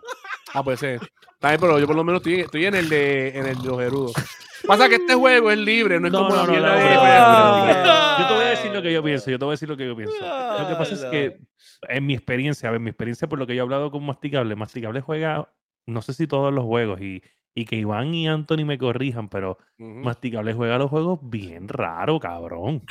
Ah, 0.53 0.65
pues 0.65 0.83
ese. 0.83 0.99
También, 1.39 1.61
pero 1.61 1.79
yo 1.79 1.87
por 1.87 1.95
lo 1.95 2.03
menos 2.03 2.21
estoy, 2.21 2.41
estoy 2.41 2.67
en 2.67 2.75
el 2.75 2.89
de 2.89 3.29
en 3.39 3.47
el 3.47 3.57
de 3.63 3.69
los 3.69 3.79
Gerudos. 3.79 4.13
Pasa 4.67 4.89
que 4.89 4.97
este 4.97 5.15
juego 5.15 5.51
es 5.51 5.59
libre, 5.59 6.01
no 6.01 6.09
es 6.09 6.13
como 6.13 6.35
la 6.35 6.45
mierda 6.45 6.75
de... 6.75 8.23
Yo 8.23 8.29
te 8.29 8.35
voy 8.35 8.45
a 8.45 8.49
decir 8.51 8.73
lo 8.73 8.83
que 8.83 8.93
yo 8.93 9.03
pienso, 9.03 9.31
yo 9.31 9.39
te 9.39 9.45
voy 9.45 9.53
a 9.53 9.55
decir 9.55 9.69
lo 9.69 9.77
que 9.77 9.87
yo 9.87 9.97
pienso. 9.97 10.15
Lo 10.21 10.69
que 10.69 10.75
pasa 10.75 10.95
es 10.95 11.05
que 11.05 11.39
en 11.89 12.07
mi 12.07 12.15
experiencia, 12.15 12.69
a 12.69 12.73
ver, 12.73 12.81
mi 12.81 12.91
experiencia 12.91 13.29
por 13.29 13.39
lo 13.39 13.47
que 13.47 13.55
yo 13.55 13.61
he 13.61 13.63
hablado 13.63 13.91
con 13.91 14.05
Masticable, 14.05 14.57
Masticable 14.57 15.01
juega 15.01 15.49
no 15.87 16.03
sé 16.03 16.15
si 16.15 16.27
todos 16.27 16.53
los 16.53 16.65
juegos, 16.65 17.01
y, 17.01 17.23
y 17.55 17.65
que 17.65 17.77
Iván 17.77 18.15
y 18.15 18.29
Anthony 18.29 18.65
me 18.65 18.79
corrijan, 18.79 19.29
pero 19.29 19.59
Masticable 19.79 20.55
juega 20.55 20.79
los 20.79 20.91
juegos 20.91 21.21
bien 21.23 21.69
raro, 21.69 22.19
cabrón. 22.19 22.83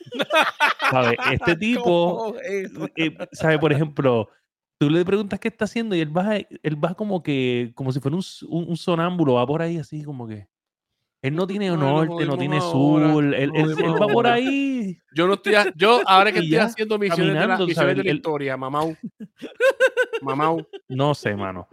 ¿Sabe? 0.90 1.16
Este 1.32 1.56
tipo, 1.56 2.34
eh, 2.40 2.68
¿sabe? 3.32 3.58
Por 3.58 3.72
ejemplo, 3.72 4.28
tú 4.78 4.90
le 4.90 5.04
preguntas 5.04 5.38
qué 5.38 5.48
está 5.48 5.66
haciendo 5.66 5.94
y 5.94 6.00
él 6.00 6.16
va, 6.16 6.36
él 6.36 6.84
va 6.84 6.94
como 6.94 7.22
que, 7.22 7.72
como 7.74 7.92
si 7.92 8.00
fuera 8.00 8.16
un, 8.16 8.24
un, 8.48 8.76
sonámbulo, 8.76 9.34
va 9.34 9.46
por 9.46 9.62
ahí 9.62 9.76
así 9.76 10.02
como 10.02 10.26
que. 10.26 10.48
Él 11.22 11.34
no 11.34 11.46
tiene 11.46 11.68
norte, 11.70 12.24
no, 12.24 12.38
tiene 12.38 12.60
sur, 12.60 13.02
él, 13.02 13.52
él, 13.54 14.02
va 14.02 14.06
por 14.08 14.26
ahí. 14.26 14.98
Yo 15.12 15.26
no 15.26 15.34
estoy, 15.34 15.54
yo 15.76 16.00
ahora 16.06 16.32
que 16.32 16.38
estoy 16.38 16.56
haciendo 16.56 16.98
misiones 16.98 17.34
de 17.34 17.46
la, 17.46 17.58
misiones 17.58 17.96
de 17.96 18.04
la 18.04 18.12
historia, 18.12 18.56
mamau. 18.56 18.96
Mamau. 20.22 20.66
No 20.88 21.14
sé, 21.14 21.34
mano. 21.34 21.68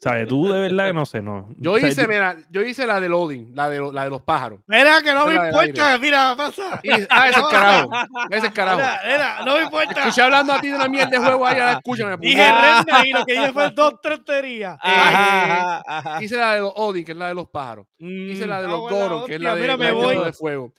¿Sabes? 0.00 0.28
Tú 0.28 0.48
de 0.48 0.60
verdad 0.60 0.88
que 0.88 0.92
no 0.92 1.06
sé, 1.06 1.20
no. 1.20 1.48
Yo 1.56 1.76
hice, 1.78 2.06
mira, 2.06 2.36
yo 2.50 2.62
hice 2.62 2.86
la 2.86 3.00
de 3.00 3.08
Loading, 3.08 3.54
la 3.54 3.68
de, 3.68 3.92
la 3.92 4.04
de 4.04 4.10
los 4.10 4.22
pájaros. 4.22 4.60
Mira, 4.66 5.02
que 5.02 5.12
no 5.12 5.26
me 5.26 5.34
importa, 5.34 5.98
mira, 5.98 6.34
pasa. 6.36 6.80
Y, 6.82 6.90
ah, 7.10 7.28
ese 7.28 7.40
es 7.40 7.46
carajo. 7.46 7.90
Ese 8.30 8.46
es 8.46 8.52
carajo. 8.52 8.78
Mira, 8.78 9.00
mira, 9.04 9.44
no 9.44 9.56
me 9.56 9.62
importa. 9.64 10.00
Escuché 10.00 10.22
hablando 10.22 10.52
a 10.52 10.60
ti 10.60 10.68
de 10.68 10.76
una 10.76 10.88
mierda 10.88 11.10
de 11.10 11.18
juego 11.18 11.46
ahí, 11.46 11.58
ahora 11.58 11.72
escúchame. 11.72 12.16
Dije 12.18 12.52
renda 12.52 13.06
y 13.06 13.10
lo 13.10 13.24
que 13.24 13.32
dije 13.32 13.52
fue 13.52 13.70
dos 13.70 14.00
tonterías. 14.00 14.78
Eh, 14.84 16.24
hice 16.24 16.36
la 16.36 16.54
de 16.54 16.60
los 16.60 16.72
Odin, 16.76 17.04
que 17.04 17.12
es 17.12 17.18
la 17.18 17.28
de 17.28 17.34
los 17.34 17.48
pájaros. 17.48 17.86
hice 17.98 18.46
la 18.46 18.62
de 18.62 18.68
los 18.68 18.87
Goron, 18.88 19.26
que 19.26 19.34
es 19.34 19.40
la 19.40 19.54
de, 19.54 19.60
mira, 19.62 19.76
me 19.76 19.92
voy. 19.92 20.16
de 20.24 20.32
fuego. 20.32 20.72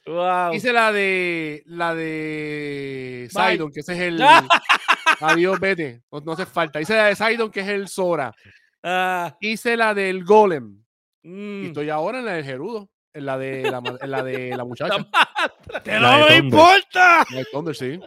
Hice 0.54 0.74
la 0.74 0.92
de 0.92 1.64
la 1.66 1.96
de 1.96 3.30
Sidon, 3.32 3.72
que 3.72 3.80
ese 3.82 3.94
es 3.94 4.00
el. 4.00 4.22
Adiós, 5.22 5.60
vete. 5.60 6.02
No, 6.12 6.32
hace 6.32 6.46
falta. 6.46 6.82
Hice 6.82 6.96
la 6.96 7.06
de 7.06 7.16
Sidon, 7.16 7.52
que 7.52 7.62
es 7.62 7.68
el 7.68 7.88
Sora. 7.88 8.34
Ah. 8.84 9.36
Hice 9.40 9.76
la 9.76 9.94
del 9.94 10.24
Golem. 10.24 10.84
Y 11.24 11.30
mm. 11.30 11.66
estoy 11.66 11.90
ahora 11.90 12.20
en 12.20 12.26
la 12.26 12.34
del 12.34 12.46
Gerudo. 12.46 12.90
En 13.12 13.26
la 13.26 13.38
de 13.38 13.64
la, 13.64 13.82
en 14.02 14.12
la, 14.12 14.24
de 14.24 14.56
la 14.56 14.64
muchacha. 14.64 14.98
¡Que 15.84 16.00
no 16.00 16.28
me 16.28 16.36
importa! 16.38 17.26
La 17.32 17.40
de 17.40 17.46
Thunder, 17.52 17.76
sí. 17.76 18.00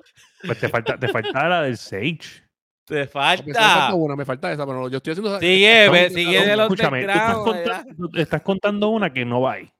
Pues 0.45 0.61
te 0.61 0.69
falta, 0.69 0.97
te 0.97 1.09
falta 1.09 1.49
la 1.49 1.63
del 1.63 1.77
Sage. 1.77 2.43
Te 2.85 3.07
falta. 3.07 3.45
Me 3.45 3.55
falta 3.55 3.95
una, 3.95 4.17
me 4.17 4.25
falta 4.25 4.53
esa, 4.53 4.67
pero 4.67 4.89
yo 4.89 4.97
estoy 4.99 5.13
haciendo. 5.13 5.41
Sigue, 5.41 6.11
sigue 6.11 6.47
de 6.47 6.57
los 6.57 6.65
Escúchame, 6.65 7.01
estás, 7.01 7.35
contando, 7.35 8.09
estás 8.15 8.43
contando 8.43 8.89
una 8.89 9.13
que 9.13 9.25
no 9.25 9.41
va 9.41 9.53
ahí. 9.55 9.73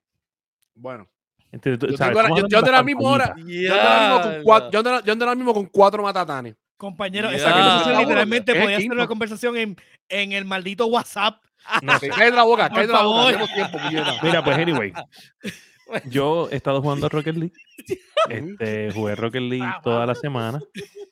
Bueno. 0.75 1.09
Entonces, 1.51 1.99
yo, 1.99 2.09
yo, 2.37 2.49
yo, 2.49 2.63
de 2.63 2.73
la 2.73 2.83
misma 2.83 3.03
hora. 3.03 3.35
Yo 3.47 4.79
ando 4.79 5.25
ahora 5.25 5.35
mismo 5.35 5.53
con 5.53 5.67
cuatro 5.67 6.03
matatanes. 6.03 6.57
Compañero, 6.77 7.31
esa 7.31 7.53
conversación 7.53 7.99
literalmente 7.99 8.55
podía 8.55 8.79
ser 8.79 8.93
una 8.93 9.07
conversación 9.07 9.57
en, 9.57 9.77
en 10.09 10.33
el 10.33 10.45
maldito 10.45 10.87
WhatsApp. 10.87 11.41
No, 11.83 11.93
cae 12.17 12.31
la 12.31 12.43
boca, 12.43 12.69
cae 12.71 12.87
la 12.87 13.03
boca. 13.03 13.47
Tiempo, 13.55 13.79
Mira, 14.23 14.43
pues 14.43 14.59
anyway. 14.59 14.93
Yo 16.09 16.49
he 16.51 16.57
estado 16.57 16.81
jugando 16.81 17.09
Rocket 17.09 17.37
League. 17.37 17.55
Este, 18.29 18.93
jugué 18.93 19.17
Rocket 19.17 19.43
League 19.43 19.67
ah, 19.67 19.81
toda 19.83 20.07
la 20.07 20.15
semana. 20.15 20.61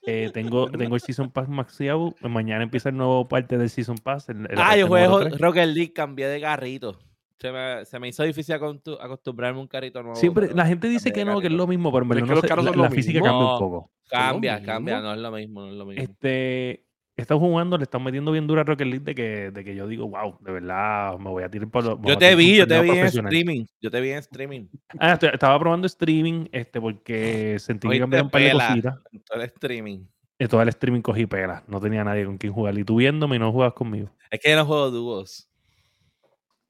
Eh, 0.06 0.30
tengo, 0.32 0.70
tengo 0.70 0.94
el 0.94 1.00
Season 1.00 1.28
Pass 1.28 1.48
maxiado. 1.48 2.14
Mañana 2.20 2.62
empieza 2.62 2.88
el 2.88 2.96
nuevo 2.96 3.26
parte 3.26 3.58
del 3.58 3.68
Season 3.68 3.98
Pass. 3.98 4.28
ah, 4.56 4.76
yo 4.76 4.86
juego 4.86 5.20
Rocket 5.20 5.66
League, 5.66 5.92
cambié 5.92 6.28
de 6.28 6.40
carrito. 6.40 6.98
Se 7.40 7.50
me, 7.50 7.84
se 7.86 7.98
me 7.98 8.08
hizo 8.08 8.22
difícil 8.22 8.54
acostumbrarme 8.54 9.58
a 9.58 9.62
un 9.62 9.66
carrito 9.66 10.02
nuevo. 10.02 10.16
Siempre, 10.16 10.52
la 10.54 10.66
gente 10.66 10.88
dice 10.88 11.10
que 11.10 11.24
no, 11.24 11.40
que 11.40 11.46
es 11.46 11.52
lo 11.52 11.66
mismo, 11.66 11.90
pero, 11.90 12.06
pero 12.06 12.26
no 12.26 12.40
sé, 12.40 12.48
la, 12.48 12.70
la 12.70 12.90
física 12.90 13.20
cambia 13.20 13.52
un 13.52 13.58
poco. 13.58 13.90
Cambia, 14.10 14.62
cambia, 14.62 15.00
no 15.00 15.14
es 15.14 15.20
lo 15.20 15.30
mismo, 15.30 15.62
no 15.62 15.68
es 15.68 15.74
lo 15.74 15.86
mismo. 15.86 16.02
Este, 16.02 16.84
está 17.16 17.36
jugando, 17.36 17.78
le 17.78 17.84
están 17.84 18.02
metiendo 18.02 18.32
bien 18.32 18.46
dura 18.46 18.60
a 18.60 18.64
Rocket 18.64 18.86
League 18.86 19.04
de 19.04 19.14
que, 19.14 19.50
de 19.50 19.64
que 19.64 19.74
yo 19.74 19.86
digo, 19.86 20.08
wow, 20.08 20.36
de 20.40 20.52
verdad, 20.52 21.16
me 21.18 21.30
voy 21.30 21.42
a 21.42 21.50
tirar 21.50 21.70
por 21.70 22.04
Yo 22.06 22.18
te 22.18 22.34
vi, 22.34 22.56
yo 22.56 22.66
te 22.66 22.80
vi 22.82 22.90
en 22.90 23.06
streaming. 23.06 23.64
Yo 23.80 23.90
te 23.90 24.00
vi 24.02 24.10
en 24.10 24.18
streaming. 24.18 24.66
Ah, 24.98 25.18
estaba 25.20 25.58
probando 25.58 25.86
streaming, 25.86 26.46
este, 26.52 26.78
porque 26.78 27.56
sentí 27.58 27.88
que 27.88 28.00
cambiaron 28.00 28.26
un 28.26 28.30
par 28.30 28.42
de 28.42 28.52
cositas. 28.52 28.98
Todo 29.24 29.40
el 29.40 29.44
streaming. 29.46 30.00
Y 30.38 30.46
todo 30.46 30.62
el 30.62 30.68
streaming 30.68 31.02
cogí 31.02 31.26
pela. 31.26 31.62
No 31.68 31.80
tenía 31.80 32.02
nadie 32.02 32.24
con 32.24 32.38
quien 32.38 32.52
jugar. 32.52 32.78
Y 32.78 32.84
tú 32.84 32.96
viéndome 32.96 33.36
y 33.36 33.38
no 33.38 33.52
jugabas 33.52 33.74
conmigo. 33.74 34.10
Es 34.30 34.40
que 34.40 34.50
yo 34.50 34.56
no 34.56 34.64
juego 34.64 34.90
dúos. 34.90 35.49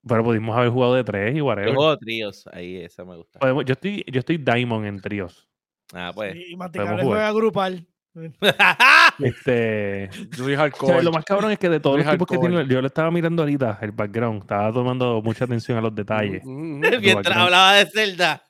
Pero 0.06 0.24
pudimos 0.24 0.56
haber 0.56 0.70
jugado 0.70 0.94
de 0.94 1.04
tres 1.04 1.36
y 1.36 1.40
whatever. 1.40 1.70
Yo 1.70 1.76
juego 1.76 1.98
tríos, 1.98 2.46
ahí 2.52 2.76
esa 2.76 3.04
me 3.04 3.16
gusta. 3.16 3.38
yo 3.40 3.72
estoy, 3.72 4.04
yo 4.10 4.20
estoy 4.20 4.38
Diamond 4.38 4.86
en 4.86 5.00
tríos. 5.00 5.48
Ah, 5.92 6.12
pues. 6.14 6.36
y 6.36 6.56
Maticable 6.56 7.02
juega 7.02 7.32
grupal. 7.32 7.86
este 9.20 10.10
lo 10.38 11.12
más 11.12 11.24
cabrón 11.24 11.52
es 11.52 11.58
que 11.58 11.68
de 11.68 11.78
todos 11.78 11.98
los 11.98 12.10
tipos 12.10 12.26
que 12.26 12.38
tiene 12.38 12.66
yo 12.66 12.80
lo 12.80 12.88
estaba 12.88 13.10
mirando 13.12 13.42
ahorita 13.42 13.78
el 13.82 13.92
background 13.92 14.42
estaba 14.42 14.72
tomando 14.72 15.22
mucha 15.22 15.44
atención 15.44 15.78
a 15.78 15.80
los 15.80 15.94
detalles. 15.94 16.44
Mientras 16.44 17.36
hablaba 17.36 17.74
de 17.74 17.86
Zelda. 17.86 18.42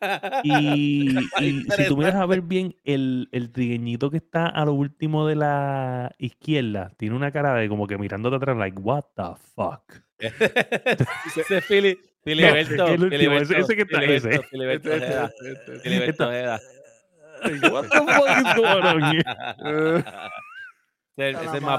Y, 0.42 1.10
y 1.40 1.62
si 1.76 1.88
tú 1.88 1.96
miras 1.96 2.14
a 2.14 2.24
ver 2.26 2.40
bien 2.40 2.74
el, 2.84 3.28
el 3.32 3.52
trigueñito 3.52 4.10
que 4.10 4.16
está 4.16 4.46
a 4.46 4.64
lo 4.64 4.72
último 4.72 5.26
de 5.26 5.36
la 5.36 6.14
izquierda 6.18 6.92
tiene 6.96 7.14
una 7.14 7.30
cara 7.30 7.54
de 7.54 7.68
como 7.68 7.86
que 7.86 7.98
mirándote 7.98 8.36
atrás 8.36 8.56
like 8.56 8.78
what 8.80 9.04
the 9.14 9.22
fuck 9.54 9.82
ese 10.20 11.60
Fili 11.60 11.98
Filiberto 12.22 12.86
ese 12.88 13.76
que 13.76 13.82
está 13.82 14.04
ese. 14.04 14.40
Filiberto 15.82 16.30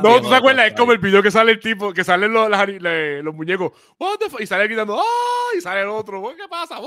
no, 0.04 0.22
¿tú 0.22 0.30
te 0.30 0.36
acuerdas? 0.36 0.68
Es 0.68 0.74
como 0.74 0.92
el 0.92 1.00
video 1.00 1.24
que 1.24 1.32
sale 1.32 1.54
el 1.54 1.60
tipo, 1.60 1.94
que 1.94 2.04
salen 2.04 2.32
los, 2.34 2.50
los 2.50 3.34
muñecos, 3.34 3.72
y 4.40 4.46
sale 4.46 4.66
gritando, 4.66 5.00
¡ah! 5.00 5.56
Y 5.58 5.62
sale 5.62 5.82
el 5.82 5.88
otro, 5.88 6.22
¿qué 6.36 6.48
pasa? 6.50 6.78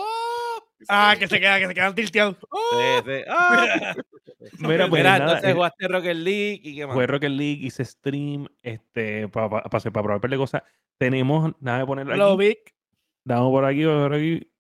Ah, 0.89 1.17
que 1.19 1.27
se 1.27 1.41
queda, 1.41 1.59
que 1.59 1.67
se 1.67 1.75
quedan 1.75 1.95
tilteados. 1.95 2.37
¡Ah! 3.29 3.95
Mira, 4.59 4.89
pues 4.89 5.03
Mira, 5.03 5.17
entonces 5.17 5.55
jugaste 5.55 5.89
Rocket 5.89 6.17
League 6.17 6.61
y 6.63 6.77
qué 6.77 6.87
más. 6.87 6.95
Jugué 6.95 7.07
Rocket 7.07 7.31
League, 7.31 7.67
hice 7.67 7.85
stream, 7.85 8.47
este, 8.63 9.27
para 9.29 9.49
pa, 9.49 9.63
pa, 9.63 9.81
pa, 9.81 10.03
probar 10.03 10.37
cosas. 10.37 10.63
Tenemos, 10.99 11.53
nada 11.61 11.79
de 11.79 11.87
ponerlo 11.87 12.13
aquí. 12.35 12.59
Damos 13.25 13.51
por 13.51 13.65
aquí, 13.65 13.85
por 13.85 14.15
aquí. 14.15 14.54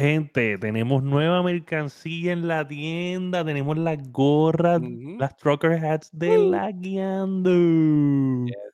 Gente, 0.00 0.56
tenemos 0.56 1.02
nueva 1.02 1.42
mercancía 1.42 2.32
en 2.32 2.48
la 2.48 2.66
tienda. 2.66 3.44
Tenemos 3.44 3.76
las 3.76 3.98
gorras, 4.10 4.80
las 5.18 5.36
trucker 5.36 5.72
hats 5.84 6.08
de 6.10 6.38
uh. 6.38 6.50
la 6.50 6.72
guiando. 6.72 7.50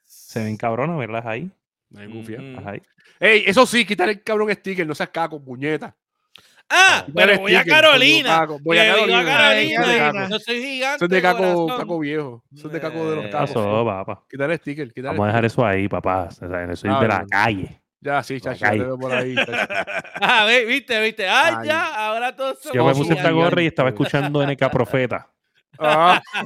Se 0.05 0.45
ven 0.45 0.57
cabronas, 0.57 0.97
¿verdad? 0.97 1.27
Ahí. 1.27 1.51
ahí. 1.97 2.81
Ey, 3.19 3.43
eso 3.45 3.67
sí, 3.67 3.85
quitar 3.85 4.09
el 4.09 4.23
cabrón 4.23 4.53
sticker, 4.53 4.87
no 4.87 4.95
seas 4.95 5.09
caco, 5.09 5.43
puñeta. 5.43 5.97
Ah, 6.71 7.05
pero 7.13 7.41
voy 7.41 7.57
a 7.57 7.65
Carolina. 7.65 8.47
Voy 8.61 8.79
a 8.79 8.95
Carolina. 8.95 9.25
Carolina. 9.25 10.29
No 10.29 10.39
soy 10.39 10.63
gigante. 10.63 11.01
Soy 11.01 11.09
de 11.09 11.23
caco, 11.23 11.67
caco 11.77 11.99
viejo. 11.99 12.45
Soy 12.55 12.71
de 12.71 12.81
caco 12.81 13.11
de 13.11 13.17
los 13.17 13.25
cacos. 13.25 13.51
Pasó, 13.51 13.85
papá. 13.85 14.23
Quitar 14.31 14.49
el 14.53 14.59
sticker. 14.59 14.93
Quitar 14.93 15.11
Vamos 15.11 15.25
a 15.25 15.27
dejar 15.27 15.45
eso 15.45 15.67
ahí, 15.67 15.89
papá. 15.89 16.31
Soy 16.31 16.49
ah, 16.89 17.01
de 17.01 17.09
la 17.09 17.27
calle. 17.29 17.83
Ya, 18.01 18.23
sí, 18.23 18.41
chacho, 18.41 18.99
por 18.99 19.13
ahí. 19.13 19.35
ah, 20.21 20.47
viste, 20.67 21.01
viste. 21.01 21.29
Ah, 21.29 21.63
ya, 21.65 22.09
ahora 22.09 22.37
todos 22.37 22.61
somos. 22.61 22.75
Yo 22.75 22.85
me 22.85 22.95
puse 22.95 23.15
esta 23.15 23.31
gorra 23.31 23.63
y 23.63 23.67
estaba 23.67 23.89
escuchando 23.89 24.47
NK 24.47 24.71
Profeta. 24.71 25.29
Ah. 25.79 26.23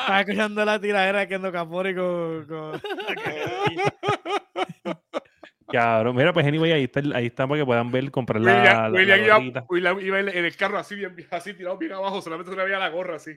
estaba 0.00 0.20
escuchando 0.20 0.64
la 0.64 0.80
tiradera 0.80 1.26
que 1.26 1.34
ando 1.34 1.52
Capori 1.52 1.94
con. 1.94 2.46
con... 2.46 2.80
Claro, 5.72 6.12
mira, 6.12 6.32
pues 6.34 6.46
anyway, 6.46 6.72
ahí 6.72 6.84
está, 6.84 7.00
ahí 7.14 7.26
está 7.26 7.48
para 7.48 7.60
que 7.60 7.64
puedan 7.64 7.90
ver, 7.90 8.10
comprar 8.10 8.42
la, 8.42 8.90
William, 8.90 9.52
la, 9.52 9.62
William 9.64 9.98
iba, 10.00 10.20
en 10.20 10.44
el 10.44 10.54
carro 10.54 10.78
así, 10.78 10.94
bien, 10.94 11.16
así 11.30 11.54
tirado 11.54 11.78
bien 11.78 11.92
abajo, 11.92 12.20
solamente 12.20 12.50
se 12.50 12.56
le 12.58 12.64
veía 12.64 12.78
la 12.78 12.90
gorra 12.90 13.16
así. 13.16 13.32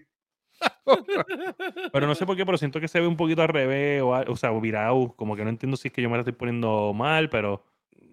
pero 1.94 2.07
no 2.07 2.16
sé 2.16 2.26
por 2.26 2.36
qué, 2.36 2.45
pero 2.45 2.57
siento 2.57 2.80
que 2.80 2.88
se 2.88 2.99
ve 2.99 3.07
un 3.07 3.18
poquito 3.18 3.41
al 3.41 3.48
revés, 3.48 4.02
o, 4.02 4.10
o 4.10 4.36
sea, 4.36 4.52
virado, 4.52 5.14
como 5.16 5.36
que 5.36 5.44
no 5.44 5.49
entiendo 5.49 5.78
si 5.78 5.88
es 5.88 5.94
que 5.94 6.02
yo 6.02 6.10
me 6.10 6.16
la 6.16 6.22
estoy 6.22 6.34
poniendo 6.34 6.94
mal, 6.94 7.30
pero 7.30 7.64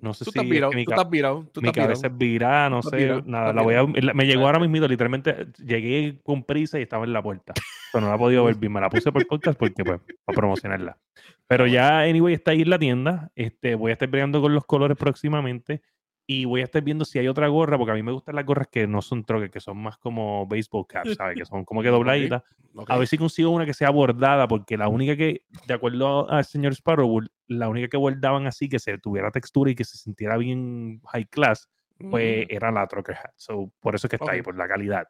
no 0.01 0.15
sé 0.15 0.25
tú 0.25 0.33
si 0.33 0.39
estás 0.39 0.51
virado, 0.51 0.73
mi, 0.73 0.85
tú 0.85 0.91
estás 0.91 1.09
virado, 1.09 1.47
mi 1.61 1.73
cabeza 1.73 2.09
es 2.09 2.19
virada, 2.19 2.69
no 2.69 2.83
sé, 2.83 3.23
nada, 3.25 3.53
la 3.53 3.63
voy 3.63 3.75
a, 3.75 3.85
me 3.85 4.27
llegó 4.27 4.47
ahora 4.47 4.59
mismo, 4.59 4.87
literalmente 4.87 5.47
llegué 5.65 6.19
con 6.25 6.43
prisa 6.43 6.79
y 6.79 6.83
estaba 6.83 7.05
en 7.05 7.13
la 7.13 7.23
puerta, 7.23 7.55
pero 7.93 8.03
no 8.03 8.09
la 8.09 8.17
he 8.17 8.19
podido 8.19 8.45
ver 8.47 8.57
bien, 8.57 8.73
me 8.73 8.81
la 8.81 8.91
puse 8.91 9.13
por 9.13 9.25
podcast 9.27 9.59
porque 9.59 9.85
pues, 9.85 10.01
para 10.25 10.37
promocionarla. 10.37 10.99
Pero 11.47 11.67
ya, 11.67 12.01
anyway, 12.01 12.35
está 12.35 12.51
ahí 12.51 12.63
en 12.63 12.71
la 12.71 12.79
tienda, 12.79 13.31
este, 13.37 13.75
voy 13.77 13.91
a 13.91 13.93
estar 13.93 14.11
peleando 14.11 14.41
con 14.41 14.55
los 14.55 14.65
colores 14.65 14.97
próximamente 14.97 15.83
y 16.27 16.45
voy 16.45 16.61
a 16.61 16.65
estar 16.65 16.83
viendo 16.83 17.05
si 17.05 17.19
hay 17.19 17.29
otra 17.29 17.49
gorra, 17.49 17.77
porque 17.77 17.93
a 17.93 17.95
mí 17.95 18.03
me 18.03 18.13
gustan 18.13 18.37
las 18.37 18.45
gorras 18.45 18.69
que 18.69 18.87
no 18.87 19.03
son 19.03 19.25
troques, 19.25 19.51
que 19.51 19.61
son 19.61 19.79
más 19.79 19.99
como 19.99 20.47
baseball 20.47 20.87
caps, 20.87 21.15
¿sabes? 21.17 21.37
Que 21.37 21.45
son 21.45 21.65
como 21.65 21.83
que 21.83 21.89
dobladitas. 21.91 22.43
A 22.87 22.97
ver 22.97 23.07
si 23.07 23.19
consigo 23.19 23.51
una 23.51 23.67
que 23.67 23.75
sea 23.75 23.91
bordada, 23.91 24.49
porque 24.49 24.77
la 24.77 24.89
única 24.89 25.17
que, 25.17 25.43
de 25.67 25.75
acuerdo 25.75 26.31
al 26.31 26.45
señor 26.45 26.73
Sparrow, 26.73 27.21
la 27.49 27.69
única 27.69 27.89
que 27.89 27.97
bordaban 27.97 28.47
así, 28.47 28.69
que 28.69 28.79
se 28.79 28.97
tuviera 28.99 29.31
textura 29.31 29.71
y 29.71 29.75
que 29.75 29.85
se 29.85 29.99
sintiera 29.99 30.37
bien 30.39 31.01
high 31.13 31.27
class, 31.27 31.69
pues 32.11 32.47
era 32.49 32.71
la 32.71 32.87
Trucker 32.87 33.17
Hat. 33.17 33.33
So, 33.37 33.71
por 33.81 33.95
eso 33.95 34.07
es 34.07 34.11
que 34.11 34.17
está 34.17 34.33
ahí, 34.33 34.43
por 34.43 34.57
la 34.57 34.67
calidad. 34.67 35.07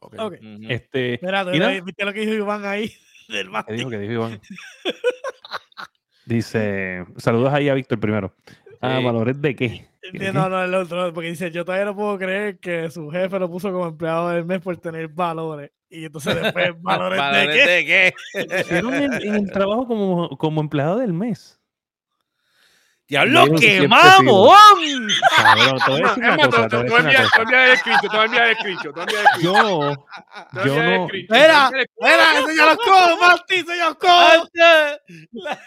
Okay. 0.00 0.38
Este, 0.68 1.14
Espera, 1.14 1.44
¿viste 1.44 2.04
lo 2.04 2.12
que 2.12 2.20
dijo 2.20 2.34
Iván 2.34 2.64
ahí? 2.64 2.92
Del 3.28 3.50
¿Qué 3.66 3.72
dijo? 3.72 3.90
¿Qué 3.90 3.98
dijo 3.98 4.12
Iván? 4.12 4.40
Dice, 6.26 7.04
saludos 7.18 7.52
ahí 7.52 7.68
a 7.68 7.74
Víctor 7.74 8.00
primero. 8.00 8.34
Ah, 8.80 8.98
¿valores 8.98 9.40
de 9.40 9.54
qué? 9.54 9.86
No, 10.32 10.48
no, 10.48 10.62
el 10.62 10.74
otro, 10.74 11.12
porque 11.12 11.30
dice, 11.30 11.50
yo 11.50 11.64
todavía 11.64 11.86
no 11.86 11.96
puedo 11.96 12.18
creer 12.18 12.58
que 12.58 12.90
su 12.90 13.10
jefe 13.10 13.38
lo 13.38 13.50
puso 13.50 13.72
como 13.72 13.86
empleado 13.88 14.30
del 14.30 14.44
mes 14.44 14.60
por 14.60 14.76
tener 14.76 15.08
valores. 15.08 15.70
Y 15.88 16.04
entonces 16.04 16.40
después, 16.42 16.70
¿valores, 16.82 17.20
de 17.32 17.84
qué? 17.84 18.14
Hicieron 18.60 18.94
en, 18.94 19.12
el 19.12 19.50
trabajo 19.50 19.86
como, 19.86 20.28
como 20.36 20.60
empleado 20.60 20.98
del 20.98 21.12
mes. 21.12 21.60
¡Diablo, 23.08 23.44
quemamos! 23.54 24.58
Cabrón, 25.36 25.80
a 25.86 26.06
decir 26.06 26.24
una 26.24 26.36
cosa. 26.38 26.68
Cosa. 28.92 29.22
Yo, 29.40 29.54
yo 30.64 30.82
no... 30.82 31.08
Espera, 31.12 31.70
espera, 31.72 32.38
enseña 32.40 32.66
los 32.66 32.76
codos, 32.78 33.20
Marty, 33.20 33.54
enseña 33.54 33.84
los 33.86 33.94
codos. 33.96 34.50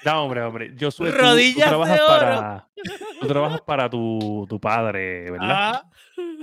No, 0.03 0.24
hombre, 0.24 0.41
hombre. 0.41 0.72
Yo 0.76 0.91
soy... 0.91 1.11
Rodillas 1.11 1.70
tú, 1.70 1.78
tú 1.78 1.86
trabajas 1.86 2.02
para... 2.02 2.68
Tú 3.22 3.28
trabajas 3.28 3.61
para 3.61 3.90
tu, 3.90 4.45
tu 4.49 4.60
padre, 4.60 5.32
¿verdad? 5.32 5.84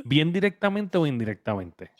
¿Bien 0.04 0.32
directamente 0.32 0.96
o 0.96 1.06
indirectamente? 1.06 1.92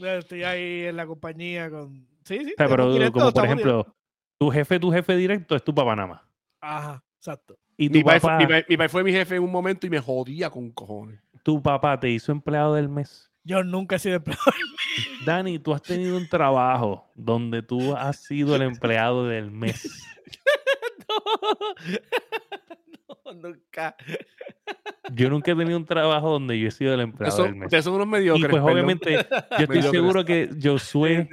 Estoy 0.00 0.44
ahí 0.44 0.84
en 0.84 0.96
la 0.96 1.06
compañía 1.06 1.70
con... 1.70 2.06
Sí, 2.24 2.38
sí. 2.44 2.54
pero 2.56 2.88
como 3.12 3.32
por 3.32 3.44
ejemplo, 3.44 3.96
tu 4.38 4.48
jefe, 4.48 4.78
tu 4.78 4.92
jefe 4.92 5.16
directo 5.16 5.56
es 5.56 5.64
tu 5.64 5.74
papá 5.74 5.96
nada 5.96 6.06
más. 6.06 6.20
Ajá, 6.60 7.02
exacto. 7.16 7.58
Y 7.76 7.88
mi, 7.88 8.04
papá, 8.04 8.38
mi, 8.38 8.46
fue 8.88 9.04
mi 9.04 9.12
jefe 9.12 9.36
en 9.36 9.42
un 9.42 9.50
momento 9.50 9.86
y 9.86 9.90
me 9.90 9.98
jodía 9.98 10.50
con 10.50 10.70
cojones. 10.70 11.20
Tu 11.42 11.60
papá 11.60 11.98
te 11.98 12.10
hizo 12.10 12.32
empleado 12.32 12.74
del 12.74 12.88
mes. 12.88 13.30
Yo 13.44 13.64
nunca 13.64 13.96
he 13.96 13.98
sido 13.98 14.16
empleado 14.16 14.42
del 14.46 14.62
mes. 14.62 15.26
Dani, 15.26 15.58
tú 15.58 15.74
has 15.74 15.82
tenido 15.82 16.16
un 16.16 16.28
trabajo 16.28 17.10
donde 17.14 17.62
tú 17.62 17.96
has 17.96 18.16
sido 18.16 18.54
el 18.54 18.62
empleado 18.62 19.26
del 19.26 19.50
mes. 19.50 20.06
no, 23.24 23.32
nunca. 23.34 23.96
Yo 25.12 25.28
nunca 25.28 25.50
he 25.50 25.56
tenido 25.56 25.76
un 25.76 25.84
trabajo 25.84 26.30
donde 26.30 26.58
yo 26.58 26.68
he 26.68 26.70
sido 26.70 26.94
el 26.94 27.00
empleado 27.00 27.42
del 27.42 27.56
mes. 27.56 27.66
Ustedes 27.66 27.84
son 27.84 27.94
unos 27.94 28.06
mediocres. 28.06 28.46
Y 28.46 28.48
pues 28.48 28.62
obviamente, 28.62 29.26
yo 29.58 29.58
estoy 29.58 29.82
seguro 29.82 30.24
que 30.24 30.48
Josué, 30.62 31.28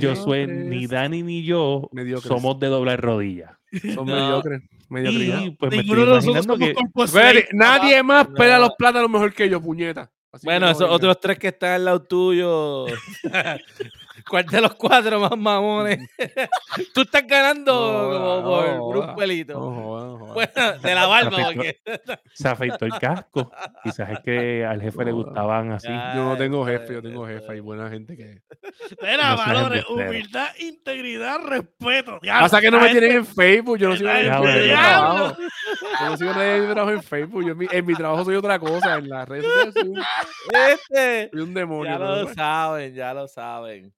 Josué, 0.00 0.46
ni 0.46 0.86
Dani 0.86 1.22
ni 1.22 1.44
yo 1.44 1.90
somos 2.22 2.58
de 2.58 2.68
doble 2.68 2.96
rodilla. 2.96 3.59
Son 3.94 4.06
mediocres. 4.06 4.62
Y 4.90 5.50
pues 5.52 5.70
me 5.70 5.80
estoy 5.80 6.02
imaginando 6.02 6.58
que... 6.58 6.74
nadie 7.52 8.02
más 8.02 8.26
pela 8.28 8.58
los 8.58 8.70
plátanos 8.76 9.08
mejor 9.08 9.32
que 9.32 9.48
yo, 9.48 9.60
puñeta. 9.60 10.10
bueno, 10.42 10.68
esos 10.68 10.90
otros 10.90 11.20
tres 11.20 11.38
que 11.38 11.48
están 11.48 11.72
al 11.72 11.84
lado 11.84 12.02
tuyo. 12.02 12.86
¿Cuál 14.28 14.46
de 14.46 14.60
los 14.60 14.74
cuatro 14.74 15.20
más 15.20 15.36
mamones? 15.36 15.98
Tú 16.94 17.02
estás 17.02 17.26
ganando 17.26 17.72
como 18.42 18.92
por, 18.92 18.96
un 18.96 19.14
pelito. 19.16 19.58
bueno, 19.60 20.78
de 20.82 20.94
la 20.94 21.06
barba. 21.06 21.36
Se 21.36 21.42
afeitó, 21.42 22.18
se 22.34 22.48
afeitó, 22.48 22.84
el 22.86 22.92
casco. 22.98 23.50
Quizás 23.82 24.10
es 24.10 24.18
que 24.20 24.64
al 24.64 24.80
jefe 24.80 25.04
le 25.04 25.12
gustaban 25.12 25.72
así. 25.72 25.88
yo 25.88 26.24
no 26.24 26.36
tengo 26.36 26.64
jefe, 26.66 26.94
yo 26.94 27.02
tengo 27.02 27.26
jefa 27.26 27.54
y 27.54 27.60
buena 27.60 27.88
gente 27.88 28.16
que. 28.16 28.42
Espera, 28.90 29.34
valores, 29.34 29.84
humildad, 29.88 30.48
integridad, 30.58 31.40
respeto. 31.44 32.18
Pasa 32.22 32.60
que 32.60 32.70
no 32.70 32.80
me 32.80 32.90
tienen 32.90 33.12
en 33.12 33.26
Facebook. 33.26 33.78
Yo 33.78 33.88
no 33.88 33.96
sigo 33.96 34.08
nadie 34.08 34.26
en 34.26 34.78
trabajo. 34.78 35.36
Yo 36.00 36.10
no 36.10 36.16
sigo 36.16 36.32
nadie 36.32 36.56
en 36.56 36.70
trabajo 36.70 36.90
en 36.90 37.02
Facebook. 37.02 37.44
Yo 37.44 37.52
en 37.52 37.58
mi, 37.58 37.66
en 37.70 37.86
mi, 37.86 37.94
trabajo 37.94 38.24
soy 38.24 38.36
otra 38.36 38.58
cosa. 38.58 38.96
En 38.96 39.08
las 39.08 39.28
redes 39.28 39.44
sociales 39.44 39.74
soy 39.74 39.88
un, 39.88 40.02
este, 40.68 41.30
soy 41.30 41.40
un 41.40 41.54
demonio. 41.54 41.92
Ya 41.92 41.98
lo 41.98 42.34
saben, 42.34 42.94
ya 42.94 43.14
lo 43.14 43.28
saben. 43.28 43.92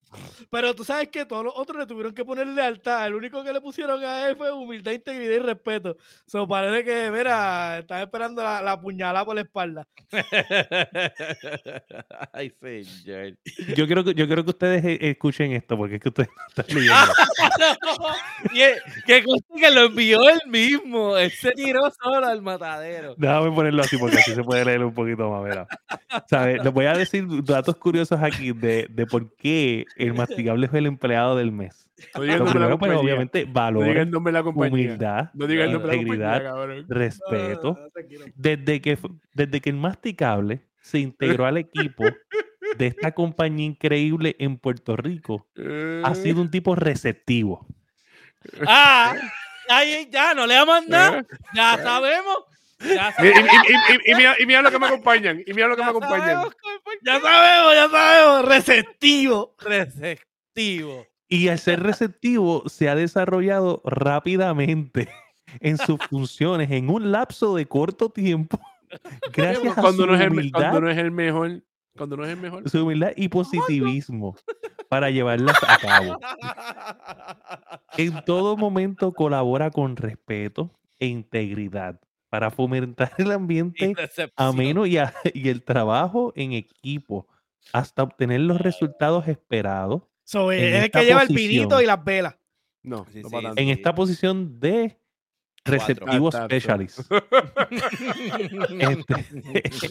Pero 0.51 0.75
tú 0.75 0.85
sabes 0.85 1.09
que 1.09 1.25
todos 1.25 1.45
los 1.45 1.55
otros 1.57 1.79
le 1.79 1.87
tuvieron 1.87 2.15
que 2.15 2.25
poner 2.25 2.47
lealtad. 2.47 3.07
El 3.07 3.15
único 3.15 3.43
que 3.43 3.53
le 3.53 3.61
pusieron 3.61 4.03
a 4.05 4.29
él 4.29 4.37
fue 4.37 4.53
humildad, 4.53 4.93
integridad 4.93 5.35
y 5.35 5.39
respeto. 5.39 5.97
So, 6.27 6.47
parece 6.47 6.85
que, 6.85 7.11
mira, 7.11 7.79
están 7.79 8.03
esperando 8.03 8.43
la, 8.43 8.63
la 8.63 8.81
puñalada 8.81 9.25
por 9.25 9.35
la 9.35 9.43
espalda. 9.43 9.87
Ay, 12.33 12.53
señor. 12.61 13.37
Yo 13.77 13.87
quiero, 13.87 14.05
que, 14.05 14.15
yo 14.15 14.27
quiero 14.27 14.45
que 14.45 14.51
ustedes 14.51 14.85
e, 14.85 15.11
escuchen 15.11 15.53
esto, 15.53 15.77
porque 15.77 15.97
es 15.97 16.01
que 16.01 16.09
ustedes 16.09 16.29
están 16.49 16.67
leyendo. 16.69 17.13
que, 19.07 19.25
que 19.57 19.71
lo 19.71 19.87
envió 19.87 20.29
él 20.29 20.41
mismo. 20.47 21.17
Él 21.17 21.31
se 21.31 21.53
tiró 21.53 21.91
solo 22.03 22.27
al 22.27 22.43
matadero. 22.43 23.15
Déjame 23.17 23.51
ponerlo 23.53 23.83
así, 23.83 23.97
porque 23.97 24.19
así 24.19 24.35
se 24.35 24.43
puede 24.43 24.65
leer 24.65 24.85
un 24.85 24.95
poquito 24.95 25.31
más. 25.31 25.43
Mira. 25.43 25.67
¿Sabes? 26.29 26.63
Les 26.63 26.73
voy 26.73 26.87
a 26.87 26.95
decir 26.95 27.27
datos 27.45 27.77
curiosos 27.77 28.21
aquí 28.23 28.53
de, 28.53 28.87
de 28.91 29.07
por 29.07 29.35
qué 29.37 29.85
el 30.05 30.15
masticable 30.15 30.67
es 30.67 30.75
el 30.75 30.87
empleado 30.87 31.37
del 31.37 31.53
mes. 31.53 31.89
No 32.15 32.23
diga 32.23 32.35
el 32.35 32.45
nombre 32.45 32.61
de 32.61 32.71
la 32.71 32.79
pues, 32.79 32.93
obviamente, 32.93 33.45
valor, 33.45 33.87
no 33.87 33.93
el 33.93 34.11
nombre 34.11 34.33
de 34.33 34.43
la 34.43 34.49
humildad, 34.49 35.31
no 35.35 35.47
diga 35.47 35.65
el 35.65 35.73
nombre 35.73 35.97
integridad, 35.97 36.43
respeto. 36.89 37.79
desde, 38.35 38.81
que, 38.81 38.99
desde 39.35 39.61
que 39.61 39.71
el 39.71 39.77
masticable 39.77 40.63
se 40.81 40.99
integró 40.99 41.47
al 41.47 41.59
equipo 41.59 42.05
de 42.77 42.87
esta 42.87 43.13
compañía 43.13 43.67
increíble 43.67 44.35
en 44.39 44.59
Puerto 44.59 44.97
Rico, 44.97 45.47
ha 46.05 46.15
sido 46.15 46.41
un 46.41 46.51
tipo 46.51 46.75
receptivo. 46.75 47.67
Ah, 48.67 49.15
ahí 49.69 50.09
ya, 50.11 50.35
no 50.35 50.47
le 50.47 50.57
nada, 50.89 51.21
¿Eh? 51.21 51.27
ya 51.55 51.79
sabemos. 51.79 52.52
Ya 52.85 53.13
sabemos. 53.13 53.51
Y, 53.69 54.11
y, 54.11 54.15
y, 54.15 54.43
y, 54.43 54.47
mira, 54.47 54.63
lo 54.63 54.71
que 54.71 54.79
me 54.79 54.87
acompañan. 54.87 55.43
Y 55.47 55.53
mira 55.53 55.69
lo 55.69 55.77
que 55.77 55.83
me 55.83 55.91
acompañan. 55.91 56.45
ya 57.03 57.21
sabemos, 57.21 57.75
ya 57.75 57.89
sabemos. 57.89 58.49
Receptivo. 58.49 59.55
Receptivo. 59.61 61.07
Y 61.29 61.49
al 61.49 61.59
ser 61.59 61.83
receptivo, 61.83 62.69
se 62.69 62.89
ha 62.89 62.95
desarrollado 62.95 63.81
rápidamente 63.85 65.09
en 65.61 65.79
sus 65.79 65.99
funciones 66.11 66.71
en 66.71 66.91
un 66.91 67.11
lapso 67.11 67.57
de 67.57 67.67
corto 67.67 68.11
tiempo. 68.11 68.61
Gracias 69.33 69.75
cuando 69.75 70.05
a 70.05 70.07
su 70.07 70.07
no 70.07 70.15
es 70.15 70.21
el, 70.21 70.31
humildad, 70.31 70.61
cuando 70.61 70.81
no 70.83 70.91
es 70.91 70.99
el 70.99 71.11
mejor, 71.11 71.63
cuando 71.97 72.17
no 72.17 72.25
es 72.25 72.31
el 72.31 72.37
mejor. 72.37 72.69
Su 72.69 72.85
humildad 72.85 73.13
y 73.17 73.29
positivismo 73.29 74.37
para 74.89 75.11
llevarlas 75.11 75.57
a 75.67 75.79
cabo. 75.79 76.21
En 77.97 78.23
todo 78.27 78.59
momento 78.59 79.13
colabora 79.13 79.71
con 79.71 79.97
respeto 79.97 80.71
e 80.99 81.07
integridad 81.07 81.99
para 82.33 82.51
fomentar 82.51 83.13
el 83.19 83.31
ambiente 83.31 83.95
ameno 84.37 84.87
y, 84.87 84.97
y 85.35 85.49
el 85.51 85.63
trabajo 85.63 86.33
en 86.35 86.55
equipo 86.55 87.29
hasta 87.75 88.03
obtener 88.03 88.41
los 88.41 88.59
resultados 88.59 89.29
esperados 89.29 90.01
es 90.25 90.85
el 90.85 90.91
que 90.91 91.05
lleva 91.05 91.25
el 91.25 91.29
pinito 91.29 91.83
y 91.83 91.85
las 91.85 92.03
velas. 92.03 92.35
No, 92.83 93.07
en 93.13 93.69
esta 93.69 93.95
posición 93.95 94.59
de 94.59 94.99
receptivo 95.63 96.33
specialist. 96.33 97.01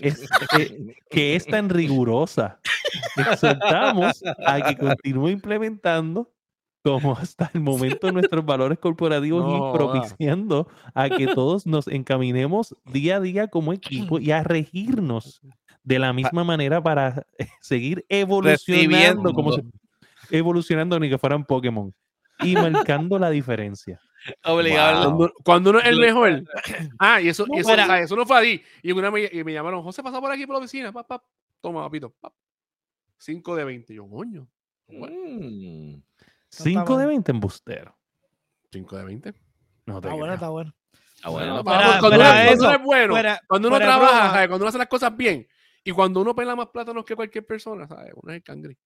Este, 0.01 0.95
que 1.11 1.35
es 1.35 1.45
tan 1.45 1.69
rigurosa. 1.69 2.59
Exhortamos 3.17 4.23
a 4.47 4.61
que 4.61 4.77
continúe 4.77 5.29
implementando 5.29 6.33
como 6.83 7.13
hasta 7.13 7.51
el 7.53 7.61
momento 7.61 8.11
nuestros 8.11 8.45
valores 8.45 8.79
corporativos 8.79 9.45
y 9.47 9.77
propiciando 9.77 10.67
a 10.93 11.09
que 11.09 11.27
todos 11.27 11.65
nos 11.65 11.87
encaminemos 11.87 12.75
día 12.85 13.17
a 13.17 13.19
día 13.19 13.47
como 13.47 13.73
equipo 13.73 14.19
y 14.19 14.31
a 14.31 14.43
regirnos 14.43 15.41
de 15.83 15.99
la 15.99 16.13
misma 16.13 16.43
manera 16.43 16.81
para 16.81 17.25
seguir 17.61 18.05
evolucionando 18.09 19.33
como 19.33 19.55
evolucionando 20.29 20.99
ni 20.99 21.09
que 21.09 21.17
fueran 21.17 21.43
Pokémon 21.45 21.93
y 22.39 22.55
marcando 22.55 23.19
la 23.19 23.29
diferencia. 23.29 23.99
Obligado. 24.43 25.33
Cuando, 25.43 25.71
uno 25.71 25.79
es 25.79 25.85
el 25.85 25.99
mejor. 25.99 26.43
Ah, 26.99 27.19
y 27.21 27.29
eso, 27.29 27.45
y 27.49 27.59
eso, 27.59 27.73
eso, 27.73 28.15
no 28.15 28.25
fue 28.25 28.37
ahí. 28.37 28.63
Y, 28.83 28.91
una 28.91 29.09
me, 29.09 29.29
y 29.31 29.43
me 29.43 29.53
llamaron, 29.53 29.81
José, 29.83 30.03
pasa 30.03 30.21
por 30.21 30.31
aquí 30.31 30.45
por 30.45 30.55
la 30.55 30.59
oficina. 30.59 30.93
Toma, 31.59 31.83
papito. 31.83 32.13
5 33.17 33.55
de 33.55 33.63
20. 33.63 33.93
Yo, 33.93 34.07
coño. 34.07 34.47
5 34.87 35.07
mm. 35.07 36.10
De 36.97 37.05
20 37.05 37.31
en 37.31 37.39
bustero. 37.39 37.97
5 38.71 38.97
de 38.97 39.05
20. 39.05 39.33
No 39.85 39.97
está 39.97 40.13
bueno, 40.13 40.33
está 40.33 40.49
bueno. 40.49 40.75
Está 41.15 41.29
bueno. 41.29 41.63
cuando, 41.63 42.15
uno, 42.15 42.71
es 42.71 42.83
bueno, 42.83 43.13
cuando 43.47 43.67
uno 43.67 43.77
trabaja, 43.77 44.47
cuando 44.47 44.63
uno 44.63 44.67
hace 44.69 44.77
las 44.77 44.87
cosas 44.87 45.15
bien, 45.15 45.47
y 45.83 45.91
cuando 45.91 46.21
uno 46.21 46.35
pela 46.35 46.55
más 46.55 46.67
plátanos 46.67 47.05
que 47.05 47.15
cualquier 47.15 47.45
persona, 47.45 47.87
¿sabes? 47.87 48.13
Uno 48.15 48.31
es 48.31 48.37
el 48.37 48.43
cangri. 48.43 48.77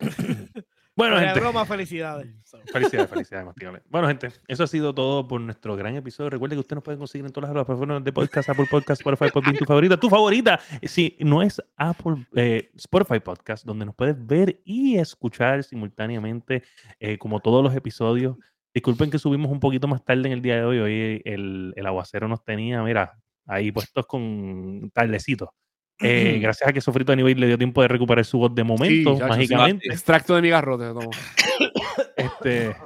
bueno, 0.98 1.18
gente. 1.18 1.40
Broma, 1.40 1.64
felicidades. 1.64 2.28
Felicidades, 2.72 3.08
felicidades, 3.08 3.54
Bueno, 3.88 4.08
gente, 4.08 4.32
eso 4.48 4.64
ha 4.64 4.66
sido 4.66 4.94
todo 4.94 5.28
por 5.28 5.40
nuestro 5.40 5.76
gran 5.76 5.94
episodio. 5.96 6.30
Recuerde 6.30 6.56
que 6.56 6.60
usted 6.60 6.76
nos 6.76 6.84
puede 6.84 6.98
conseguir 6.98 7.24
en 7.26 7.32
todas 7.32 7.50
las 7.50 7.64
plataformas 7.64 8.02
de 8.02 8.12
podcast, 8.12 8.48
Apple 8.48 8.66
Podcast, 8.70 9.00
Spotify 9.00 9.30
Podcast, 9.30 9.58
tu 9.58 9.64
favorita. 9.64 9.96
Tu 10.00 10.10
favorita, 10.10 10.60
si 10.82 11.16
no 11.20 11.42
es 11.42 11.62
Apple, 11.76 12.26
eh, 12.34 12.70
Spotify 12.74 13.20
Podcast, 13.20 13.64
donde 13.64 13.86
nos 13.86 13.94
puedes 13.94 14.16
ver 14.26 14.60
y 14.64 14.96
escuchar 14.96 15.62
simultáneamente, 15.62 16.64
eh, 16.98 17.16
como 17.16 17.40
todos 17.40 17.62
los 17.62 17.74
episodios. 17.74 18.36
Disculpen 18.74 19.10
que 19.10 19.18
subimos 19.18 19.52
un 19.52 19.60
poquito 19.60 19.86
más 19.88 20.04
tarde 20.04 20.26
en 20.26 20.32
el 20.32 20.42
día 20.42 20.56
de 20.56 20.64
hoy. 20.64 20.78
Hoy 20.78 21.22
el, 21.24 21.72
el 21.76 21.86
aguacero 21.86 22.28
nos 22.28 22.44
tenía, 22.44 22.82
mira, 22.82 23.18
ahí 23.46 23.72
puestos 23.72 24.06
con 24.06 24.90
tardecito. 24.92 25.54
Eh, 26.00 26.38
gracias 26.40 26.68
a 26.68 26.72
que 26.72 26.80
Sofrito 26.80 27.14
Nivel 27.14 27.40
le 27.40 27.48
dio 27.48 27.58
tiempo 27.58 27.82
de 27.82 27.88
recuperar 27.88 28.24
su 28.24 28.38
voz 28.38 28.54
de 28.54 28.62
momento, 28.62 29.18
mágicamente. 29.18 29.88
extracto 29.88 30.34
de 30.36 30.42
mi 30.42 30.48
garrote. 30.48 30.84
este, 32.16 32.76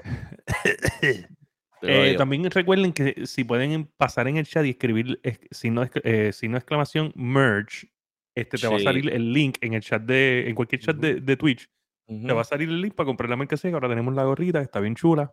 eh, 1.82 2.14
también 2.16 2.50
recuerden 2.50 2.92
que 2.92 3.26
si 3.26 3.44
pueden 3.44 3.90
pasar 3.96 4.28
en 4.28 4.38
el 4.38 4.46
chat 4.46 4.64
y 4.64 4.70
escribir 4.70 5.20
si 5.50 5.70
no 5.70 5.82
exclamación 5.82 7.12
merge, 7.14 7.92
este, 8.34 8.56
te 8.56 8.66
va 8.66 8.76
a 8.76 8.80
salir 8.80 9.12
el 9.12 9.32
link 9.32 9.58
en 9.60 9.74
el 9.74 9.82
chat 9.82 10.02
de, 10.02 10.48
en 10.48 10.54
cualquier 10.54 10.80
chat 10.80 10.96
de, 10.96 11.16
de 11.16 11.36
Twitch. 11.36 11.68
Te 12.06 12.32
va 12.32 12.42
a 12.42 12.44
salir 12.44 12.68
el 12.68 12.80
link 12.80 12.94
para 12.94 13.06
comprar 13.06 13.30
la 13.30 13.36
mercancía. 13.36 13.72
Ahora 13.72 13.88
tenemos 13.88 14.14
la 14.14 14.24
gorrita, 14.24 14.60
está 14.60 14.80
bien 14.80 14.94
chula. 14.94 15.32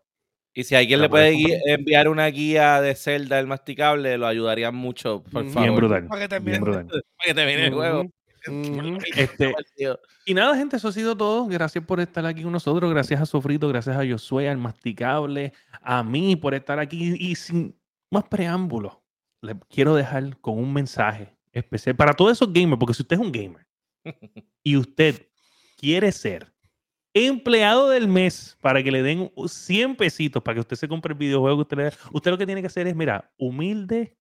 Y 0.59 0.65
si 0.65 0.75
alguien 0.75 0.99
le 0.99 1.07
puede 1.07 1.37
enviar 1.67 2.09
una 2.09 2.27
guía 2.27 2.81
de 2.81 2.93
Zelda 2.93 3.37
del 3.37 3.47
masticable, 3.47 4.17
lo 4.17 4.27
ayudaría 4.27 4.71
mucho, 4.71 5.23
por 5.23 5.45
favor. 5.45 5.61
Bien 5.61 5.75
brutal. 5.77 6.07
Para 6.07 6.21
que 6.23 6.27
termine, 6.27 6.59
Para 6.59 6.85
que 7.25 7.33
termine 7.33 7.67
el 7.67 7.73
juego. 7.73 8.03
Este, 9.15 9.53
y 10.25 10.33
nada, 10.33 10.57
gente, 10.57 10.75
eso 10.75 10.89
ha 10.89 10.91
sido 10.91 11.15
todo. 11.15 11.45
Gracias 11.47 11.85
por 11.85 12.01
estar 12.01 12.25
aquí 12.25 12.43
con 12.43 12.51
nosotros. 12.51 12.91
Gracias 12.91 13.21
a 13.21 13.25
Sofrito, 13.25 13.69
gracias 13.69 13.95
a 13.95 14.05
Josué, 14.05 14.49
al 14.49 14.57
Masticable, 14.57 15.53
a 15.81 16.03
mí 16.03 16.35
por 16.35 16.53
estar 16.53 16.77
aquí. 16.77 17.15
Y 17.17 17.35
sin 17.35 17.73
más 18.11 18.25
preámbulos, 18.25 18.97
le 19.41 19.55
quiero 19.69 19.95
dejar 19.95 20.37
con 20.39 20.57
un 20.57 20.73
mensaje 20.73 21.37
especial 21.53 21.95
para 21.95 22.13
todos 22.13 22.33
esos 22.33 22.51
gamers, 22.51 22.79
porque 22.79 22.93
si 22.95 23.03
usted 23.03 23.15
es 23.15 23.21
un 23.21 23.31
gamer 23.31 23.65
y 24.63 24.75
usted 24.75 25.25
quiere 25.77 26.11
ser 26.11 26.51
empleado 27.13 27.89
del 27.89 28.07
mes 28.07 28.57
para 28.61 28.83
que 28.83 28.91
le 28.91 29.01
den 29.01 29.31
100 29.45 29.95
pesitos 29.95 30.43
para 30.43 30.55
que 30.55 30.61
usted 30.61 30.75
se 30.75 30.87
compre 30.87 31.13
el 31.13 31.19
videojuego 31.19 31.57
que 31.57 31.61
usted 31.61 31.77
le 31.77 32.13
Usted 32.13 32.31
lo 32.31 32.37
que 32.37 32.45
tiene 32.45 32.61
que 32.61 32.67
hacer 32.67 32.87
es, 32.87 32.95
mira, 32.95 33.31
humilde, 33.37 34.17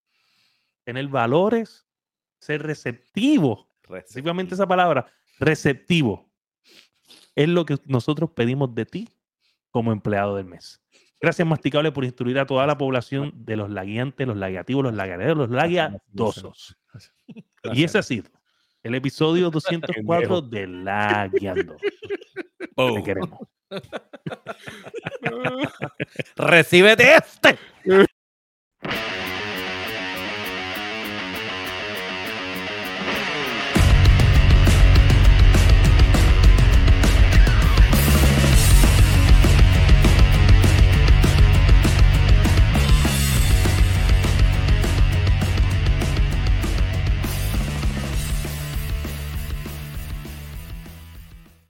tener 0.85 1.06
valores, 1.09 1.86
ser 2.39 2.62
receptivo. 2.62 3.69
Específicamente 3.82 4.55
esa 4.55 4.66
palabra, 4.66 5.06
receptivo. 5.39 6.31
Es 7.35 7.48
lo 7.48 7.65
que 7.65 7.77
nosotros 7.86 8.31
pedimos 8.35 8.74
de 8.74 8.86
ti 8.86 9.09
como 9.70 9.93
empleado 9.93 10.36
del 10.36 10.47
mes. 10.47 10.82
Gracias, 11.20 11.47
Masticable, 11.47 11.90
por 11.90 12.05
instruir 12.05 12.39
a 12.39 12.47
toda 12.47 12.66
la 12.66 12.78
población 12.78 13.32
de 13.35 13.56
los 13.56 13.70
laguiantes, 13.70 14.27
los 14.27 14.36
lagueativos, 14.36 14.85
los 14.85 14.94
lagueros, 14.94 15.36
los 15.36 15.51
laguiadosos. 15.51 16.77
Y 17.74 17.85
ese 17.85 17.98
ha 17.98 18.02
sido 18.02 18.31
el 18.83 18.95
episodio 18.95 19.51
204 19.51 20.43
de 20.43 20.67
Laguiando. 20.67 21.77
Te 22.77 23.03
queremos. 23.03 23.41
Recíbete 26.37 27.17
este. 27.17 27.59